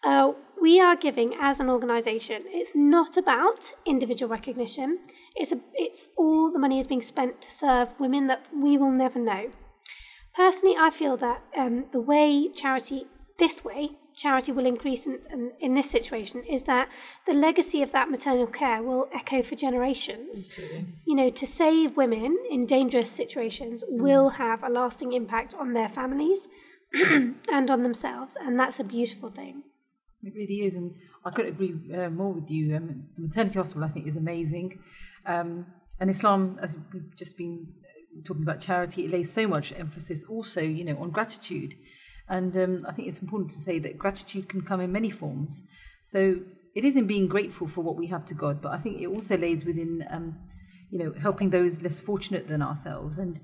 Uh, 0.04 0.32
we 0.60 0.82
are 0.82 0.96
giving 0.96 1.36
as 1.40 1.60
an 1.60 1.70
organisation. 1.70 2.44
It's 2.48 2.72
not 2.74 3.16
about 3.18 3.74
individual 3.86 4.32
recognition. 4.32 5.00
It's 5.36 5.52
a, 5.52 5.60
it's 5.76 6.10
all 6.18 6.52
the 6.52 6.60
money 6.60 6.80
is 6.80 6.88
being 6.88 7.04
spent 7.04 7.40
to 7.44 7.52
serve 7.52 7.90
women 8.00 8.26
that 8.28 8.48
we 8.52 8.78
will 8.78 8.92
never 8.92 9.20
know. 9.20 9.52
Personally, 10.36 10.76
I 10.76 10.90
feel 10.90 11.18
that 11.18 11.44
um, 11.56 11.86
the 11.92 12.02
way 12.02 12.50
charity 12.50 13.06
this 13.38 13.64
way 13.64 13.92
charity 14.16 14.52
will 14.52 14.66
increase 14.66 15.06
in, 15.06 15.20
in, 15.32 15.52
in, 15.60 15.74
this 15.74 15.90
situation 15.90 16.44
is 16.44 16.64
that 16.64 16.90
the 17.26 17.34
legacy 17.34 17.82
of 17.82 17.92
that 17.92 18.10
maternal 18.10 18.48
care 18.48 18.82
will 18.82 19.08
echo 19.14 19.42
for 19.42 19.56
generations. 19.56 20.56
You 21.06 21.16
know, 21.16 21.30
to 21.30 21.48
save 21.48 21.98
women 21.98 22.38
in 22.50 22.66
dangerous 22.66 23.12
situations 23.12 23.84
mm. 23.84 24.02
will 24.02 24.30
have 24.30 24.64
a 24.64 24.70
lasting 24.70 25.14
impact 25.14 25.56
on 25.60 25.74
their 25.74 25.90
families 25.90 26.48
and 26.94 27.70
on 27.70 27.84
themselves, 27.84 28.38
and 28.40 28.60
that's 28.60 28.80
a 28.80 28.84
beautiful 28.84 29.30
thing. 29.30 29.64
It 30.24 30.34
really 30.36 30.62
is, 30.62 30.76
and 30.76 30.96
I 31.26 31.32
couldn't 31.32 31.54
agree 31.54 31.74
uh, 31.94 32.10
more 32.10 32.34
with 32.34 32.50
you. 32.50 32.76
Um, 32.78 33.06
the 33.16 33.24
maternity 33.24 33.60
hospital, 33.60 33.84
I 33.84 33.90
think, 33.90 34.08
is 34.08 34.16
amazing. 34.16 34.80
Um, 35.26 35.66
and 36.00 36.10
Islam, 36.10 36.58
as 36.62 36.78
we've 36.94 37.16
just 37.16 37.38
been 37.38 37.68
uh, 37.84 38.22
talking 38.24 38.44
about 38.44 38.60
charity, 38.60 39.06
it 39.06 39.12
lays 39.12 39.32
so 39.32 39.48
much 39.48 39.74
emphasis 39.78 40.24
also, 40.26 40.62
you 40.62 40.86
know, 40.86 40.98
on 40.98 41.10
gratitude. 41.10 41.76
And 42.34 42.58
um, 42.58 42.86
I 42.90 42.92
think 42.94 43.08
it's 43.08 43.22
important 43.22 43.52
to 43.52 43.58
say 43.68 43.78
that 43.80 44.00
gratitude 44.04 44.50
can 44.50 44.62
come 44.62 44.82
in 44.82 44.92
many 44.92 45.12
forms. 45.12 45.62
So 46.02 46.40
it 46.76 46.84
is 46.84 46.96
in 46.96 47.06
being 47.06 47.28
grateful 47.28 47.68
for 47.68 47.82
what 47.82 47.96
we 47.96 48.08
have 48.08 48.26
to 48.26 48.34
God, 48.34 48.60
but 48.60 48.72
I 48.72 48.80
think 48.80 49.00
it 49.00 49.08
also 49.08 49.38
lays 49.38 49.64
within, 49.64 50.04
um, 50.10 50.26
you 50.90 50.98
know, 50.98 51.14
helping 51.22 51.52
those 51.52 51.84
less 51.84 52.02
fortunate 52.02 52.48
than 52.48 52.64
ourselves. 52.64 53.20
And 53.20 53.40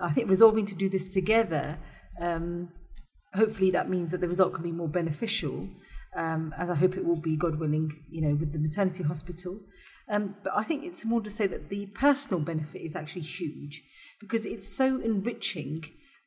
I 0.00 0.10
think 0.10 0.28
resolving 0.28 0.66
to 0.66 0.74
do 0.74 0.88
this 0.88 1.06
together, 1.06 1.78
um, 2.20 2.70
hopefully 3.34 3.70
that 3.70 3.88
means 3.88 4.10
that 4.10 4.20
the 4.20 4.26
result 4.34 4.52
can 4.54 4.64
be 4.64 4.72
more 4.72 4.88
beneficial 4.88 5.68
um, 6.16 6.52
as 6.58 6.68
I 6.70 6.74
hope 6.74 6.96
it 6.96 7.04
will 7.04 7.20
be, 7.20 7.36
God 7.36 7.60
willing, 7.60 7.92
you 8.10 8.20
know, 8.20 8.34
with 8.34 8.52
the 8.52 8.58
maternity 8.58 9.04
hospital. 9.04 9.60
Um, 10.08 10.34
but 10.42 10.52
I 10.56 10.64
think 10.64 10.84
it's 10.84 11.04
more 11.04 11.20
to 11.20 11.30
say 11.30 11.46
that 11.46 11.68
the 11.68 11.86
personal 11.86 12.40
benefit 12.40 12.82
is 12.82 12.96
actually 12.96 13.22
huge 13.22 13.82
because 14.20 14.44
it's 14.44 14.68
so 14.68 15.00
enriching. 15.00 15.84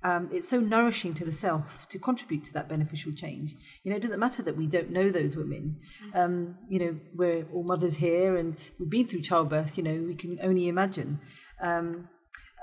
Um, 0.08 0.30
it's 0.32 0.48
so 0.48 0.62
nourishing 0.62 1.14
to 1.16 1.26
the 1.26 1.34
self 1.34 1.86
to 1.90 2.00
contribute 2.00 2.46
to 2.46 2.54
that 2.54 2.70
beneficial 2.70 3.12
change. 3.12 3.56
You 3.84 3.92
know, 3.92 3.98
it 3.98 4.02
doesn't 4.02 4.22
matter 4.22 4.42
that 4.42 4.56
we 4.56 4.66
don't 4.66 4.90
know 4.90 5.10
those 5.10 5.36
women. 5.36 5.82
Um, 6.14 6.56
you 6.70 6.80
know, 6.80 6.98
we're 7.14 7.46
all 7.54 7.64
mothers 7.64 7.98
here 7.98 8.38
and 8.38 8.56
we've 8.80 8.90
been 8.90 9.06
through 9.06 9.24
childbirth. 9.24 9.78
You 9.78 9.84
know, 9.84 10.06
we 10.08 10.16
can 10.16 10.40
only 10.42 10.70
imagine. 10.70 11.20
Um, 11.62 12.08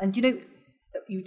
and 0.01 0.17
you 0.17 0.23
know, 0.23 0.39
you, 1.07 1.23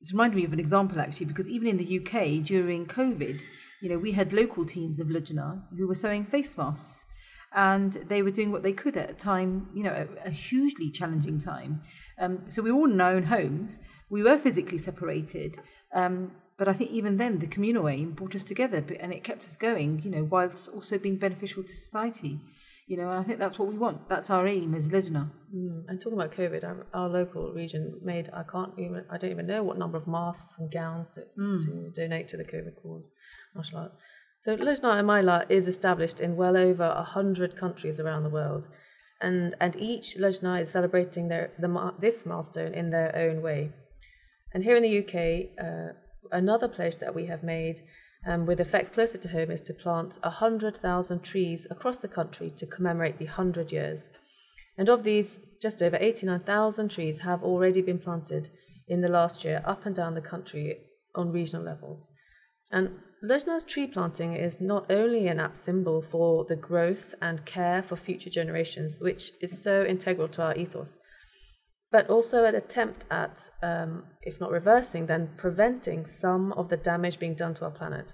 it's 0.00 0.10
reminded 0.10 0.36
me 0.36 0.44
of 0.44 0.54
an 0.54 0.60
example 0.60 1.00
actually 1.00 1.26
because 1.26 1.46
even 1.48 1.68
in 1.68 1.76
the 1.76 1.98
UK 1.98 2.42
during 2.42 2.86
COVID, 2.86 3.42
you 3.82 3.90
know, 3.90 3.98
we 3.98 4.12
had 4.12 4.32
local 4.32 4.64
teams 4.64 4.98
of 4.98 5.08
Lajna 5.08 5.64
who 5.76 5.86
were 5.86 5.94
sewing 5.94 6.24
face 6.24 6.56
masks 6.56 7.04
and 7.52 7.92
they 8.08 8.22
were 8.22 8.30
doing 8.30 8.52
what 8.52 8.62
they 8.62 8.72
could 8.72 8.96
at 8.96 9.10
a 9.10 9.14
time, 9.14 9.68
you 9.74 9.82
know, 9.82 10.06
a, 10.24 10.28
a 10.28 10.30
hugely 10.30 10.90
challenging 10.90 11.38
time. 11.38 11.82
Um, 12.18 12.50
so 12.50 12.62
we 12.62 12.72
were 12.72 12.78
all 12.78 12.90
in 12.90 13.00
our 13.00 13.12
own 13.12 13.24
homes. 13.24 13.78
We 14.10 14.22
were 14.22 14.38
physically 14.38 14.78
separated. 14.78 15.58
Um, 15.94 16.32
but 16.58 16.66
I 16.66 16.72
think 16.72 16.90
even 16.90 17.16
then, 17.16 17.38
the 17.38 17.46
communal 17.46 17.88
aim 17.88 18.12
brought 18.12 18.34
us 18.34 18.42
together 18.42 18.84
and 18.98 19.12
it 19.12 19.22
kept 19.22 19.44
us 19.44 19.56
going, 19.56 20.00
you 20.02 20.10
know, 20.10 20.24
whilst 20.24 20.68
also 20.68 20.98
being 20.98 21.16
beneficial 21.16 21.62
to 21.62 21.74
society. 21.74 22.40
You 22.88 22.96
know, 22.96 23.10
and 23.10 23.20
I 23.20 23.22
think 23.22 23.38
that's 23.38 23.58
what 23.58 23.68
we 23.68 23.76
want. 23.76 24.08
That's 24.08 24.30
our 24.30 24.46
aim 24.46 24.74
as 24.74 24.88
Lajna. 24.88 25.30
Mm. 25.54 25.84
And 25.88 26.00
talking 26.00 26.18
about 26.18 26.32
COVID, 26.32 26.64
our, 26.64 26.86
our, 26.94 27.08
local 27.08 27.52
region 27.52 28.00
made, 28.02 28.30
I 28.32 28.44
can't 28.44 28.72
even, 28.78 29.04
I 29.10 29.18
don't 29.18 29.30
even 29.30 29.46
know 29.46 29.62
what 29.62 29.76
number 29.76 29.98
of 29.98 30.06
masks 30.06 30.58
and 30.58 30.72
gowns 30.72 31.10
to, 31.10 31.26
mm. 31.38 31.62
to 31.66 31.90
donate 31.90 32.28
to 32.28 32.38
the 32.38 32.44
COVID 32.44 32.82
cause. 32.82 33.12
MashaAllah. 33.54 33.90
So 34.40 34.56
Lajna 34.56 35.02
Imaillah 35.02 35.50
is 35.50 35.68
established 35.68 36.18
in 36.18 36.36
well 36.36 36.56
over 36.56 36.88
100 36.88 37.56
countries 37.56 38.00
around 38.00 38.22
the 38.22 38.30
world. 38.30 38.68
And, 39.20 39.54
and 39.60 39.76
each 39.76 40.16
Lajna 40.16 40.62
is 40.62 40.70
celebrating 40.70 41.28
their, 41.28 41.50
the, 41.58 41.92
this 42.00 42.24
milestone 42.24 42.72
in 42.72 42.88
their 42.88 43.14
own 43.14 43.42
way. 43.42 43.72
And 44.52 44.64
here 44.64 44.76
in 44.76 44.82
the 44.82 44.98
UK, 44.98 45.50
uh, 45.62 45.92
another 46.32 46.68
pledge 46.68 46.98
that 46.98 47.14
we 47.14 47.26
have 47.26 47.42
made 47.42 47.82
um, 48.26 48.46
with 48.46 48.60
effects 48.60 48.90
closer 48.90 49.18
to 49.18 49.28
home 49.28 49.50
is 49.50 49.60
to 49.62 49.74
plant 49.74 50.18
100,000 50.22 51.22
trees 51.22 51.66
across 51.70 51.98
the 51.98 52.08
country 52.08 52.50
to 52.56 52.66
commemorate 52.66 53.18
the 53.18 53.26
100 53.26 53.72
years. 53.72 54.08
And 54.76 54.88
of 54.88 55.04
these, 55.04 55.40
just 55.60 55.82
over 55.82 55.96
89,000 56.00 56.90
trees 56.90 57.20
have 57.20 57.42
already 57.42 57.82
been 57.82 57.98
planted 57.98 58.50
in 58.86 59.00
the 59.00 59.08
last 59.08 59.44
year 59.44 59.62
up 59.64 59.86
and 59.86 59.94
down 59.94 60.14
the 60.14 60.20
country 60.20 60.78
on 61.14 61.32
regional 61.32 61.64
levels. 61.64 62.10
And 62.70 63.00
Lajna's 63.24 63.64
tree 63.64 63.86
planting 63.86 64.34
is 64.34 64.60
not 64.60 64.90
only 64.90 65.26
an 65.26 65.40
apt 65.40 65.56
symbol 65.56 66.02
for 66.02 66.44
the 66.44 66.56
growth 66.56 67.14
and 67.20 67.44
care 67.44 67.82
for 67.82 67.96
future 67.96 68.30
generations, 68.30 68.98
which 69.00 69.32
is 69.40 69.62
so 69.62 69.84
integral 69.84 70.28
to 70.28 70.42
our 70.42 70.54
ethos, 70.54 71.00
but 71.90 72.08
also 72.10 72.44
an 72.44 72.54
attempt 72.54 73.06
at, 73.10 73.50
um, 73.62 74.04
if 74.22 74.40
not 74.40 74.50
reversing, 74.50 75.06
then 75.06 75.30
preventing 75.36 76.04
some 76.04 76.52
of 76.52 76.68
the 76.68 76.76
damage 76.76 77.18
being 77.18 77.34
done 77.34 77.54
to 77.54 77.64
our 77.64 77.70
planet. 77.70 78.12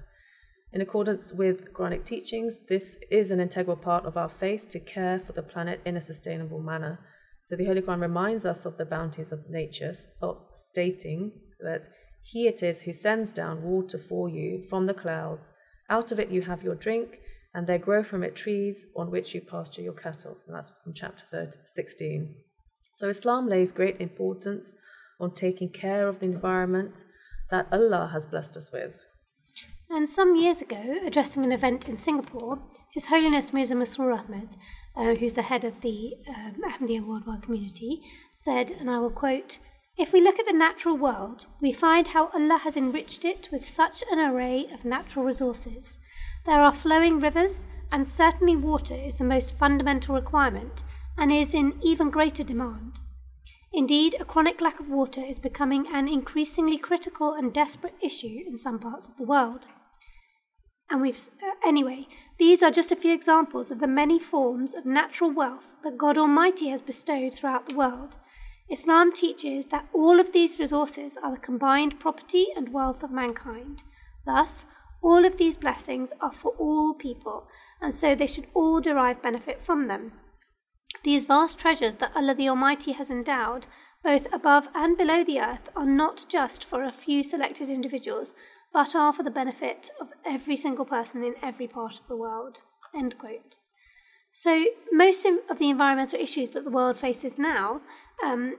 In 0.72 0.81
accordance 0.81 1.33
with 1.33 1.72
Quranic 1.72 2.05
teachings, 2.05 2.59
this 2.68 2.99
is 3.11 3.31
an 3.31 3.41
integral 3.41 3.77
part 3.77 4.05
of 4.05 4.16
our 4.16 4.29
faith 4.29 4.68
to 4.70 4.81
care 4.81 5.20
for 5.20 5.33
the 5.33 5.43
planet 5.43 5.81
in 5.85 5.97
a 5.97 6.01
sustainable 6.01 6.61
manner. 6.61 6.99
So 7.45 7.57
the 7.57 7.66
Holy 7.66 7.81
Quran 7.81 8.01
reminds 8.01 8.45
us 8.45 8.64
of 8.64 8.77
the 8.77 8.85
bounties 8.85 9.31
of 9.31 9.51
nature, 9.51 9.95
stating 10.57 11.33
that 11.61 11.89
He 12.22 12.49
it 12.49 12.62
is 12.62 12.83
who 12.83 12.93
sends 12.93 13.33
down 13.33 13.62
water 13.62 13.99
for 13.99 14.29
you 14.29 14.64
from 14.68 14.87
the 14.87 14.95
clouds. 14.95 15.51
Out 15.91 16.11
of 16.11 16.18
it 16.18 16.31
you 16.31 16.43
have 16.43 16.62
your 16.62 16.75
drink, 16.75 17.18
and 17.53 17.66
there 17.66 17.79
grow 17.79 18.03
from 18.03 18.25
it 18.25 18.35
trees 18.35 18.87
on 18.97 19.11
which 19.11 19.35
you 19.35 19.41
pasture 19.41 19.83
your 19.83 19.93
cattle. 19.93 20.39
And 20.47 20.57
that's 20.57 20.72
from 20.83 20.93
chapter 20.93 21.25
30, 21.31 21.59
16. 21.66 22.35
So 22.95 23.09
Islam 23.09 23.49
lays 23.49 23.72
great 23.72 24.01
importance 24.01 24.76
on 25.18 25.34
taking 25.34 25.68
care 25.68 26.07
of 26.07 26.20
the 26.20 26.26
environment 26.26 27.03
that 27.51 27.66
Allah 27.72 28.11
has 28.12 28.28
blessed 28.28 28.57
us 28.57 28.70
with. 28.72 29.01
And 29.90 30.09
some 30.09 30.36
years 30.36 30.62
ago, 30.62 30.99
addressing 31.05 31.45
an 31.45 31.51
event 31.51 31.88
in 31.88 31.97
Singapore, 31.97 32.61
His 32.92 33.07
Holiness 33.07 33.53
Mirza 33.53 33.74
Masroor 33.74 34.16
Ahmed, 34.16 34.57
uh, 34.97 35.16
who's 35.16 35.32
the 35.32 35.42
head 35.42 35.64
of 35.64 35.80
the 35.80 36.14
um, 36.28 36.62
Ahmadiyya 36.64 37.05
worldwide 37.05 37.42
community, 37.42 38.01
said, 38.32 38.70
and 38.70 38.88
I 38.88 39.01
will 39.01 39.11
quote, 39.11 39.59
If 39.99 40.12
we 40.12 40.20
look 40.20 40.38
at 40.38 40.47
the 40.47 40.53
natural 40.53 40.97
world, 40.97 41.47
we 41.61 41.72
find 41.72 42.09
how 42.09 42.30
Allah 42.32 42.61
has 42.62 42.76
enriched 42.76 43.24
it 43.24 43.49
with 43.51 43.64
such 43.64 44.05
an 44.09 44.20
array 44.20 44.68
of 44.72 44.84
natural 44.84 45.24
resources. 45.24 45.99
There 46.47 46.62
are 46.62 46.72
flowing 46.72 47.18
rivers, 47.18 47.66
and 47.90 48.07
certainly 48.07 48.55
water 48.55 48.95
is 48.95 49.18
the 49.18 49.24
most 49.24 49.59
fundamental 49.59 50.14
requirement 50.14 50.84
and 51.17 51.33
is 51.33 51.55
in 51.55 51.75
even 51.83 52.11
greater 52.11 52.45
demand. 52.45 53.01
Indeed, 53.73 54.17
a 54.21 54.25
chronic 54.25 54.61
lack 54.61 54.79
of 54.79 54.89
water 54.89 55.21
is 55.21 55.39
becoming 55.39 55.87
an 55.93 56.07
increasingly 56.07 56.79
critical 56.79 57.35
and 57.35 57.53
desperate 57.53 57.95
issue 58.01 58.41
in 58.47 58.57
some 58.57 58.79
parts 58.79 59.09
of 59.09 59.17
the 59.17 59.25
world. 59.25 59.67
And 60.89 61.01
we've, 61.01 61.19
uh, 61.43 61.67
anyway, 61.67 62.07
these 62.39 62.62
are 62.62 62.71
just 62.71 62.93
a 62.93 62.97
few 62.97 63.12
examples 63.12 63.71
of 63.71 63.81
the 63.81 63.89
many 63.89 64.19
forms 64.19 64.75
of 64.75 64.87
natural 64.87 65.33
wealth 65.33 65.75
that 65.83 65.99
God 65.99 66.17
Almighty 66.17 66.69
has 66.69 66.81
bestowed 66.81 67.35
throughout 67.35 67.69
the 67.69 67.77
world. 67.77 68.17
Islam 68.71 69.12
teaches 69.12 69.67
that 69.67 69.89
all 69.93 70.21
of 70.21 70.33
these 70.33 70.59
resources 70.59 71.19
are 71.23 71.33
the 71.33 71.41
combined 71.41 71.99
property 71.99 72.47
and 72.57 72.73
wealth 72.73 73.03
of 73.03 73.11
mankind. 73.11 73.83
Thus, 74.25 74.67
all 75.03 75.25
of 75.25 75.37
these 75.37 75.57
blessings 75.57 76.12
are 76.21 76.33
for 76.33 76.53
all 76.59 76.95
people, 76.95 77.49
and 77.81 77.95
so 77.95 78.15
they 78.15 78.27
should 78.27 78.47
all 78.55 78.81
derive 78.81 79.21
benefit 79.21 79.61
from 79.61 79.89
them. 79.89 80.12
These 81.03 81.26
vast 81.26 81.59
treasures 81.59 81.97
that 81.97 82.12
Allah 82.16 82.34
the 82.34 82.49
Almighty 82.49 82.92
has 82.92 83.11
endowed, 83.11 83.66
both 84.03 84.32
above 84.32 84.68
and 84.74 84.97
below 84.97 85.24
the 85.24 85.40
earth, 85.40 85.68
are 85.76 85.86
not 85.86 86.26
just 86.28 86.64
for 86.64 86.82
a 86.82 86.92
few 86.92 87.22
selected 87.22 87.68
individuals, 87.68 88.34
but 88.72 88.95
are 88.95 89.12
for 89.12 89.22
the 89.22 89.30
benefit 89.30 89.90
of 90.01 90.09
every 90.24 90.57
single 90.57 90.84
person 90.84 91.22
in 91.22 91.34
every 91.42 91.68
part 91.68 92.01
of 92.01 92.09
the 92.09 92.16
world. 92.16 92.61
End 92.95 93.18
quote. 93.18 93.59
So, 94.32 94.64
most 94.90 95.24
of 95.49 95.59
the 95.59 95.70
environmental 95.70 96.18
issues 96.18 96.51
that 96.51 96.64
the 96.64 96.70
world 96.70 96.99
faces 96.99 97.38
now, 97.38 97.82
um, 98.24 98.57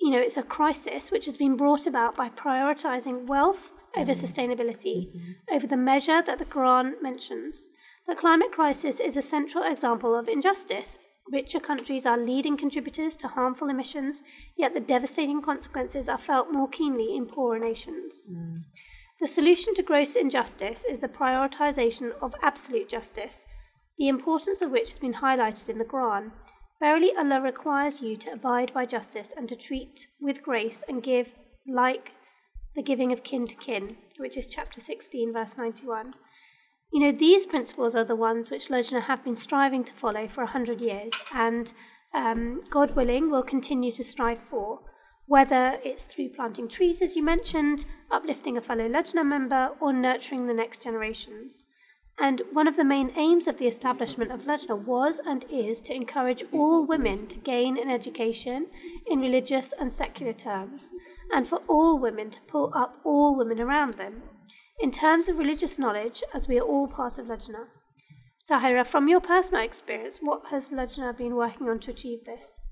you 0.00 0.10
know, 0.10 0.18
it's 0.18 0.36
a 0.36 0.42
crisis 0.42 1.10
which 1.10 1.26
has 1.26 1.36
been 1.36 1.56
brought 1.56 1.86
about 1.86 2.16
by 2.16 2.28
prioritizing 2.28 3.26
wealth 3.26 3.70
over 3.96 4.12
sustainability, 4.12 5.34
over 5.50 5.66
the 5.66 5.76
measure 5.76 6.22
that 6.22 6.38
the 6.38 6.44
Quran 6.44 7.00
mentions. 7.00 7.68
The 8.06 8.14
climate 8.14 8.52
crisis 8.52 9.00
is 9.00 9.16
a 9.16 9.22
central 9.22 9.64
example 9.64 10.14
of 10.14 10.28
injustice. 10.28 10.98
Richer 11.32 11.60
countries 11.60 12.06
are 12.06 12.18
leading 12.18 12.56
contributors 12.56 13.16
to 13.16 13.28
harmful 13.28 13.68
emissions, 13.68 14.22
yet 14.56 14.74
the 14.74 14.80
devastating 14.80 15.42
consequences 15.42 16.08
are 16.08 16.18
felt 16.18 16.52
more 16.52 16.68
keenly 16.68 17.16
in 17.16 17.26
poorer 17.26 17.58
nations. 17.58 18.28
Hmm. 18.28 18.54
The 19.18 19.26
solution 19.26 19.74
to 19.74 19.82
gross 19.82 20.14
injustice 20.14 20.84
is 20.84 21.00
the 21.00 21.08
prioritization 21.08 22.12
of 22.20 22.34
absolute 22.42 22.88
justice, 22.88 23.46
the 23.98 24.08
importance 24.08 24.62
of 24.62 24.70
which 24.70 24.90
has 24.90 24.98
been 24.98 25.14
highlighted 25.14 25.68
in 25.68 25.78
the 25.78 25.84
Quran. 25.84 26.32
Verily, 26.80 27.12
Allah 27.16 27.40
requires 27.40 28.02
you 28.02 28.16
to 28.18 28.32
abide 28.32 28.74
by 28.74 28.84
justice 28.84 29.32
and 29.34 29.48
to 29.48 29.56
treat 29.56 30.08
with 30.20 30.42
grace 30.42 30.84
and 30.86 31.02
give 31.02 31.30
like 31.66 32.12
the 32.74 32.82
giving 32.82 33.10
of 33.10 33.22
kin 33.24 33.46
to 33.46 33.54
kin, 33.54 33.96
which 34.18 34.36
is 34.36 34.50
chapter 34.50 34.80
16, 34.80 35.32
verse 35.32 35.56
91. 35.56 36.14
You 36.96 37.02
know, 37.02 37.12
these 37.12 37.44
principles 37.44 37.94
are 37.94 38.06
the 38.06 38.16
ones 38.16 38.48
which 38.48 38.68
Lajna 38.68 39.02
have 39.02 39.22
been 39.22 39.36
striving 39.36 39.84
to 39.84 39.92
follow 39.92 40.26
for 40.26 40.42
a 40.42 40.46
hundred 40.46 40.80
years, 40.80 41.12
and 41.30 41.74
um, 42.14 42.62
God 42.70 42.96
willing, 42.96 43.30
will 43.30 43.42
continue 43.42 43.92
to 43.92 44.02
strive 44.02 44.38
for, 44.38 44.80
whether 45.26 45.78
it's 45.84 46.06
through 46.06 46.30
planting 46.30 46.68
trees, 46.68 47.02
as 47.02 47.14
you 47.14 47.22
mentioned, 47.22 47.84
uplifting 48.10 48.56
a 48.56 48.62
fellow 48.62 48.88
Lajna 48.88 49.26
member, 49.26 49.72
or 49.78 49.92
nurturing 49.92 50.46
the 50.46 50.54
next 50.54 50.82
generations. 50.82 51.66
And 52.18 52.40
one 52.50 52.66
of 52.66 52.76
the 52.76 52.82
main 52.82 53.12
aims 53.14 53.46
of 53.46 53.58
the 53.58 53.66
establishment 53.66 54.32
of 54.32 54.44
Lajna 54.44 54.82
was 54.82 55.20
and 55.26 55.44
is 55.52 55.82
to 55.82 55.94
encourage 55.94 56.44
all 56.50 56.86
women 56.86 57.26
to 57.26 57.36
gain 57.36 57.76
an 57.76 57.90
education 57.90 58.68
in 59.06 59.20
religious 59.20 59.74
and 59.78 59.92
secular 59.92 60.32
terms, 60.32 60.92
and 61.30 61.46
for 61.46 61.60
all 61.68 61.98
women 61.98 62.30
to 62.30 62.40
pull 62.48 62.72
up 62.74 62.98
all 63.04 63.36
women 63.36 63.60
around 63.60 63.98
them. 63.98 64.22
In 64.78 64.90
terms 64.90 65.28
of 65.28 65.38
religious 65.38 65.78
knowledge, 65.78 66.22
as 66.34 66.46
we 66.48 66.58
are 66.58 66.62
all 66.62 66.86
part 66.86 67.18
of 67.18 67.26
Lajna. 67.26 67.66
Tahira, 68.48 68.86
from 68.86 69.08
your 69.08 69.20
personal 69.20 69.62
experience, 69.62 70.18
what 70.20 70.42
has 70.50 70.68
Lajna 70.68 71.16
been 71.16 71.34
working 71.34 71.68
on 71.68 71.80
to 71.80 71.90
achieve 71.90 72.24
this? 72.24 72.62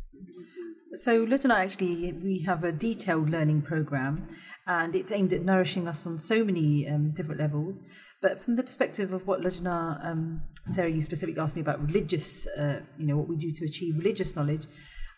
So, 0.92 1.26
Lajna 1.26 1.54
actually, 1.54 2.12
we 2.12 2.40
have 2.46 2.62
a 2.62 2.72
detailed 2.72 3.30
learning 3.30 3.62
program 3.62 4.28
and 4.66 4.94
it's 4.94 5.12
aimed 5.12 5.32
at 5.32 5.42
nourishing 5.42 5.88
us 5.88 6.06
on 6.06 6.18
so 6.18 6.44
many 6.44 6.86
um, 6.88 7.10
different 7.12 7.40
levels. 7.40 7.82
But 8.20 8.40
from 8.40 8.56
the 8.56 8.62
perspective 8.62 9.12
of 9.12 9.26
what 9.26 9.40
Lajna, 9.40 10.04
um, 10.06 10.42
Sarah, 10.68 10.90
you 10.90 11.00
specifically 11.00 11.40
asked 11.40 11.56
me 11.56 11.62
about 11.62 11.84
religious, 11.84 12.46
uh, 12.46 12.80
you 12.98 13.06
know, 13.06 13.16
what 13.16 13.28
we 13.28 13.36
do 13.36 13.50
to 13.50 13.64
achieve 13.64 13.96
religious 13.96 14.36
knowledge, 14.36 14.66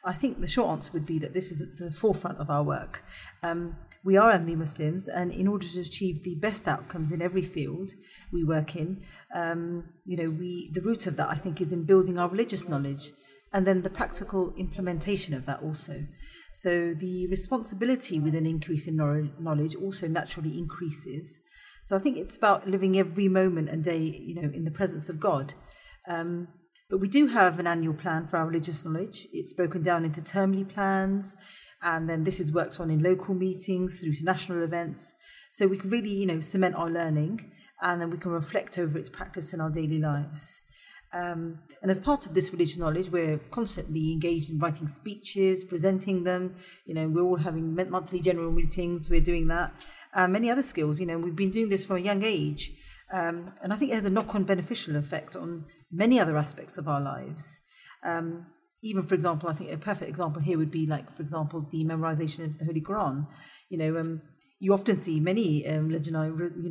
I 0.04 0.12
think 0.12 0.40
the 0.40 0.46
short 0.46 0.70
answer 0.70 0.92
would 0.92 1.04
be 1.04 1.18
that 1.18 1.34
this 1.34 1.50
is 1.50 1.60
at 1.60 1.76
the 1.76 1.90
forefront 1.90 2.38
of 2.38 2.48
our 2.48 2.62
work. 2.62 3.02
Um, 3.42 3.76
we 4.06 4.16
are 4.16 4.32
Ahmadi 4.32 4.56
Muslims, 4.56 5.08
and 5.08 5.32
in 5.32 5.48
order 5.48 5.66
to 5.66 5.80
achieve 5.80 6.22
the 6.22 6.36
best 6.36 6.68
outcomes 6.68 7.10
in 7.10 7.20
every 7.20 7.42
field 7.42 7.90
we 8.32 8.44
work 8.44 8.76
in, 8.76 9.02
um, 9.34 9.82
you 10.04 10.16
know, 10.16 10.30
we 10.30 10.70
the 10.72 10.80
root 10.80 11.08
of 11.08 11.16
that 11.16 11.28
I 11.28 11.34
think 11.34 11.60
is 11.60 11.72
in 11.72 11.84
building 11.84 12.16
our 12.16 12.28
religious 12.28 12.68
knowledge, 12.68 13.10
and 13.52 13.66
then 13.66 13.82
the 13.82 13.90
practical 13.90 14.54
implementation 14.56 15.34
of 15.34 15.44
that 15.46 15.60
also. 15.60 16.06
So 16.54 16.94
the 16.94 17.26
responsibility 17.26 18.20
with 18.20 18.36
an 18.36 18.46
increase 18.46 18.86
in 18.86 18.96
knowledge 18.96 19.74
also 19.74 20.06
naturally 20.06 20.56
increases. 20.56 21.40
So 21.82 21.96
I 21.96 21.98
think 21.98 22.16
it's 22.16 22.36
about 22.36 22.68
living 22.68 22.96
every 22.96 23.28
moment 23.28 23.70
and 23.70 23.82
day, 23.82 24.22
you 24.24 24.36
know, 24.36 24.50
in 24.54 24.64
the 24.64 24.70
presence 24.70 25.08
of 25.08 25.18
God. 25.18 25.54
Um, 26.08 26.48
but 26.88 27.00
we 27.00 27.08
do 27.08 27.26
have 27.26 27.58
an 27.58 27.66
annual 27.66 27.94
plan 27.94 28.28
for 28.28 28.36
our 28.36 28.46
religious 28.46 28.84
knowledge. 28.84 29.26
It's 29.32 29.52
broken 29.52 29.82
down 29.82 30.04
into 30.04 30.20
termly 30.20 30.64
plans, 30.68 31.34
and 31.82 32.08
then 32.08 32.24
this 32.24 32.40
is 32.40 32.52
worked 32.52 32.80
on 32.80 32.90
in 32.90 33.02
local 33.02 33.34
meetings 33.34 34.00
through 34.00 34.14
to 34.14 34.24
national 34.24 34.62
events. 34.62 35.14
So 35.50 35.66
we 35.66 35.78
can 35.78 35.90
really, 35.90 36.10
you 36.10 36.26
know, 36.26 36.40
cement 36.40 36.74
our 36.74 36.90
learning, 36.90 37.52
and 37.80 38.00
then 38.00 38.10
we 38.10 38.18
can 38.18 38.30
reflect 38.30 38.78
over 38.78 38.98
its 38.98 39.08
practice 39.08 39.52
in 39.54 39.60
our 39.60 39.70
daily 39.70 39.98
lives. 39.98 40.60
Um, 41.12 41.60
and 41.80 41.90
as 41.90 42.00
part 42.00 42.26
of 42.26 42.34
this 42.34 42.52
religious 42.52 42.76
knowledge, 42.76 43.08
we're 43.10 43.38
constantly 43.50 44.12
engaged 44.12 44.50
in 44.50 44.58
writing 44.58 44.88
speeches, 44.88 45.64
presenting 45.64 46.24
them. 46.24 46.56
You 46.84 46.94
know, 46.94 47.08
we're 47.08 47.22
all 47.22 47.36
having 47.36 47.74
monthly 47.74 48.20
general 48.20 48.52
meetings. 48.52 49.08
We're 49.08 49.20
doing 49.20 49.46
that. 49.48 49.72
Many 50.14 50.50
other 50.50 50.62
skills. 50.62 51.00
You 51.00 51.06
know, 51.06 51.18
we've 51.18 51.36
been 51.36 51.50
doing 51.50 51.68
this 51.68 51.84
from 51.84 51.96
a 51.96 52.00
young 52.00 52.22
age, 52.22 52.72
um, 53.12 53.52
and 53.62 53.72
I 53.72 53.76
think 53.76 53.92
it 53.92 53.94
has 53.94 54.04
a 54.04 54.10
knock-on 54.10 54.44
beneficial 54.44 54.96
effect 54.96 55.36
on 55.36 55.64
many 55.90 56.18
other 56.18 56.36
aspects 56.36 56.76
of 56.76 56.88
our 56.88 57.00
lives. 57.00 57.60
Um, 58.02 58.46
even, 58.82 59.02
for 59.02 59.14
example, 59.14 59.48
I 59.48 59.54
think 59.54 59.72
a 59.72 59.78
perfect 59.78 60.08
example 60.08 60.42
here 60.42 60.58
would 60.58 60.70
be 60.70 60.86
like, 60.86 61.12
for 61.12 61.22
example, 61.22 61.66
the 61.70 61.84
memorization 61.84 62.44
of 62.44 62.58
the 62.58 62.64
Holy 62.64 62.80
Quran. 62.80 63.26
You 63.68 63.78
know, 63.78 63.98
um, 63.98 64.22
you 64.58 64.72
often 64.72 64.98
see 64.98 65.20
many 65.20 65.66
um, 65.66 65.90
you 65.90 66.12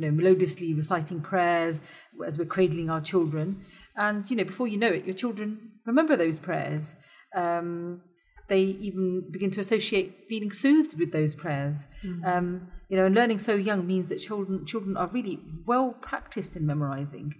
know, 0.00 0.10
melodiously 0.10 0.74
reciting 0.74 1.20
prayers 1.20 1.80
as 2.26 2.38
we're 2.38 2.44
cradling 2.46 2.90
our 2.90 3.00
children, 3.00 3.64
and 3.96 4.28
you 4.30 4.36
know, 4.36 4.44
before 4.44 4.66
you 4.66 4.78
know 4.78 4.88
it, 4.88 5.04
your 5.04 5.14
children 5.14 5.72
remember 5.84 6.16
those 6.16 6.38
prayers. 6.38 6.96
Um, 7.34 8.02
they 8.48 8.62
even 8.62 9.28
begin 9.30 9.50
to 9.52 9.60
associate 9.60 10.26
feeling 10.28 10.52
soothed 10.52 10.98
with 10.98 11.12
those 11.12 11.34
prayers. 11.34 11.88
Mm-hmm. 12.04 12.24
Um, 12.24 12.68
you 12.88 12.96
know, 12.96 13.06
and 13.06 13.14
learning 13.14 13.40
so 13.40 13.56
young 13.56 13.86
means 13.86 14.08
that 14.08 14.18
children 14.18 14.64
children 14.64 14.96
are 14.96 15.08
really 15.08 15.40
well 15.66 15.92
practiced 16.00 16.56
in 16.56 16.66
memorizing. 16.66 17.34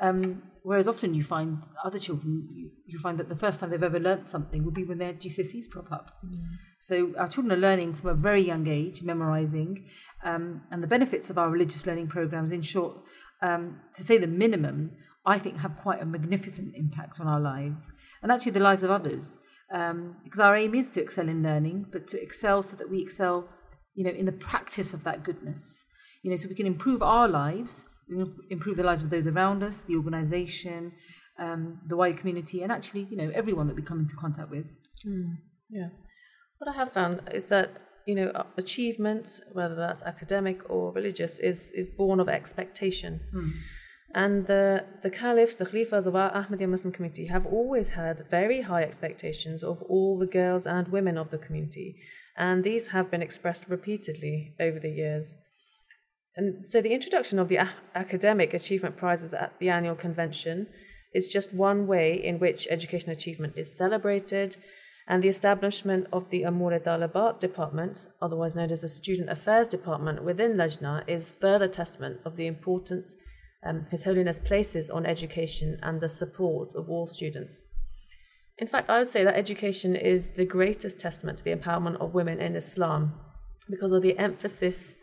Um, 0.00 0.42
whereas 0.62 0.86
often 0.86 1.14
you 1.14 1.24
find 1.24 1.62
other 1.84 1.98
children, 1.98 2.48
you, 2.52 2.70
you, 2.86 2.98
find 2.98 3.18
that 3.18 3.28
the 3.28 3.36
first 3.36 3.58
time 3.58 3.70
they've 3.70 3.82
ever 3.82 3.98
learnt 3.98 4.30
something 4.30 4.64
will 4.64 4.72
be 4.72 4.84
when 4.84 4.98
their 4.98 5.12
GCSEs 5.12 5.70
prop 5.70 5.90
up. 5.90 6.18
Mm. 6.24 6.42
So 6.80 7.14
our 7.18 7.26
children 7.26 7.52
are 7.52 7.60
learning 7.60 7.94
from 7.94 8.10
a 8.10 8.14
very 8.14 8.42
young 8.42 8.68
age, 8.68 9.02
memorising, 9.02 9.86
um, 10.22 10.62
and 10.70 10.82
the 10.82 10.86
benefits 10.86 11.30
of 11.30 11.38
our 11.38 11.50
religious 11.50 11.86
learning 11.86 12.08
programs, 12.08 12.52
in 12.52 12.62
short, 12.62 12.96
um, 13.42 13.80
to 13.94 14.02
say 14.04 14.18
the 14.18 14.26
minimum, 14.26 14.92
I 15.26 15.38
think 15.38 15.58
have 15.58 15.76
quite 15.76 16.00
a 16.00 16.06
magnificent 16.06 16.74
impact 16.76 17.20
on 17.20 17.26
our 17.26 17.40
lives 17.40 17.90
and 18.22 18.30
actually 18.30 18.52
the 18.52 18.60
lives 18.60 18.82
of 18.82 18.90
others. 18.90 19.38
Um, 19.70 20.16
because 20.24 20.40
our 20.40 20.56
aim 20.56 20.74
is 20.74 20.90
to 20.92 21.02
excel 21.02 21.28
in 21.28 21.42
learning, 21.42 21.86
but 21.92 22.06
to 22.08 22.22
excel 22.22 22.62
so 22.62 22.76
that 22.76 22.88
we 22.88 23.02
excel, 23.02 23.48
you 23.94 24.04
know, 24.04 24.10
in 24.10 24.24
the 24.24 24.32
practice 24.32 24.94
of 24.94 25.04
that 25.04 25.22
goodness. 25.22 25.86
You 26.22 26.30
know, 26.30 26.36
so 26.36 26.48
we 26.48 26.54
can 26.54 26.66
improve 26.66 27.02
our 27.02 27.28
lives 27.28 27.86
improve 28.50 28.76
the 28.76 28.82
lives 28.82 29.02
of 29.02 29.10
those 29.10 29.26
around 29.26 29.62
us, 29.62 29.82
the 29.82 29.96
organisation, 29.96 30.92
um, 31.38 31.80
the 31.86 31.96
wider 31.96 32.16
community, 32.16 32.62
and 32.62 32.72
actually, 32.72 33.06
you 33.10 33.16
know, 33.16 33.30
everyone 33.34 33.66
that 33.68 33.76
we 33.76 33.82
come 33.82 34.00
into 34.00 34.16
contact 34.16 34.50
with. 34.50 34.66
Mm, 35.06 35.36
yeah. 35.70 35.88
What 36.58 36.70
I 36.70 36.76
have 36.76 36.92
found 36.92 37.22
is 37.32 37.46
that 37.46 37.70
you 38.08 38.14
know, 38.14 38.32
achievement, 38.56 39.38
whether 39.52 39.74
that's 39.74 40.02
academic 40.02 40.62
or 40.70 40.92
religious, 40.92 41.38
is, 41.40 41.68
is 41.74 41.90
born 41.90 42.20
of 42.20 42.28
expectation. 42.30 43.20
And 44.14 44.46
the, 44.46 44.86
the 45.02 45.10
caliphs, 45.10 45.56
the 45.56 45.66
khalifas 45.66 46.06
of 46.06 46.16
our 46.16 46.32
Ahmadiyya 46.32 46.70
Muslim 46.70 46.90
community 46.90 47.26
have 47.26 47.44
always 47.44 47.90
had 47.90 48.26
very 48.30 48.62
high 48.62 48.82
expectations 48.82 49.62
of 49.62 49.82
all 49.82 50.18
the 50.18 50.26
girls 50.26 50.66
and 50.66 50.88
women 50.88 51.18
of 51.18 51.30
the 51.30 51.36
community. 51.36 51.96
And 52.34 52.64
these 52.64 52.88
have 52.88 53.10
been 53.10 53.20
expressed 53.20 53.68
repeatedly 53.68 54.54
over 54.58 54.78
the 54.78 54.88
years. 54.88 55.36
And 56.38 56.64
so 56.64 56.80
the 56.80 56.92
introduction 56.92 57.40
of 57.40 57.48
the 57.48 57.56
a- 57.56 57.74
academic 57.96 58.54
achievement 58.54 58.96
prizes 58.96 59.34
at 59.34 59.58
the 59.58 59.70
annual 59.70 59.96
convention 59.96 60.68
is 61.12 61.26
just 61.26 61.52
one 61.52 61.88
way 61.88 62.14
in 62.14 62.38
which 62.38 62.68
education 62.70 63.10
achievement 63.10 63.54
is 63.56 63.76
celebrated. 63.76 64.56
And 65.08 65.20
the 65.20 65.28
establishment 65.28 66.06
of 66.12 66.30
the 66.30 66.44
Amur 66.44 66.78
Talibat 66.78 67.40
department, 67.40 68.06
otherwise 68.22 68.54
known 68.54 68.70
as 68.70 68.82
the 68.82 68.88
Student 68.88 69.30
Affairs 69.30 69.66
Department 69.66 70.22
within 70.22 70.52
Lajna, 70.52 71.02
is 71.08 71.32
further 71.32 71.66
testament 71.66 72.20
of 72.24 72.36
the 72.36 72.46
importance 72.46 73.16
um, 73.66 73.86
His 73.90 74.04
Holiness 74.04 74.38
places 74.38 74.88
on 74.88 75.06
education 75.06 75.80
and 75.82 76.00
the 76.00 76.08
support 76.08 76.72
of 76.76 76.88
all 76.88 77.08
students. 77.08 77.64
In 78.58 78.68
fact, 78.68 78.88
I 78.88 78.98
would 78.98 79.08
say 79.08 79.24
that 79.24 79.36
education 79.36 79.96
is 79.96 80.28
the 80.28 80.44
greatest 80.44 81.00
testament 81.00 81.38
to 81.38 81.44
the 81.44 81.56
empowerment 81.56 81.96
of 81.96 82.14
women 82.14 82.40
in 82.40 82.54
Islam 82.54 83.14
because 83.68 83.90
of 83.90 84.02
the 84.02 84.16
emphasis 84.18 84.98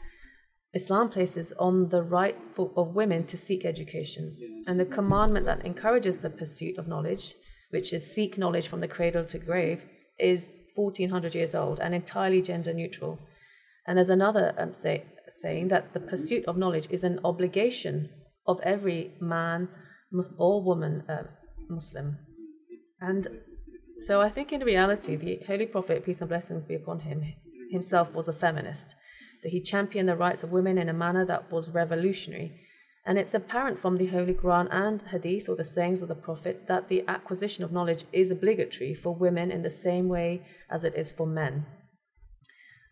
Islam 0.75 1.09
places 1.09 1.53
on 1.57 1.89
the 1.89 2.03
right 2.03 2.37
for, 2.53 2.71
of 2.75 2.95
women 2.95 3.25
to 3.27 3.37
seek 3.37 3.63
education 3.63 4.35
and 4.67 4.77
the 4.77 4.85
commandment 4.85 5.45
that 5.45 5.65
encourages 5.65 6.17
the 6.17 6.29
pursuit 6.29 6.77
of 6.77 6.87
knowledge, 6.87 7.35
which 7.69 7.93
is 7.93 8.13
seek 8.13 8.37
knowledge 8.37 8.67
from 8.67 8.81
the 8.81 8.87
cradle 8.87 9.23
to 9.25 9.39
grave, 9.39 9.85
is 10.19 10.53
1400 10.75 11.33
years 11.33 11.55
old 11.55 11.79
and 11.79 11.95
entirely 11.95 12.41
gender 12.41 12.73
neutral. 12.73 13.19
And 13.87 13.97
there's 13.97 14.09
another 14.09 14.53
um, 14.57 14.73
say, 14.73 15.05
saying 15.29 15.69
that 15.69 15.93
the 15.93 15.99
pursuit 16.01 16.43
of 16.45 16.57
knowledge 16.57 16.87
is 16.89 17.05
an 17.05 17.19
obligation 17.23 18.09
of 18.45 18.59
every 18.61 19.13
man 19.21 19.69
or 20.37 20.61
woman 20.61 21.03
uh, 21.07 21.23
Muslim. 21.69 22.17
And 22.99 23.27
so 23.99 24.21
I 24.21 24.29
think 24.29 24.51
in 24.51 24.61
reality, 24.61 25.15
the 25.15 25.39
Holy 25.47 25.65
Prophet, 25.65 26.05
peace 26.05 26.19
and 26.19 26.29
blessings 26.29 26.65
be 26.65 26.75
upon 26.75 27.01
him, 27.01 27.23
himself 27.71 28.13
was 28.13 28.27
a 28.27 28.33
feminist. 28.33 28.95
So 29.41 29.49
he 29.49 29.61
championed 29.61 30.09
the 30.09 30.15
rights 30.15 30.43
of 30.43 30.51
women 30.51 30.77
in 30.77 30.89
a 30.89 30.93
manner 30.93 31.25
that 31.25 31.51
was 31.51 31.69
revolutionary. 31.69 32.59
And 33.05 33.19
it's 33.19 33.35
apparent 33.35 33.79
from 33.79 33.97
the 33.97 34.07
Holy 34.07 34.33
Quran 34.33 34.67
and 34.71 35.01
Hadith, 35.01 35.47
or 35.47 35.55
the 35.55 35.63
sayings 35.63 36.01
of 36.01 36.07
the 36.07 36.15
Prophet, 36.15 36.67
that 36.67 36.89
the 36.89 37.03
acquisition 37.07 37.63
of 37.63 37.71
knowledge 37.71 38.05
is 38.11 38.31
obligatory 38.31 38.95
for 38.95 39.13
women 39.13 39.51
in 39.51 39.61
the 39.61 39.69
same 39.69 40.07
way 40.07 40.41
as 40.71 40.83
it 40.83 40.95
is 40.95 41.11
for 41.11 41.27
men. 41.27 41.65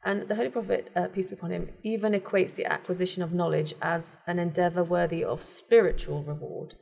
And 0.05 0.27
the 0.27 0.35
Holy 0.35 0.49
Prophet, 0.49 0.91
uh, 0.95 1.07
peace 1.07 1.27
be 1.27 1.33
upon 1.33 1.51
him, 1.51 1.69
even 1.81 2.13
equates 2.13 2.53
the 2.53 2.65
acquisition 2.65 3.23
of 3.23 3.33
knowledge 3.33 3.73
as 3.81 4.17
an 4.27 4.37
endeavor 4.37 4.83
worthy 4.83 5.23
of 5.23 5.41
spiritual 5.41 6.23
reward, 6.23 6.75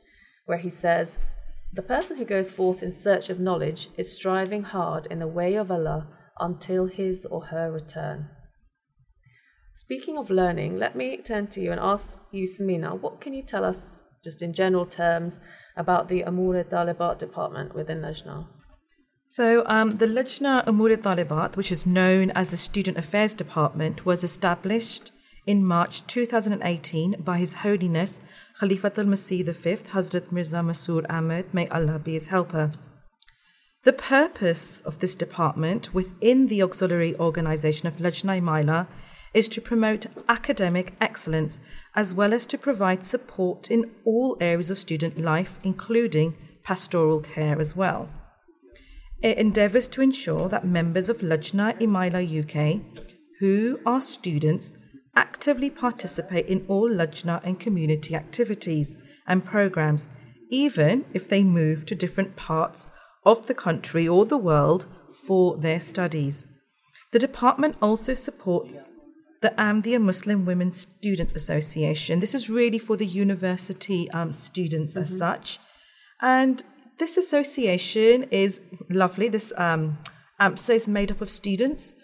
where 0.44 0.58
he 0.58 0.68
says, 0.68 1.20
The 1.72 1.82
person 1.82 2.16
who 2.18 2.24
goes 2.24 2.50
forth 2.50 2.82
in 2.82 2.90
search 2.90 3.30
of 3.30 3.40
knowledge 3.40 3.88
is 3.96 4.14
striving 4.14 4.64
hard 4.64 5.06
in 5.06 5.20
the 5.20 5.28
way 5.28 5.54
of 5.54 5.70
Allah 5.70 6.08
until 6.40 6.86
his 6.86 7.24
or 7.24 7.46
her 7.46 7.70
return. 7.70 8.28
Speaking 9.74 10.18
of 10.18 10.28
learning, 10.28 10.76
let 10.76 10.94
me 10.94 11.16
turn 11.16 11.46
to 11.46 11.60
you 11.62 11.72
and 11.72 11.80
ask 11.80 12.20
you, 12.30 12.46
Samina, 12.46 13.00
what 13.00 13.22
can 13.22 13.32
you 13.32 13.42
tell 13.42 13.64
us, 13.64 14.04
just 14.22 14.42
in 14.42 14.52
general 14.52 14.84
terms, 14.84 15.40
about 15.78 16.10
the 16.10 16.22
Amur 16.24 16.62
Talibat 16.62 17.18
department 17.18 17.74
within 17.74 18.02
Lajna? 18.02 18.46
So, 19.24 19.64
um, 19.66 19.92
the 19.92 20.06
Lajna 20.06 20.66
Amur 20.66 20.90
Talibat, 20.98 21.56
which 21.56 21.72
is 21.72 21.86
known 21.86 22.30
as 22.32 22.50
the 22.50 22.58
Student 22.58 22.98
Affairs 22.98 23.32
Department, 23.32 24.04
was 24.04 24.22
established 24.22 25.10
in 25.46 25.64
March 25.64 26.06
2018 26.06 27.22
by 27.22 27.38
His 27.38 27.54
Holiness 27.54 28.20
Khalifat 28.60 28.98
al 28.98 29.06
Masih 29.06 29.42
V, 29.42 29.76
Hazrat 29.92 30.30
Mirza 30.30 30.56
Masroor 30.56 31.06
Ahmed, 31.08 31.54
may 31.54 31.66
Allah 31.68 31.98
be 31.98 32.12
his 32.12 32.26
helper. 32.26 32.72
The 33.84 33.94
purpose 33.94 34.80
of 34.80 34.98
this 34.98 35.16
department 35.16 35.94
within 35.94 36.48
the 36.48 36.62
auxiliary 36.62 37.16
organisation 37.16 37.88
of 37.88 37.96
Lajna 37.96 38.38
Imaillah 38.38 38.86
is 39.34 39.48
to 39.48 39.60
promote 39.60 40.06
academic 40.28 40.94
excellence 41.00 41.60
as 41.94 42.14
well 42.14 42.32
as 42.32 42.46
to 42.46 42.58
provide 42.58 43.04
support 43.04 43.70
in 43.70 43.90
all 44.04 44.36
areas 44.40 44.70
of 44.70 44.78
student 44.78 45.18
life, 45.18 45.58
including 45.62 46.36
pastoral 46.62 47.20
care 47.20 47.58
as 47.58 47.74
well. 47.74 48.08
It 49.22 49.38
endeavours 49.38 49.88
to 49.88 50.02
ensure 50.02 50.48
that 50.48 50.66
members 50.66 51.08
of 51.08 51.18
Lajna 51.18 51.78
Imaillah 51.80 52.24
UK, 52.42 52.80
who 53.40 53.78
are 53.86 54.00
students, 54.00 54.74
actively 55.14 55.70
participate 55.70 56.46
in 56.46 56.64
all 56.68 56.88
Lajna 56.88 57.42
and 57.44 57.60
community 57.60 58.14
activities 58.14 58.96
and 59.26 59.44
programmes, 59.44 60.08
even 60.50 61.04
if 61.12 61.28
they 61.28 61.44
move 61.44 61.86
to 61.86 61.94
different 61.94 62.36
parts 62.36 62.90
of 63.24 63.46
the 63.46 63.54
country 63.54 64.08
or 64.08 64.24
the 64.24 64.38
world 64.38 64.86
for 65.26 65.56
their 65.56 65.80
studies. 65.80 66.48
The 67.12 67.18
department 67.18 67.76
also 67.82 68.14
supports 68.14 68.91
the 69.42 69.50
Ahmadiyya 69.50 70.00
Muslim 70.00 70.46
Women 70.46 70.70
Students 70.70 71.34
Association. 71.34 72.20
This 72.20 72.34
is 72.34 72.48
really 72.48 72.78
for 72.78 72.96
the 72.96 73.06
university 73.06 74.08
um, 74.12 74.32
students 74.32 74.96
as 74.96 75.16
such. 75.16 75.58
And 76.20 76.62
this 76.98 77.16
association 77.16 78.24
is 78.30 78.60
lovely. 78.88 79.28
This 79.28 79.52
um, 79.58 79.98
AMSA 80.40 80.74
is 80.76 80.88
made 80.88 81.10
up 81.10 81.20
of 81.20 81.28
students, 81.28 81.96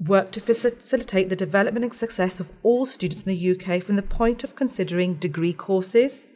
work 0.00 0.32
to 0.32 0.40
facilitate 0.40 1.28
the 1.28 1.36
development 1.36 1.84
and 1.84 1.94
success 1.94 2.40
of 2.40 2.52
all 2.64 2.84
students 2.84 3.22
in 3.22 3.28
the 3.32 3.50
UK 3.52 3.82
from 3.82 3.94
the 3.94 4.02
point 4.02 4.42
of 4.42 4.56
considering 4.56 5.14
degree 5.14 5.52
courses, 5.52 6.26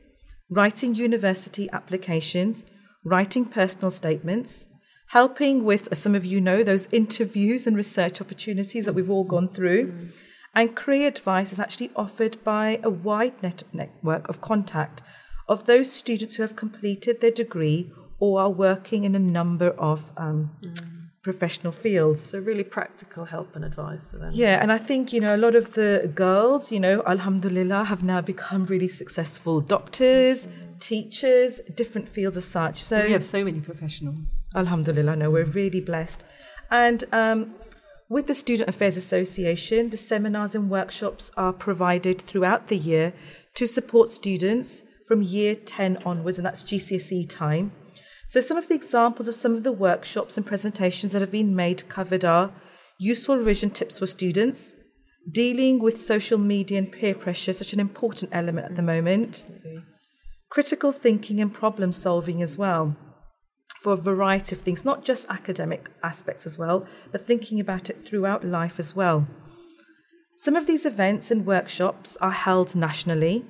writing 0.49 0.95
university 0.95 1.69
applications, 1.73 2.65
writing 3.05 3.45
personal 3.45 3.91
statements, 3.91 4.69
helping 5.15 5.63
with, 5.63 5.87
as 5.93 5.99
some 6.01 6.17
of 6.17 6.25
you 6.25 6.41
know, 6.41 6.65
those 6.65 6.89
interviews 6.91 7.69
and 7.69 7.77
research 7.77 8.21
opportunities 8.21 8.85
that 8.85 8.95
we've 8.97 9.15
all 9.17 9.23
gone 9.23 9.49
through. 9.49 9.83
And 10.57 10.75
career 10.75 11.07
advice 11.07 11.53
is 11.53 11.61
actually 11.61 11.91
offered 11.95 12.43
by 12.43 12.81
a 12.83 12.91
wide 12.91 13.41
net- 13.41 13.63
network 13.73 14.29
of 14.29 14.41
contact 14.41 15.03
of 15.49 15.67
those 15.67 15.93
students 15.93 16.35
who 16.35 16.43
have 16.43 16.57
completed 16.57 17.21
their 17.21 17.31
degree 17.31 17.93
or 18.19 18.41
are 18.41 18.51
working 18.51 19.05
in 19.05 19.15
a 19.15 19.25
number 19.39 19.71
of 19.91 20.11
um, 20.17 20.51
professional 21.23 21.73
fields. 21.73 22.21
So, 22.21 22.41
really 22.41 22.65
practical 22.65 23.25
help 23.25 23.55
and 23.55 23.65
advice 23.65 24.11
to 24.11 24.19
them. 24.19 24.31
Yeah, 24.35 24.61
and 24.63 24.73
I 24.73 24.79
think, 24.79 25.13
you 25.13 25.21
know, 25.21 25.37
a 25.37 25.43
lot 25.47 25.55
of 25.55 25.75
the 25.75 26.11
girls, 26.13 26.73
you 26.73 26.81
know, 26.81 27.05
Alhamdulillah, 27.07 27.85
have 27.85 28.03
now 28.03 28.21
become 28.21 28.67
really 28.67 28.89
successful 28.89 29.61
doctors, 29.61 30.49
teachers, 30.85 31.61
different 31.75 32.09
fields 32.09 32.37
as 32.37 32.45
such. 32.45 32.83
So, 32.83 33.03
We 33.03 33.13
have 33.13 33.25
so 33.25 33.43
many 33.43 33.61
professionals. 33.61 34.37
Alhamdulillah, 34.55 35.17
no, 35.17 35.31
we're 35.31 35.45
really 35.45 35.81
blessed. 35.81 36.25
And 36.71 37.05
um, 37.11 37.55
with 38.11 38.27
the 38.27 38.35
Student 38.35 38.69
Affairs 38.69 38.99
Association, 38.99 39.89
the 39.89 39.97
seminars 39.97 40.55
and 40.55 40.71
workshops 40.71 41.31
are 41.39 41.55
provided 41.55 42.21
throughout 42.21 42.69
the 42.69 42.77
year 42.77 43.15
to 43.55 43.67
support 43.67 44.11
students 44.11 44.83
from 45.09 45.23
year 45.23 45.55
10 45.55 45.99
onwards, 46.05 46.39
and 46.39 46.47
that's 46.47 46.63
GCSE 46.63 47.29
time. 47.31 47.73
So, 48.27 48.43
some 48.43 48.59
of 48.59 48.69
the 48.69 48.75
examples 48.75 49.27
of 49.29 49.35
some 49.35 49.55
of 49.55 49.63
the 49.63 49.73
workshops 49.73 50.37
and 50.37 50.45
presentations 50.45 51.13
that 51.13 51.23
have 51.23 51.33
been 51.33 51.57
made 51.57 51.89
covered 51.89 52.25
are 52.25 52.53
useful 52.99 53.37
revision 53.37 53.71
tips 53.71 53.99
for 53.99 54.07
students, 54.07 54.77
dealing 55.31 55.79
with 55.79 56.01
social 56.01 56.39
media 56.39 56.79
and 56.79 56.93
peer 56.93 57.15
pressure, 57.15 57.55
such 57.55 57.73
an 57.73 57.81
important 57.81 58.31
element 58.35 58.67
at 58.67 58.77
the 58.77 58.83
moment, 58.83 59.49
critical 60.55 60.93
thinking 60.93 61.41
and 61.41 61.53
problem 61.53 61.91
solving 61.93 62.41
as 62.41 62.57
well 62.57 62.97
for 63.81 63.93
a 63.95 63.97
variety 63.97 64.55
of 64.55 64.63
things, 64.63 64.85
not 64.85 65.05
just 65.05 65.27
academic 65.29 65.91
aspects 66.05 66.47
as 66.47 66.57
well, 66.57 66.87
but 67.11 67.27
thinking 67.27 67.59
about 67.59 67.91
it 67.91 68.01
throughout 68.01 68.45
life 68.45 68.79
as 68.79 68.95
well. 68.95 69.27
Some 70.37 70.55
of 70.55 70.69
these 70.69 70.87
events 70.87 71.33
and 71.33 71.45
workshops 71.45 72.17
are 72.21 72.31
held 72.31 72.77
nationally, 72.77 73.45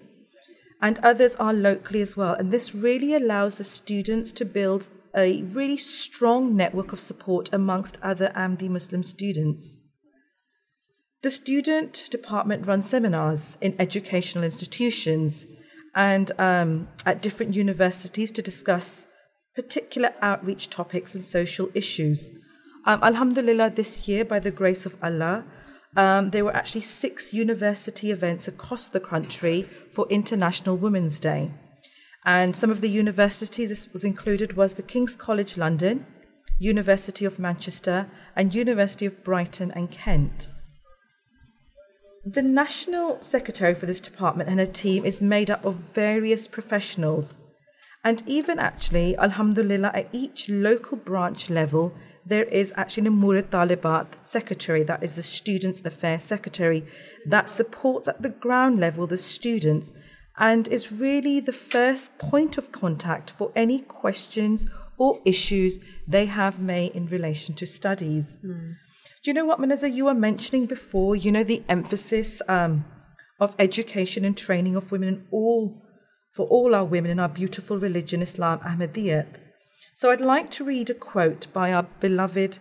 and 0.80 0.98
others 1.00 1.36
are 1.36 1.52
locally 1.52 2.00
as 2.00 2.16
well. 2.16 2.32
And 2.32 2.50
this 2.50 2.74
really 2.74 3.14
allows 3.14 3.56
the 3.56 3.64
students 3.64 4.32
to 4.32 4.46
build 4.46 4.88
a 5.14 5.42
really 5.42 5.76
strong 5.76 6.56
network 6.56 6.90
of 6.92 7.00
support 7.00 7.52
amongst 7.52 7.98
other 8.02 8.32
Ahmadi 8.34 8.70
Muslim 8.70 9.02
students. 9.02 9.82
The 11.20 11.30
student 11.30 12.08
department 12.10 12.66
runs 12.66 12.88
seminars 12.88 13.58
in 13.60 13.76
educational 13.78 14.44
institutions 14.44 15.46
and 15.94 16.32
um, 16.38 16.88
at 17.06 17.22
different 17.22 17.54
universities 17.54 18.30
to 18.32 18.42
discuss 18.42 19.06
particular 19.54 20.12
outreach 20.20 20.68
topics 20.70 21.14
and 21.14 21.24
social 21.24 21.68
issues. 21.74 22.32
Um, 22.86 23.02
Alhamdulillah, 23.02 23.70
this 23.70 24.08
year, 24.08 24.24
by 24.24 24.40
the 24.40 24.50
grace 24.50 24.84
of 24.84 24.96
Allah, 25.02 25.44
um, 25.96 26.30
there 26.30 26.44
were 26.44 26.54
actually 26.54 26.80
six 26.80 27.32
university 27.32 28.10
events 28.10 28.48
across 28.48 28.88
the 28.88 29.00
country 29.00 29.62
for 29.92 30.06
International 30.10 30.76
Women's 30.76 31.20
Day. 31.20 31.52
And 32.24 32.56
some 32.56 32.70
of 32.70 32.80
the 32.80 32.88
universities 32.88 33.68
this 33.68 33.92
was 33.92 34.04
included 34.04 34.54
was 34.54 34.74
the 34.74 34.82
King's 34.82 35.14
College 35.14 35.56
London, 35.56 36.06
University 36.58 37.24
of 37.24 37.38
Manchester, 37.38 38.10
and 38.34 38.54
University 38.54 39.06
of 39.06 39.22
Brighton 39.22 39.70
and 39.72 39.90
Kent. 39.90 40.48
The 42.26 42.42
National 42.42 43.20
Secretary 43.20 43.74
for 43.74 43.84
this 43.84 44.00
department 44.00 44.48
and 44.48 44.58
her 44.58 44.66
team 44.66 45.04
is 45.04 45.20
made 45.20 45.50
up 45.50 45.64
of 45.64 45.74
various 45.74 46.48
professionals. 46.48 47.36
And 48.02 48.22
even 48.26 48.58
actually, 48.58 49.16
Alhamdulillah, 49.18 49.90
at 49.94 50.08
each 50.12 50.48
local 50.48 50.96
branch 50.96 51.50
level, 51.50 51.94
there 52.24 52.44
is 52.44 52.72
actually 52.76 53.08
an 53.08 53.20
Murid 53.20 53.50
Talibat 53.50 54.14
secretary, 54.22 54.82
that 54.84 55.02
is 55.02 55.14
the 55.14 55.22
Students' 55.22 55.84
Affairs 55.84 56.22
Secretary, 56.22 56.86
that 57.26 57.50
supports 57.50 58.08
at 58.08 58.22
the 58.22 58.30
ground 58.30 58.80
level 58.80 59.06
the 59.06 59.18
students 59.18 59.92
and 60.38 60.66
is 60.68 60.90
really 60.90 61.40
the 61.40 61.52
first 61.52 62.18
point 62.18 62.56
of 62.56 62.72
contact 62.72 63.30
for 63.30 63.52
any 63.54 63.80
questions 63.80 64.66
or 64.96 65.20
issues 65.26 65.78
they 66.08 66.26
have 66.26 66.58
made 66.58 66.92
in 66.92 67.06
relation 67.06 67.54
to 67.56 67.66
studies. 67.66 68.38
Mm. 68.44 68.76
Do 69.24 69.30
you 69.30 69.34
know 69.34 69.46
what, 69.46 69.58
Munaza, 69.58 69.90
you 69.90 70.04
were 70.04 70.12
mentioning 70.12 70.66
before, 70.66 71.16
you 71.16 71.32
know, 71.32 71.44
the 71.44 71.64
emphasis 71.66 72.42
um, 72.46 72.84
of 73.40 73.54
education 73.58 74.22
and 74.22 74.36
training 74.36 74.76
of 74.76 74.92
women 74.92 75.08
in 75.08 75.26
all, 75.30 75.82
for 76.30 76.46
all 76.48 76.74
our 76.74 76.84
women 76.84 77.10
in 77.10 77.18
our 77.18 77.30
beautiful 77.30 77.78
religion, 77.78 78.20
Islam, 78.20 78.58
Ahmadiyyat. 78.58 79.26
So 79.94 80.10
I'd 80.10 80.20
like 80.20 80.50
to 80.50 80.64
read 80.64 80.90
a 80.90 80.94
quote 80.94 81.46
by 81.54 81.72
our 81.72 81.84
beloved 82.00 82.58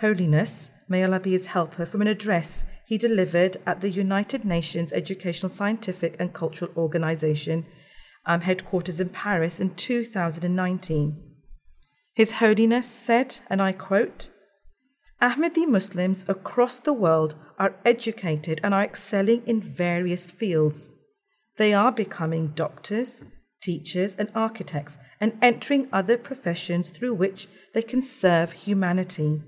Holiness, 0.00 0.70
may 0.88 1.04
Allah 1.04 1.20
be 1.20 1.32
his 1.32 1.46
helper, 1.48 1.84
from 1.84 2.00
an 2.00 2.08
address 2.08 2.64
he 2.86 2.96
delivered 2.96 3.58
at 3.66 3.82
the 3.82 3.90
United 3.90 4.46
Nations 4.46 4.94
Educational, 4.94 5.50
Scientific 5.50 6.16
and 6.18 6.32
Cultural 6.32 6.70
Organization 6.74 7.66
um, 8.24 8.40
headquarters 8.40 8.98
in 8.98 9.10
Paris 9.10 9.60
in 9.60 9.74
2019. 9.74 11.22
His 12.14 12.32
Holiness 12.32 12.86
said, 12.86 13.40
and 13.50 13.60
I 13.60 13.72
quote, 13.72 14.30
Ahmadi 15.20 15.66
Muslims 15.66 16.24
across 16.28 16.78
the 16.78 16.92
world 16.92 17.34
are 17.58 17.74
educated 17.84 18.60
and 18.62 18.72
are 18.72 18.84
excelling 18.84 19.42
in 19.46 19.60
various 19.60 20.30
fields. 20.30 20.92
They 21.56 21.74
are 21.74 21.90
becoming 21.90 22.52
doctors, 22.54 23.22
teachers, 23.60 24.14
and 24.14 24.30
architects, 24.32 24.98
and 25.20 25.36
entering 25.42 25.88
other 25.92 26.16
professions 26.16 26.90
through 26.90 27.14
which 27.14 27.48
they 27.74 27.82
can 27.82 28.00
serve 28.00 28.52
humanity. 28.52 29.42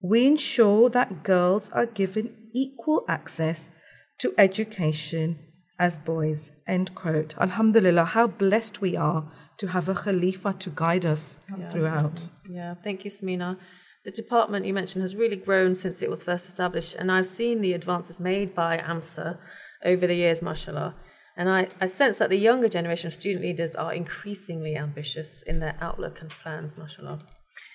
We 0.00 0.26
ensure 0.26 0.88
that 0.90 1.24
girls 1.24 1.70
are 1.70 1.86
given 1.86 2.36
equal 2.54 3.04
access 3.08 3.70
to 4.18 4.32
education 4.38 5.38
as 5.76 5.98
boys. 5.98 6.52
End 6.68 6.94
quote. 6.94 7.36
Alhamdulillah, 7.38 8.04
how 8.04 8.28
blessed 8.28 8.80
we 8.80 8.96
are 8.96 9.28
to 9.56 9.68
have 9.68 9.88
a 9.88 9.94
Khalifa 9.94 10.52
to 10.52 10.70
guide 10.70 11.04
us 11.04 11.40
yeah, 11.50 11.64
throughout. 11.64 12.28
Yeah, 12.48 12.74
thank 12.84 13.04
you, 13.04 13.10
Samina. 13.10 13.58
The 14.04 14.10
department 14.10 14.66
you 14.66 14.74
mentioned 14.74 15.02
has 15.02 15.16
really 15.16 15.36
grown 15.36 15.74
since 15.74 16.02
it 16.02 16.10
was 16.10 16.22
first 16.22 16.46
established, 16.46 16.94
and 16.94 17.10
I've 17.10 17.26
seen 17.26 17.62
the 17.62 17.72
advances 17.72 18.20
made 18.20 18.54
by 18.54 18.76
AMSA 18.76 19.38
over 19.82 20.06
the 20.06 20.14
years, 20.14 20.42
mashallah. 20.42 20.94
And 21.36 21.48
I, 21.48 21.68
I 21.80 21.86
sense 21.86 22.18
that 22.18 22.28
the 22.28 22.36
younger 22.36 22.68
generation 22.68 23.08
of 23.08 23.14
student 23.14 23.42
leaders 23.42 23.74
are 23.74 23.94
increasingly 23.94 24.76
ambitious 24.76 25.42
in 25.42 25.58
their 25.58 25.76
outlook 25.80 26.20
and 26.20 26.28
plans, 26.30 26.76
mashallah. 26.76 27.20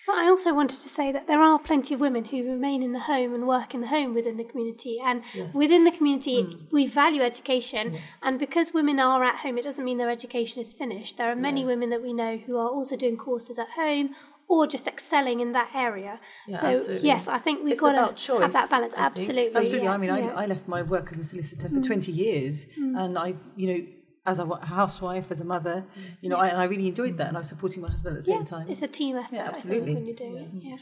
But 0.06 0.18
I 0.18 0.26
also 0.26 0.54
wanted 0.54 0.82
to 0.82 0.90
say 0.90 1.12
that 1.12 1.28
there 1.28 1.42
are 1.42 1.60
plenty 1.60 1.94
of 1.94 2.00
women 2.00 2.26
who 2.26 2.44
remain 2.44 2.84
in 2.84 2.94
the 2.94 3.02
home 3.02 3.34
and 3.34 3.48
work 3.48 3.74
in 3.74 3.82
the 3.82 3.88
home 3.88 4.14
within 4.14 4.38
the 4.38 4.44
community. 4.44 4.98
And 5.04 5.24
yes. 5.34 5.54
within 5.54 5.84
the 5.84 5.92
community, 5.92 6.44
mm. 6.44 6.72
we 6.72 6.88
value 6.88 7.22
education. 7.22 7.94
Yes. 7.94 8.20
And 8.24 8.40
because 8.40 8.74
women 8.74 9.00
are 9.00 9.24
at 9.24 9.38
home, 9.38 9.58
it 9.58 9.64
doesn't 9.64 9.86
mean 9.86 9.98
their 9.98 10.10
education 10.10 10.62
is 10.62 10.74
finished. 10.74 11.18
There 11.18 11.32
are 11.32 11.36
many 11.36 11.66
women 11.66 11.90
that 11.90 12.02
we 12.02 12.14
know 12.14 12.38
who 12.38 12.58
are 12.58 12.70
also 12.70 12.96
doing 12.96 13.18
courses 13.18 13.60
at 13.60 13.70
home 13.76 14.16
or 14.50 14.66
just 14.66 14.88
excelling 14.88 15.40
in 15.40 15.52
that 15.54 15.70
area. 15.76 16.20
Yeah, 16.48 16.58
so 16.58 16.68
absolutely. 16.68 17.08
yes, 17.08 17.28
I 17.28 17.38
think 17.38 17.64
we've 17.64 17.74
it's 17.74 17.82
got 17.82 18.18
to 18.18 18.40
have 18.40 18.52
that 18.54 18.70
balance. 18.70 18.94
I 18.98 19.02
absolutely, 19.02 19.56
absolutely. 19.56 19.84
Yeah, 19.84 19.94
I 19.94 19.98
mean, 19.98 20.10
yeah. 20.10 20.34
I, 20.36 20.44
I, 20.44 20.46
left 20.48 20.68
my 20.68 20.82
work 20.82 21.10
as 21.12 21.20
a 21.20 21.24
solicitor 21.24 21.70
for 21.70 21.76
mm. 21.76 21.86
twenty 21.86 22.12
years, 22.12 22.66
mm. 22.78 23.00
and 23.00 23.18
I, 23.18 23.36
you 23.56 23.68
know. 23.68 23.86
As 24.26 24.38
a 24.38 24.46
housewife, 24.64 25.32
as 25.32 25.42
a 25.42 25.46
mother, 25.46 25.88
you 26.22 26.30
know, 26.30 26.36
I, 26.36 26.50
and 26.50 26.58
I 26.58 26.66
really 26.66 26.88
enjoyed 26.88 27.18
that, 27.18 27.30
and 27.30 27.38
I 27.38 27.40
was 27.40 27.50
supporting 27.50 27.82
my 27.82 27.90
husband 27.90 28.16
at 28.16 28.24
the 28.24 28.32
same 28.32 28.46
time. 28.46 28.68
It's 28.70 28.84
a 28.84 28.88
team 28.88 29.16
effort. 29.16 29.34
Yeah, 29.34 29.48
absolutely. 29.48 29.96
when 29.96 30.06
you're 30.06 30.16
doing 30.16 30.38
it. 30.38 30.50
Yeah, 30.54 30.78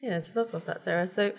yeah. 0.00 0.18
Just 0.20 0.36
off 0.36 0.54
of 0.54 0.64
that, 0.66 0.80
Sarah. 0.80 1.08
So, 1.08 1.32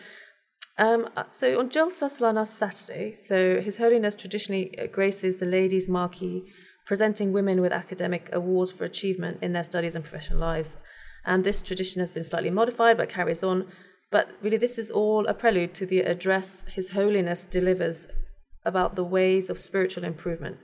um, 0.77 1.07
so 1.31 1.59
on 1.59 1.69
Jalsa 1.69 2.09
Salana 2.09 2.45
Saturday, 2.45 3.13
so 3.13 3.61
His 3.61 3.77
Holiness 3.77 4.17
traditionally 4.17 4.89
graces 4.91 5.37
the 5.37 5.45
ladies' 5.45 5.87
marquee, 5.87 6.43
presenting 6.85 7.31
women 7.31 7.61
with 7.61 7.71
academic 7.71 8.27
awards 8.33 8.71
for 8.71 8.83
achievement 8.83 9.37
in 9.41 9.53
their 9.53 9.63
studies 9.63 9.95
and 9.95 10.03
professional 10.03 10.39
lives. 10.39 10.77
And 11.27 11.43
this 11.43 11.61
tradition 11.61 11.99
has 11.99 12.09
been 12.09 12.23
slightly 12.23 12.49
modified 12.49 12.97
but 12.97 13.09
carries 13.09 13.43
on. 13.43 13.67
But 14.09 14.29
really, 14.41 14.57
this 14.57 14.77
is 14.77 14.89
all 14.89 15.27
a 15.27 15.33
prelude 15.33 15.75
to 15.75 15.85
the 15.85 15.99
address 15.99 16.63
His 16.69 16.91
Holiness 16.91 17.45
delivers 17.45 18.07
about 18.65 18.95
the 18.95 19.03
ways 19.03 19.49
of 19.49 19.59
spiritual 19.59 20.05
improvement 20.05 20.57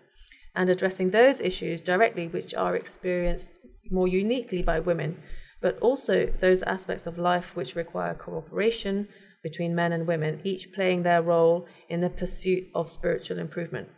and 0.56 0.70
addressing 0.70 1.10
those 1.10 1.42
issues 1.42 1.82
directly 1.82 2.28
which 2.28 2.54
are 2.56 2.76
experienced 2.76 3.60
more 3.92 4.08
uniquely 4.08 4.64
by 4.64 4.80
women, 4.80 5.22
but 5.62 5.78
also 5.80 6.28
those 6.40 6.64
aspects 6.64 7.06
of 7.06 7.18
life 7.18 7.56
which 7.56 7.76
require 7.76 8.14
cooperation 8.14 9.10
between 9.44 9.76
men 9.76 9.92
and 9.92 10.08
women, 10.08 10.40
each 10.46 10.72
playing 10.72 11.04
their 11.04 11.22
role 11.22 11.68
in 11.90 12.00
the 12.00 12.10
pursuit 12.10 12.64
of 12.74 12.90
spiritual 12.90 13.38
improvement. 13.38 13.90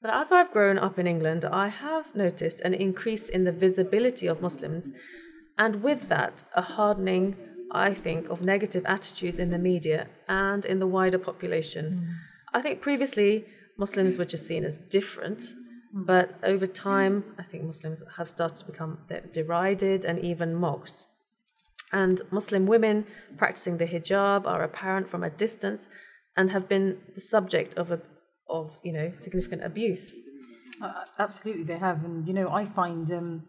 But 0.00 0.14
as 0.14 0.32
I've 0.32 0.52
grown 0.52 0.78
up 0.78 0.98
in 0.98 1.06
England, 1.06 1.44
I 1.44 1.68
have 1.68 2.14
noticed 2.14 2.62
an 2.62 2.72
increase 2.72 3.28
in 3.28 3.44
the 3.44 3.52
visibility 3.52 4.26
of 4.26 4.40
Muslims 4.40 4.88
and 5.56 5.82
with 5.82 6.08
that, 6.08 6.44
a 6.54 6.62
hardening, 6.62 7.36
I 7.70 7.94
think, 7.94 8.28
of 8.28 8.42
negative 8.42 8.84
attitudes 8.86 9.38
in 9.38 9.50
the 9.50 9.58
media 9.58 10.08
and 10.28 10.64
in 10.64 10.78
the 10.78 10.86
wider 10.86 11.18
population. 11.18 11.84
Mm. 11.84 12.58
I 12.58 12.62
think 12.62 12.80
previously 12.80 13.46
Muslims 13.78 14.16
were 14.16 14.24
just 14.24 14.46
seen 14.46 14.64
as 14.64 14.78
different, 14.78 15.40
mm. 15.40 15.54
but 16.06 16.38
over 16.42 16.66
time, 16.66 17.24
I 17.38 17.44
think 17.44 17.64
Muslims 17.64 18.02
have 18.16 18.28
started 18.28 18.56
to 18.56 18.66
become 18.66 18.98
derided 19.32 20.04
and 20.04 20.18
even 20.20 20.54
mocked. 20.54 21.04
And 21.92 22.20
Muslim 22.32 22.66
women 22.66 23.06
practicing 23.36 23.78
the 23.78 23.86
hijab 23.86 24.46
are 24.46 24.64
apparent 24.64 25.08
from 25.08 25.22
a 25.22 25.30
distance 25.30 25.86
and 26.36 26.50
have 26.50 26.68
been 26.68 26.98
the 27.14 27.20
subject 27.20 27.74
of 27.74 27.92
a, 27.92 28.00
of 28.48 28.76
you 28.82 28.92
know 28.92 29.12
significant 29.16 29.62
abuse. 29.62 30.22
Uh, 30.82 31.04
absolutely, 31.20 31.62
they 31.62 31.78
have, 31.78 32.04
and 32.04 32.26
you 32.26 32.34
know 32.34 32.50
I 32.50 32.66
find 32.66 33.08
um, 33.12 33.44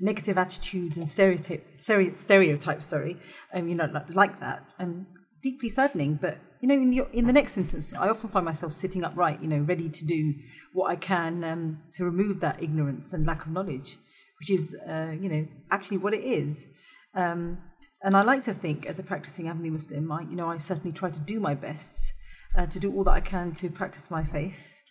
negative 0.00 0.38
attitudes 0.38 0.96
and 0.96 1.08
stereotype, 1.08 1.66
stereotypes, 1.74 2.86
sorry, 2.86 3.16
um, 3.54 3.68
you 3.68 3.74
know, 3.74 3.88
like 4.10 4.40
that, 4.40 4.64
um, 4.78 5.06
deeply 5.42 5.68
saddening. 5.68 6.18
But 6.20 6.38
you 6.60 6.68
know, 6.68 6.74
in 6.74 6.90
the 6.90 7.06
in 7.12 7.26
the 7.26 7.32
next 7.32 7.56
instance, 7.56 7.92
I 7.94 8.08
often 8.08 8.30
find 8.30 8.44
myself 8.44 8.72
sitting 8.72 9.04
upright, 9.04 9.42
you 9.42 9.48
know, 9.48 9.58
ready 9.58 9.88
to 9.88 10.04
do 10.04 10.34
what 10.72 10.90
I 10.90 10.96
can 10.96 11.44
um, 11.44 11.82
to 11.94 12.04
remove 12.04 12.40
that 12.40 12.62
ignorance 12.62 13.12
and 13.12 13.26
lack 13.26 13.44
of 13.44 13.52
knowledge, 13.52 13.96
which 14.40 14.50
is, 14.50 14.76
uh, 14.88 15.12
you 15.20 15.28
know, 15.28 15.46
actually 15.70 15.98
what 15.98 16.14
it 16.14 16.24
is. 16.24 16.68
Um, 17.14 17.58
and 18.04 18.16
I 18.16 18.22
like 18.22 18.42
to 18.42 18.52
think, 18.52 18.86
as 18.86 18.98
a 18.98 19.02
practicing 19.02 19.46
Ahmadi 19.46 19.70
Muslim, 19.70 20.10
I, 20.10 20.22
you 20.22 20.34
know, 20.34 20.48
I 20.48 20.56
certainly 20.56 20.92
try 20.92 21.10
to 21.10 21.20
do 21.20 21.38
my 21.38 21.54
best 21.54 22.14
uh, 22.56 22.66
to 22.66 22.80
do 22.80 22.92
all 22.92 23.04
that 23.04 23.12
I 23.12 23.20
can 23.20 23.52
to 23.54 23.70
practice 23.70 24.10
my 24.10 24.24
faith. 24.24 24.82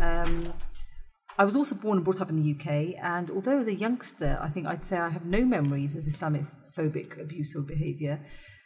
Um, 0.00 0.52
I 1.36 1.44
was 1.44 1.56
also 1.56 1.74
born 1.74 1.98
and 1.98 2.04
brought 2.04 2.20
up 2.20 2.30
in 2.30 2.36
the 2.36 2.52
UK, 2.52 2.94
and 3.02 3.30
although 3.30 3.58
as 3.58 3.66
a 3.66 3.74
youngster, 3.74 4.38
I 4.40 4.48
think 4.48 4.66
I'd 4.66 4.84
say 4.84 4.98
I 4.98 5.10
have 5.10 5.24
no 5.24 5.44
memories 5.44 5.96
of 5.96 6.04
Islamophobic 6.04 7.20
abuse 7.20 7.56
or 7.56 7.62
behaviour. 7.62 8.20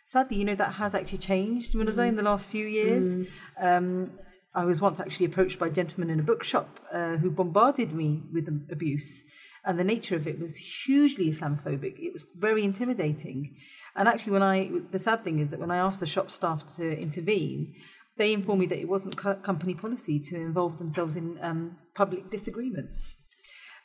Sadly, 0.04 0.38
you 0.38 0.44
know, 0.44 0.54
that 0.54 0.74
has 0.74 0.94
actually 0.94 1.18
changed, 1.18 1.74
Munaza, 1.74 2.04
mm. 2.04 2.08
in 2.08 2.16
the 2.16 2.22
last 2.22 2.50
few 2.50 2.66
years. 2.66 3.16
Mm. 3.16 3.28
Um, 3.60 4.10
I 4.54 4.64
was 4.64 4.80
once 4.80 5.00
actually 5.00 5.26
approached 5.26 5.58
by 5.58 5.68
a 5.68 5.70
gentleman 5.70 6.10
in 6.10 6.20
a 6.20 6.22
bookshop 6.22 6.80
uh, 6.92 7.16
who 7.16 7.30
bombarded 7.30 7.92
me 7.92 8.22
with 8.32 8.48
abuse, 8.70 9.24
and 9.64 9.78
the 9.78 9.84
nature 9.84 10.16
of 10.16 10.26
it 10.26 10.38
was 10.38 10.56
hugely 10.56 11.30
Islamophobic. 11.30 11.98
It 11.98 12.12
was 12.12 12.26
very 12.36 12.64
intimidating. 12.64 13.56
And 13.96 14.08
actually, 14.08 14.32
when 14.32 14.42
I, 14.42 14.70
the 14.90 14.98
sad 14.98 15.24
thing 15.24 15.38
is 15.38 15.50
that 15.50 15.60
when 15.60 15.70
I 15.70 15.78
asked 15.78 16.00
the 16.00 16.06
shop 16.06 16.30
staff 16.30 16.66
to 16.76 16.98
intervene, 16.98 17.74
they 18.18 18.32
informed 18.32 18.60
me 18.60 18.66
that 18.66 18.78
it 18.78 18.88
wasn't 18.88 19.16
co- 19.16 19.36
company 19.36 19.74
policy 19.74 20.20
to 20.20 20.36
involve 20.36 20.78
themselves 20.78 21.16
in 21.16 21.38
um, 21.40 21.76
public 21.94 22.30
disagreements. 22.30 23.16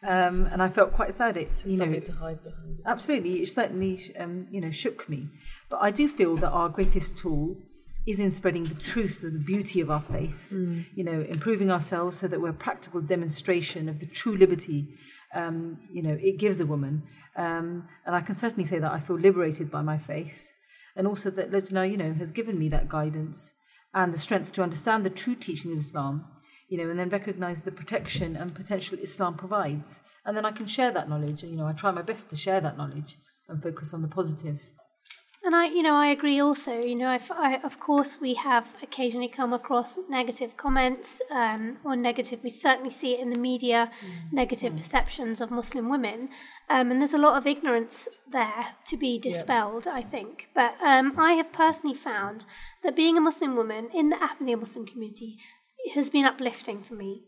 Um, 0.05 0.47
and 0.51 0.61
I 0.61 0.67
felt 0.67 0.91
quite 0.91 1.13
sad. 1.13 1.37
It, 1.37 1.63
you 1.65 1.77
know, 1.77 1.99
to 1.99 2.11
hide 2.11 2.43
behind. 2.43 2.79
It. 2.79 2.83
Absolutely, 2.85 3.35
it 3.43 3.47
certainly, 3.47 3.97
um, 4.19 4.47
you 4.51 4.59
know, 4.59 4.71
shook 4.71 5.07
me. 5.07 5.29
But 5.69 5.79
I 5.81 5.91
do 5.91 6.09
feel 6.09 6.35
that 6.37 6.51
our 6.51 6.67
greatest 6.67 7.15
tool 7.15 7.55
is 8.05 8.19
in 8.19 8.31
spreading 8.31 8.65
the 8.65 8.75
truth 8.75 9.23
of 9.23 9.31
the 9.31 9.39
beauty 9.39 9.79
of 9.79 9.89
our 9.89 10.01
faith. 10.01 10.51
Mm. 10.53 10.85
You 10.93 11.05
know, 11.05 11.21
improving 11.21 11.71
ourselves 11.71 12.17
so 12.17 12.27
that 12.27 12.41
we're 12.41 12.49
a 12.49 12.53
practical 12.53 12.99
demonstration 12.99 13.87
of 13.87 13.99
the 13.99 14.05
true 14.05 14.35
liberty. 14.35 14.89
Um, 15.33 15.79
you 15.89 16.03
know, 16.03 16.17
it 16.21 16.37
gives 16.37 16.59
a 16.59 16.65
woman, 16.65 17.03
um, 17.37 17.87
and 18.05 18.15
I 18.15 18.21
can 18.21 18.35
certainly 18.35 18.65
say 18.65 18.77
that 18.79 18.91
I 18.91 18.99
feel 18.99 19.17
liberated 19.17 19.71
by 19.71 19.81
my 19.81 19.97
faith, 19.97 20.53
and 20.95 21.07
also 21.07 21.31
that 21.31 21.49
Lajna, 21.49 21.89
you 21.89 21.97
know, 21.97 22.13
has 22.13 22.31
given 22.31 22.59
me 22.59 22.67
that 22.69 22.87
guidance 22.87 23.53
and 23.93 24.13
the 24.13 24.19
strength 24.19 24.51
to 24.53 24.63
understand 24.63 25.05
the 25.05 25.09
true 25.09 25.35
teaching 25.35 25.71
of 25.71 25.77
Islam, 25.77 26.25
you 26.67 26.77
know, 26.77 26.89
and 26.89 26.99
then 26.99 27.09
recognize 27.09 27.61
the 27.61 27.71
protection 27.71 28.35
and 28.35 28.55
potential 28.55 28.97
Islam 28.99 29.35
provides. 29.35 30.01
And 30.25 30.35
then 30.35 30.45
I 30.45 30.51
can 30.51 30.67
share 30.67 30.91
that 30.91 31.09
knowledge. 31.09 31.43
You 31.43 31.57
know, 31.57 31.67
I 31.67 31.73
try 31.73 31.91
my 31.91 32.01
best 32.01 32.29
to 32.31 32.35
share 32.35 32.61
that 32.61 32.77
knowledge 32.77 33.17
and 33.47 33.61
focus 33.61 33.93
on 33.93 34.01
the 34.01 34.07
positive. 34.07 34.61
And 35.45 35.53
I, 35.53 35.65
you 35.65 35.81
know, 35.81 35.95
I 35.95 36.07
agree 36.07 36.39
also. 36.39 36.79
You 36.79 36.95
know, 36.95 37.17
I, 37.31 37.59
of 37.65 37.77
course, 37.77 38.21
we 38.21 38.35
have 38.35 38.65
occasionally 38.81 39.27
come 39.27 39.51
across 39.51 39.99
negative 40.09 40.55
comments 40.55 41.21
um, 41.29 41.79
or 41.83 41.97
negative, 41.97 42.39
we 42.43 42.49
certainly 42.49 42.91
see 42.91 43.13
it 43.13 43.19
in 43.19 43.29
the 43.29 43.37
media, 43.37 43.91
negative 44.31 44.77
perceptions 44.77 45.41
of 45.41 45.51
Muslim 45.51 45.89
women. 45.89 46.29
Um, 46.69 46.91
and 46.91 47.01
there's 47.01 47.13
a 47.13 47.17
lot 47.17 47.37
of 47.37 47.45
ignorance 47.45 48.07
there 48.31 48.75
to 48.85 48.95
be 48.95 49.19
dispelled, 49.19 49.85
I 49.85 50.01
think. 50.01 50.47
But 50.55 50.75
um, 50.81 51.19
I 51.19 51.33
have 51.33 51.51
personally 51.51 51.95
found 51.95 52.45
that 52.81 52.95
being 52.95 53.17
a 53.17 53.21
Muslim 53.21 53.57
woman 53.57 53.89
in 53.93 54.11
the 54.11 54.15
Ahmadiyya 54.15 54.61
Muslim 54.61 54.85
community 54.85 55.39
has 55.93 56.09
been 56.09 56.23
uplifting 56.23 56.83
for 56.83 56.93
me. 56.93 57.23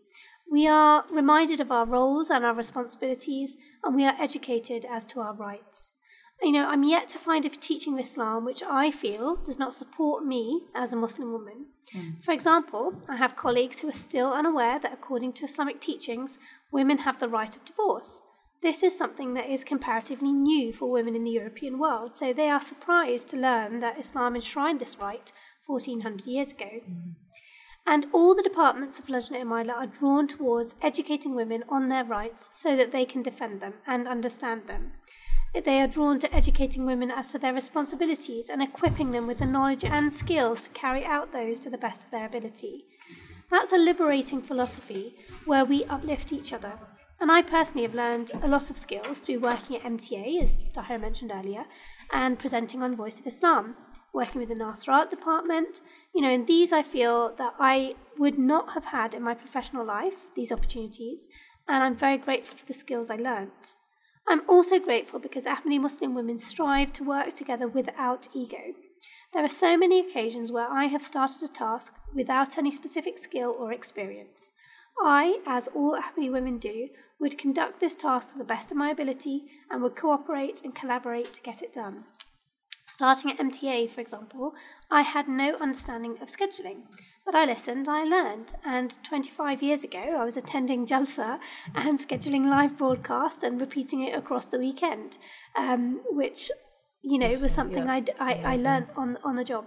We 0.50 0.68
are 0.68 1.04
reminded 1.12 1.60
of 1.60 1.70
our 1.70 1.86
roles 1.86 2.30
and 2.30 2.46
our 2.46 2.54
responsibilities, 2.54 3.58
and 3.84 3.94
we 3.94 4.06
are 4.06 4.16
educated 4.18 4.86
as 4.90 5.06
to 5.08 5.20
our 5.20 5.36
rights. 5.36 5.96
You 6.46 6.52
know, 6.52 6.68
I'm 6.68 6.84
yet 6.84 7.10
to 7.10 7.18
find 7.18 7.44
a 7.44 7.50
teaching 7.50 7.96
of 7.96 8.00
Islam 8.00 8.46
which 8.46 8.62
I 8.62 8.92
feel 8.92 9.38
does 9.38 9.58
not 9.58 9.74
support 9.74 10.24
me 10.24 10.62
as 10.76 10.94
a 10.94 10.96
Muslim 10.96 11.32
woman. 11.32 11.66
Hmm. 11.92 12.22
For 12.24 12.34
example, 12.34 13.02
I 13.10 13.16
have 13.16 13.36
colleagues 13.36 13.80
who 13.80 13.90
are 13.90 14.04
still 14.08 14.32
unaware 14.32 14.78
that 14.78 14.94
according 14.94 15.34
to 15.34 15.46
Islamic 15.46 15.82
teachings, 15.82 16.38
women 16.72 17.00
have 17.00 17.20
the 17.20 17.28
right 17.28 17.56
of 17.56 17.66
divorce. 17.66 18.22
This 18.62 18.84
is 18.84 18.96
something 18.96 19.34
that 19.34 19.50
is 19.50 19.64
comparatively 19.64 20.32
new 20.32 20.72
for 20.72 20.92
women 20.92 21.16
in 21.16 21.24
the 21.24 21.32
European 21.32 21.80
world, 21.80 22.16
so 22.16 22.32
they 22.32 22.50
are 22.50 22.62
surprised 22.62 23.28
to 23.30 23.38
learn 23.38 23.80
that 23.80 23.98
Islam 23.98 24.36
enshrined 24.36 24.80
this 24.80 25.00
right 25.00 25.34
1400 25.66 26.28
years 26.28 26.52
ago. 26.52 26.70
Hmm. 26.86 27.12
And 27.88 28.06
all 28.14 28.36
the 28.36 28.44
departments 28.44 29.00
of 29.00 29.08
Lajna 29.08 29.42
Imaillah 29.42 29.78
are 29.78 29.88
drawn 29.88 30.28
towards 30.28 30.76
educating 30.84 31.34
women 31.34 31.64
on 31.70 31.90
their 31.90 32.04
rights 32.04 32.50
so 32.52 32.78
that 32.78 32.92
they 32.92 33.06
can 33.06 33.24
defend 33.24 33.62
them 33.62 33.74
and 33.88 34.08
understand 34.08 34.68
them. 34.68 34.92
They 35.64 35.80
are 35.80 35.88
drawn 35.88 36.20
to 36.20 36.36
educating 36.36 36.86
women 36.86 37.10
as 37.10 37.32
to 37.32 37.40
their 37.40 37.54
responsibilities 37.54 38.50
and 38.50 38.62
equipping 38.62 39.12
them 39.12 39.26
with 39.26 39.38
the 39.38 39.46
knowledge 39.46 39.86
and 39.86 40.12
skills 40.12 40.64
to 40.64 40.70
carry 40.72 41.06
out 41.06 41.32
those 41.32 41.62
to 41.62 41.70
the 41.70 41.78
best 41.78 42.04
of 42.04 42.12
their 42.12 42.26
ability. 42.26 42.86
That's 43.50 43.72
a 43.72 43.78
liberating 43.78 44.42
philosophy 44.42 45.16
where 45.46 45.64
we 45.64 45.86
uplift 45.86 46.34
each 46.34 46.52
other. 46.52 46.74
And 47.22 47.32
I 47.32 47.42
personally 47.42 47.84
have 47.84 47.96
learned 47.96 48.32
a 48.44 48.48
lot 48.48 48.70
of 48.70 48.78
skills 48.78 49.20
through 49.20 49.40
working 49.40 49.78
at 49.78 49.84
MTA, 49.84 50.42
as 50.42 50.66
Tahir 50.74 51.00
mentioned 51.00 51.32
earlier, 51.34 51.66
and 52.12 52.38
presenting 52.38 52.84
on 52.84 52.96
Voice 52.96 53.22
of 53.22 53.28
Islam, 53.28 53.78
working 54.14 54.42
with 54.42 54.50
the 54.50 54.56
Nasirat 54.56 55.10
Department. 55.10 55.82
You 56.14 56.22
know, 56.22 56.34
and 56.34 56.48
these 56.48 56.74
I 56.74 56.84
feel 56.84 57.34
that 57.38 57.54
I 57.60 57.96
would 58.18 58.38
not 58.38 58.74
have 58.74 58.86
had 58.86 59.14
in 59.14 59.24
my 59.24 59.34
professional 59.34 59.86
life, 59.86 60.36
these 60.36 60.52
opportunities, 60.52 61.30
and 61.68 61.82
I'm 61.82 61.96
very 61.96 62.18
grateful 62.18 62.58
for 62.58 62.66
the 62.66 62.74
skills 62.74 63.10
I 63.10 63.16
learnt. 63.16 63.78
I'm 64.28 64.42
also 64.50 64.80
grateful 64.80 65.20
because 65.20 65.46
Ahmadi 65.46 65.80
Muslim 65.80 66.16
women 66.16 66.38
strive 66.38 66.92
to 66.94 67.04
work 67.04 67.34
together 67.34 67.68
without 67.68 68.28
ego. 68.34 68.74
There 69.34 69.44
are 69.44 69.50
so 69.50 69.78
many 69.78 70.00
occasions 70.00 70.52
where 70.52 70.68
I 70.72 70.86
have 70.86 71.04
started 71.04 71.44
a 71.44 71.48
task 71.48 71.94
without 72.14 72.58
any 72.58 72.72
specific 72.72 73.20
skill 73.20 73.56
or 73.58 73.72
experience. 73.72 74.52
I, 75.00 75.42
as 75.46 75.68
all 75.76 76.00
Ahmadi 76.00 76.32
women 76.32 76.58
do, 76.58 76.88
would 77.20 77.38
conduct 77.38 77.80
this 77.80 77.96
task 77.96 78.32
to 78.32 78.38
the 78.38 78.44
best 78.44 78.72
of 78.72 78.78
my 78.78 78.90
ability 78.90 79.44
and 79.70 79.84
would 79.84 79.96
cooperate 79.96 80.62
and 80.64 80.74
collaborate 80.74 81.34
to 81.34 81.42
get 81.42 81.62
it 81.62 81.74
done. 81.74 82.06
Starting 82.88 83.32
at 83.32 83.40
MTA, 83.40 83.90
for 83.90 84.00
example, 84.00 84.54
I 84.90 85.02
had 85.02 85.28
no 85.28 85.56
understanding 85.56 86.18
of 86.22 86.30
scheduling, 86.30 86.84
but 87.26 87.36
I 87.36 87.46
listened, 87.46 87.88
I 87.90 88.04
learned, 88.04 88.54
and 88.64 88.98
25 89.04 89.64
years 89.64 89.84
ago 89.84 90.16
I 90.20 90.24
was 90.24 90.38
attending 90.38 90.86
Jalsa 90.86 91.40
and 91.74 92.00
scheduling 92.00 92.46
live 92.46 92.78
broadcasts 92.78 93.42
and 93.42 93.60
repeating 93.60 94.02
it 94.02 94.16
across 94.16 94.46
the 94.46 94.60
weekend, 94.60 95.18
um, 95.58 96.02
which, 96.10 96.52
you 97.02 97.18
know, 97.18 97.32
was 97.32 97.54
something 97.54 97.86
Yeah. 97.86 97.94
I'd, 97.94 98.10
I, 98.20 98.34
I 98.34 98.56
learned 98.58 98.88
on, 98.96 99.18
on 99.24 99.36
the 99.36 99.44
job. 99.44 99.66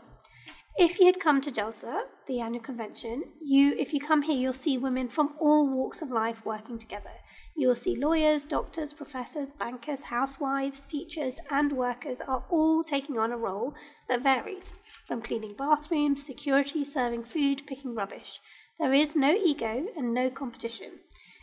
If 0.76 1.01
you 1.01 1.06
had 1.06 1.18
come 1.18 1.40
to 1.40 1.51
Jalsa, 1.51 2.02
the 2.28 2.40
annual 2.40 2.62
convention, 2.62 3.24
you 3.40 3.74
if 3.76 3.93
you 3.93 3.98
come 3.98 4.22
here, 4.22 4.36
you'll 4.36 4.52
see 4.52 4.78
women 4.78 5.09
from 5.09 5.35
all 5.40 5.68
walks 5.68 6.01
of 6.01 6.10
life 6.10 6.47
working 6.47 6.78
together. 6.78 7.10
You 7.59 7.66
will 7.66 7.74
see 7.74 7.97
lawyers, 7.97 8.44
doctors, 8.44 8.93
professors, 8.93 9.52
bankers, 9.52 10.05
housewives, 10.05 10.86
teachers, 10.86 11.40
and 11.51 11.72
workers 11.72 12.20
are 12.20 12.44
all 12.48 12.85
taking 12.85 13.18
on 13.18 13.32
a 13.32 13.36
role 13.36 13.74
that 14.09 14.22
varies 14.22 14.72
from 15.09 15.22
cleaning 15.22 15.55
bathrooms, 15.59 16.24
security, 16.24 16.85
serving 16.85 17.24
food, 17.24 17.66
picking 17.66 17.97
rubbish. 17.97 18.39
There 18.78 18.93
is 18.93 19.16
no 19.16 19.35
ego 19.35 19.86
and 19.97 20.14
no 20.14 20.30
competition. 20.30 21.01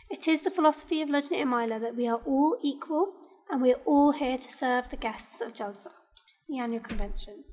It 0.08 0.26
is 0.26 0.40
the 0.40 0.50
philosophy 0.50 1.02
of 1.02 1.10
Lajna 1.10 1.42
Imaillah 1.42 1.82
that 1.82 1.96
we 1.96 2.08
are 2.08 2.22
all 2.24 2.56
equal 2.62 3.12
and 3.50 3.60
we 3.60 3.74
are 3.74 3.82
all 3.84 4.12
here 4.12 4.38
to 4.38 4.50
serve 4.50 4.88
the 4.88 4.96
guests 4.96 5.42
of 5.42 5.52
Jalsa, 5.52 5.92
the 6.48 6.58
annual 6.58 6.80
convention. 6.80 7.44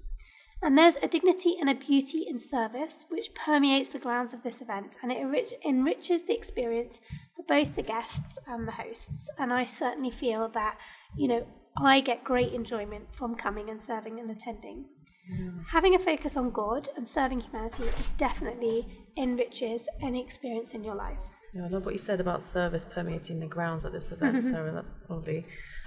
And 0.64 0.78
there's 0.78 0.96
a 1.04 1.08
dignity 1.08 1.58
and 1.60 1.70
a 1.70 1.76
beauty 1.76 2.26
in 2.28 2.40
service 2.40 3.06
which 3.10 3.34
permeates 3.34 3.90
the 3.90 4.00
grounds 4.00 4.34
of 4.34 4.44
this 4.44 4.62
event 4.62 4.96
and 5.04 5.12
it 5.12 5.18
enrich- 5.18 5.54
enriches 5.66 6.24
the 6.24 6.34
experience 6.34 7.02
for 7.36 7.44
both 7.44 7.76
the 7.76 7.82
guests 7.82 8.40
and 8.48 8.66
the 8.66 8.72
hosts. 8.72 9.30
And 9.38 9.52
I 9.52 9.66
certainly 9.66 10.10
feel 10.10 10.48
that, 10.50 10.78
you 11.18 11.28
know, 11.28 11.46
I 11.78 12.00
get 12.00 12.24
great 12.24 12.54
enjoyment 12.54 13.14
from 13.14 13.36
coming 13.36 13.70
and 13.70 13.82
serving 13.82 14.20
and 14.20 14.32
attending. 14.32 14.86
Mm. 15.30 15.66
Having 15.72 15.96
a 15.96 16.00
focus 16.00 16.38
on 16.38 16.52
God 16.52 16.90
and 16.96 17.08
serving 17.08 17.42
humanity 17.42 17.84
is 17.84 18.12
definitely 18.18 19.06
enriches 19.18 19.90
any 20.02 20.22
experience 20.22 20.74
in 20.74 20.84
your 20.84 20.96
life. 20.96 21.33
Yeah, 21.54 21.66
I 21.66 21.68
love 21.68 21.86
what 21.86 21.94
you 21.94 22.00
said 22.00 22.20
about 22.20 22.44
service 22.44 22.84
permeating 22.84 23.40
the 23.40 23.46
grounds 23.46 23.86
at 23.86 23.92
this 23.92 24.12
event, 24.16 24.44
Sarah. 24.46 24.72
That's 24.72 24.96
lovely. 25.08 25.46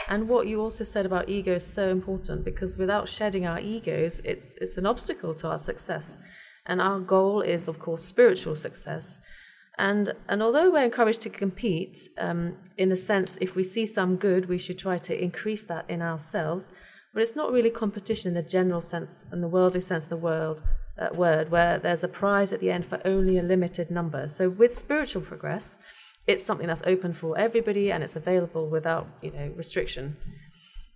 And 0.08 0.28
what 0.28 0.46
you 0.46 0.60
also 0.60 0.84
said 0.84 1.06
about 1.06 1.28
ego 1.28 1.54
is 1.54 1.66
so 1.66 1.88
important 1.88 2.44
because 2.44 2.78
without 2.78 3.08
shedding 3.08 3.46
our 3.46 3.58
egos, 3.58 4.20
it's 4.24 4.54
it's 4.60 4.76
an 4.76 4.86
obstacle 4.86 5.34
to 5.34 5.48
our 5.48 5.58
success. 5.58 6.18
And 6.66 6.80
our 6.80 7.00
goal 7.00 7.40
is, 7.40 7.68
of 7.68 7.78
course, 7.78 8.04
spiritual 8.04 8.54
success. 8.54 9.20
And 9.76 10.14
and 10.28 10.40
although 10.40 10.70
we're 10.70 10.84
encouraged 10.84 11.22
to 11.22 11.30
compete, 11.30 12.08
um, 12.18 12.56
in 12.76 12.92
a 12.92 12.96
sense, 12.96 13.36
if 13.40 13.56
we 13.56 13.64
see 13.64 13.86
some 13.86 14.16
good, 14.16 14.48
we 14.48 14.58
should 14.58 14.78
try 14.78 14.98
to 14.98 15.20
increase 15.20 15.64
that 15.64 15.90
in 15.90 16.00
ourselves. 16.00 16.70
But 17.12 17.22
it's 17.22 17.34
not 17.34 17.50
really 17.50 17.70
competition 17.70 18.28
in 18.28 18.34
the 18.34 18.48
general 18.48 18.80
sense, 18.82 19.24
in 19.32 19.40
the 19.40 19.48
worldly 19.48 19.80
sense 19.80 20.04
of 20.04 20.10
the 20.10 20.16
world 20.16 20.62
uh, 20.98 21.08
word, 21.14 21.50
where 21.50 21.78
there's 21.78 22.04
a 22.04 22.08
prize 22.08 22.52
at 22.52 22.60
the 22.60 22.70
end 22.70 22.86
for 22.86 23.00
only 23.04 23.38
a 23.38 23.42
limited 23.42 23.90
number. 23.90 24.28
So 24.28 24.48
with 24.48 24.74
spiritual 24.74 25.22
progress, 25.22 25.78
it's 26.26 26.44
something 26.44 26.66
that's 26.66 26.82
open 26.86 27.12
for 27.12 27.38
everybody 27.38 27.92
and 27.92 28.02
it's 28.02 28.16
available 28.16 28.68
without, 28.68 29.06
you 29.22 29.30
know, 29.30 29.52
restriction. 29.54 30.16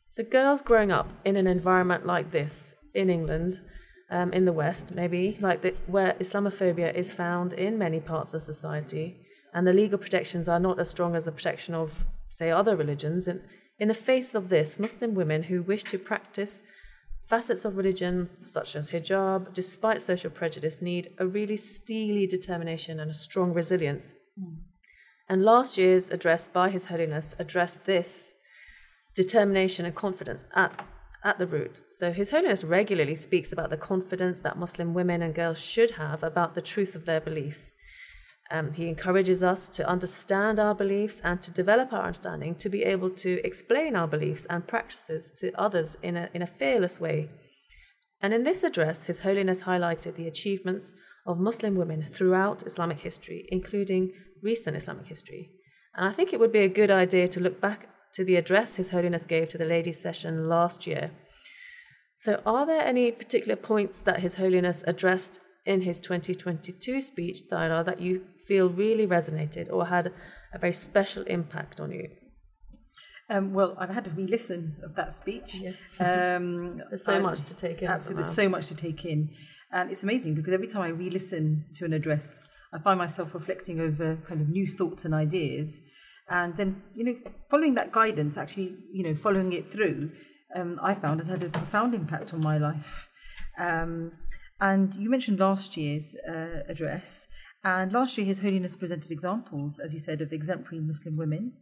So 0.09 0.25
girls 0.25 0.63
growing 0.63 0.91
up 0.91 1.09
in 1.25 1.37
an 1.37 1.47
environment 1.47 2.05
like 2.05 2.33
this 2.33 2.75
in 2.95 3.11
England, 3.11 3.61
um, 4.11 4.33
in 4.33 4.45
the 4.45 4.53
West, 4.53 4.93
maybe 4.93 5.39
like 5.41 5.63
the, 5.63 5.75
where 5.87 6.15
Islamophobia 6.15 6.93
is 6.93 7.13
found 7.13 7.53
in 7.53 7.79
many 7.79 8.01
parts 8.01 8.35
of 8.35 8.43
society, 8.43 9.21
and 9.55 9.67
the 9.67 9.73
legal 9.73 9.99
protections 9.99 10.49
are 10.49 10.59
not 10.59 10.81
as 10.81 10.91
strong 10.91 11.15
as 11.15 11.27
the 11.27 11.33
protection 11.33 11.75
of, 11.75 12.05
say, 12.29 12.51
other 12.51 12.77
religions. 12.77 13.29
In, 13.29 13.43
in 13.79 13.89
the 13.89 13.95
face 13.95 14.35
of 14.35 14.49
this, 14.49 14.79
Muslim 14.79 15.15
women 15.15 15.45
who 15.45 15.63
wish 15.63 15.85
to 15.85 15.99
practice 15.99 16.65
facets 17.31 17.65
of 17.65 17.77
religion, 17.77 18.29
such 18.43 18.75
as 18.75 18.91
hijab, 18.91 19.55
despite 19.55 20.03
social 20.03 20.31
prejudice, 20.31 20.83
need 20.83 21.15
a 21.19 21.27
really 21.27 21.57
steely 21.57 22.27
determination 22.27 22.99
and 22.99 23.09
a 23.09 23.15
strong 23.15 23.55
resilience. 23.55 24.15
Hmm. 24.37 24.55
And 25.29 25.45
last 25.45 25.79
year's 25.79 26.11
address 26.11 26.49
by 26.49 26.71
His 26.71 26.87
Holiness 26.87 27.37
addressed 27.39 27.85
this 27.85 28.35
determination 29.15 29.87
and 29.87 29.95
confidence 29.95 30.45
at, 30.57 30.85
at 31.23 31.39
the 31.39 31.47
root. 31.47 31.83
So 31.93 32.11
His 32.11 32.31
Holiness 32.31 32.65
regularly 32.65 33.15
speaks 33.15 33.53
about 33.53 33.71
the 33.71 33.77
confidence 33.77 34.41
that 34.41 34.59
Muslim 34.59 34.93
women 34.93 35.23
and 35.23 35.33
girls 35.33 35.61
should 35.61 35.93
have 35.93 36.25
about 36.25 36.57
the 36.57 36.63
truth 36.73 36.97
of 36.97 37.05
their 37.05 37.21
beliefs. 37.21 37.75
Um, 38.53 38.73
he 38.73 38.89
encourages 38.89 39.43
us 39.45 39.69
to 39.69 39.89
understand 39.89 40.59
our 40.59 40.75
beliefs 40.75 41.21
and 41.23 41.41
to 41.43 41.53
develop 41.53 41.93
our 41.93 42.03
understanding 42.03 42.57
to 42.57 42.69
be 42.69 42.83
able 42.83 43.11
to 43.11 43.41
explain 43.45 43.95
our 43.95 44.09
beliefs 44.09 44.45
and 44.47 44.67
practices 44.67 45.31
to 45.37 45.53
others 45.59 45.97
in 46.03 46.17
a, 46.17 46.29
in 46.35 46.43
a 46.43 46.49
fearless 46.49 47.01
way. 47.01 47.31
And 48.21 48.35
in 48.35 48.43
this 48.43 48.65
address, 48.65 49.07
His 49.07 49.21
Holiness 49.21 49.63
highlighted 49.63 50.17
the 50.17 50.27
achievements 50.27 50.95
of 51.25 51.39
Muslim 51.39 51.77
women 51.77 52.03
throughout 52.03 52.67
Islamic 52.67 52.99
history, 52.99 53.47
including 53.51 54.13
recent 54.43 54.77
Islamic 54.77 55.07
history. 55.07 55.51
And 55.95 56.09
I 56.09 56.13
think 56.13 56.33
it 56.33 56.41
would 56.41 56.53
be 56.53 56.61
a 56.61 56.69
good 56.69 56.91
idea 56.91 57.29
to 57.29 57.41
look 57.41 57.61
back 57.61 57.89
to 58.15 58.25
the 58.25 58.37
address 58.37 58.75
His 58.75 58.91
Holiness 58.91 59.25
gave 59.25 59.49
to 59.51 59.59
the 59.59 59.65
ladies' 59.65 60.01
session 60.01 60.49
last 60.49 60.87
year. 60.89 61.13
So, 62.19 62.43
are 62.45 62.67
there 62.67 62.83
any 62.83 63.13
particular 63.13 63.57
points 63.57 64.03
that 64.03 64.21
His 64.21 64.35
Holiness 64.35 64.83
addressed 64.87 65.41
in 65.67 65.83
his 65.83 66.01
2022 66.01 67.03
speech, 67.03 67.43
Tahira, 67.51 67.85
that 67.85 68.01
you 68.01 68.23
feel 68.51 68.69
really 68.69 69.07
resonated 69.07 69.67
or 69.75 69.87
had 69.87 70.07
a 70.53 70.59
very 70.59 70.73
special 70.73 71.23
impact 71.37 71.79
on 71.85 71.89
you? 71.93 72.07
Um, 73.33 73.45
well, 73.55 73.77
I've 73.81 73.95
had 73.99 74.05
to 74.07 74.11
re-listen 74.11 74.61
of 74.87 74.93
that 74.97 75.13
speech. 75.21 75.53
Um, 76.11 76.83
There's 76.91 77.05
so 77.05 77.15
I- 77.15 77.27
much 77.29 77.41
to 77.51 77.55
take 77.55 77.79
in. 77.83 77.89
Absolutely, 77.89 78.23
there's 78.23 78.35
so 78.43 78.49
much 78.49 78.67
to 78.73 78.75
take 78.87 79.05
in, 79.13 79.21
and 79.77 79.85
it's 79.93 80.03
amazing 80.09 80.33
because 80.35 80.53
every 80.59 80.67
time 80.73 80.83
I 80.83 80.89
re-listen 81.05 81.45
to 81.77 81.83
an 81.85 81.93
address, 81.93 82.49
I 82.75 82.79
find 82.87 82.99
myself 83.07 83.29
reflecting 83.41 83.77
over 83.87 84.07
kind 84.29 84.41
of 84.41 84.49
new 84.59 84.67
thoughts 84.79 85.05
and 85.05 85.13
ideas, 85.27 85.69
and 86.29 86.51
then 86.59 86.69
you 86.97 87.05
know, 87.07 87.15
following 87.53 87.75
that 87.81 87.89
guidance, 88.01 88.33
actually, 88.43 88.69
you 88.97 89.03
know, 89.07 89.15
following 89.27 89.53
it 89.53 89.71
through, 89.75 89.99
um, 90.57 90.71
I 90.91 90.93
found 91.03 91.17
has 91.21 91.29
had 91.35 91.43
a 91.45 91.51
profound 91.61 91.95
impact 91.95 92.29
on 92.35 92.41
my 92.51 92.57
life. 92.59 93.09
Um, 93.67 94.13
and 94.61 94.95
you 95.03 95.09
mentioned 95.17 95.39
last 95.39 95.77
year's 95.77 96.07
uh, 96.29 96.63
address, 96.73 97.27
and 97.65 97.93
last 97.93 98.17
year 98.17 98.27
His 98.27 98.41
Holiness 98.41 98.77
presented 98.77 99.11
examples, 99.11 99.79
as 99.79 99.93
you 99.93 100.01
said, 100.01 100.21
of 100.21 100.33
exemplary 100.33 100.81
Muslim 100.81 101.17
women. 101.17 101.53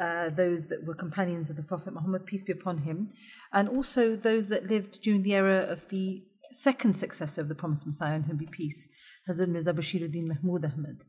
Uh, 0.00 0.30
those 0.30 0.66
that 0.66 0.86
were 0.86 0.94
companions 0.94 1.50
of 1.50 1.56
the 1.56 1.62
Prophet 1.62 1.92
Muhammad, 1.92 2.24
peace 2.24 2.44
be 2.44 2.52
upon 2.52 2.78
him, 2.78 3.10
and 3.52 3.68
also 3.68 4.14
those 4.14 4.48
that 4.48 4.66
lived 4.70 5.02
during 5.02 5.22
the 5.22 5.34
era 5.34 5.58
of 5.58 5.88
the 5.88 6.22
second 6.52 6.94
successor 6.94 7.40
of 7.40 7.48
the 7.48 7.54
promised 7.54 7.86
Messiah, 7.86 8.14
on 8.14 8.22
whom 8.22 8.36
be 8.36 8.46
peace, 8.46 8.88
Hazrat 9.28 9.48
Mirza 9.48 9.74
Bashiruddin 9.74 10.26
Mahmud 10.26 10.64
Ahmad. 10.64 11.04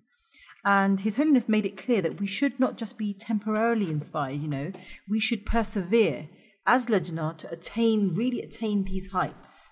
And 0.66 1.00
His 1.00 1.18
Holiness 1.18 1.48
made 1.48 1.66
it 1.66 1.78
clear 1.78 2.02
that 2.02 2.20
we 2.20 2.28
should 2.28 2.60
not 2.60 2.78
just 2.78 2.98
be 2.98 3.14
temporarily 3.14 3.90
inspired, 3.90 4.42
you 4.42 4.48
know, 4.48 4.72
we 5.08 5.20
should 5.20 5.46
persevere 5.46 6.28
as 6.66 6.88
Lajna 6.88 7.38
to 7.38 7.52
attain, 7.52 8.14
really 8.16 8.42
attain 8.42 8.84
these 8.84 9.12
heights. 9.12 9.72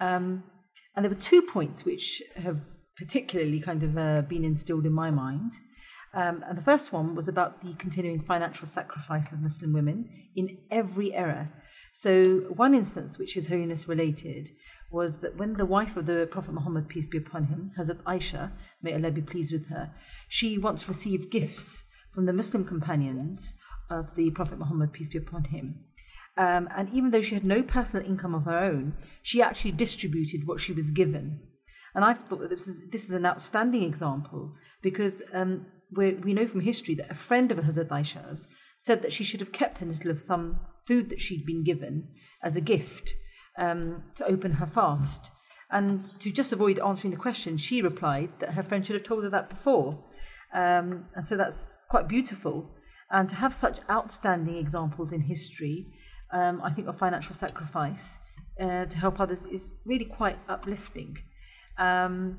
Um, 0.00 0.44
and 0.94 1.04
there 1.04 1.10
were 1.10 1.16
two 1.16 1.42
points 1.42 1.84
which 1.84 2.22
have 2.36 2.60
particularly 2.96 3.60
kind 3.60 3.82
of 3.82 3.96
uh, 3.96 4.22
been 4.22 4.44
instilled 4.44 4.86
in 4.86 4.92
my 4.92 5.10
mind. 5.10 5.52
Um, 6.12 6.44
and 6.46 6.56
the 6.56 6.62
first 6.62 6.92
one 6.92 7.14
was 7.14 7.26
about 7.26 7.60
the 7.60 7.74
continuing 7.74 8.20
financial 8.20 8.66
sacrifice 8.66 9.32
of 9.32 9.40
Muslim 9.40 9.72
women 9.72 10.08
in 10.36 10.58
every 10.70 11.12
era. 11.12 11.50
So, 11.92 12.40
one 12.56 12.74
instance 12.74 13.18
which 13.18 13.34
His 13.34 13.48
Holiness 13.48 13.88
related 13.88 14.50
was 14.90 15.18
that 15.18 15.36
when 15.36 15.54
the 15.54 15.66
wife 15.66 15.96
of 15.96 16.06
the 16.06 16.28
Prophet 16.30 16.54
Muhammad, 16.54 16.88
peace 16.88 17.08
be 17.08 17.18
upon 17.18 17.46
him, 17.46 17.72
Hazrat 17.76 18.02
Aisha, 18.04 18.52
may 18.80 18.94
Allah 18.94 19.10
be 19.10 19.22
pleased 19.22 19.52
with 19.52 19.68
her, 19.68 19.92
she 20.28 20.56
once 20.56 20.88
received 20.88 21.30
gifts 21.30 21.84
from 22.10 22.26
the 22.26 22.32
Muslim 22.32 22.64
companions 22.64 23.56
of 23.90 24.14
the 24.14 24.30
Prophet 24.30 24.58
Muhammad, 24.58 24.92
peace 24.92 25.08
be 25.08 25.18
upon 25.18 25.44
him. 25.44 25.84
Um, 26.36 26.68
and 26.76 26.92
even 26.92 27.10
though 27.10 27.22
she 27.22 27.34
had 27.34 27.44
no 27.44 27.62
personal 27.62 28.06
income 28.06 28.34
of 28.34 28.44
her 28.44 28.58
own, 28.58 28.94
she 29.22 29.42
actually 29.42 29.72
distributed 29.72 30.46
what 30.46 30.60
she 30.60 30.72
was 30.72 30.90
given. 30.90 31.40
And 31.94 32.04
I 32.04 32.14
thought 32.14 32.48
this 32.50 32.66
is, 32.66 32.90
this 32.90 33.04
is 33.04 33.12
an 33.12 33.26
outstanding 33.26 33.82
example 33.82 34.52
because 34.82 35.22
um, 35.32 35.66
we 35.92 36.34
know 36.34 36.46
from 36.46 36.60
history 36.60 36.94
that 36.96 37.10
a 37.10 37.14
friend 37.14 37.52
of 37.52 37.58
Hazrat 37.58 37.88
Aisha's 37.88 38.48
said 38.78 39.02
that 39.02 39.12
she 39.12 39.24
should 39.24 39.40
have 39.40 39.52
kept 39.52 39.80
a 39.80 39.84
little 39.84 40.10
of 40.10 40.20
some 40.20 40.60
food 40.86 41.08
that 41.10 41.20
she'd 41.20 41.46
been 41.46 41.62
given 41.62 42.08
as 42.42 42.56
a 42.56 42.60
gift 42.60 43.14
um, 43.58 44.02
to 44.16 44.24
open 44.26 44.54
her 44.54 44.66
fast. 44.66 45.30
And 45.70 46.08
to 46.20 46.30
just 46.30 46.52
avoid 46.52 46.78
answering 46.78 47.12
the 47.12 47.16
question, 47.16 47.56
she 47.56 47.82
replied 47.82 48.30
that 48.40 48.54
her 48.54 48.62
friend 48.62 48.84
should 48.84 48.94
have 48.94 49.04
told 49.04 49.24
her 49.24 49.30
that 49.30 49.48
before. 49.48 50.04
Um, 50.52 51.06
and 51.14 51.24
so 51.24 51.36
that's 51.36 51.80
quite 51.88 52.08
beautiful. 52.08 52.70
And 53.10 53.28
to 53.28 53.36
have 53.36 53.54
such 53.54 53.78
outstanding 53.90 54.56
examples 54.56 55.12
in 55.12 55.22
history, 55.22 55.86
um, 56.32 56.60
I 56.62 56.70
think, 56.70 56.88
of 56.88 56.98
financial 56.98 57.34
sacrifice 57.34 58.18
uh, 58.60 58.84
to 58.86 58.98
help 58.98 59.20
others 59.20 59.44
is 59.46 59.74
really 59.84 60.04
quite 60.04 60.38
uplifting. 60.48 61.16
Um, 61.78 62.38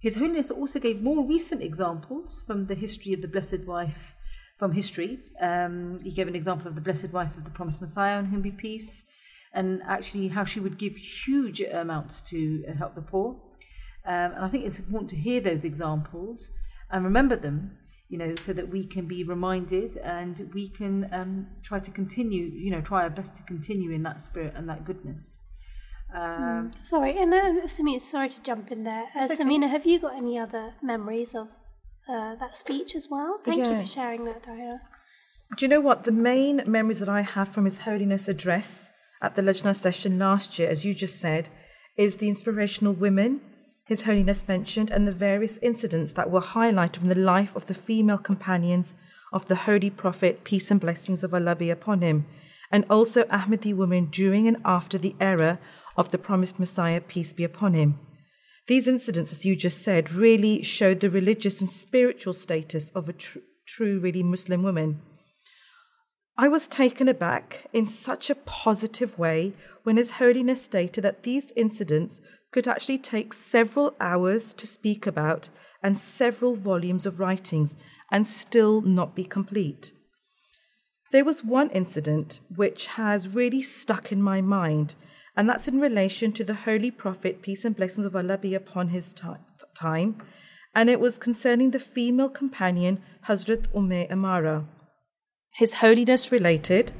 His 0.00 0.16
Holiness 0.16 0.50
also 0.50 0.78
gave 0.78 1.02
more 1.02 1.26
recent 1.26 1.62
examples 1.62 2.42
from 2.46 2.66
the 2.66 2.74
history 2.74 3.12
of 3.12 3.20
the 3.20 3.28
Blessed 3.28 3.64
Wife 3.66 4.14
from 4.56 4.72
history. 4.72 5.18
Um, 5.40 6.00
he 6.02 6.10
gave 6.10 6.28
an 6.28 6.34
example 6.34 6.68
of 6.68 6.74
the 6.74 6.80
Blessed 6.80 7.12
Wife 7.12 7.36
of 7.36 7.44
the 7.44 7.50
Promised 7.50 7.80
Messiah, 7.80 8.18
on 8.18 8.26
whom 8.26 8.42
be 8.42 8.50
peace, 8.50 9.04
and 9.52 9.82
actually 9.86 10.28
how 10.28 10.44
she 10.44 10.60
would 10.60 10.78
give 10.78 10.96
huge 10.96 11.60
amounts 11.60 12.22
to 12.22 12.64
uh, 12.68 12.74
help 12.74 12.94
the 12.94 13.02
poor. 13.02 13.40
Um, 14.06 14.32
and 14.32 14.44
I 14.44 14.48
think 14.48 14.64
it's 14.64 14.78
important 14.78 15.10
to 15.10 15.16
hear 15.16 15.40
those 15.40 15.64
examples 15.64 16.50
and 16.90 17.04
remember 17.04 17.36
them, 17.36 17.76
you 18.08 18.18
know, 18.18 18.34
so 18.36 18.52
that 18.52 18.68
we 18.68 18.84
can 18.84 19.06
be 19.06 19.24
reminded 19.24 19.96
and 19.98 20.50
we 20.54 20.68
can 20.68 21.08
um, 21.12 21.46
try 21.62 21.78
to 21.78 21.90
continue, 21.90 22.44
you 22.44 22.70
know, 22.70 22.80
try 22.80 23.02
our 23.02 23.10
best 23.10 23.34
to 23.36 23.42
continue 23.42 23.92
in 23.92 24.02
that 24.02 24.20
spirit 24.20 24.52
and 24.56 24.68
that 24.68 24.84
goodness. 24.84 25.44
Um, 26.12 26.72
Sorry, 26.82 27.16
and 27.16 27.32
uh, 27.32 27.66
Samina, 27.66 28.00
sorry 28.00 28.28
to 28.30 28.42
jump 28.42 28.72
in 28.72 28.84
there. 28.84 29.06
Uh, 29.14 29.26
okay. 29.26 29.36
Samina, 29.36 29.70
have 29.70 29.86
you 29.86 29.98
got 30.00 30.16
any 30.16 30.38
other 30.38 30.74
memories 30.82 31.34
of 31.34 31.48
uh, 32.08 32.34
that 32.36 32.56
speech 32.56 32.96
as 32.96 33.08
well? 33.08 33.40
Thank 33.44 33.64
you 33.64 33.76
for 33.76 33.84
sharing 33.84 34.24
that, 34.24 34.42
Diana. 34.42 34.80
Do 35.56 35.64
you 35.64 35.68
know 35.68 35.80
what? 35.80 36.04
The 36.04 36.12
main 36.12 36.62
memories 36.66 37.00
that 37.00 37.08
I 37.08 37.22
have 37.22 37.48
from 37.48 37.64
His 37.64 37.78
Holiness 37.78 38.28
address 38.28 38.92
at 39.22 39.34
the 39.34 39.42
Lajna 39.42 39.74
session 39.76 40.18
last 40.18 40.58
year, 40.58 40.68
as 40.68 40.84
you 40.84 40.94
just 40.94 41.20
said, 41.20 41.48
is 41.96 42.16
the 42.16 42.28
inspirational 42.28 42.92
women 42.92 43.40
His 43.84 44.02
Holiness 44.02 44.46
mentioned 44.48 44.90
and 44.90 45.06
the 45.06 45.12
various 45.12 45.58
incidents 45.58 46.12
that 46.12 46.30
were 46.30 46.40
highlighted 46.40 46.98
from 46.98 47.08
the 47.08 47.14
life 47.14 47.54
of 47.54 47.66
the 47.66 47.74
female 47.74 48.18
companions 48.18 48.94
of 49.32 49.46
the 49.46 49.56
Holy 49.56 49.90
Prophet, 49.90 50.44
peace 50.44 50.70
and 50.70 50.80
blessings 50.80 51.22
of 51.22 51.34
Allah 51.34 51.54
be 51.54 51.70
upon 51.70 52.00
him, 52.00 52.26
and 52.70 52.84
also 52.88 53.24
Ahmadi 53.24 53.74
women 53.74 54.06
during 54.06 54.46
and 54.46 54.56
after 54.64 54.98
the 54.98 55.14
era 55.20 55.58
of 55.96 56.10
the 56.10 56.18
promised 56.18 56.58
Messiah, 56.58 57.00
peace 57.00 57.32
be 57.32 57.44
upon 57.44 57.74
him. 57.74 57.98
These 58.66 58.86
incidents, 58.86 59.32
as 59.32 59.44
you 59.44 59.56
just 59.56 59.82
said, 59.82 60.12
really 60.12 60.62
showed 60.62 61.00
the 61.00 61.10
religious 61.10 61.60
and 61.60 61.70
spiritual 61.70 62.32
status 62.32 62.90
of 62.90 63.08
a 63.08 63.12
tr- 63.12 63.38
true, 63.66 63.98
really 63.98 64.22
Muslim 64.22 64.62
woman. 64.62 65.00
I 66.36 66.48
was 66.48 66.68
taken 66.68 67.08
aback 67.08 67.66
in 67.72 67.86
such 67.86 68.30
a 68.30 68.34
positive 68.34 69.18
way 69.18 69.54
when 69.82 69.96
His 69.96 70.12
Holiness 70.12 70.62
stated 70.62 71.02
that 71.02 71.22
these 71.22 71.52
incidents 71.56 72.20
could 72.52 72.66
actually 72.66 72.98
take 72.98 73.32
several 73.32 73.94
hours 74.00 74.54
to 74.54 74.66
speak 74.66 75.06
about 75.06 75.50
and 75.82 75.98
several 75.98 76.56
volumes 76.56 77.06
of 77.06 77.20
writings 77.20 77.76
and 78.10 78.26
still 78.26 78.80
not 78.80 79.14
be 79.14 79.24
complete. 79.24 79.92
There 81.12 81.24
was 81.24 81.44
one 81.44 81.70
incident 81.70 82.40
which 82.54 82.86
has 82.86 83.28
really 83.28 83.62
stuck 83.62 84.12
in 84.12 84.22
my 84.22 84.40
mind, 84.40 84.94
and 85.40 85.48
that's 85.48 85.68
in 85.68 85.80
relation 85.80 86.32
to 86.32 86.44
the 86.44 86.52
Holy 86.52 86.90
Prophet, 86.90 87.40
peace 87.40 87.64
and 87.64 87.74
blessings 87.74 88.04
of 88.04 88.14
Allah 88.14 88.36
be 88.36 88.54
upon 88.54 88.88
his 88.88 89.14
ti- 89.14 89.40
time, 89.74 90.20
and 90.74 90.90
it 90.90 91.00
was 91.00 91.18
concerning 91.18 91.70
the 91.70 91.80
female 91.80 92.28
companion 92.28 93.00
Hazrat 93.26 93.64
Umm 93.74 93.90
Amara. 94.10 94.66
His 95.54 95.76
Holiness 95.76 96.30
related 96.30 96.92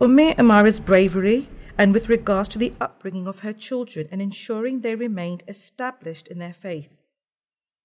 Umm 0.00 0.20
Amara's 0.38 0.78
bravery 0.78 1.48
and 1.76 1.92
with 1.92 2.08
regards 2.08 2.48
to 2.50 2.58
the 2.58 2.74
upbringing 2.80 3.26
of 3.26 3.40
her 3.40 3.52
children 3.52 4.06
and 4.12 4.22
ensuring 4.22 4.82
they 4.82 4.94
remained 4.94 5.42
established 5.48 6.28
in 6.28 6.38
their 6.38 6.54
faith. 6.54 6.90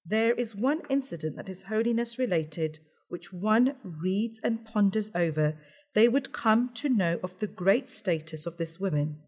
There 0.05 0.33
is 0.33 0.55
one 0.55 0.83
incident 0.87 1.35
that 1.37 1.47
His 1.47 1.63
Holiness 1.63 2.19
related 2.19 2.77
which 3.09 3.33
one 3.33 3.73
reads 3.83 4.39
and 4.43 4.65
ponders 4.65 5.09
over, 5.15 5.57
they 5.95 6.07
would 6.07 6.31
come 6.31 6.69
to 6.75 6.89
know 6.89 7.19
of 7.23 7.39
the 7.39 7.47
great 7.47 7.89
status 7.89 8.45
of 8.45 8.57
this 8.57 8.79
woman. 8.79 9.23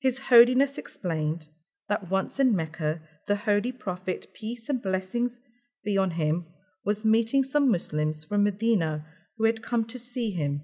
His 0.00 0.18
Holiness 0.30 0.78
explained 0.78 1.48
that 1.88 2.10
once 2.10 2.40
in 2.40 2.56
Mecca, 2.56 3.00
the 3.26 3.36
Holy 3.36 3.70
Prophet, 3.70 4.28
peace 4.32 4.68
and 4.68 4.82
blessings 4.82 5.40
be 5.84 5.98
on 5.98 6.12
him, 6.12 6.46
was 6.84 7.04
meeting 7.04 7.44
some 7.44 7.70
Muslims 7.70 8.24
from 8.24 8.42
Medina 8.42 9.04
who 9.36 9.44
had 9.44 9.62
come 9.62 9.84
to 9.84 9.98
see 9.98 10.30
him. 10.30 10.62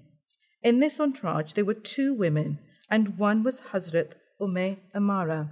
In 0.63 0.79
this 0.79 0.99
entourage, 0.99 1.53
there 1.53 1.65
were 1.65 1.75
two 1.75 2.13
women, 2.13 2.59
and 2.89 3.17
one 3.19 3.43
was 3.43 3.61
Hazrat 3.71 4.13
Umm 4.41 4.77
Amara. 4.95 5.51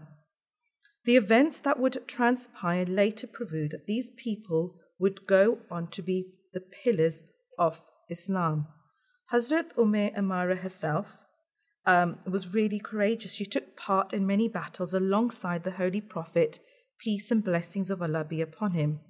The 1.05 1.15
events 1.15 1.59
that 1.59 1.79
would 1.79 2.07
transpire 2.07 2.85
later 2.85 3.27
proved 3.27 3.71
that 3.71 3.85
these 3.85 4.09
people 4.17 4.79
would 4.99 5.27
go 5.27 5.59
on 5.69 5.87
to 5.89 6.01
be 6.01 6.33
the 6.53 6.61
pillars 6.61 7.21
of 7.59 7.87
Islam. 8.09 8.67
Hazrat 9.31 9.77
Umm 9.77 9.95
Amara 10.17 10.55
herself 10.55 11.24
um, 11.85 12.19
was 12.25 12.53
really 12.53 12.79
courageous. 12.79 13.33
She 13.33 13.45
took 13.45 13.75
part 13.75 14.13
in 14.13 14.25
many 14.25 14.47
battles 14.47 14.93
alongside 14.93 15.63
the 15.63 15.71
Holy 15.71 16.01
Prophet, 16.01 16.59
peace 16.99 17.31
and 17.31 17.43
blessings 17.43 17.89
of 17.89 18.01
Allah 18.01 18.23
be 18.23 18.41
upon 18.41 18.71
him. 18.71 19.01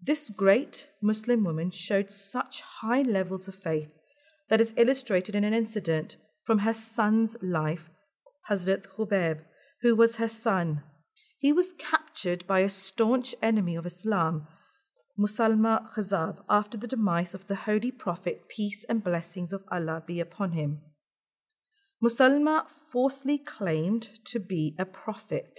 This 0.00 0.28
great 0.28 0.88
Muslim 1.02 1.44
woman 1.44 1.70
showed 1.70 2.10
such 2.10 2.60
high 2.60 3.02
levels 3.02 3.48
of 3.48 3.54
faith 3.54 3.90
that 4.48 4.60
is 4.60 4.74
illustrated 4.76 5.34
in 5.34 5.44
an 5.44 5.54
incident 5.54 6.16
from 6.42 6.58
her 6.58 6.74
son's 6.74 7.36
life, 7.42 7.90
Hazrat 8.50 8.86
Khubaib, 8.86 9.40
who 9.80 9.96
was 9.96 10.16
her 10.16 10.28
son. 10.28 10.82
He 11.38 11.52
was 11.52 11.72
captured 11.72 12.46
by 12.46 12.60
a 12.60 12.68
staunch 12.68 13.34
enemy 13.42 13.76
of 13.76 13.86
Islam, 13.86 14.46
Musalma 15.18 15.90
Khazab, 15.92 16.42
after 16.50 16.76
the 16.76 16.88
demise 16.88 17.34
of 17.34 17.46
the 17.46 17.54
Holy 17.54 17.90
Prophet, 17.90 18.48
peace 18.48 18.84
and 18.88 19.02
blessings 19.02 19.52
of 19.52 19.64
Allah 19.70 20.02
be 20.06 20.20
upon 20.20 20.52
him. 20.52 20.80
Musalma 22.04 22.68
falsely 22.68 23.38
claimed 23.38 24.10
to 24.26 24.38
be 24.38 24.76
a 24.78 24.84
prophet, 24.84 25.58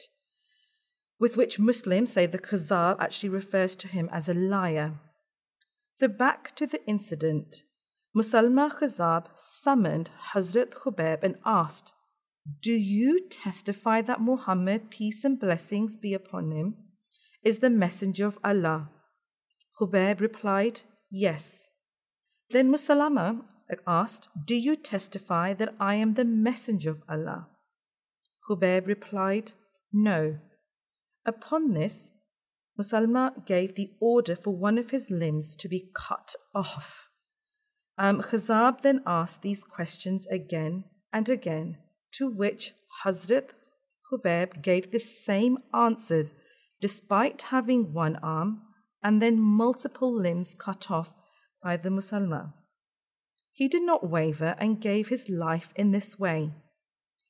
with 1.20 1.36
which 1.38 1.58
Muslims 1.58 2.12
say 2.12 2.28
the 2.28 2.38
Khazab 2.38 2.98
actually 3.00 3.30
refers 3.30 3.76
to 3.78 3.88
him 3.88 4.08
as 4.12 4.30
a 4.30 4.36
liar. 4.36 5.00
So 5.92 6.08
back 6.08 6.56
to 6.58 6.68
the 6.68 6.86
incident. 6.86 7.64
Musalma 8.16 8.70
Khazab 8.72 9.26
summoned 9.36 10.12
Hazrat 10.34 10.72
Khubaib 10.76 11.24
and 11.24 11.38
asked, 11.48 11.94
Do 12.62 12.74
you 12.74 13.28
testify 13.28 14.04
that 14.04 14.22
Muhammad, 14.22 14.92
peace 14.92 15.26
and 15.26 15.40
blessings 15.40 15.98
be 15.98 16.14
upon 16.14 16.52
him, 16.52 16.76
is 17.44 17.58
the 17.58 17.72
messenger 17.72 18.28
of 18.28 18.38
Allah? 18.44 18.92
Khubaib 19.80 20.22
replied, 20.22 20.82
Yes. 21.10 21.72
Then 22.52 22.72
Musalama 22.72 23.42
asked, 23.88 24.30
Do 24.46 24.56
you 24.56 24.76
testify 24.76 25.54
that 25.54 25.76
I 25.80 25.96
am 25.96 26.14
the 26.14 26.26
messenger 26.26 26.92
of 26.92 27.02
Allah? 27.10 27.48
Khubayb 28.48 28.88
replied, 28.88 29.54
No. 29.92 30.38
Upon 31.26 31.74
this, 31.74 32.12
Musalma 32.80 33.46
gave 33.46 33.76
the 33.76 33.92
order 34.00 34.36
for 34.36 34.56
one 34.56 34.78
of 34.78 34.92
his 34.92 35.10
limbs 35.10 35.56
to 35.58 35.68
be 35.68 35.90
cut 35.94 36.36
off. 36.54 37.10
Um, 37.98 38.22
Khazab 38.22 38.82
then 38.82 39.02
asked 39.06 39.42
these 39.42 39.64
questions 39.64 40.28
again 40.28 40.84
and 41.14 41.30
again, 41.30 41.78
to 42.14 42.30
which 42.30 42.74
Hazrat 43.04 43.52
Khubayb 44.12 44.62
gave 44.62 44.92
the 44.92 45.00
same 45.00 45.58
answers 45.74 46.36
despite 46.82 47.42
having 47.44 47.94
one 47.94 48.18
arm 48.18 48.62
and 49.02 49.22
then 49.22 49.40
multiple 49.40 50.14
limbs 50.14 50.56
cut 50.56 50.92
off 50.92 51.16
by 51.64 51.78
the 51.78 51.90
Musalma. 51.90 52.54
He 53.56 53.70
did 53.70 53.84
not 53.84 54.10
waver 54.10 54.54
and 54.60 54.82
gave 54.82 55.08
his 55.08 55.30
life 55.30 55.72
in 55.78 55.92
this 55.92 56.20
way. 56.20 56.52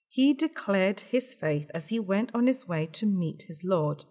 He 0.09 0.33
declared 0.33 1.01
his 1.01 1.35
faith 1.35 1.69
as 1.71 1.89
he 1.89 1.99
went 1.99 2.31
on 2.33 2.47
his 2.47 2.67
way 2.67 2.87
to 2.93 3.05
meet 3.05 3.43
his 3.47 3.63
Lord. 3.63 4.05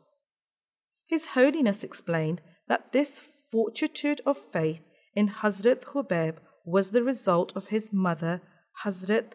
His 1.06 1.26
Holiness 1.34 1.82
explained 1.82 2.40
that 2.68 2.92
this 2.92 3.18
fortitude 3.18 4.20
of 4.24 4.38
faith 4.38 4.82
in 5.16 5.28
Hazrat 5.28 5.82
Khubayb 5.82 6.36
was 6.64 6.90
the 6.90 7.02
result 7.02 7.52
of 7.56 7.66
his 7.66 7.92
mother, 7.92 8.40
Hazrat 8.84 9.32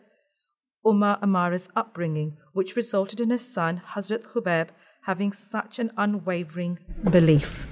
Umar 0.86 1.20
Amara's 1.22 1.68
upbringing, 1.76 2.38
which 2.54 2.78
resulted 2.78 3.20
in 3.20 3.30
his 3.30 3.46
son, 3.46 3.82
Hazrat 3.94 4.24
Khubayb, 4.24 4.70
having 5.04 5.34
such 5.34 5.80
an 5.80 5.92
unwavering 5.98 6.80
belief. 7.12 7.68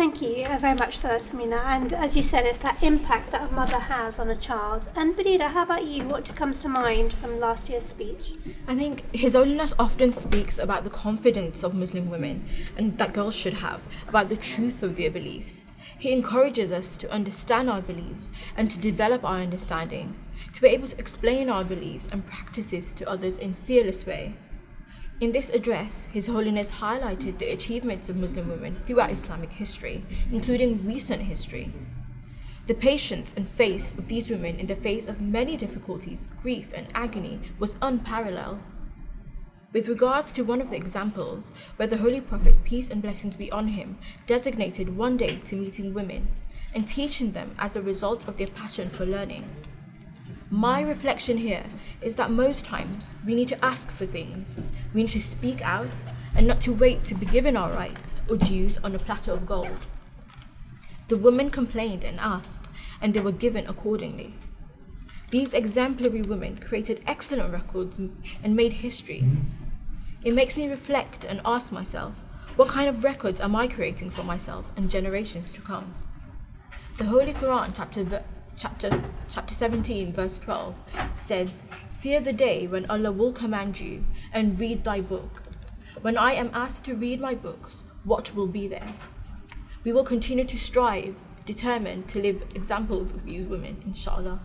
Thank 0.00 0.22
you 0.22 0.46
uh, 0.46 0.56
very 0.56 0.78
much 0.78 0.96
for 0.96 1.08
that, 1.08 1.20
Samina. 1.20 1.62
And 1.66 1.92
as 1.92 2.16
you 2.16 2.22
said, 2.22 2.46
it's 2.46 2.56
that 2.60 2.82
impact 2.82 3.32
that 3.32 3.50
a 3.50 3.52
mother 3.52 3.78
has 3.78 4.18
on 4.18 4.30
a 4.30 4.34
child. 4.34 4.88
And 4.96 5.14
Barira, 5.14 5.50
how 5.50 5.64
about 5.64 5.84
you? 5.84 6.04
What 6.04 6.34
comes 6.34 6.62
to 6.62 6.68
mind 6.68 7.12
from 7.12 7.38
last 7.38 7.68
year's 7.68 7.84
speech? 7.84 8.32
I 8.66 8.74
think 8.76 9.04
His 9.14 9.34
Holiness 9.34 9.74
often 9.78 10.14
speaks 10.14 10.58
about 10.58 10.84
the 10.84 10.88
confidence 10.88 11.62
of 11.62 11.74
Muslim 11.74 12.08
women 12.08 12.48
and 12.78 12.96
that 12.96 13.12
girls 13.12 13.36
should 13.36 13.52
have 13.52 13.82
about 14.08 14.30
the 14.30 14.36
truth 14.36 14.82
of 14.82 14.96
their 14.96 15.10
beliefs. 15.10 15.66
He 15.98 16.12
encourages 16.12 16.72
us 16.72 16.96
to 16.96 17.12
understand 17.12 17.68
our 17.68 17.82
beliefs 17.82 18.30
and 18.56 18.70
to 18.70 18.80
develop 18.80 19.22
our 19.22 19.42
understanding, 19.42 20.16
to 20.54 20.62
be 20.62 20.68
able 20.68 20.88
to 20.88 20.98
explain 20.98 21.50
our 21.50 21.62
beliefs 21.62 22.08
and 22.10 22.26
practices 22.26 22.94
to 22.94 23.06
others 23.06 23.36
in 23.36 23.52
fearless 23.52 24.06
way. 24.06 24.32
In 25.20 25.32
this 25.32 25.50
address, 25.50 26.06
His 26.06 26.28
Holiness 26.28 26.70
highlighted 26.70 27.36
the 27.36 27.50
achievements 27.52 28.08
of 28.08 28.18
Muslim 28.18 28.48
women 28.48 28.74
throughout 28.74 29.10
Islamic 29.12 29.52
history, 29.52 30.02
including 30.32 30.86
recent 30.86 31.20
history. 31.20 31.74
The 32.66 32.72
patience 32.72 33.34
and 33.36 33.46
faith 33.46 33.98
of 33.98 34.08
these 34.08 34.30
women 34.30 34.58
in 34.58 34.66
the 34.66 34.74
face 34.74 35.06
of 35.06 35.20
many 35.20 35.58
difficulties, 35.58 36.28
grief, 36.40 36.72
and 36.74 36.86
agony 36.94 37.38
was 37.58 37.76
unparalleled. 37.82 38.60
With 39.74 39.88
regards 39.88 40.32
to 40.32 40.42
one 40.42 40.62
of 40.62 40.70
the 40.70 40.76
examples, 40.76 41.52
where 41.76 41.86
the 41.86 41.98
Holy 41.98 42.22
Prophet, 42.22 42.64
peace 42.64 42.88
and 42.88 43.02
blessings 43.02 43.36
be 43.36 43.52
on 43.52 43.68
him, 43.68 43.98
designated 44.26 44.96
one 44.96 45.18
day 45.18 45.36
to 45.36 45.54
meeting 45.54 45.92
women 45.92 46.28
and 46.74 46.88
teaching 46.88 47.32
them 47.32 47.54
as 47.58 47.76
a 47.76 47.82
result 47.82 48.26
of 48.26 48.38
their 48.38 48.46
passion 48.46 48.88
for 48.88 49.04
learning. 49.04 49.44
My 50.52 50.82
reflection 50.82 51.38
here 51.38 51.64
is 52.02 52.16
that 52.16 52.32
most 52.32 52.64
times 52.64 53.14
we 53.24 53.36
need 53.36 53.46
to 53.48 53.64
ask 53.64 53.88
for 53.88 54.04
things, 54.04 54.48
we 54.92 55.02
need 55.02 55.10
to 55.10 55.20
speak 55.20 55.62
out, 55.62 56.04
and 56.34 56.44
not 56.44 56.60
to 56.62 56.72
wait 56.72 57.04
to 57.04 57.14
be 57.14 57.24
given 57.24 57.56
our 57.56 57.72
rights 57.72 58.12
or 58.28 58.36
dues 58.36 58.76
on 58.78 58.92
a 58.92 58.98
platter 58.98 59.30
of 59.30 59.46
gold. 59.46 59.86
The 61.06 61.16
women 61.16 61.50
complained 61.50 62.02
and 62.02 62.18
asked, 62.18 62.64
and 63.00 63.14
they 63.14 63.20
were 63.20 63.30
given 63.30 63.64
accordingly. 63.68 64.34
These 65.30 65.54
exemplary 65.54 66.22
women 66.22 66.58
created 66.58 67.04
excellent 67.06 67.52
records 67.52 67.98
and 68.42 68.56
made 68.56 68.72
history. 68.72 69.24
It 70.24 70.34
makes 70.34 70.56
me 70.56 70.68
reflect 70.68 71.24
and 71.24 71.40
ask 71.44 71.70
myself, 71.70 72.14
what 72.56 72.66
kind 72.68 72.88
of 72.88 73.04
records 73.04 73.40
am 73.40 73.54
I 73.54 73.68
creating 73.68 74.10
for 74.10 74.24
myself 74.24 74.72
and 74.76 74.90
generations 74.90 75.52
to 75.52 75.60
come? 75.60 75.94
The 76.98 77.04
Holy 77.04 77.32
Quran, 77.32 77.72
chapter 77.76 78.02
chapter 78.56 78.90
chapter 79.28 79.54
17 79.54 80.12
verse 80.12 80.38
12 80.38 80.74
says 81.14 81.62
fear 81.98 82.20
the 82.20 82.32
day 82.32 82.66
when 82.66 82.88
allah 82.90 83.12
will 83.12 83.32
command 83.32 83.80
you 83.80 84.04
and 84.32 84.58
read 84.58 84.84
thy 84.84 85.00
book 85.00 85.42
when 86.02 86.16
i 86.18 86.32
am 86.32 86.50
asked 86.52 86.84
to 86.84 86.94
read 86.94 87.20
my 87.20 87.34
books 87.34 87.84
what 88.04 88.34
will 88.34 88.46
be 88.46 88.68
there 88.68 88.94
we 89.84 89.92
will 89.92 90.04
continue 90.04 90.44
to 90.44 90.58
strive 90.58 91.14
determined 91.44 92.08
to 92.08 92.20
live 92.20 92.42
examples 92.54 93.12
of 93.12 93.24
these 93.24 93.46
women 93.46 93.82
inshallah 93.86 94.40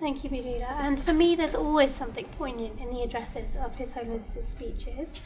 Thank 0.00 0.24
you, 0.24 0.30
Barira. 0.30 0.80
And 0.80 0.98
for 0.98 1.12
me, 1.12 1.34
there's 1.34 1.54
always 1.54 1.94
something 1.94 2.24
poignant 2.38 2.80
in 2.80 2.88
the 2.88 3.02
addresses 3.02 3.54
of 3.54 3.76
His 3.76 3.92
Holiness's 3.92 4.48
speeches. 4.48 5.20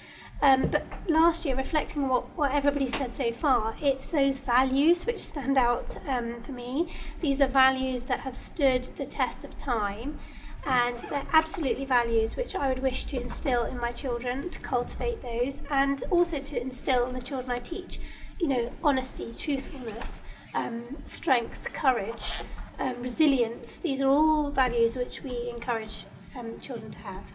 Um, 0.45 0.67
but 0.67 0.85
last 1.09 1.47
year, 1.47 1.57
reflecting 1.57 2.03
on 2.03 2.11
what, 2.11 2.37
what 2.37 2.53
everybody 2.53 2.87
said 2.87 3.15
so 3.15 3.33
far, 3.33 3.77
it's 3.81 4.09
those 4.09 4.41
values 4.41 5.07
which 5.07 5.21
stand 5.21 5.57
out 5.57 5.97
um, 6.07 6.43
for 6.43 6.53
me. 6.53 6.93
These 7.23 7.41
are 7.41 7.47
values 7.47 8.05
that 8.05 8.21
have 8.21 8.37
stood 8.37 8.91
the 8.97 9.07
test 9.07 9.43
of 9.47 9.57
time. 9.57 10.19
And 10.67 10.99
they're 10.99 11.27
absolutely 11.33 11.87
values 11.87 12.37
which 12.37 12.55
I 12.55 12.69
would 12.69 12.83
wish 12.83 13.07
to 13.07 13.19
instill 13.19 13.65
in 13.65 13.79
my 13.79 13.91
children, 13.91 14.51
to 14.51 14.61
cultivate 14.61 15.23
those, 15.23 15.63
and 15.71 16.05
also 16.11 16.39
to 16.41 16.61
instill 16.61 17.07
in 17.07 17.15
the 17.15 17.23
children 17.23 17.51
I 17.51 17.57
teach. 17.57 17.99
You 18.39 18.49
know, 18.49 18.73
honesty, 18.83 19.35
truthfulness, 19.39 20.21
um, 20.55 20.99
strength, 21.07 21.73
courage, 21.73 22.43
um, 22.79 23.01
resilience. 23.01 23.79
These 23.79 24.03
are 24.03 24.11
all 24.11 24.51
values 24.51 24.95
which 24.95 25.23
we 25.23 25.49
encourage 25.49 26.05
um, 26.39 26.61
children 26.61 26.91
to 26.91 26.99
have. 26.99 27.33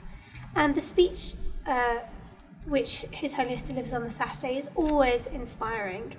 And 0.56 0.76
the 0.76 0.82
speech 0.82 1.34
uh, 1.66 2.00
which 2.70 3.06
His 3.12 3.34
Holiness 3.36 3.64
delivers 3.64 3.94
on 3.94 4.04
the 4.04 4.10
Saturday 4.10 4.58
is 4.58 4.70
always 4.76 5.28
inspiring. 5.28 6.16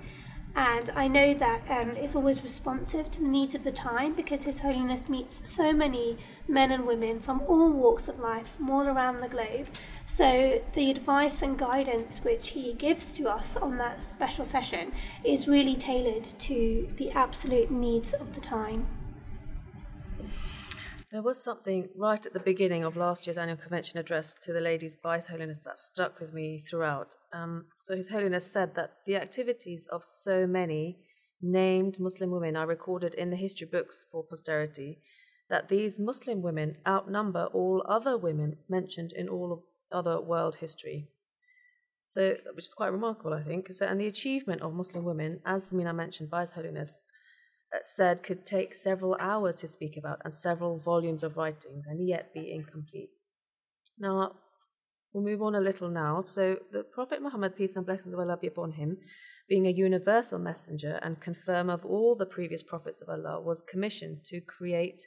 And 0.53 0.89
I 0.95 1.07
know 1.07 1.33
that 1.33 1.61
um, 1.69 1.91
it's 1.91 2.15
always 2.15 2.43
responsive 2.43 3.09
to 3.11 3.21
the 3.21 3.27
needs 3.27 3.55
of 3.55 3.63
the 3.63 3.71
time 3.71 4.13
because 4.13 4.43
His 4.43 4.59
Holiness 4.59 5.07
meets 5.07 5.49
so 5.49 5.71
many 5.71 6.17
men 6.47 6.71
and 6.71 6.85
women 6.85 7.21
from 7.21 7.41
all 7.47 7.71
walks 7.71 8.09
of 8.09 8.19
life 8.19 8.55
from 8.57 8.69
all 8.69 8.85
around 8.85 9.21
the 9.21 9.29
globe. 9.29 9.67
So 10.05 10.61
the 10.73 10.91
advice 10.91 11.41
and 11.41 11.57
guidance 11.57 12.19
which 12.19 12.49
he 12.49 12.73
gives 12.73 13.13
to 13.13 13.29
us 13.29 13.55
on 13.55 13.77
that 13.77 14.03
special 14.03 14.43
session 14.43 14.91
is 15.23 15.47
really 15.47 15.75
tailored 15.75 16.25
to 16.25 16.89
the 16.97 17.11
absolute 17.11 17.71
needs 17.71 18.11
of 18.13 18.35
the 18.35 18.41
time. 18.41 18.87
There 21.11 21.21
was 21.21 21.43
something 21.43 21.89
right 21.93 22.25
at 22.25 22.31
the 22.31 22.39
beginning 22.39 22.85
of 22.85 22.95
last 22.95 23.27
year's 23.27 23.37
annual 23.37 23.57
convention 23.57 23.99
address 23.99 24.33
to 24.43 24.53
the 24.53 24.61
ladies 24.61 24.95
by 24.95 25.17
His 25.17 25.27
Holiness 25.27 25.59
that 25.65 25.77
stuck 25.77 26.21
with 26.21 26.33
me 26.33 26.59
throughout. 26.59 27.15
Um, 27.33 27.65
so, 27.79 27.97
His 27.97 28.07
Holiness 28.07 28.49
said 28.49 28.75
that 28.75 28.93
the 29.05 29.17
activities 29.17 29.87
of 29.91 30.05
so 30.05 30.47
many 30.47 30.99
named 31.41 31.99
Muslim 31.99 32.31
women 32.31 32.55
are 32.55 32.65
recorded 32.65 33.13
in 33.13 33.29
the 33.29 33.35
history 33.35 33.67
books 33.69 34.05
for 34.09 34.23
posterity, 34.23 34.99
that 35.49 35.67
these 35.67 35.99
Muslim 35.99 36.41
women 36.41 36.77
outnumber 36.87 37.49
all 37.53 37.83
other 37.89 38.17
women 38.17 38.59
mentioned 38.69 39.11
in 39.11 39.27
all 39.27 39.51
of 39.51 39.59
other 39.91 40.21
world 40.21 40.55
history. 40.61 41.09
So, 42.05 42.37
which 42.53 42.65
is 42.65 42.73
quite 42.73 42.93
remarkable, 42.93 43.33
I 43.33 43.43
think. 43.43 43.73
So, 43.73 43.85
and 43.85 43.99
the 43.99 44.07
achievement 44.07 44.61
of 44.61 44.73
Muslim 44.73 45.03
women, 45.03 45.41
as 45.45 45.73
Samina 45.73 45.93
mentioned 45.93 46.29
by 46.29 46.41
His 46.41 46.51
Holiness, 46.51 47.03
said 47.83 48.23
could 48.23 48.45
take 48.45 48.75
several 48.75 49.15
hours 49.19 49.55
to 49.55 49.67
speak 49.67 49.97
about 49.97 50.19
and 50.23 50.33
several 50.33 50.77
volumes 50.77 51.23
of 51.23 51.37
writings 51.37 51.85
and 51.87 52.07
yet 52.07 52.33
be 52.33 52.51
incomplete. 52.51 53.09
Now, 53.97 54.33
we'll 55.13 55.23
move 55.23 55.41
on 55.41 55.55
a 55.55 55.61
little 55.61 55.89
now. 55.89 56.23
So, 56.25 56.57
the 56.71 56.83
Prophet 56.83 57.21
Muhammad, 57.21 57.55
peace 57.55 57.75
and 57.75 57.85
blessings 57.85 58.13
of 58.13 58.19
Allah 58.19 58.37
be 58.37 58.47
upon 58.47 58.73
him, 58.73 58.97
being 59.47 59.67
a 59.67 59.71
universal 59.71 60.39
messenger 60.39 60.99
and 61.01 61.21
confirmer 61.21 61.73
of 61.73 61.85
all 61.85 62.15
the 62.15 62.25
previous 62.25 62.63
prophets 62.63 63.01
of 63.01 63.09
Allah, 63.09 63.41
was 63.41 63.61
commissioned 63.61 64.23
to 64.25 64.41
create 64.41 65.01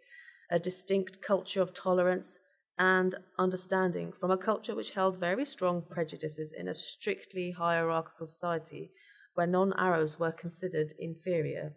a 0.51 0.59
distinct 0.59 1.23
culture 1.23 1.63
of 1.63 1.75
tolerance 1.75 2.39
and 2.79 3.15
understanding 3.39 4.13
from 4.13 4.31
a 4.31 4.37
culture 4.37 4.75
which 4.75 4.91
held 4.91 5.19
very 5.19 5.45
strong 5.45 5.83
prejudices 5.89 6.53
in 6.57 6.69
a 6.69 6.75
strictly 6.75 7.53
hierarchical 7.53 8.27
society 8.27 8.91
where 9.35 9.47
non 9.47 9.73
Arabs 9.77 10.19
were 10.19 10.33
considered 10.33 10.93
inferior. 10.99 11.75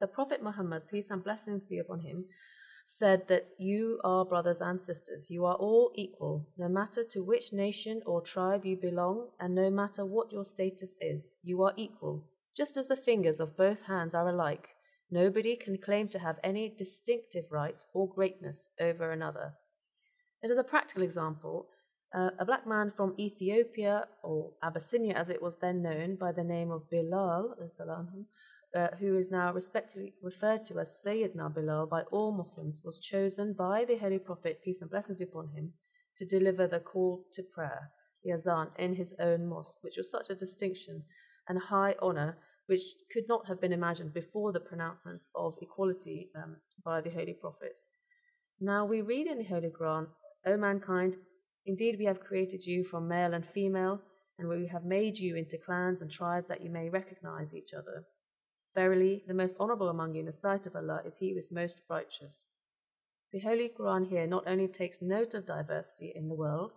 The 0.00 0.06
Prophet 0.06 0.42
Muhammad, 0.42 0.88
peace 0.90 1.10
and 1.10 1.22
blessings 1.22 1.66
be 1.66 1.78
upon 1.78 2.00
him, 2.00 2.24
said 2.86 3.28
that 3.28 3.48
you 3.58 4.00
are 4.02 4.24
brothers 4.24 4.62
and 4.62 4.80
sisters. 4.80 5.28
You 5.30 5.44
are 5.44 5.56
all 5.56 5.92
equal, 5.94 6.48
no 6.56 6.68
matter 6.68 7.04
to 7.10 7.22
which 7.22 7.52
nation 7.52 8.00
or 8.06 8.22
tribe 8.22 8.64
you 8.64 8.78
belong, 8.78 9.28
and 9.38 9.54
no 9.54 9.70
matter 9.70 10.06
what 10.06 10.32
your 10.32 10.44
status 10.44 10.96
is. 11.02 11.34
You 11.42 11.62
are 11.64 11.74
equal, 11.76 12.24
just 12.56 12.78
as 12.78 12.88
the 12.88 12.96
fingers 12.96 13.40
of 13.40 13.58
both 13.58 13.82
hands 13.82 14.14
are 14.14 14.26
alike. 14.26 14.68
Nobody 15.10 15.54
can 15.54 15.76
claim 15.76 16.08
to 16.08 16.18
have 16.18 16.38
any 16.42 16.68
distinctive 16.70 17.44
right 17.50 17.84
or 17.92 18.08
greatness 18.08 18.70
over 18.80 19.12
another. 19.12 19.52
It 20.42 20.50
is 20.50 20.58
a 20.58 20.64
practical 20.64 21.02
example. 21.02 21.68
Uh, 22.14 22.30
a 22.38 22.46
black 22.46 22.66
man 22.66 22.90
from 22.90 23.14
Ethiopia, 23.18 24.08
or 24.24 24.52
Abyssinia 24.62 25.12
as 25.12 25.28
it 25.28 25.42
was 25.42 25.58
then 25.58 25.82
known, 25.82 26.16
by 26.16 26.32
the 26.32 26.42
name 26.42 26.70
of 26.70 26.88
Bilal, 26.90 27.54
uh, 28.74 28.88
who 28.98 29.16
is 29.16 29.30
now 29.30 29.52
respectfully 29.52 30.14
referred 30.22 30.64
to 30.66 30.78
as 30.78 31.02
Sayyidina 31.04 31.54
Bilal 31.54 31.86
by 31.86 32.02
all 32.12 32.32
Muslims, 32.32 32.80
was 32.84 32.98
chosen 32.98 33.52
by 33.52 33.84
the 33.84 33.96
Holy 33.96 34.18
Prophet, 34.18 34.60
peace 34.64 34.80
and 34.80 34.90
blessings 34.90 35.18
be 35.18 35.24
upon 35.24 35.48
him, 35.48 35.72
to 36.16 36.24
deliver 36.24 36.66
the 36.66 36.80
call 36.80 37.24
to 37.32 37.42
prayer, 37.42 37.90
the 38.22 38.32
azan, 38.32 38.68
in 38.78 38.94
his 38.94 39.14
own 39.18 39.48
mosque, 39.48 39.82
which 39.82 39.96
was 39.96 40.10
such 40.10 40.30
a 40.30 40.34
distinction 40.34 41.02
and 41.48 41.58
high 41.58 41.94
honor 42.00 42.38
which 42.70 42.82
could 43.12 43.24
not 43.28 43.48
have 43.48 43.60
been 43.60 43.72
imagined 43.72 44.14
before 44.14 44.52
the 44.52 44.60
pronouncements 44.60 45.28
of 45.34 45.56
equality 45.60 46.30
um, 46.36 46.54
by 46.84 47.00
the 47.00 47.10
Holy 47.10 47.34
Prophet. 47.40 47.76
Now 48.60 48.84
we 48.84 49.00
read 49.00 49.26
in 49.26 49.38
the 49.38 49.44
Holy 49.44 49.70
Quran, 49.70 50.06
O 50.46 50.56
mankind, 50.56 51.16
indeed 51.66 51.96
we 51.98 52.04
have 52.04 52.20
created 52.20 52.64
you 52.64 52.84
from 52.84 53.08
male 53.08 53.34
and 53.34 53.44
female, 53.44 54.00
and 54.38 54.48
we 54.48 54.68
have 54.68 54.84
made 54.84 55.18
you 55.18 55.34
into 55.34 55.58
clans 55.58 56.00
and 56.00 56.10
tribes 56.12 56.46
that 56.46 56.62
you 56.62 56.70
may 56.70 56.88
recognize 56.88 57.56
each 57.56 57.74
other. 57.76 58.04
Verily, 58.74 59.24
the 59.26 59.34
most 59.34 59.56
honorable 59.58 59.88
among 59.88 60.14
you 60.14 60.20
in 60.20 60.26
the 60.26 60.32
sight 60.32 60.66
of 60.66 60.76
Allah 60.76 61.02
is 61.04 61.16
he 61.16 61.32
who 61.32 61.38
is 61.38 61.50
most 61.50 61.82
righteous. 61.88 62.50
The 63.32 63.40
Holy 63.40 63.68
Quran 63.68 64.08
here 64.08 64.26
not 64.26 64.44
only 64.46 64.68
takes 64.68 65.02
note 65.02 65.34
of 65.34 65.46
diversity 65.46 66.12
in 66.14 66.28
the 66.28 66.34
world, 66.34 66.74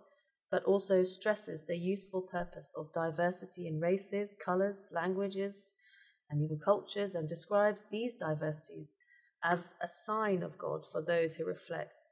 but 0.50 0.64
also 0.64 1.04
stresses 1.04 1.64
the 1.66 1.76
useful 1.76 2.22
purpose 2.22 2.72
of 2.76 2.92
diversity 2.92 3.66
in 3.66 3.80
races, 3.80 4.36
colors, 4.44 4.90
languages, 4.92 5.74
and 6.30 6.42
even 6.42 6.58
cultures, 6.58 7.14
and 7.14 7.28
describes 7.28 7.86
these 7.90 8.14
diversities 8.14 8.94
as 9.42 9.74
a 9.82 9.88
sign 9.88 10.42
of 10.42 10.58
God 10.58 10.84
for 10.90 11.02
those 11.02 11.34
who 11.34 11.44
reflect. 11.44 12.06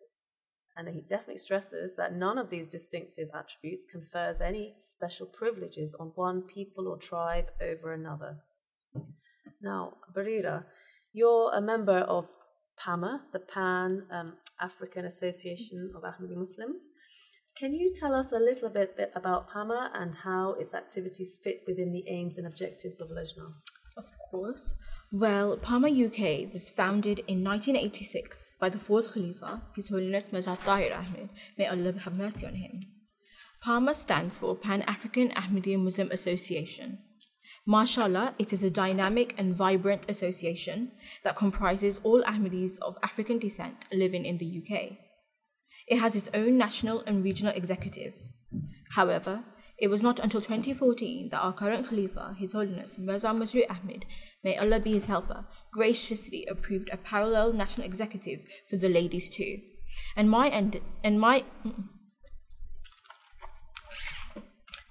And 0.77 0.89
he 0.89 1.03
definitely 1.03 1.39
stresses 1.39 1.95
that 1.97 2.17
none 2.17 2.39
of 2.39 2.51
these 2.51 2.69
distinctive 2.69 3.29
attributes 3.35 3.85
confers 3.91 4.41
any 4.41 4.75
special 4.79 5.27
privileges 5.27 5.95
on 5.95 6.13
one 6.15 6.43
people 6.43 6.89
or 6.89 6.97
tribe 6.97 7.51
over 7.61 7.93
another. 7.93 8.39
Now, 9.61 9.95
Barira, 10.15 10.65
you're 11.13 11.53
a 11.53 11.61
member 11.61 11.99
of 11.99 12.27
PAMA, 12.77 13.23
the 13.33 13.41
Pan 13.41 14.07
um, 14.11 14.35
African 14.61 15.05
Association 15.05 15.93
of 15.95 16.03
Ahmadi 16.03 16.37
Muslims. 16.37 16.89
Can 17.55 17.75
you 17.75 17.93
tell 17.95 18.15
us 18.15 18.33
a 18.33 18.39
little 18.39 18.71
bit, 18.71 18.97
bit 18.97 19.13
about 19.15 19.51
PAMA 19.51 19.91
and 19.95 20.15
how 20.15 20.55
its 20.59 20.75
activities 20.75 21.39
fit 21.43 21.63
within 21.67 21.93
the 21.93 22.05
aims 22.09 22.39
and 22.39 22.47
objectives 22.47 23.01
of 23.01 23.09
Lajna? 23.11 23.53
Of 23.97 24.07
course. 24.31 24.75
Well, 25.13 25.59
PAMA 25.59 25.89
UK 25.89 26.53
was 26.53 26.71
founded 26.71 27.19
in 27.29 27.45
1986 27.45 28.55
by 28.59 28.71
the 28.71 28.79
fourth 28.79 29.13
Khalifa, 29.13 29.63
His 29.77 29.91
Holiness 29.91 30.33
Mirza 30.33 30.57
Tahir 30.65 30.95
Ahmed. 30.95 31.29
May 31.59 31.67
Allah 31.67 31.93
have 31.99 32.17
mercy 32.17 32.47
on 32.47 32.55
him. 32.55 32.87
PAMA 33.63 33.95
stands 33.95 34.35
for 34.35 34.57
Pan 34.57 34.83
African 34.83 35.29
Ahmadiyya 35.31 35.79
Muslim 35.79 36.11
Association. 36.11 36.99
Mashallah, 37.65 38.35
it 38.39 38.53
is 38.53 38.65
a 38.65 38.71
dynamic 38.71 39.35
and 39.39 39.55
vibrant 39.55 40.11
association 40.11 40.91
that 41.23 41.37
comprises 41.37 42.01
all 42.03 42.23
Ahmadis 42.25 42.79
of 42.81 42.99
African 43.05 43.39
descent 43.39 43.85
living 43.93 44.25
in 44.25 44.39
the 44.39 44.63
UK. 44.63 44.99
It 45.87 45.99
has 45.99 46.17
its 46.17 46.29
own 46.35 46.59
national 46.59 47.03
and 47.07 47.23
regional 47.23 47.55
executives. 47.55 48.35
However, 48.91 49.45
it 49.79 49.89
was 49.89 50.03
not 50.03 50.19
until 50.21 50.41
2014 50.41 51.31
that 51.31 51.39
our 51.39 51.53
current 51.53 51.89
Khalifa, 51.89 52.37
His 52.39 52.53
Holiness 52.53 52.99
Mirza 52.99 53.29
Masroor 53.29 53.71
Ahmed, 53.71 54.07
may 54.43 54.57
Allah 54.57 54.81
be 54.81 54.93
his 54.93 55.07
helper, 55.07 55.47
graciously 55.73 56.47
approved 56.47 56.89
a 56.93 56.97
parallel 56.97 57.53
national 57.53 57.87
executive 57.87 58.41
for 58.69 58.77
the 58.77 58.89
ladies 58.89 59.31
too. 59.31 59.59
And 60.17 60.31
my 60.31 60.49
end 60.49 60.81
and 61.03 61.21
my 61.21 61.45
mm, 61.65 61.85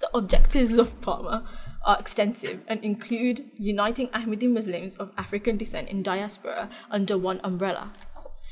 the 0.02 0.10
objectives 0.14 0.78
of 0.78 1.00
PAMA 1.02 1.48
are 1.84 2.00
extensive 2.00 2.62
and 2.68 2.84
include 2.84 3.46
uniting 3.58 4.08
Ahmadi 4.10 4.50
Muslims 4.52 4.96
of 4.98 5.12
African 5.18 5.58
descent 5.58 5.90
in 5.90 6.04
diaspora 6.04 6.70
under 6.90 7.18
one 7.18 7.42
umbrella. 7.44 7.94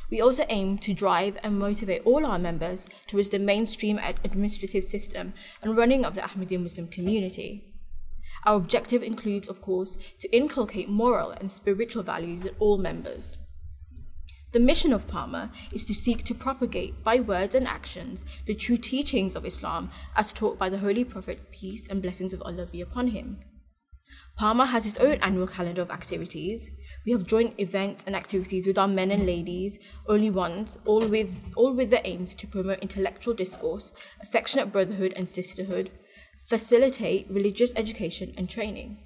We 0.09 0.21
also 0.21 0.45
aim 0.49 0.79
to 0.79 0.93
drive 0.93 1.37
and 1.43 1.59
motivate 1.59 2.01
all 2.03 2.25
our 2.25 2.39
members 2.39 2.89
towards 3.07 3.29
the 3.29 3.37
mainstream 3.37 3.99
ad- 3.99 4.19
administrative 4.23 4.83
system 4.83 5.33
and 5.61 5.77
running 5.77 6.03
of 6.03 6.15
the 6.15 6.21
Ahmadiyya 6.21 6.61
Muslim 6.63 6.87
community. 6.87 7.75
Our 8.45 8.57
objective 8.57 9.03
includes, 9.03 9.47
of 9.47 9.61
course, 9.61 9.99
to 10.19 10.35
inculcate 10.35 10.89
moral 10.89 11.31
and 11.31 11.51
spiritual 11.51 12.03
values 12.03 12.45
in 12.45 12.55
all 12.59 12.77
members. 12.77 13.37
The 14.51 14.59
mission 14.59 14.93
of 14.93 15.07
PAMA 15.07 15.51
is 15.71 15.85
to 15.85 15.93
seek 15.93 16.23
to 16.23 16.33
propagate 16.33 17.03
by 17.03 17.19
words 17.19 17.53
and 17.53 17.67
actions 17.67 18.25
the 18.47 18.55
true 18.55 18.77
teachings 18.77 19.35
of 19.35 19.45
Islam 19.45 19.91
as 20.15 20.33
taught 20.33 20.57
by 20.57 20.69
the 20.69 20.79
Holy 20.79 21.03
Prophet, 21.03 21.51
peace 21.51 21.87
and 21.87 22.01
blessings 22.01 22.33
of 22.33 22.41
Allah 22.41 22.65
be 22.65 22.81
upon 22.81 23.09
him. 23.09 23.37
PAMA 24.39 24.65
has 24.65 24.87
its 24.87 24.97
own 24.97 25.19
annual 25.21 25.45
calendar 25.45 25.83
of 25.83 25.91
activities. 25.91 26.71
We 27.05 27.11
have 27.11 27.27
joint 27.27 27.59
events 27.59 28.05
and 28.05 28.15
activities 28.15 28.65
with 28.65 28.79
our 28.79 28.87
men 28.87 29.11
and 29.11 29.27
ladies, 29.27 29.77
only 30.07 30.31
ones, 30.31 30.79
all 30.83 31.07
with 31.07 31.31
all 31.55 31.75
with 31.75 31.91
the 31.91 32.05
aims 32.07 32.33
to 32.35 32.47
promote 32.47 32.79
intellectual 32.79 33.35
discourse, 33.35 33.93
affectionate 34.19 34.71
brotherhood 34.71 35.13
and 35.15 35.29
sisterhood, 35.29 35.91
facilitate 36.47 37.29
religious 37.29 37.75
education 37.75 38.33
and 38.35 38.49
training. 38.49 38.97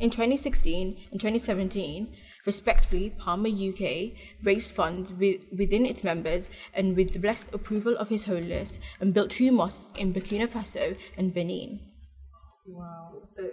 In 0.00 0.10
2016 0.10 0.96
and 1.12 1.20
2017, 1.20 2.12
respectively, 2.46 3.10
PAMA 3.18 3.48
UK 3.48 4.12
raised 4.42 4.74
funds 4.74 5.12
with, 5.12 5.44
within 5.56 5.86
its 5.86 6.04
members 6.04 6.48
and 6.74 6.96
with 6.96 7.12
the 7.12 7.18
blessed 7.18 7.46
approval 7.52 7.96
of 7.96 8.08
His 8.08 8.24
Holiness 8.24 8.78
and 9.00 9.14
built 9.14 9.30
two 9.30 9.52
mosques 9.52 9.98
in 9.98 10.12
Burkina 10.12 10.48
Faso 10.48 10.96
and 11.16 11.34
Benin. 11.34 11.80
Wow. 12.66 13.22
So, 13.24 13.50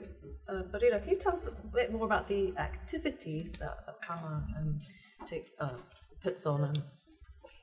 uh, 0.48 0.64
Barira, 0.72 1.02
can 1.02 1.12
you 1.12 1.18
tell 1.18 1.34
us 1.34 1.48
a 1.48 1.52
bit 1.52 1.92
more 1.92 2.06
about 2.06 2.28
the 2.28 2.54
activities 2.58 3.54
that 3.60 4.02
PAMA 4.02 4.44
um, 4.58 4.80
takes, 5.26 5.54
uh, 5.60 5.70
puts 6.22 6.46
on 6.46 6.64
and 6.64 6.84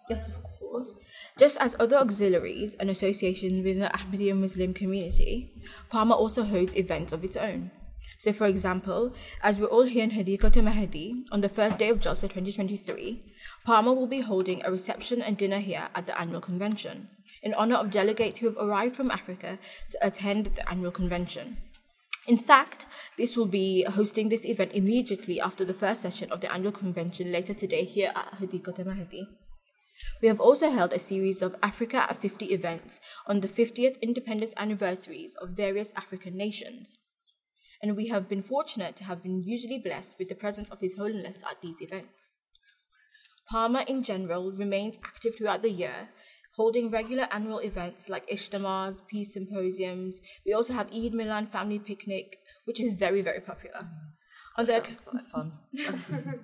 Yes, 0.09 0.29
of 0.29 0.43
course. 0.43 0.97
Just 1.39 1.59
as 1.61 1.75
other 1.81 1.97
auxiliaries 1.97 2.75
and 2.75 2.91
associations 2.91 3.55
within 3.55 3.79
the 3.79 3.87
Ahmadiyya 3.87 4.37
Muslim 4.37 4.75
community, 4.75 5.55
PAMA 5.91 6.15
also 6.15 6.43
holds 6.43 6.77
events 6.77 7.13
of 7.15 7.25
its 7.25 7.37
own. 7.37 7.71
So, 8.19 8.33
for 8.33 8.47
example, 8.47 9.15
as 9.43 9.59
we're 9.59 9.67
all 9.67 9.83
here 9.83 10.05
in 10.05 10.11
Hadiqatul 10.11 10.65
Mahdi 10.65 11.25
on 11.33 11.41
the 11.41 11.49
first 11.49 11.79
day 11.79 11.89
of 11.89 11.99
Jalsa 11.99 12.23
2023, 12.23 13.23
PAMA 13.67 13.93
will 13.93 14.07
be 14.07 14.21
holding 14.21 14.65
a 14.65 14.71
reception 14.71 15.21
and 15.21 15.37
dinner 15.37 15.59
here 15.59 15.89
at 15.95 16.07
the 16.07 16.19
annual 16.19 16.41
convention 16.41 17.09
in 17.43 17.55
honor 17.55 17.77
of 17.77 17.91
delegates 17.91 18.39
who 18.39 18.47
have 18.47 18.57
arrived 18.57 18.97
from 18.97 19.11
Africa 19.11 19.59
to 19.91 20.07
attend 20.07 20.47
the 20.47 20.69
annual 20.69 20.91
convention. 20.91 21.59
In 22.27 22.39
fact, 22.39 22.87
this 23.19 23.37
will 23.37 23.47
be 23.47 23.83
hosting 23.83 24.31
this 24.31 24.47
event 24.47 24.73
immediately 24.73 25.41
after 25.41 25.65
the 25.65 25.75
first 25.75 26.01
session 26.01 26.33
of 26.33 26.41
the 26.41 26.51
annual 26.51 26.73
convention 26.73 27.31
later 27.31 27.53
today 27.53 27.85
here 27.85 28.13
at 28.17 28.41
Hadiqatul 28.41 28.87
Mahdi. 28.87 29.29
We 30.23 30.29
have 30.29 30.41
also 30.41 30.71
held 30.71 30.93
a 30.93 30.99
series 30.99 31.43
of 31.43 31.55
Africa 31.63 32.07
at 32.09 32.17
50 32.17 32.47
events 32.47 32.99
on 33.27 33.41
the 33.41 33.49
50th 33.49 34.01
independence 34.01 34.55
anniversaries 34.57 35.35
of 35.35 35.51
various 35.51 35.93
African 35.97 36.37
nations. 36.37 36.99
And 37.85 37.99
we 37.99 38.09
have 38.09 38.31
been 38.31 38.43
fortunate 38.43 38.97
to 38.97 39.05
have 39.05 39.23
been 39.23 39.43
usually 39.43 39.77
blessed 39.77 40.19
with 40.19 40.31
the 40.31 40.35
presence 40.35 40.71
of 40.71 40.81
His 40.81 40.97
Holiness 40.97 41.43
at 41.43 41.61
these 41.61 41.83
events. 41.83 42.39
PAMA 43.51 43.85
in 43.87 44.03
general 44.03 44.53
remains 44.53 44.99
active 45.05 45.37
throughout 45.37 45.61
the 45.61 45.69
year, 45.69 46.09
holding 46.57 46.91
regular 46.91 47.29
annual 47.31 47.59
events 47.59 48.09
like 48.09 48.27
Ishtamars, 48.31 49.07
peace 49.07 49.35
symposiums. 49.35 50.23
We 50.47 50.55
also 50.55 50.73
have 50.73 50.91
Eid 50.95 51.13
Milan 51.13 51.49
family 51.49 51.79
picnic, 51.79 52.39
which 52.65 52.81
is 52.81 52.95
very, 52.95 53.21
very 53.21 53.41
popular. 53.41 53.87
On 54.57 54.65
the, 54.65 54.73
sounds 54.73 55.09
like 55.13 55.29
fun? 55.29 55.53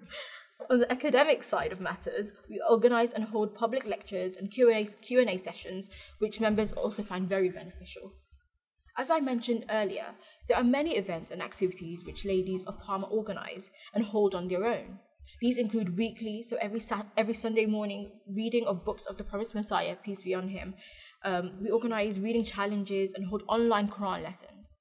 on 0.70 0.80
the 0.80 0.92
academic 0.92 1.42
side 1.42 1.72
of 1.72 1.80
matters, 1.80 2.32
we 2.50 2.60
organize 2.68 3.14
and 3.14 3.24
hold 3.24 3.54
public 3.54 3.86
lectures 3.86 4.36
and 4.36 4.50
Q&A, 4.50 4.84
Q&A 4.84 5.38
sessions, 5.38 5.88
which 6.18 6.38
members 6.38 6.74
also 6.74 7.02
find 7.02 7.30
very 7.30 7.48
beneficial. 7.48 8.12
As 8.98 9.10
I 9.10 9.20
mentioned 9.20 9.64
earlier, 9.70 10.14
there 10.50 10.58
are 10.58 10.64
many 10.64 10.96
events 10.96 11.30
and 11.30 11.40
activities 11.40 12.04
which 12.04 12.24
ladies 12.24 12.64
of 12.64 12.82
PAMA 12.82 13.06
organize 13.06 13.70
and 13.94 14.04
hold 14.04 14.34
on 14.34 14.48
their 14.48 14.64
own. 14.64 14.98
These 15.40 15.58
include 15.58 15.96
weekly, 15.96 16.42
so 16.42 16.56
every 16.60 16.80
every 17.16 17.34
Sunday 17.34 17.66
morning, 17.66 18.10
reading 18.26 18.66
of 18.66 18.84
books 18.84 19.06
of 19.06 19.16
the 19.16 19.22
Promised 19.22 19.54
Messiah, 19.54 19.94
peace 20.04 20.22
be 20.22 20.34
on 20.34 20.48
him. 20.48 20.74
Um, 21.24 21.52
we 21.62 21.70
organize 21.70 22.18
reading 22.18 22.44
challenges 22.44 23.14
and 23.14 23.26
hold 23.26 23.44
online 23.46 23.88
Quran 23.88 24.24
lessons. 24.24 24.76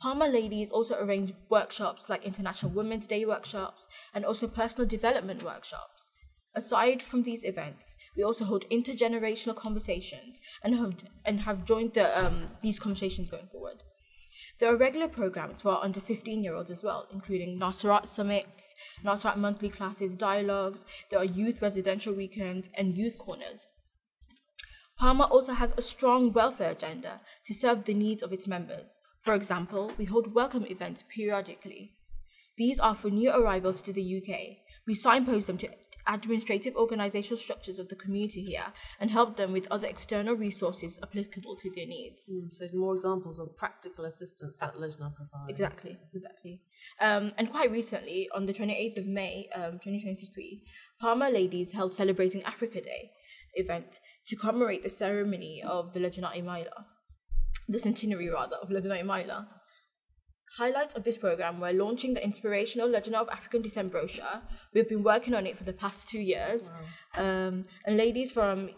PAMA 0.00 0.28
ladies 0.28 0.70
also 0.70 1.02
arrange 1.02 1.32
workshops 1.50 2.08
like 2.08 2.24
International 2.24 2.70
Women's 2.70 3.08
Day 3.08 3.24
workshops 3.24 3.88
and 4.14 4.24
also 4.24 4.46
personal 4.46 4.86
development 4.86 5.42
workshops. 5.42 6.12
Aside 6.54 7.02
from 7.02 7.24
these 7.24 7.44
events, 7.44 7.96
we 8.16 8.22
also 8.22 8.44
hold 8.44 8.70
intergenerational 8.70 9.56
conversations 9.56 10.38
and 10.62 10.76
have 10.76 10.94
and 11.24 11.40
have 11.40 11.64
joined 11.64 11.94
the 11.94 12.06
um, 12.24 12.50
these 12.60 12.78
conversations 12.78 13.30
going 13.30 13.48
forward. 13.50 13.82
There 14.58 14.72
are 14.72 14.76
regular 14.76 15.08
programs 15.08 15.62
for 15.62 15.82
under 15.82 16.00
15 16.00 16.42
year 16.42 16.54
olds 16.54 16.70
as 16.70 16.82
well, 16.82 17.08
including 17.12 17.58
Nasirat 17.58 18.06
summits, 18.06 18.74
Nasirat 19.04 19.36
monthly 19.36 19.68
classes, 19.68 20.16
dialogues. 20.16 20.84
There 21.10 21.18
are 21.18 21.24
youth 21.24 21.62
residential 21.62 22.14
weekends 22.14 22.70
and 22.74 22.96
youth 22.96 23.18
corners. 23.18 23.66
PAMA 24.98 25.24
also 25.24 25.54
has 25.54 25.74
a 25.76 25.82
strong 25.82 26.32
welfare 26.32 26.70
agenda 26.70 27.20
to 27.46 27.54
serve 27.54 27.84
the 27.84 27.94
needs 27.94 28.22
of 28.22 28.32
its 28.32 28.46
members. 28.46 29.00
For 29.20 29.34
example, 29.34 29.92
we 29.98 30.04
hold 30.04 30.34
welcome 30.34 30.66
events 30.66 31.04
periodically. 31.14 31.96
These 32.56 32.78
are 32.78 32.94
for 32.94 33.10
new 33.10 33.30
arrivals 33.30 33.82
to 33.82 33.92
the 33.92 34.22
UK. 34.22 34.58
We 34.86 34.94
signpost 34.94 35.46
them 35.46 35.58
to 35.58 35.66
administrative 36.06 36.76
organizational 36.76 37.38
structures 37.38 37.78
of 37.78 37.88
the 37.88 37.96
community 37.96 38.42
here 38.42 38.66
and 39.00 39.10
help 39.10 39.36
them 39.36 39.52
with 39.52 39.66
other 39.70 39.86
external 39.86 40.34
resources 40.34 40.98
applicable 41.02 41.56
to 41.56 41.70
their 41.70 41.86
needs. 41.86 42.30
Mm, 42.30 42.52
so 42.52 42.66
more 42.74 42.94
examples 42.94 43.38
of 43.38 43.56
practical 43.56 44.04
assistance 44.04 44.56
that 44.56 44.74
Lajna 44.74 45.14
provides. 45.14 45.48
Exactly, 45.48 45.98
exactly. 46.12 46.60
Um, 47.00 47.32
and 47.38 47.50
quite 47.50 47.70
recently, 47.70 48.28
on 48.34 48.46
the 48.46 48.52
28th 48.52 48.98
of 48.98 49.06
May, 49.06 49.48
um, 49.54 49.72
2023, 49.72 50.62
PAMA 51.00 51.30
Ladies 51.30 51.72
held 51.72 51.94
Celebrating 51.94 52.42
Africa 52.44 52.80
Day 52.80 53.10
event 53.54 54.00
to 54.26 54.36
commemorate 54.36 54.82
the 54.82 54.88
ceremony 54.88 55.62
of 55.66 55.92
the 55.92 56.00
Lajna 56.00 56.36
Imaillah, 56.36 56.84
the 57.68 57.78
centenary 57.78 58.28
rather 58.28 58.56
of 58.56 58.68
Lajna 58.68 59.02
Imaillah. 59.02 59.46
Highlights 60.56 60.94
of 60.94 61.02
this 61.02 61.16
program 61.16 61.58
were 61.58 61.72
launching 61.72 62.14
the 62.14 62.22
inspirational 62.22 62.88
Legend 62.88 63.16
of 63.16 63.28
African 63.28 63.60
Descent 63.60 63.90
brochure. 63.90 64.40
We've 64.72 64.88
been 64.88 65.02
working 65.02 65.34
on 65.34 65.46
it 65.46 65.58
for 65.58 65.64
the 65.64 65.72
past 65.72 66.08
two 66.08 66.20
years, 66.20 66.70
um, 67.16 67.64
and 67.84 67.96
ladies 67.96 68.30
from 68.30 68.70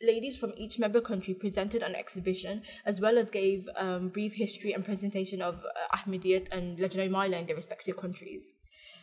ladies 0.00 0.38
from 0.38 0.54
each 0.56 0.78
member 0.78 1.02
country 1.02 1.34
presented 1.34 1.82
an 1.82 1.94
exhibition 1.94 2.62
as 2.86 3.02
well 3.02 3.18
as 3.18 3.30
gave 3.30 3.68
um, 3.76 4.08
brief 4.08 4.32
history 4.32 4.72
and 4.72 4.82
presentation 4.82 5.42
of 5.42 5.56
uh, 5.56 5.96
Ahmadiyyat 5.96 6.48
and 6.50 6.78
Lajna 6.78 7.10
Imaillah 7.10 7.40
in 7.40 7.46
their 7.46 7.56
respective 7.56 7.98
countries. 7.98 8.48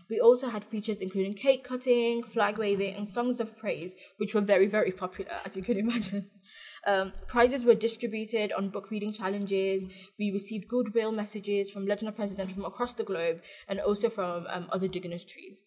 We 0.10 0.20
also 0.20 0.50
had 0.50 0.64
features 0.64 1.02
including 1.02 1.36
cake 1.36 1.64
cutting, 1.64 2.24
flag 2.24 2.58
waving, 2.58 2.96
and 2.96 3.08
songs 3.08 3.40
of 3.40 3.56
praise, 3.56 3.94
which 4.18 4.34
were 4.34 4.42
very, 4.42 4.66
very 4.66 4.92
popular, 4.92 5.34
as 5.46 5.56
you 5.56 5.62
can 5.62 5.78
imagine. 5.78 6.32
Um, 6.88 7.12
prizes 7.28 7.66
were 7.66 7.76
distributed 7.76 8.54
on 8.54 8.70
book 8.70 8.90
reading 8.90 9.12
challenges. 9.12 9.88
We 10.18 10.32
received 10.32 10.70
goodwill 10.70 11.12
messages 11.12 11.70
from 11.70 11.86
Lajna 11.86 12.16
presidents 12.16 12.54
from 12.54 12.64
across 12.64 12.94
the 12.94 13.04
globe 13.04 13.42
and 13.68 13.82
also 13.82 14.10
from 14.10 14.48
um, 14.50 14.70
other 14.72 14.88
dignitaries. 14.88 15.64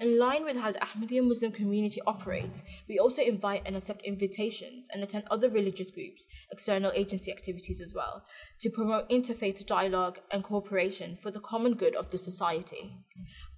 In 0.00 0.16
line 0.16 0.44
with 0.44 0.56
how 0.56 0.70
the 0.70 0.78
Ahmadiyya 0.78 1.26
Muslim 1.26 1.50
community 1.50 2.00
operates, 2.06 2.62
we 2.88 3.00
also 3.00 3.20
invite 3.20 3.62
and 3.66 3.74
accept 3.74 4.02
invitations 4.04 4.86
and 4.92 5.02
attend 5.02 5.24
other 5.28 5.48
religious 5.50 5.90
groups, 5.90 6.28
external 6.52 6.92
agency 6.94 7.32
activities 7.32 7.80
as 7.80 7.94
well, 7.94 8.24
to 8.60 8.70
promote 8.70 9.10
interfaith 9.10 9.66
dialogue 9.66 10.20
and 10.30 10.44
cooperation 10.44 11.16
for 11.16 11.32
the 11.32 11.40
common 11.40 11.74
good 11.74 11.96
of 11.96 12.10
the 12.10 12.18
society. 12.18 12.92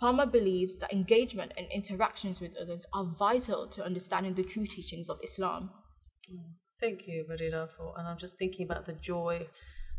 PAMA 0.00 0.28
believes 0.28 0.78
that 0.78 0.94
engagement 0.94 1.52
and 1.58 1.66
interactions 1.74 2.40
with 2.40 2.56
others 2.56 2.86
are 2.94 3.04
vital 3.04 3.68
to 3.68 3.84
understanding 3.84 4.32
the 4.32 4.44
true 4.44 4.64
teachings 4.64 5.10
of 5.10 5.18
Islam. 5.22 5.70
Thank 6.80 7.06
you, 7.06 7.26
Barira, 7.28 7.68
for 7.76 7.94
and 7.98 8.08
I'm 8.08 8.16
just 8.16 8.38
thinking 8.38 8.64
about 8.64 8.86
the 8.86 8.94
joy 8.94 9.46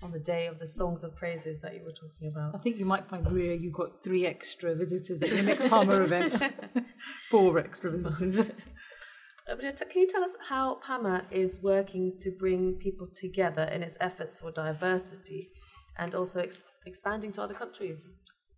on 0.02 0.12
the 0.12 0.20
day 0.20 0.48
of 0.48 0.58
the 0.58 0.68
songs 0.68 1.04
of 1.04 1.16
praises 1.16 1.60
that 1.60 1.76
you 1.76 1.84
were 1.84 1.92
talking 1.92 2.28
about. 2.28 2.56
I 2.56 2.58
think 2.58 2.78
you 2.78 2.86
might 2.86 3.08
find, 3.08 3.24
Maria, 3.24 3.54
you've 3.54 3.74
got 3.74 4.04
three 4.04 4.26
extra 4.26 4.74
visitors 4.74 5.22
at 5.22 5.30
your 5.30 5.44
next 5.44 5.68
PAMA 5.68 6.02
event. 6.02 6.42
Four 7.30 7.60
extra 7.60 7.92
visitors. 7.92 8.52
Uh, 9.50 9.56
can 9.56 10.02
you 10.02 10.08
tell 10.08 10.24
us 10.24 10.38
how 10.48 10.76
PAMA 10.76 11.24
is 11.32 11.58
working 11.62 12.14
to 12.20 12.30
bring 12.30 12.76
people 12.76 13.08
together 13.14 13.64
in 13.64 13.82
its 13.82 13.98
efforts 14.00 14.40
for 14.40 14.52
diversity 14.52 15.50
and 15.98 16.14
also 16.14 16.42
ex- 16.42 16.64
expanding 16.86 17.32
to 17.32 17.42
other 17.42 17.56
countries? 17.56 18.08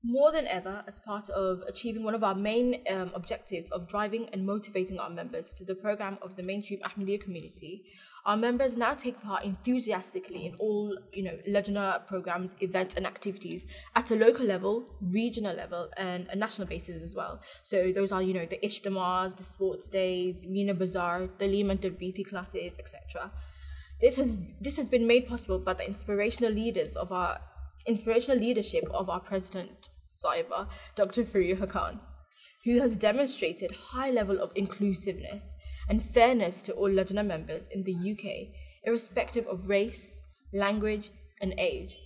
More 0.06 0.34
than 0.34 0.48
ever, 0.48 0.84
as 0.86 1.00
part 1.00 1.30
of 1.30 1.64
achieving 1.66 2.04
one 2.04 2.14
of 2.14 2.26
our 2.26 2.36
main 2.36 2.82
um, 2.90 3.12
objectives 3.16 3.72
of 3.72 3.88
driving 3.88 4.28
and 4.34 4.46
motivating 4.46 5.00
our 5.00 5.10
members 5.10 5.54
to 5.54 5.64
the 5.64 5.76
program 5.76 6.18
of 6.22 6.36
the 6.36 6.44
mainstream 6.44 6.82
Ahmadiyya 6.82 7.22
community, 7.24 7.86
our 8.26 8.36
members 8.36 8.76
now 8.76 8.96
take 8.96 9.22
part 9.22 9.46
enthusiastically 9.46 10.46
in 10.46 10.56
all, 10.56 10.98
you 11.14 11.24
know, 11.24 11.38
Lajna 11.48 12.06
programs, 12.06 12.54
events, 12.60 12.96
and 12.96 13.08
activities 13.08 13.66
at 13.96 14.12
a 14.12 14.16
local 14.16 14.46
level, 14.46 14.86
regional 15.02 15.56
level, 15.56 15.90
and 15.96 16.28
a 16.32 16.36
national 16.36 16.68
basis 16.68 17.02
as 17.02 17.16
well. 17.16 17.40
So 17.62 17.94
those 17.94 18.12
are, 18.12 18.22
you 18.22 18.34
know, 18.34 18.46
the 18.46 18.60
Ishtamars, 18.62 19.38
the 19.38 19.46
sports 19.46 19.88
days, 19.88 20.46
Mina 20.46 20.74
Bazaar, 20.74 21.30
the 21.38 21.48
Liman 21.48 21.78
Tarbiti 21.78 22.28
classes, 22.28 22.78
etc. 22.78 23.32
This 24.02 24.18
has 24.18 24.34
this 24.60 24.76
has 24.76 24.90
been 24.90 25.08
made 25.08 25.30
possible 25.30 25.60
by 25.60 25.76
the 25.76 25.88
inspirational 25.88 26.52
leaders 26.52 26.98
of 26.98 27.14
our 27.14 27.40
inspirational 27.86 28.40
leadership 28.40 28.84
of 28.92 29.10
our 29.10 29.20
president 29.20 29.90
Sahiba, 30.10 30.68
Dr. 30.96 31.24
Fariha 31.24 31.70
Khan, 31.70 32.00
who 32.66 32.80
has 32.80 32.96
demonstrated 32.96 33.72
high 33.72 34.12
level 34.12 34.40
of 34.40 34.52
inclusiveness 34.56 35.56
and 35.90 36.04
fairness 36.04 36.62
to 36.64 36.74
all 36.74 36.90
Lajna 36.90 37.26
members 37.26 37.68
in 37.68 37.84
the 37.84 37.94
UK, 37.94 38.54
irrespective 38.86 39.46
of 39.48 39.70
race, 39.70 40.22
language, 40.54 41.12
and 41.42 41.54
age. 41.58 41.98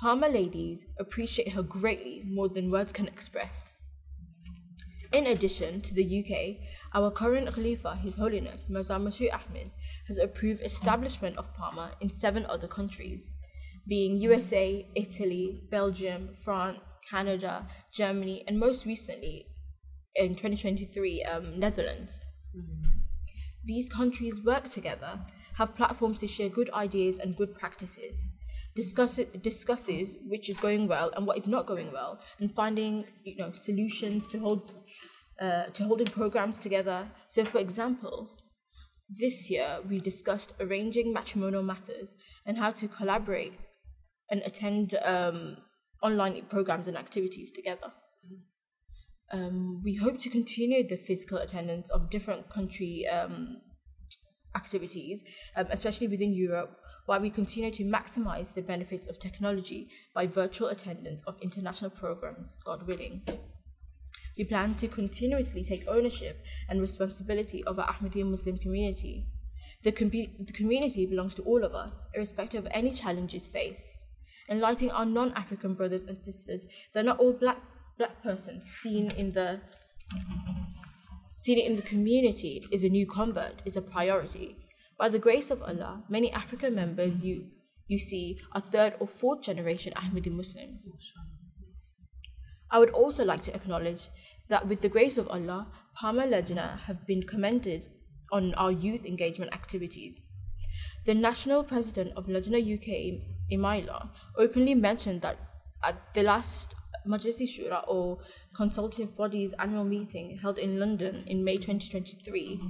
PAMA 0.00 0.28
ladies 0.28 0.86
appreciate 0.98 1.52
her 1.52 1.62
greatly 1.62 2.22
more 2.26 2.48
than 2.48 2.70
words 2.70 2.92
can 2.92 3.08
express. 3.08 3.78
In 5.10 5.26
addition 5.26 5.80
to 5.80 5.94
the 5.94 6.20
UK, 6.20 6.68
our 6.94 7.10
current 7.10 7.52
Khalifa, 7.52 7.96
His 7.96 8.16
Holiness 8.16 8.68
Mirza 8.68 8.94
Ahmed, 8.94 9.70
has 10.06 10.18
approved 10.18 10.62
establishment 10.62 11.38
of 11.38 11.54
PAMA 11.56 11.92
in 12.00 12.10
seven 12.10 12.44
other 12.46 12.68
countries, 12.68 13.32
being 13.88 14.18
USA, 14.18 14.86
Italy, 14.94 15.62
Belgium, 15.70 16.34
France, 16.34 16.98
Canada, 17.10 17.66
Germany, 17.92 18.44
and 18.46 18.58
most 18.58 18.84
recently, 18.84 19.46
in 20.14 20.34
2023, 20.34 21.24
um, 21.24 21.58
Netherlands. 21.58 22.20
These 23.64 23.88
countries 23.88 24.42
work 24.44 24.68
together, 24.68 25.20
have 25.54 25.74
platforms 25.74 26.20
to 26.20 26.26
share 26.26 26.48
good 26.48 26.70
ideas 26.70 27.18
and 27.18 27.36
good 27.36 27.54
practices, 27.54 28.28
discuss 28.74 29.18
it, 29.18 29.42
discusses 29.42 30.16
which 30.26 30.48
is 30.48 30.58
going 30.58 30.86
well 30.86 31.10
and 31.16 31.26
what 31.26 31.38
is 31.38 31.48
not 31.48 31.66
going 31.66 31.92
well, 31.92 32.20
and 32.40 32.54
finding 32.54 33.04
you 33.24 33.36
know 33.36 33.52
solutions 33.52 34.28
to 34.28 34.38
hold 34.38 34.74
uh, 35.40 35.64
to 35.66 35.84
holding 35.84 36.06
programs 36.06 36.58
together. 36.58 37.08
So, 37.28 37.44
for 37.44 37.58
example, 37.58 38.28
this 39.08 39.50
year 39.50 39.78
we 39.88 39.98
discussed 39.98 40.54
arranging 40.60 41.12
matrimonial 41.12 41.62
matters 41.62 42.14
and 42.46 42.58
how 42.58 42.70
to 42.72 42.88
collaborate 42.88 43.56
and 44.30 44.42
attend 44.44 44.94
um, 45.02 45.56
online 46.02 46.42
programs 46.48 46.88
and 46.88 46.96
activities 46.96 47.52
together. 47.52 47.92
Um, 49.30 49.82
we 49.84 49.94
hope 49.96 50.18
to 50.20 50.30
continue 50.30 50.86
the 50.86 50.96
physical 50.96 51.38
attendance 51.38 51.90
of 51.90 52.10
different 52.10 52.48
country 52.48 53.06
um, 53.08 53.58
activities, 54.54 55.24
um, 55.56 55.66
especially 55.70 56.08
within 56.08 56.32
Europe, 56.32 56.78
while 57.06 57.20
we 57.20 57.30
continue 57.30 57.70
to 57.70 57.84
maximize 57.84 58.54
the 58.54 58.62
benefits 58.62 59.06
of 59.06 59.18
technology 59.18 59.88
by 60.14 60.26
virtual 60.26 60.68
attendance 60.68 61.24
of 61.24 61.36
international 61.42 61.90
programs, 61.90 62.58
God 62.64 62.86
willing. 62.86 63.22
We 64.36 64.44
plan 64.44 64.76
to 64.76 64.88
continuously 64.88 65.64
take 65.64 65.88
ownership 65.88 66.44
and 66.68 66.80
responsibility 66.80 67.64
of 67.64 67.78
our 67.78 67.88
Ahmadiyya 67.92 68.24
Muslim 68.24 68.56
community. 68.58 69.26
The, 69.84 69.92
com- 69.92 70.10
the 70.10 70.52
community 70.52 71.06
belongs 71.06 71.34
to 71.34 71.42
all 71.42 71.64
of 71.64 71.74
us, 71.74 72.06
irrespective 72.14 72.64
of 72.64 72.72
any 72.72 72.92
challenges 72.92 73.48
faced. 73.48 74.04
Enlightening 74.50 74.90
our 74.90 75.04
non 75.04 75.32
African 75.32 75.74
brothers 75.74 76.04
and 76.04 76.22
sisters, 76.22 76.66
they're 76.92 77.02
not 77.02 77.18
all 77.18 77.32
black 77.32 77.58
black 77.98 78.22
person 78.22 78.62
seen 78.62 79.10
in 79.12 79.32
the 79.32 79.60
seen 81.38 81.58
in 81.58 81.76
the 81.76 81.82
community 81.82 82.64
is 82.72 82.84
a 82.84 82.88
new 82.88 83.06
convert 83.06 83.62
is 83.64 83.76
a 83.76 83.82
priority. 83.82 84.56
By 84.98 85.08
the 85.08 85.18
grace 85.18 85.50
of 85.50 85.62
Allah, 85.62 86.04
many 86.08 86.32
African 86.32 86.74
members 86.74 87.22
you 87.22 87.46
you 87.88 87.98
see 87.98 88.38
are 88.52 88.60
third 88.60 88.94
or 89.00 89.06
fourth 89.06 89.42
generation 89.42 89.92
Ahmadi 89.96 90.30
Muslims. 90.30 90.92
I 92.70 92.78
would 92.78 92.90
also 92.90 93.24
like 93.24 93.42
to 93.42 93.54
acknowledge 93.54 94.10
that 94.48 94.66
with 94.68 94.80
the 94.80 94.88
grace 94.88 95.18
of 95.18 95.28
Allah, 95.28 95.68
PAMA 95.96 96.26
Lajna 96.26 96.80
have 96.80 97.06
been 97.06 97.22
commended 97.22 97.86
on 98.30 98.54
our 98.54 98.70
youth 98.70 99.04
engagement 99.04 99.54
activities. 99.54 100.22
The 101.06 101.14
national 101.14 101.64
president 101.64 102.12
of 102.16 102.26
Lajna 102.26 102.60
UK, 102.60 103.20
Imaillah, 103.50 104.10
openly 104.36 104.74
mentioned 104.74 105.22
that 105.22 105.38
at 105.82 106.14
the 106.14 106.22
last 106.22 106.74
Majlisi 107.06 107.46
Shura 107.46 107.84
or 107.88 108.18
consultative 108.54 109.16
body's 109.16 109.54
annual 109.54 109.84
meeting 109.84 110.38
held 110.38 110.58
in 110.58 110.78
London 110.78 111.24
in 111.26 111.44
May 111.44 111.56
2023, 111.56 112.60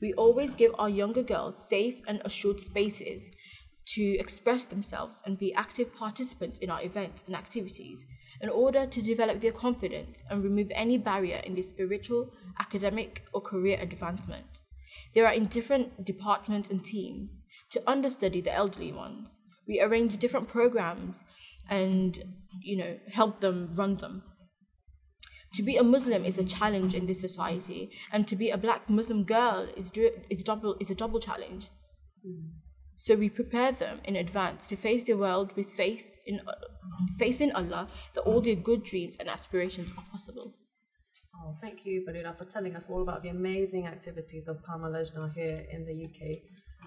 we 0.00 0.12
always 0.14 0.54
give 0.54 0.72
our 0.78 0.88
younger 0.88 1.22
girls 1.22 1.68
safe 1.68 2.00
and 2.06 2.22
assured 2.24 2.60
spaces 2.60 3.30
to 3.86 4.18
express 4.18 4.66
themselves 4.66 5.22
and 5.24 5.38
be 5.38 5.54
active 5.54 5.94
participants 5.94 6.58
in 6.58 6.70
our 6.70 6.82
events 6.82 7.24
and 7.26 7.34
activities 7.34 8.04
in 8.40 8.48
order 8.50 8.86
to 8.86 9.02
develop 9.02 9.40
their 9.40 9.52
confidence 9.52 10.22
and 10.30 10.44
remove 10.44 10.68
any 10.72 10.98
barrier 10.98 11.40
in 11.44 11.54
their 11.54 11.62
spiritual, 11.62 12.30
academic, 12.60 13.22
or 13.32 13.40
career 13.40 13.78
advancement. 13.80 14.60
They 15.14 15.22
are 15.22 15.32
in 15.32 15.46
different 15.46 16.04
departments 16.04 16.68
and 16.70 16.84
teams 16.84 17.46
to 17.70 17.82
understudy 17.90 18.42
the 18.42 18.52
elderly 18.52 18.92
ones. 18.92 19.40
We 19.68 19.80
arrange 19.80 20.16
different 20.16 20.48
programs 20.48 21.24
and 21.68 22.18
you 22.62 22.76
know 22.78 22.98
help 23.12 23.40
them 23.40 23.70
run 23.74 23.96
them 23.96 24.22
to 25.52 25.62
be 25.62 25.76
a 25.76 25.82
muslim 25.82 26.24
is 26.24 26.38
a 26.38 26.44
challenge 26.44 26.94
in 26.94 27.04
this 27.06 27.20
society 27.20 27.90
and 28.10 28.26
to 28.26 28.34
be 28.34 28.48
a 28.48 28.56
black 28.56 28.88
muslim 28.88 29.22
girl 29.22 29.68
is 29.76 29.90
do 29.90 30.10
is 30.30 30.42
double 30.42 30.76
is 30.80 30.90
a 30.90 30.94
double 30.94 31.20
challenge 31.20 31.68
So 33.00 33.14
we 33.14 33.28
prepare 33.30 33.70
them 33.70 34.00
in 34.04 34.16
advance 34.16 34.66
to 34.66 34.76
face 34.76 35.04
the 35.04 35.14
world 35.14 35.52
with 35.54 35.70
faith 35.70 36.16
in 36.26 36.40
faith 37.16 37.40
in 37.40 37.52
Allah 37.52 37.88
that 38.14 38.22
all 38.22 38.40
their 38.40 38.56
good 38.56 38.82
dreams 38.82 39.16
and 39.20 39.28
aspirations 39.28 39.92
are 39.96 40.04
possible. 40.10 40.56
Oh, 41.36 41.54
thank 41.60 41.86
you, 41.86 42.04
Barira, 42.04 42.36
for 42.36 42.44
telling 42.44 42.74
us 42.74 42.88
all 42.90 43.02
about 43.02 43.22
the 43.22 43.28
amazing 43.28 43.86
activities 43.86 44.48
of 44.48 44.64
Pama 44.64 44.88
Lajna 44.88 45.32
here 45.32 45.64
in 45.70 45.86
the 45.86 45.94
UK. 46.06 46.40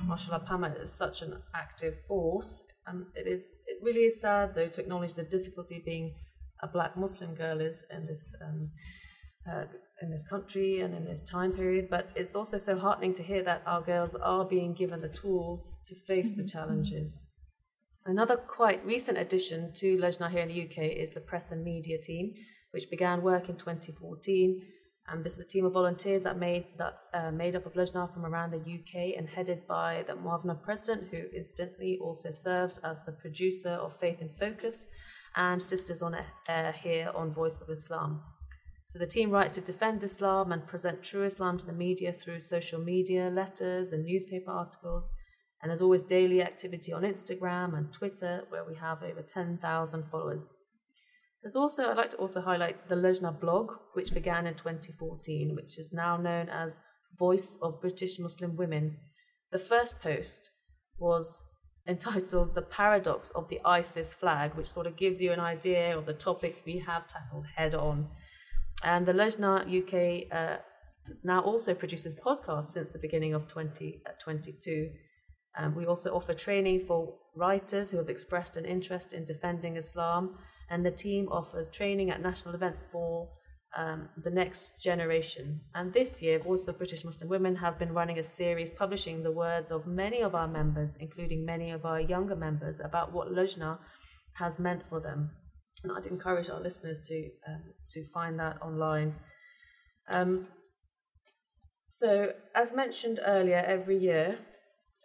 MashaAllah, 0.05 0.45
Pama 0.45 0.75
is 0.81 0.91
such 0.91 1.21
an 1.21 1.41
active 1.55 1.95
force. 2.09 2.63
Um, 2.87 3.07
it 3.15 3.27
is. 3.27 3.49
It 3.67 3.77
really 3.81 4.05
is 4.05 4.21
sad, 4.21 4.55
though, 4.55 4.67
to 4.67 4.81
acknowledge 4.81 5.13
the 5.13 5.23
difficulty 5.23 5.81
being 5.85 6.15
a 6.61 6.67
black 6.67 6.97
Muslim 6.97 7.35
girl 7.35 7.61
is 7.61 7.85
in 7.91 8.05
this 8.05 8.33
um, 8.41 8.69
uh, 9.49 9.65
in 10.01 10.09
this 10.09 10.25
country 10.27 10.81
and 10.81 10.93
in 10.95 11.05
this 11.05 11.23
time 11.23 11.51
period. 11.51 11.89
But 11.89 12.09
it's 12.15 12.35
also 12.35 12.57
so 12.57 12.77
heartening 12.77 13.13
to 13.15 13.23
hear 13.23 13.43
that 13.43 13.61
our 13.65 13.81
girls 13.81 14.15
are 14.15 14.45
being 14.45 14.73
given 14.73 15.01
the 15.01 15.09
tools 15.09 15.79
to 15.85 15.95
face 15.95 16.33
the 16.35 16.45
challenges. 16.45 17.25
Another 18.05 18.35
quite 18.35 18.83
recent 18.83 19.17
addition 19.17 19.73
to 19.75 19.97
Lajna 19.97 20.29
here 20.31 20.41
in 20.41 20.47
the 20.47 20.63
UK 20.63 20.77
is 20.97 21.11
the 21.11 21.21
press 21.21 21.51
and 21.51 21.63
media 21.63 21.99
team, 22.01 22.33
which 22.71 22.89
began 22.89 23.21
work 23.21 23.47
in 23.47 23.57
2014. 23.57 24.61
And 25.07 25.23
this 25.23 25.33
is 25.33 25.39
a 25.39 25.47
team 25.47 25.65
of 25.65 25.73
volunteers 25.73 26.23
that 26.23 26.37
made 26.37 26.65
that 26.77 26.97
uh, 27.13 27.31
made 27.31 27.55
up 27.55 27.65
of 27.65 27.73
Lajna 27.73 28.13
from 28.13 28.25
around 28.25 28.51
the 28.51 28.59
UK 28.59 29.17
and 29.17 29.27
headed 29.27 29.67
by 29.67 30.03
the 30.07 30.13
Muavna 30.13 30.61
president, 30.61 31.09
who 31.09 31.23
incidentally 31.35 31.97
also 32.01 32.31
serves 32.31 32.77
as 32.79 33.03
the 33.03 33.11
producer 33.11 33.71
of 33.71 33.95
Faith 33.95 34.21
in 34.21 34.29
Focus 34.29 34.87
and 35.35 35.61
Sisters 35.61 36.01
on 36.01 36.15
Air 36.47 36.71
here 36.71 37.11
on 37.15 37.31
Voice 37.31 37.61
of 37.61 37.69
Islam. 37.69 38.21
So 38.87 38.99
the 38.99 39.07
team 39.07 39.31
writes 39.31 39.53
to 39.55 39.61
defend 39.61 40.03
Islam 40.03 40.51
and 40.51 40.67
present 40.67 41.01
true 41.01 41.23
Islam 41.23 41.57
to 41.57 41.65
the 41.65 41.71
media 41.73 42.11
through 42.11 42.39
social 42.39 42.81
media, 42.81 43.29
letters, 43.29 43.93
and 43.93 44.03
newspaper 44.03 44.51
articles. 44.51 45.11
And 45.61 45.69
there's 45.69 45.81
always 45.81 46.01
daily 46.01 46.41
activity 46.41 46.91
on 46.91 47.03
Instagram 47.03 47.77
and 47.77 47.93
Twitter, 47.93 48.43
where 48.49 48.65
we 48.65 48.75
have 48.75 49.01
over 49.01 49.21
10,000 49.21 50.03
followers. 50.07 50.49
There's 51.41 51.55
also, 51.55 51.89
I'd 51.89 51.97
like 51.97 52.11
to 52.11 52.17
also 52.17 52.41
highlight 52.41 52.87
the 52.87 52.95
Lajna 52.95 53.39
blog, 53.39 53.71
which 53.93 54.13
began 54.13 54.45
in 54.45 54.53
2014, 54.53 55.55
which 55.55 55.79
is 55.79 55.91
now 55.91 56.15
known 56.17 56.49
as 56.49 56.81
Voice 57.17 57.57
of 57.61 57.81
British 57.81 58.19
Muslim 58.19 58.55
Women. 58.55 58.97
The 59.51 59.59
first 59.59 59.99
post 59.99 60.51
was 60.99 61.43
entitled 61.87 62.53
The 62.53 62.61
Paradox 62.61 63.31
of 63.31 63.49
the 63.49 63.59
ISIS 63.65 64.13
Flag, 64.13 64.53
which 64.53 64.67
sort 64.67 64.85
of 64.85 64.95
gives 64.95 65.19
you 65.19 65.31
an 65.31 65.39
idea 65.39 65.97
of 65.97 66.05
the 66.05 66.13
topics 66.13 66.61
we 66.65 66.77
have 66.79 67.07
tackled 67.07 67.47
head 67.55 67.73
on. 67.73 68.07
And 68.83 69.05
the 69.05 69.13
Lajna 69.13 69.65
UK 69.65 70.31
uh, 70.31 70.57
now 71.23 71.41
also 71.41 71.73
produces 71.73 72.15
podcasts 72.15 72.71
since 72.71 72.89
the 72.89 72.99
beginning 72.99 73.33
of 73.33 73.47
2022. 73.47 74.91
Um, 75.57 75.75
we 75.75 75.85
also 75.85 76.15
offer 76.15 76.33
training 76.33 76.85
for 76.85 77.15
writers 77.35 77.91
who 77.91 77.97
have 77.97 78.09
expressed 78.09 78.57
an 78.57 78.65
interest 78.65 79.11
in 79.13 79.25
defending 79.25 79.75
Islam, 79.75 80.37
and 80.71 80.85
the 80.85 80.91
team 80.91 81.27
offers 81.29 81.69
training 81.69 82.09
at 82.09 82.21
national 82.21 82.55
events 82.55 82.85
for 82.91 83.29
um, 83.75 84.07
the 84.23 84.31
next 84.31 84.81
generation. 84.81 85.59
And 85.75 85.93
this 85.93 86.23
year, 86.23 86.39
Voice 86.39 86.67
of 86.67 86.77
British 86.77 87.03
Muslim 87.03 87.29
Women 87.29 87.55
have 87.57 87.77
been 87.77 87.93
running 87.93 88.19
a 88.19 88.23
series 88.23 88.71
publishing 88.71 89.21
the 89.21 89.31
words 89.31 89.69
of 89.69 89.85
many 89.85 90.21
of 90.21 90.33
our 90.33 90.47
members, 90.47 90.95
including 90.99 91.45
many 91.45 91.71
of 91.71 91.85
our 91.85 91.99
younger 91.99 92.37
members, 92.37 92.79
about 92.79 93.11
what 93.11 93.27
Lajna 93.27 93.79
has 94.33 94.59
meant 94.59 94.85
for 94.85 95.01
them. 95.01 95.31
And 95.83 95.91
I'd 95.91 96.05
encourage 96.05 96.49
our 96.49 96.61
listeners 96.61 97.01
to 97.07 97.29
um, 97.47 97.63
to 97.93 98.05
find 98.13 98.39
that 98.39 98.61
online. 98.61 99.15
Um, 100.13 100.47
so, 101.87 102.31
as 102.55 102.73
mentioned 102.73 103.19
earlier, 103.25 103.63
every 103.67 103.97
year 103.97 104.39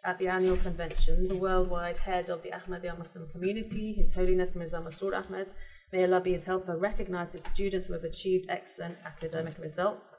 at 0.05 0.19
the 0.19 0.29
annual 0.29 0.57
convention, 0.59 1.29
the 1.29 1.37
worldwide 1.37 1.97
head 1.97 2.31
of 2.31 2.43
the 2.43 2.51
Ahmadiyya 2.51 2.99
Muslim 2.99 3.29
community, 3.29 3.93
His 3.93 4.13
Holiness 4.13 4.55
Mirza 4.55 4.79
Masroor 4.79 5.17
Ahmed, 5.17 5.49
may 5.93 6.05
Allah 6.05 6.21
be 6.21 6.33
his 6.33 6.45
helper, 6.45 6.77
recognizes 6.77 7.45
students 7.45 7.87
who 7.87 7.93
have 7.93 8.05
achieved 8.05 8.47
excellent 8.49 8.97
academic 9.05 9.59
results. 9.59 10.15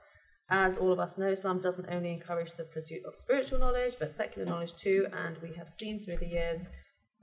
As 0.49 0.77
all 0.77 0.91
of 0.93 0.99
us 0.99 1.17
know, 1.17 1.27
Islam 1.27 1.59
doesn't 1.59 1.89
only 1.89 2.11
encourage 2.13 2.53
the 2.53 2.63
pursuit 2.63 3.03
of 3.05 3.15
spiritual 3.15 3.59
knowledge, 3.59 3.95
but 3.99 4.11
secular 4.11 4.47
knowledge 4.47 4.75
too, 4.75 5.07
and 5.11 5.37
we 5.39 5.53
have 5.55 5.69
seen 5.69 5.99
through 5.99 6.17
the 6.17 6.27
years 6.27 6.67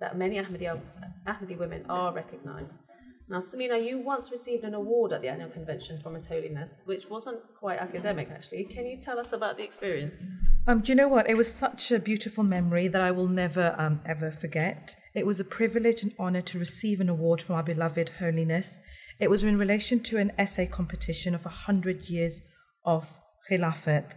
that 0.00 0.18
many 0.18 0.36
Ahmadiyya, 0.36 0.80
Ahmadi 1.26 1.58
women 1.58 1.86
are 1.88 2.12
recognized. 2.12 2.78
Now, 3.26 3.38
Samina, 3.38 3.82
you 3.82 4.00
once 4.00 4.30
received 4.30 4.64
an 4.64 4.74
award 4.74 5.12
at 5.12 5.22
the 5.22 5.28
annual 5.28 5.48
convention 5.48 5.96
from 5.96 6.12
His 6.12 6.26
Holiness, 6.26 6.82
which 6.84 7.08
wasn't 7.08 7.40
quite 7.58 7.78
academic, 7.78 8.28
actually. 8.30 8.64
Can 8.64 8.84
you 8.84 8.98
tell 8.98 9.18
us 9.18 9.32
about 9.32 9.56
the 9.56 9.64
experience? 9.64 10.22
Um, 10.66 10.80
do 10.80 10.92
you 10.92 10.96
know 10.96 11.08
what? 11.08 11.28
It 11.28 11.36
was 11.36 11.52
such 11.52 11.90
a 11.90 11.98
beautiful 11.98 12.44
memory 12.44 12.86
that 12.88 13.00
I 13.00 13.10
will 13.10 13.28
never 13.28 13.74
um, 13.78 14.02
ever 14.04 14.30
forget. 14.30 14.96
It 15.14 15.24
was 15.26 15.40
a 15.40 15.44
privilege 15.44 16.02
and 16.02 16.12
honor 16.18 16.42
to 16.42 16.58
receive 16.58 17.00
an 17.00 17.08
award 17.08 17.40
from 17.40 17.56
our 17.56 17.62
beloved 17.62 18.10
Holiness. 18.18 18.78
It 19.18 19.30
was 19.30 19.42
in 19.42 19.56
relation 19.56 20.00
to 20.00 20.18
an 20.18 20.32
essay 20.36 20.66
competition 20.66 21.34
of 21.34 21.46
100 21.46 22.10
years 22.10 22.42
of 22.84 23.18
Khilafat. 23.50 24.12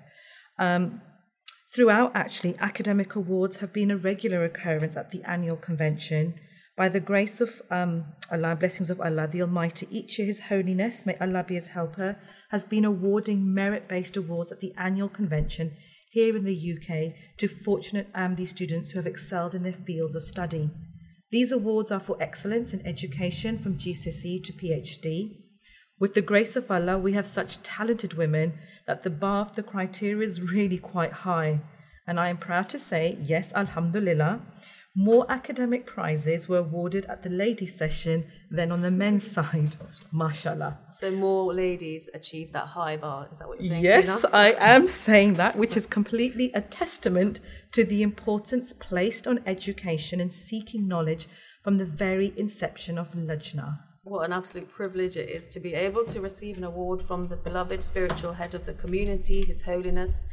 Um, 0.59 1.01
throughout, 1.73 2.11
actually, 2.13 2.55
academic 2.59 3.15
awards 3.15 3.57
have 3.57 3.71
been 3.71 3.91
a 3.91 3.97
regular 3.97 4.43
occurrence 4.43 4.97
at 4.97 5.11
the 5.11 5.23
annual 5.23 5.55
convention. 5.55 6.39
By 6.77 6.89
the 6.89 6.99
grace 6.99 7.41
of 7.41 7.59
um, 7.71 8.05
Allah, 8.31 8.55
blessings 8.55 8.91
of 8.91 9.01
Allah, 9.01 9.27
the 9.27 9.41
Almighty, 9.41 9.87
each 9.89 10.19
year 10.19 10.27
His 10.27 10.41
Holiness, 10.41 11.07
may 11.07 11.17
Allah 11.19 11.43
be 11.43 11.55
His 11.55 11.69
helper, 11.69 12.19
has 12.51 12.65
been 12.65 12.85
awarding 12.85 13.51
merit 13.51 13.87
based 13.87 14.15
awards 14.15 14.51
at 14.51 14.59
the 14.59 14.73
annual 14.77 15.09
convention 15.09 15.75
here 16.11 16.37
in 16.37 16.45
the 16.45 16.55
UK 16.55 17.15
to 17.37 17.47
fortunate 17.47 18.13
Ahmadi 18.13 18.47
students 18.47 18.91
who 18.91 18.99
have 18.99 19.07
excelled 19.07 19.55
in 19.55 19.63
their 19.63 19.73
fields 19.73 20.15
of 20.15 20.23
study. 20.23 20.69
These 21.31 21.51
awards 21.51 21.91
are 21.91 21.99
for 21.99 22.15
excellence 22.21 22.75
in 22.75 22.85
education 22.85 23.57
from 23.57 23.79
GCSE 23.79 24.43
to 24.43 24.53
PhD. 24.53 25.41
With 25.99 26.13
the 26.13 26.21
grace 26.21 26.55
of 26.55 26.69
Allah, 26.69 26.99
we 26.99 27.13
have 27.13 27.25
such 27.25 27.63
talented 27.63 28.13
women 28.13 28.53
that 28.85 29.01
the 29.01 29.09
bar 29.09 29.41
of 29.41 29.55
the 29.55 29.63
criteria 29.63 30.23
is 30.23 30.51
really 30.51 30.77
quite 30.77 31.11
high. 31.11 31.61
And 32.05 32.19
I 32.19 32.29
am 32.29 32.37
proud 32.37 32.69
to 32.69 32.79
say, 32.79 33.17
yes, 33.19 33.51
Alhamdulillah, 33.53 34.41
more 34.99 35.27
academic 35.29 35.85
prizes 35.85 36.49
were 36.49 36.57
awarded 36.57 37.05
at 37.05 37.21
the 37.21 37.29
ladies' 37.29 37.77
session 37.77 38.25
than 38.49 38.71
on 38.71 38.81
the 38.81 38.89
men's 38.89 39.29
side. 39.31 39.75
Mashallah. 40.11 40.79
So 40.89 41.11
more 41.11 41.53
ladies 41.53 42.09
achieved 42.15 42.53
that 42.53 42.65
high 42.65 42.97
bar. 42.97 43.27
Is 43.31 43.37
that 43.37 43.47
what 43.47 43.61
you're 43.61 43.69
saying? 43.69 43.83
Yes, 43.83 44.23
Samina? 44.23 44.29
I 44.33 44.55
am 44.57 44.87
saying 44.87 45.35
that, 45.35 45.55
which 45.55 45.77
is 45.77 45.85
completely 45.85 46.51
a 46.55 46.61
testament 46.61 47.41
to 47.73 47.83
the 47.83 48.01
importance 48.01 48.73
placed 48.73 49.27
on 49.27 49.39
education 49.45 50.19
and 50.19 50.33
seeking 50.33 50.87
knowledge 50.87 51.27
from 51.63 51.77
the 51.77 51.85
very 51.85 52.33
inception 52.35 52.97
of 52.97 53.13
Lajna. 53.13 53.77
What 54.03 54.25
an 54.25 54.33
absolute 54.33 54.67
privilege 54.67 55.15
it 55.15 55.29
is 55.29 55.45
to 55.49 55.59
be 55.59 55.75
able 55.75 56.05
to 56.05 56.21
receive 56.21 56.57
an 56.57 56.63
award 56.63 57.03
from 57.03 57.25
the 57.25 57.35
beloved 57.35 57.83
spiritual 57.83 58.33
head 58.33 58.55
of 58.55 58.65
the 58.65 58.73
community, 58.73 59.45
His 59.45 59.61
Holiness. 59.61 60.25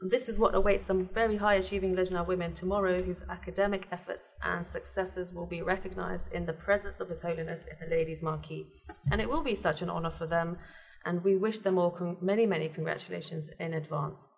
This 0.00 0.28
is 0.28 0.38
what 0.38 0.54
awaits 0.54 0.86
some 0.86 1.06
very 1.06 1.36
high 1.36 1.54
achieving 1.54 1.96
Lajna 1.96 2.24
women 2.24 2.54
tomorrow 2.54 3.02
whose 3.02 3.24
academic 3.28 3.88
efforts 3.90 4.34
and 4.44 4.64
successes 4.64 5.32
will 5.32 5.46
be 5.46 5.60
recognized 5.60 6.32
in 6.32 6.46
the 6.46 6.52
presence 6.52 7.00
of 7.00 7.08
His 7.08 7.20
Holiness 7.20 7.66
in 7.66 7.76
the 7.80 7.96
Ladies' 7.96 8.22
Marquee. 8.22 8.68
And 9.10 9.20
it 9.20 9.28
will 9.28 9.42
be 9.42 9.56
such 9.56 9.82
an 9.82 9.90
honor 9.90 10.10
for 10.10 10.26
them, 10.26 10.58
and 11.04 11.24
we 11.24 11.36
wish 11.36 11.58
them 11.58 11.78
all 11.78 11.90
con- 11.90 12.16
many, 12.20 12.46
many 12.46 12.68
congratulations 12.68 13.50
in 13.58 13.74
advance. 13.74 14.30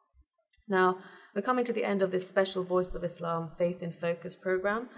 Now, 0.66 0.98
we're 1.34 1.42
coming 1.42 1.66
to 1.66 1.74
the 1.74 1.84
end 1.84 2.00
of 2.00 2.10
this 2.10 2.26
special 2.26 2.62
Voice 2.62 2.94
of 2.94 3.04
Islam 3.04 3.50
Faith 3.58 3.82
in 3.82 3.92
Focus 3.92 4.36
program. 4.36 4.88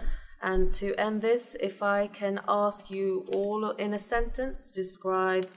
And 0.41 0.71
to 0.75 0.95
end 0.95 1.21
this, 1.21 1.57
if 1.59 1.83
I 1.83 2.07
can 2.07 2.39
ask 2.47 2.89
you 2.89 3.25
all 3.33 3.71
in 3.71 3.93
a 3.93 3.99
sentence 3.99 4.59
to 4.61 4.73
describe 4.73 5.47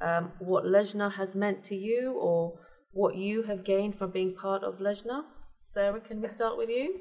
um, 0.00 0.32
what 0.38 0.64
Lajna 0.64 1.12
has 1.14 1.34
meant 1.34 1.64
to 1.64 1.74
you 1.74 2.12
or 2.12 2.58
what 2.92 3.16
you 3.16 3.42
have 3.44 3.64
gained 3.64 3.96
from 3.96 4.10
being 4.10 4.34
part 4.34 4.62
of 4.62 4.78
Lajna. 4.78 5.24
Sarah, 5.60 6.00
can 6.00 6.20
we 6.20 6.28
start 6.28 6.56
with 6.56 6.68
you? 6.68 7.00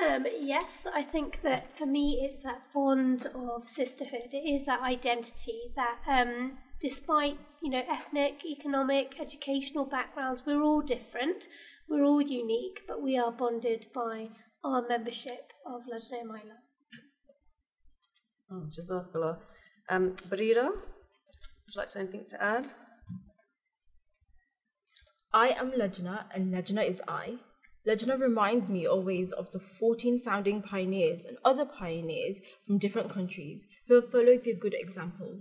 Um, 0.00 0.26
yes, 0.40 0.86
I 0.92 1.02
think 1.02 1.42
that 1.42 1.76
for 1.76 1.86
me 1.86 2.20
it's 2.24 2.42
that 2.42 2.62
bond 2.74 3.26
of 3.34 3.68
sisterhood. 3.68 4.32
It 4.32 4.48
is 4.48 4.66
that 4.66 4.80
identity 4.80 5.60
that, 5.76 6.00
um, 6.08 6.58
despite 6.80 7.38
you 7.62 7.70
know 7.70 7.82
ethnic, 7.88 8.44
economic, 8.44 9.20
educational 9.20 9.84
backgrounds, 9.84 10.42
we're 10.46 10.62
all 10.62 10.80
different, 10.80 11.46
we're 11.88 12.04
all 12.04 12.22
unique, 12.22 12.80
but 12.88 13.02
we 13.02 13.16
are 13.16 13.30
bonded 13.30 13.86
by 13.94 14.30
our 14.64 14.86
membership 14.88 15.52
of 15.66 15.82
Lajna 15.82 16.24
Imaillah. 16.24 16.60
Oh, 18.50 18.66
Jazakallah. 18.66 19.38
Um, 19.88 20.14
Barira, 20.28 20.66
would 20.66 21.74
you 21.74 21.78
like 21.78 21.88
to 21.88 22.00
anything 22.00 22.24
to 22.30 22.42
add? 22.42 22.70
I 25.34 25.48
am 25.48 25.72
Lajna 25.72 26.26
and 26.34 26.52
Lajna 26.52 26.86
is 26.86 27.00
I. 27.08 27.38
Lajna 27.88 28.20
reminds 28.20 28.68
me 28.68 28.86
always 28.86 29.32
of 29.32 29.50
the 29.50 29.58
14 29.58 30.20
founding 30.20 30.60
pioneers 30.60 31.24
and 31.24 31.38
other 31.42 31.64
pioneers 31.64 32.42
from 32.66 32.76
different 32.76 33.08
countries 33.08 33.66
who 33.88 33.94
have 33.94 34.10
followed 34.10 34.44
their 34.44 34.54
good 34.54 34.74
example. 34.74 35.40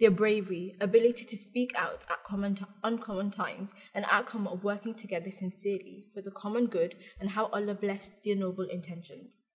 Their 0.00 0.10
bravery, 0.10 0.74
ability 0.80 1.24
to 1.24 1.36
speak 1.36 1.72
out 1.76 2.04
at 2.10 2.24
common 2.24 2.56
t- 2.56 2.64
uncommon 2.82 3.30
times, 3.30 3.74
an 3.94 4.06
outcome 4.10 4.48
of 4.48 4.64
working 4.64 4.94
together 4.94 5.30
sincerely 5.30 6.06
for 6.12 6.20
the 6.20 6.32
common 6.32 6.66
good, 6.66 6.96
and 7.20 7.30
how 7.30 7.46
Allah 7.46 7.74
blessed 7.74 8.24
their 8.24 8.34
noble 8.34 8.64
intentions. 8.64 9.46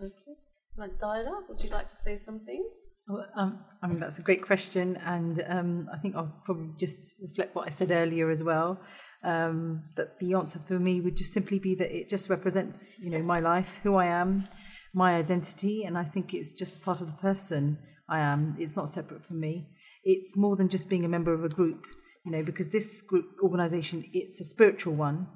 Okay. 0.00 0.36
Mandaira, 0.78 1.48
would 1.48 1.62
you 1.62 1.70
like 1.70 1.88
to 1.88 1.96
say 1.96 2.18
something? 2.18 2.68
Well, 3.08 3.26
um, 3.36 3.64
I 3.82 3.88
mean, 3.88 3.98
that's 3.98 4.18
a 4.18 4.22
great 4.22 4.42
question, 4.42 4.96
and 4.98 5.42
um, 5.48 5.90
I 5.92 5.98
think 5.98 6.14
I'll 6.14 6.32
probably 6.44 6.70
just 6.78 7.16
reflect 7.20 7.54
what 7.54 7.66
I 7.66 7.70
said 7.70 7.90
earlier 7.90 8.30
as 8.30 8.42
well. 8.42 8.80
Um, 9.24 9.84
that 9.96 10.18
the 10.18 10.34
answer 10.34 10.58
for 10.58 10.78
me 10.78 11.00
would 11.00 11.16
just 11.16 11.32
simply 11.32 11.58
be 11.58 11.74
that 11.76 11.96
it 11.96 12.08
just 12.08 12.28
represents, 12.30 12.98
you 12.98 13.10
know, 13.10 13.22
my 13.22 13.40
life, 13.40 13.80
who 13.82 13.96
I 13.96 14.06
am, 14.06 14.48
my 14.94 15.14
identity, 15.14 15.84
and 15.84 15.98
I 15.98 16.04
think 16.04 16.32
it's 16.32 16.52
just 16.52 16.82
part 16.82 17.00
of 17.00 17.06
the 17.08 17.12
person 17.14 17.78
I 18.08 18.20
am. 18.20 18.56
It's 18.58 18.76
not 18.76 18.90
separate 18.90 19.24
from 19.24 19.40
me. 19.40 19.68
It's 20.04 20.36
more 20.36 20.56
than 20.56 20.68
just 20.68 20.88
being 20.88 21.04
a 21.04 21.08
member 21.08 21.32
of 21.32 21.44
a 21.44 21.48
group, 21.48 21.86
you 22.24 22.32
know, 22.32 22.42
because 22.42 22.68
this 22.68 23.02
group 23.02 23.26
organization 23.42 24.04
it's 24.12 24.40
a 24.40 24.44
spiritual 24.44 24.94
one, 24.94 25.26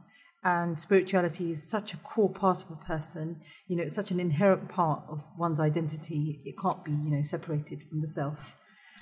and 0.47 0.79
spirituality 0.79 1.51
is 1.51 1.69
such 1.69 1.93
a 1.93 1.97
core 1.97 2.31
part 2.31 2.63
of 2.63 2.71
a 2.71 2.77
person. 2.77 3.41
You 3.67 3.77
know 3.77 3.83
it's 3.83 3.97
such 3.97 4.13
an 4.13 4.21
inherent 4.21 4.69
part 4.69 5.03
of 5.09 5.25
one's 5.37 5.59
identity. 5.59 6.41
It 6.45 6.57
can't 6.57 6.85
be 6.85 6.93
you 6.93 7.11
know 7.11 7.23
separated 7.25 7.83
from 7.83 8.01
the 8.01 8.07
self. 8.07 8.57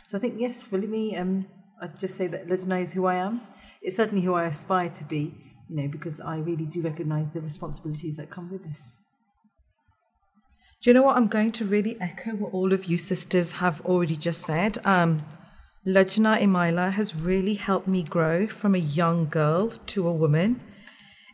So 0.06 0.16
i 0.16 0.20
think 0.20 0.36
yes 0.38 0.64
for 0.64 0.78
me 0.78 1.16
um 1.16 1.46
i'd 1.82 1.98
just 1.98 2.16
say 2.16 2.26
that 2.28 2.46
lajna 2.48 2.80
is 2.80 2.92
who 2.94 3.04
i 3.04 3.16
am. 3.16 3.42
It's 3.82 3.96
certainly 3.96 4.24
who 4.24 4.34
i 4.34 4.44
aspire 4.46 4.88
to 4.88 5.04
be 5.04 5.34
you 5.68 5.76
know 5.76 5.88
because 5.88 6.18
i 6.18 6.38
really 6.38 6.64
do 6.64 6.80
recognize 6.80 7.28
the 7.30 7.42
responsibilities 7.42 8.16
that 8.16 8.30
come 8.30 8.50
with 8.50 8.64
this. 8.64 9.00
Do 10.80 10.90
you 10.90 10.94
know 10.94 11.02
what? 11.02 11.16
I'm 11.18 11.28
going 11.28 11.52
to 11.52 11.64
really 11.64 11.98
echo 12.00 12.30
what 12.42 12.52
all 12.54 12.72
of 12.72 12.86
you 12.86 12.96
sisters 12.96 13.52
have 13.62 13.82
already 13.82 14.16
just 14.16 14.40
said. 14.50 14.78
Um 14.96 15.18
Lajna 15.86 16.38
Imaillah 16.40 16.92
has 16.92 17.14
really 17.14 17.56
helped 17.68 17.86
me 17.86 18.02
grow 18.02 18.46
from 18.60 18.74
a 18.74 18.86
young 19.00 19.28
girl 19.28 19.68
to 19.92 20.08
a 20.08 20.20
woman 20.24 20.60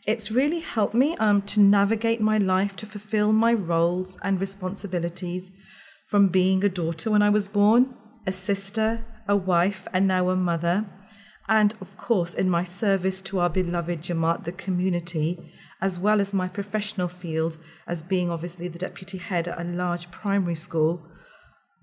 it's 0.07 0.31
really 0.31 0.61
helped 0.61 0.95
me 0.95 1.17
um, 1.17 1.43
to 1.43 1.61
navigate 1.61 2.21
my 2.21 2.39
life 2.39 2.77
to 2.77 2.87
fulfill 2.87 3.33
my 3.33 3.53
roles 3.53 4.19
and 4.23 4.41
responsibilities 4.41 5.53
from 6.07 6.29
being 6.29 6.65
a 6.65 6.69
daughter 6.69 7.11
when 7.11 7.23
I 7.23 7.31
was 7.31 7.49
born, 7.49 7.95
a 8.27 8.33
sister, 8.33 9.05
a 9.29 9.37
wife, 9.37 9.87
and 9.93 10.09
now 10.09 10.31
a 10.31 10.37
mother. 10.37 10.87
And 11.49 11.75
of 11.81 11.97
course, 11.97 12.35
in 12.35 12.49
my 12.49 12.65
service 12.65 13.21
to 13.23 13.41
our 13.41 13.51
beloved 13.51 14.03
Jamaat, 14.03 14.45
the 14.45 14.53
community, 14.53 15.39
as 15.81 15.99
well 15.99 16.21
as 16.21 16.33
my 16.33 16.49
professional 16.49 17.09
field 17.09 17.59
as 17.87 18.03
being 18.03 18.31
obviously 18.31 18.69
the 18.69 18.79
deputy 18.79 19.19
head 19.19 19.49
at 19.49 19.61
a 19.61 19.65
large 19.65 20.11
primary 20.11 20.55
school, 20.55 21.07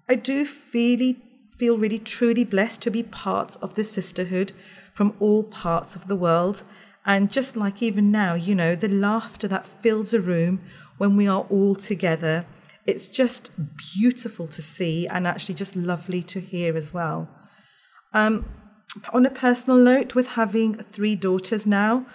I 0.10 0.16
do 0.16 0.46
feel, 0.46 1.16
feel 1.56 1.78
really 1.78 2.00
truly 2.00 2.44
blessed 2.44 2.82
to 2.84 2.92
be 2.92 3.04
part 3.04 3.58
of 3.62 3.76
the 3.76 3.84
sisterhood 3.84 4.54
from 4.94 5.16
all 5.20 5.44
parts 5.44 5.96
of 5.96 6.08
the 6.08 6.16
world 6.16 6.64
and 7.08 7.32
just 7.32 7.56
like 7.56 7.82
even 7.82 8.12
now, 8.12 8.34
you 8.34 8.54
know, 8.54 8.76
the 8.76 8.90
laughter 8.90 9.48
that 9.48 9.66
fills 9.66 10.14
a 10.14 10.20
room 10.20 10.62
when 10.98 11.16
we 11.16 11.26
are 11.26 11.48
all 11.50 11.74
together, 11.74 12.46
it's 12.86 13.08
just 13.08 13.52
beautiful 13.96 14.48
to 14.50 14.62
see 14.62 15.08
and 15.08 15.26
actually 15.26 15.56
just 15.56 15.76
lovely 15.76 16.22
to 16.24 16.42
hear 16.42 16.76
as 16.76 16.94
well. 16.94 17.30
Um, 18.14 18.46
on 19.14 19.26
a 19.26 19.30
personal 19.30 19.80
note, 19.80 20.16
with 20.16 20.28
having 20.30 20.76
three 20.76 21.16
daughters 21.16 21.66
now, 21.66 22.06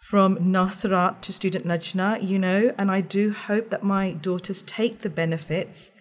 from 0.00 0.36
Nasirat 0.36 1.22
to 1.22 1.32
Student 1.32 1.64
Lajna, 1.64 2.22
you 2.22 2.38
know, 2.38 2.74
and 2.76 2.90
I 2.90 3.00
do 3.00 3.32
hope 3.32 3.70
that 3.70 3.82
my 3.82 4.12
daughters 4.12 4.60
take 4.60 5.00
the 5.00 5.08
benefits 5.08 5.92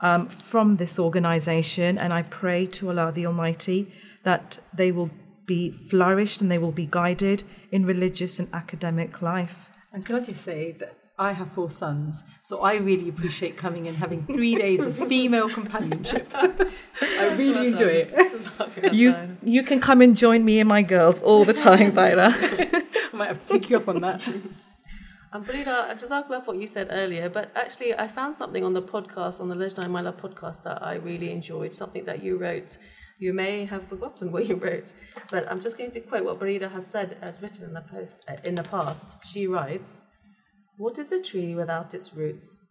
um, 0.00 0.28
from 0.28 0.76
this 0.76 0.98
organization, 0.98 1.98
and 1.98 2.14
I 2.14 2.22
pray 2.22 2.64
to 2.66 2.88
Allah 2.88 3.12
the 3.12 3.26
Almighty 3.26 3.92
that 4.22 4.60
they 4.72 4.90
will 4.90 5.10
be 5.50 5.70
flourished 5.92 6.40
and 6.40 6.48
they 6.52 6.58
will 6.64 6.76
be 6.84 6.88
guided 7.00 7.42
in 7.72 7.84
religious 7.84 8.38
and 8.38 8.48
academic 8.52 9.20
life. 9.20 9.58
And 9.92 10.06
can 10.06 10.14
I 10.14 10.20
just 10.20 10.42
say 10.42 10.60
that 10.80 10.94
I 11.18 11.32
have 11.32 11.50
four 11.52 11.68
sons, 11.68 12.24
so 12.42 12.54
I 12.62 12.74
really 12.76 13.08
appreciate 13.14 13.56
coming 13.64 13.88
and 13.88 13.96
having 14.04 14.20
three 14.36 14.54
days 14.54 14.80
of 14.88 14.96
female 15.12 15.48
companionship. 15.50 16.26
I 16.34 17.34
really 17.42 17.64
enjoy 17.72 17.94
it. 18.02 18.94
You 19.02 19.08
you 19.56 19.62
can 19.70 19.80
come 19.88 20.00
and 20.06 20.16
join 20.16 20.40
me 20.50 20.54
and 20.62 20.68
my 20.76 20.82
girls 20.94 21.18
all 21.28 21.44
the 21.50 21.56
time, 21.68 21.90
Barira. 21.98 22.30
I 22.32 23.16
might 23.20 23.28
have 23.32 23.40
to 23.44 23.48
take 23.52 23.68
you 23.70 23.76
up 23.80 23.88
on 23.92 24.00
that. 24.06 24.20
And 25.32 25.46
Barira, 25.46 25.76
Jazakallah 26.00 26.30
love 26.30 26.46
what 26.48 26.56
you 26.62 26.68
said 26.76 26.86
earlier, 27.02 27.28
but 27.28 27.46
actually 27.64 27.92
I 28.04 28.06
found 28.18 28.32
something 28.42 28.64
on 28.68 28.72
the 28.78 28.86
podcast, 28.94 29.36
on 29.42 29.48
the 29.52 29.58
Legendary 29.64 29.92
My 29.98 30.02
Love 30.08 30.18
podcast 30.26 30.62
that 30.68 30.78
I 30.92 30.94
really 31.10 31.30
enjoyed, 31.38 31.72
something 31.82 32.04
that 32.10 32.18
you 32.24 32.32
wrote 32.44 32.72
you 33.20 33.34
may 33.34 33.66
have 33.66 33.86
forgotten 33.86 34.32
what 34.32 34.46
you 34.46 34.56
wrote, 34.56 34.94
but 35.30 35.48
I'm 35.50 35.60
just 35.60 35.76
going 35.76 35.90
to 35.92 36.00
quote 36.00 36.24
what 36.24 36.40
Barira 36.40 36.72
has 36.72 36.86
said, 36.86 37.18
uh, 37.22 37.32
written 37.40 37.66
in 37.66 37.74
the 37.74 37.82
post 37.82 38.24
uh, 38.28 38.36
in 38.44 38.54
the 38.54 38.62
past. 38.62 39.22
She 39.30 39.46
writes, 39.46 40.00
"What 40.78 40.98
is 40.98 41.12
a 41.12 41.22
tree 41.22 41.54
without 41.54 41.92
its 41.92 42.14
roots, 42.14 42.62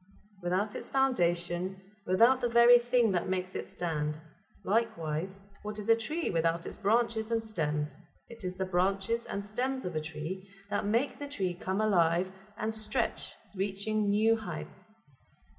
without 0.41 0.75
its 0.75 0.89
foundation, 0.89 1.77
without 2.07 2.41
the 2.41 2.49
very 2.49 2.79
thing 2.79 3.11
that 3.11 3.29
makes 3.29 3.53
it 3.53 3.67
stand? 3.67 4.19
Likewise, 4.65 5.39
what 5.61 5.77
is 5.77 5.87
a 5.87 5.95
tree 5.95 6.31
without 6.31 6.65
its 6.65 6.77
branches 6.77 7.29
and 7.29 7.43
stems? 7.43 7.97
It 8.27 8.43
is 8.43 8.55
the 8.55 8.65
branches 8.65 9.27
and 9.27 9.45
stems 9.45 9.85
of 9.85 9.95
a 9.95 10.01
tree 10.01 10.47
that 10.71 10.85
make 10.85 11.19
the 11.19 11.27
tree 11.27 11.53
come 11.53 11.79
alive 11.79 12.31
and 12.57 12.73
stretch, 12.73 13.35
reaching 13.55 14.09
new 14.09 14.35
heights. 14.35 14.87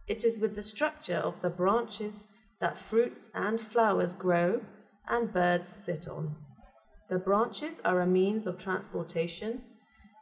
It 0.09 0.25
is 0.25 0.41
with 0.41 0.57
the 0.57 0.65
structure 0.65 1.23
of 1.29 1.41
the 1.43 1.51
branches." 1.51 2.27
that 2.61 2.79
fruits 2.79 3.31
and 3.35 3.59
flowers 3.59 4.13
grow 4.13 4.61
and 5.09 5.33
birds 5.33 5.69
sit 5.69 6.09
on. 6.09 6.37
The 7.09 7.19
branches 7.19 7.81
are 7.85 8.01
a 8.01 8.07
means 8.07 8.47
of 8.47 8.59
transportation. 8.59 9.63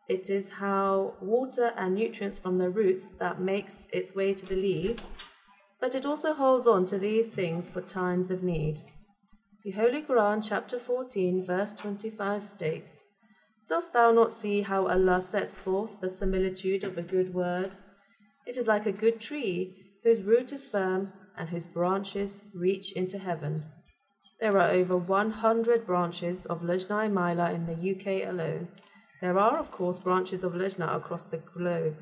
It 0.09 0.30
is 0.30 0.48
how 0.48 1.14
water 1.20 1.72
and 1.76 1.94
nutrients 1.94 2.38
from 2.38 2.56
the 2.56 2.70
roots 2.70 3.12
that 3.12 3.40
makes 3.40 3.86
its 3.92 4.14
way 4.14 4.32
to 4.34 4.46
the 4.46 4.56
leaves, 4.56 5.10
but 5.80 5.94
it 5.94 6.06
also 6.06 6.32
holds 6.32 6.66
on 6.66 6.86
to 6.86 6.98
these 6.98 7.28
things 7.28 7.68
for 7.68 7.82
times 7.82 8.30
of 8.30 8.42
need. 8.42 8.80
The 9.64 9.72
Holy 9.72 10.02
Quran, 10.02 10.42
chapter 10.46 10.78
14, 10.78 11.44
verse 11.44 11.72
25 11.74 12.48
states, 12.48 13.02
Dost 13.68 13.92
thou 13.92 14.12
not 14.12 14.32
see 14.32 14.62
how 14.62 14.86
Allah 14.86 15.20
sets 15.20 15.55
forth 15.55 16.00
the 16.00 16.09
similitude 16.09 16.84
of 16.84 16.96
a 16.96 17.02
good 17.02 17.34
word? 17.34 17.76
It 18.46 18.56
is 18.56 18.66
like 18.66 18.86
a 18.86 18.92
good 18.92 19.20
tree 19.20 19.76
whose 20.05 20.22
root 20.22 20.52
is 20.52 20.64
firm 20.64 21.12
and 21.36 21.50
whose 21.50 21.66
branches 21.66 22.42
reach 22.55 22.92
into 22.92 23.18
heaven. 23.18 23.66
There 24.40 24.56
are 24.56 24.70
over 24.70 24.97
100 24.97 25.85
branches 25.85 26.47
of 26.47 26.62
Lajna 26.62 27.10
Imaillah 27.10 27.55
in 27.55 27.66
the 27.66 27.74
UK 27.74 28.28
alone. 28.28 28.69
There 29.20 29.36
are, 29.36 29.59
of 29.59 29.73
course, 29.73 29.98
branches 29.98 30.44
of 30.44 30.52
Lajna 30.52 30.94
across 30.94 31.24
the 31.24 31.39
globe. 31.39 31.97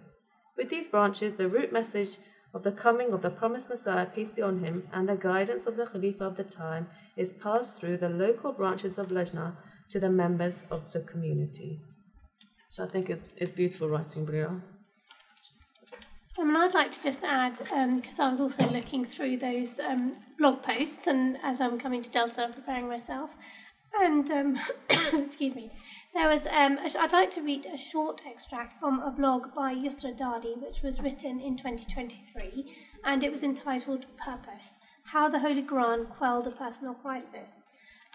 With 0.54 0.68
these 0.68 0.88
branches, 0.88 1.34
the 1.34 1.48
root 1.48 1.72
message 1.72 2.18
of 2.52 2.62
the 2.62 2.72
coming 2.72 3.12
of 3.12 3.22
the 3.22 3.30
promised 3.30 3.70
Messiah, 3.70 4.04
peace 4.04 4.32
be 4.32 4.42
on 4.42 4.58
him, 4.58 4.86
and 4.92 5.08
the 5.08 5.16
guidance 5.16 5.66
of 5.66 5.76
the 5.76 5.86
Khalifa 5.86 6.24
of 6.24 6.36
the 6.36 6.44
time 6.44 6.88
is 7.16 7.32
passed 7.32 7.78
through 7.78 7.96
the 7.96 8.10
local 8.10 8.52
branches 8.52 8.98
of 8.98 9.08
Lajna 9.08 9.56
to 9.88 9.98
the 9.98 10.10
members 10.10 10.62
of 10.70 10.92
the 10.92 11.00
community. 11.00 11.80
Which 12.68 12.80
I 12.80 12.86
think 12.86 13.08
is, 13.08 13.24
is 13.38 13.50
beautiful 13.50 13.88
writing, 13.88 14.26
Bria. 14.26 14.60
I 16.38 16.44
mean, 16.44 16.56
I'd 16.56 16.74
like 16.74 16.90
to 16.90 17.02
just 17.02 17.24
add, 17.24 17.56
because 17.56 18.18
um, 18.18 18.26
I 18.26 18.28
was 18.28 18.40
also 18.40 18.68
looking 18.68 19.06
through 19.06 19.38
those 19.38 19.80
um, 19.80 20.16
blog 20.38 20.62
posts, 20.62 21.06
and 21.06 21.38
as 21.42 21.62
I'm 21.62 21.78
coming 21.78 22.02
to 22.02 22.10
Delta, 22.10 22.42
I'm 22.42 22.52
preparing 22.52 22.88
myself. 22.88 23.30
And, 23.98 24.30
um, 24.30 24.60
excuse 25.14 25.54
me, 25.54 25.70
there 26.12 26.28
was, 26.28 26.46
um, 26.46 26.78
I'd 26.82 27.12
like 27.12 27.30
to 27.32 27.42
read 27.42 27.64
a 27.64 27.78
short 27.78 28.20
extract 28.28 28.78
from 28.78 29.00
a 29.00 29.10
blog 29.10 29.54
by 29.54 29.74
Yusra 29.74 30.16
Dadi, 30.16 30.60
which 30.60 30.82
was 30.82 31.00
written 31.00 31.40
in 31.40 31.56
2023, 31.56 32.76
and 33.02 33.24
it 33.24 33.32
was 33.32 33.42
entitled 33.42 34.04
Purpose 34.18 34.78
How 35.04 35.30
the 35.30 35.40
Holy 35.40 35.62
Quran 35.62 36.08
Quelled 36.10 36.46
a 36.46 36.50
Personal 36.50 36.94
Crisis. 36.94 37.50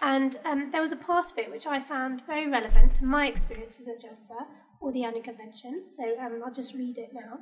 And 0.00 0.38
um, 0.44 0.70
there 0.70 0.82
was 0.82 0.92
a 0.92 0.96
part 0.96 1.32
of 1.32 1.38
it 1.38 1.50
which 1.50 1.66
I 1.66 1.80
found 1.80 2.24
very 2.24 2.48
relevant 2.48 2.94
to 2.96 3.04
my 3.04 3.26
experiences 3.26 3.88
at 3.88 4.00
Jalsa 4.00 4.46
or 4.80 4.92
the 4.92 5.02
annual 5.02 5.22
convention, 5.22 5.86
so 5.90 6.04
um, 6.20 6.40
I'll 6.44 6.52
just 6.52 6.74
read 6.74 6.98
it 6.98 7.10
now. 7.12 7.40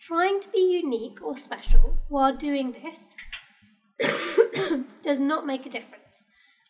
Trying 0.00 0.40
to 0.40 0.48
be 0.50 0.60
unique 0.60 1.20
or 1.22 1.36
special 1.36 1.98
while 2.08 2.34
doing 2.34 2.72
this 2.72 3.10
does 5.02 5.18
not 5.18 5.46
make 5.46 5.66
a 5.66 5.70
difference 5.70 6.26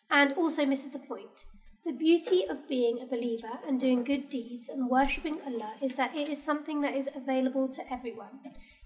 and 0.09 0.33
also 0.33 0.65
misses 0.65 0.89
the 0.89 0.99
point. 0.99 1.45
The 1.85 1.93
beauty 1.93 2.43
of 2.49 2.67
being 2.67 2.99
a 2.99 3.05
believer 3.05 3.59
and 3.67 3.79
doing 3.79 4.03
good 4.03 4.29
deeds 4.29 4.67
and 4.67 4.89
worshipping 4.89 5.39
Allah 5.45 5.75
is 5.81 5.93
that 5.95 6.15
it 6.15 6.27
is 6.27 6.41
something 6.41 6.81
that 6.81 6.95
is 6.95 7.07
available 7.15 7.67
to 7.69 7.93
everyone. 7.93 8.39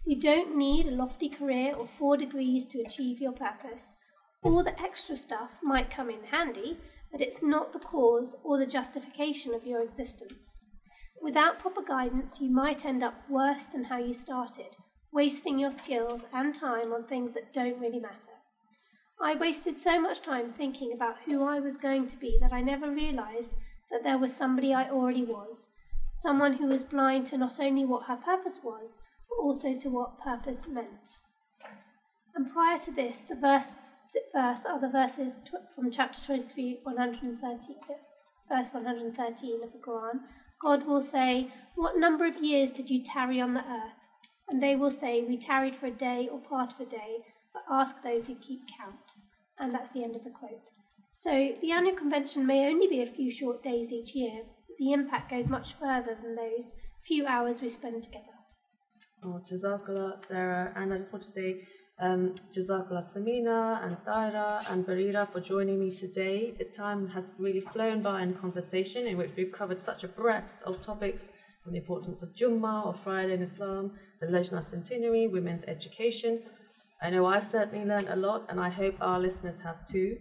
You 0.05 0.19
don't 0.19 0.57
need 0.57 0.87
a 0.87 0.91
lofty 0.91 1.29
career 1.29 1.73
or 1.73 1.87
four 1.87 2.17
degrees 2.17 2.65
to 2.67 2.81
achieve 2.81 3.21
your 3.21 3.31
purpose. 3.31 3.95
All 4.41 4.61
the 4.61 4.79
extra 4.79 5.15
stuff 5.15 5.59
might 5.63 5.89
come 5.89 6.09
in 6.09 6.25
handy, 6.31 6.77
but 7.11 7.21
it's 7.21 7.41
not 7.41 7.71
the 7.71 7.79
cause 7.79 8.35
or 8.43 8.57
the 8.57 8.65
justification 8.65 9.53
of 9.53 9.65
your 9.65 9.81
existence. 9.81 10.62
Without 11.23 11.57
proper 11.57 11.81
guidance, 11.81 12.41
you 12.41 12.49
might 12.49 12.83
end 12.83 13.01
up 13.01 13.15
worse 13.29 13.63
than 13.65 13.85
how 13.85 13.97
you 13.97 14.13
started, 14.13 14.75
wasting 15.13 15.57
your 15.57 15.71
skills 15.71 16.25
and 16.33 16.53
time 16.53 16.91
on 16.91 17.05
things 17.05 17.31
that 17.31 17.53
don't 17.53 17.79
really 17.79 17.99
matter. 17.99 18.33
I 19.21 19.35
wasted 19.35 19.79
so 19.79 20.01
much 20.01 20.21
time 20.21 20.51
thinking 20.51 20.91
about 20.91 21.21
who 21.25 21.45
I 21.45 21.61
was 21.61 21.77
going 21.77 22.07
to 22.07 22.17
be 22.17 22.37
that 22.41 22.51
I 22.51 22.59
never 22.59 22.91
realised 22.91 23.55
that 23.89 24.03
there 24.03 24.17
was 24.17 24.35
somebody 24.35 24.73
I 24.73 24.89
already 24.89 25.23
was, 25.23 25.69
someone 26.11 26.57
who 26.57 26.67
was 26.67 26.83
blind 26.83 27.27
to 27.27 27.37
not 27.37 27.57
only 27.57 27.85
what 27.85 28.07
her 28.07 28.17
purpose 28.17 28.59
was, 28.61 28.99
but 29.29 29.41
also 29.41 29.73
to 29.75 29.89
what 29.89 30.19
purpose 30.19 30.67
meant. 30.67 31.19
And 32.35 32.51
prior 32.51 32.79
to 32.79 32.91
this, 32.91 33.19
the 33.19 33.35
verse, 33.35 33.71
the 34.13 34.21
verse 34.33 34.65
are 34.65 34.81
the 34.81 34.89
verses 34.89 35.39
from 35.73 35.89
chapter 35.89 36.21
23, 36.21 36.79
130, 36.83 37.75
verse 38.49 38.73
113 38.73 39.63
of 39.63 39.71
the 39.71 39.77
Quran. 39.77 40.19
God 40.63 40.87
will 40.87 41.01
say, 41.01 41.49
What 41.75 41.97
number 41.97 42.25
of 42.25 42.41
years 42.41 42.71
did 42.71 42.89
you 42.89 43.03
tarry 43.03 43.41
on 43.41 43.53
the 43.53 43.59
earth? 43.59 43.99
And 44.47 44.63
they 44.63 44.75
will 44.75 44.91
say, 44.91 45.21
We 45.21 45.37
tarried 45.37 45.75
for 45.75 45.87
a 45.87 45.91
day 45.91 46.29
or 46.31 46.39
part 46.39 46.73
of 46.73 46.79
a 46.79 46.89
day, 46.89 47.17
but 47.53 47.63
ask 47.69 48.01
those 48.01 48.27
who 48.27 48.35
keep 48.35 48.61
count. 48.79 49.17
And 49.59 49.73
that's 49.73 49.91
the 49.91 50.03
end 50.03 50.15
of 50.15 50.23
the 50.23 50.29
quote. 50.29 50.71
So 51.11 51.53
the 51.61 51.71
annual 51.71 51.95
convention 51.95 52.47
may 52.47 52.67
only 52.67 52.87
be 52.87 53.01
a 53.01 53.05
few 53.05 53.29
short 53.29 53.61
days 53.61 53.91
each 53.91 54.15
year, 54.15 54.43
but 54.67 54.77
the 54.79 54.93
impact 54.93 55.29
goes 55.29 55.47
much 55.47 55.73
further 55.73 56.17
than 56.21 56.35
those 56.35 56.75
few 57.05 57.27
hours 57.27 57.61
we 57.61 57.69
spend 57.69 58.01
together. 58.01 58.25
Oh, 59.23 59.41
Jazakallah, 59.49 60.25
Sarah. 60.25 60.73
And 60.75 60.93
I 60.93 60.97
just 60.97 61.13
want 61.13 61.23
to 61.23 61.29
say, 61.29 61.61
um, 61.99 62.33
Jazakallah 62.51 63.03
Samina 63.03 63.85
and 63.85 63.97
Tahira 64.05 64.69
and 64.71 64.85
Barira 64.85 65.29
for 65.29 65.39
joining 65.39 65.79
me 65.79 65.91
today. 65.91 66.53
The 66.57 66.65
time 66.65 67.07
has 67.09 67.35
really 67.39 67.61
flown 67.61 68.01
by 68.01 68.23
in 68.23 68.33
conversation 68.33 69.05
in 69.05 69.17
which 69.17 69.31
we've 69.35 69.51
covered 69.51 69.77
such 69.77 70.03
a 70.03 70.07
breadth 70.07 70.61
of 70.65 70.81
topics 70.81 71.29
on 71.65 71.73
the 71.73 71.79
importance 71.79 72.21
of 72.21 72.33
Jummah 72.35 72.85
or 72.85 72.93
Friday 72.93 73.33
in 73.33 73.41
Islam, 73.41 73.91
the 74.19 74.27
Lajna 74.27 74.63
centenary, 74.63 75.27
women's 75.27 75.63
education. 75.65 76.41
I 77.01 77.09
know 77.09 77.25
I've 77.25 77.45
certainly 77.45 77.85
learned 77.85 78.09
a 78.09 78.15
lot 78.15 78.45
and 78.49 78.59
I 78.59 78.69
hope 78.69 78.95
our 78.99 79.19
listeners 79.19 79.59
have 79.59 79.85
too. 79.85 80.17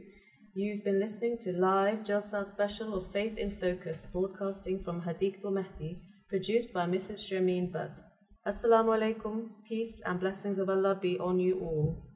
You've 0.54 0.84
been 0.84 1.00
listening 1.00 1.38
to 1.38 1.52
live 1.52 2.00
Jalsa 2.00 2.44
special 2.44 2.94
of 2.94 3.10
Faith 3.10 3.38
in 3.38 3.50
Focus, 3.50 4.06
broadcasting 4.12 4.78
from 4.78 5.00
Hadiqatul 5.00 5.54
Mahdi, 5.54 5.98
produced 6.28 6.74
by 6.74 6.84
Mrs. 6.84 7.26
Shameen 7.26 7.72
Butt. 7.72 8.02
Assalamu 8.44 8.90
alaikum, 8.90 9.50
peace 9.62 10.00
and 10.04 10.18
blessings 10.18 10.58
of 10.58 10.68
Allah 10.68 10.96
be 11.00 11.16
on 11.16 11.38
you 11.38 11.60
all. 11.60 12.11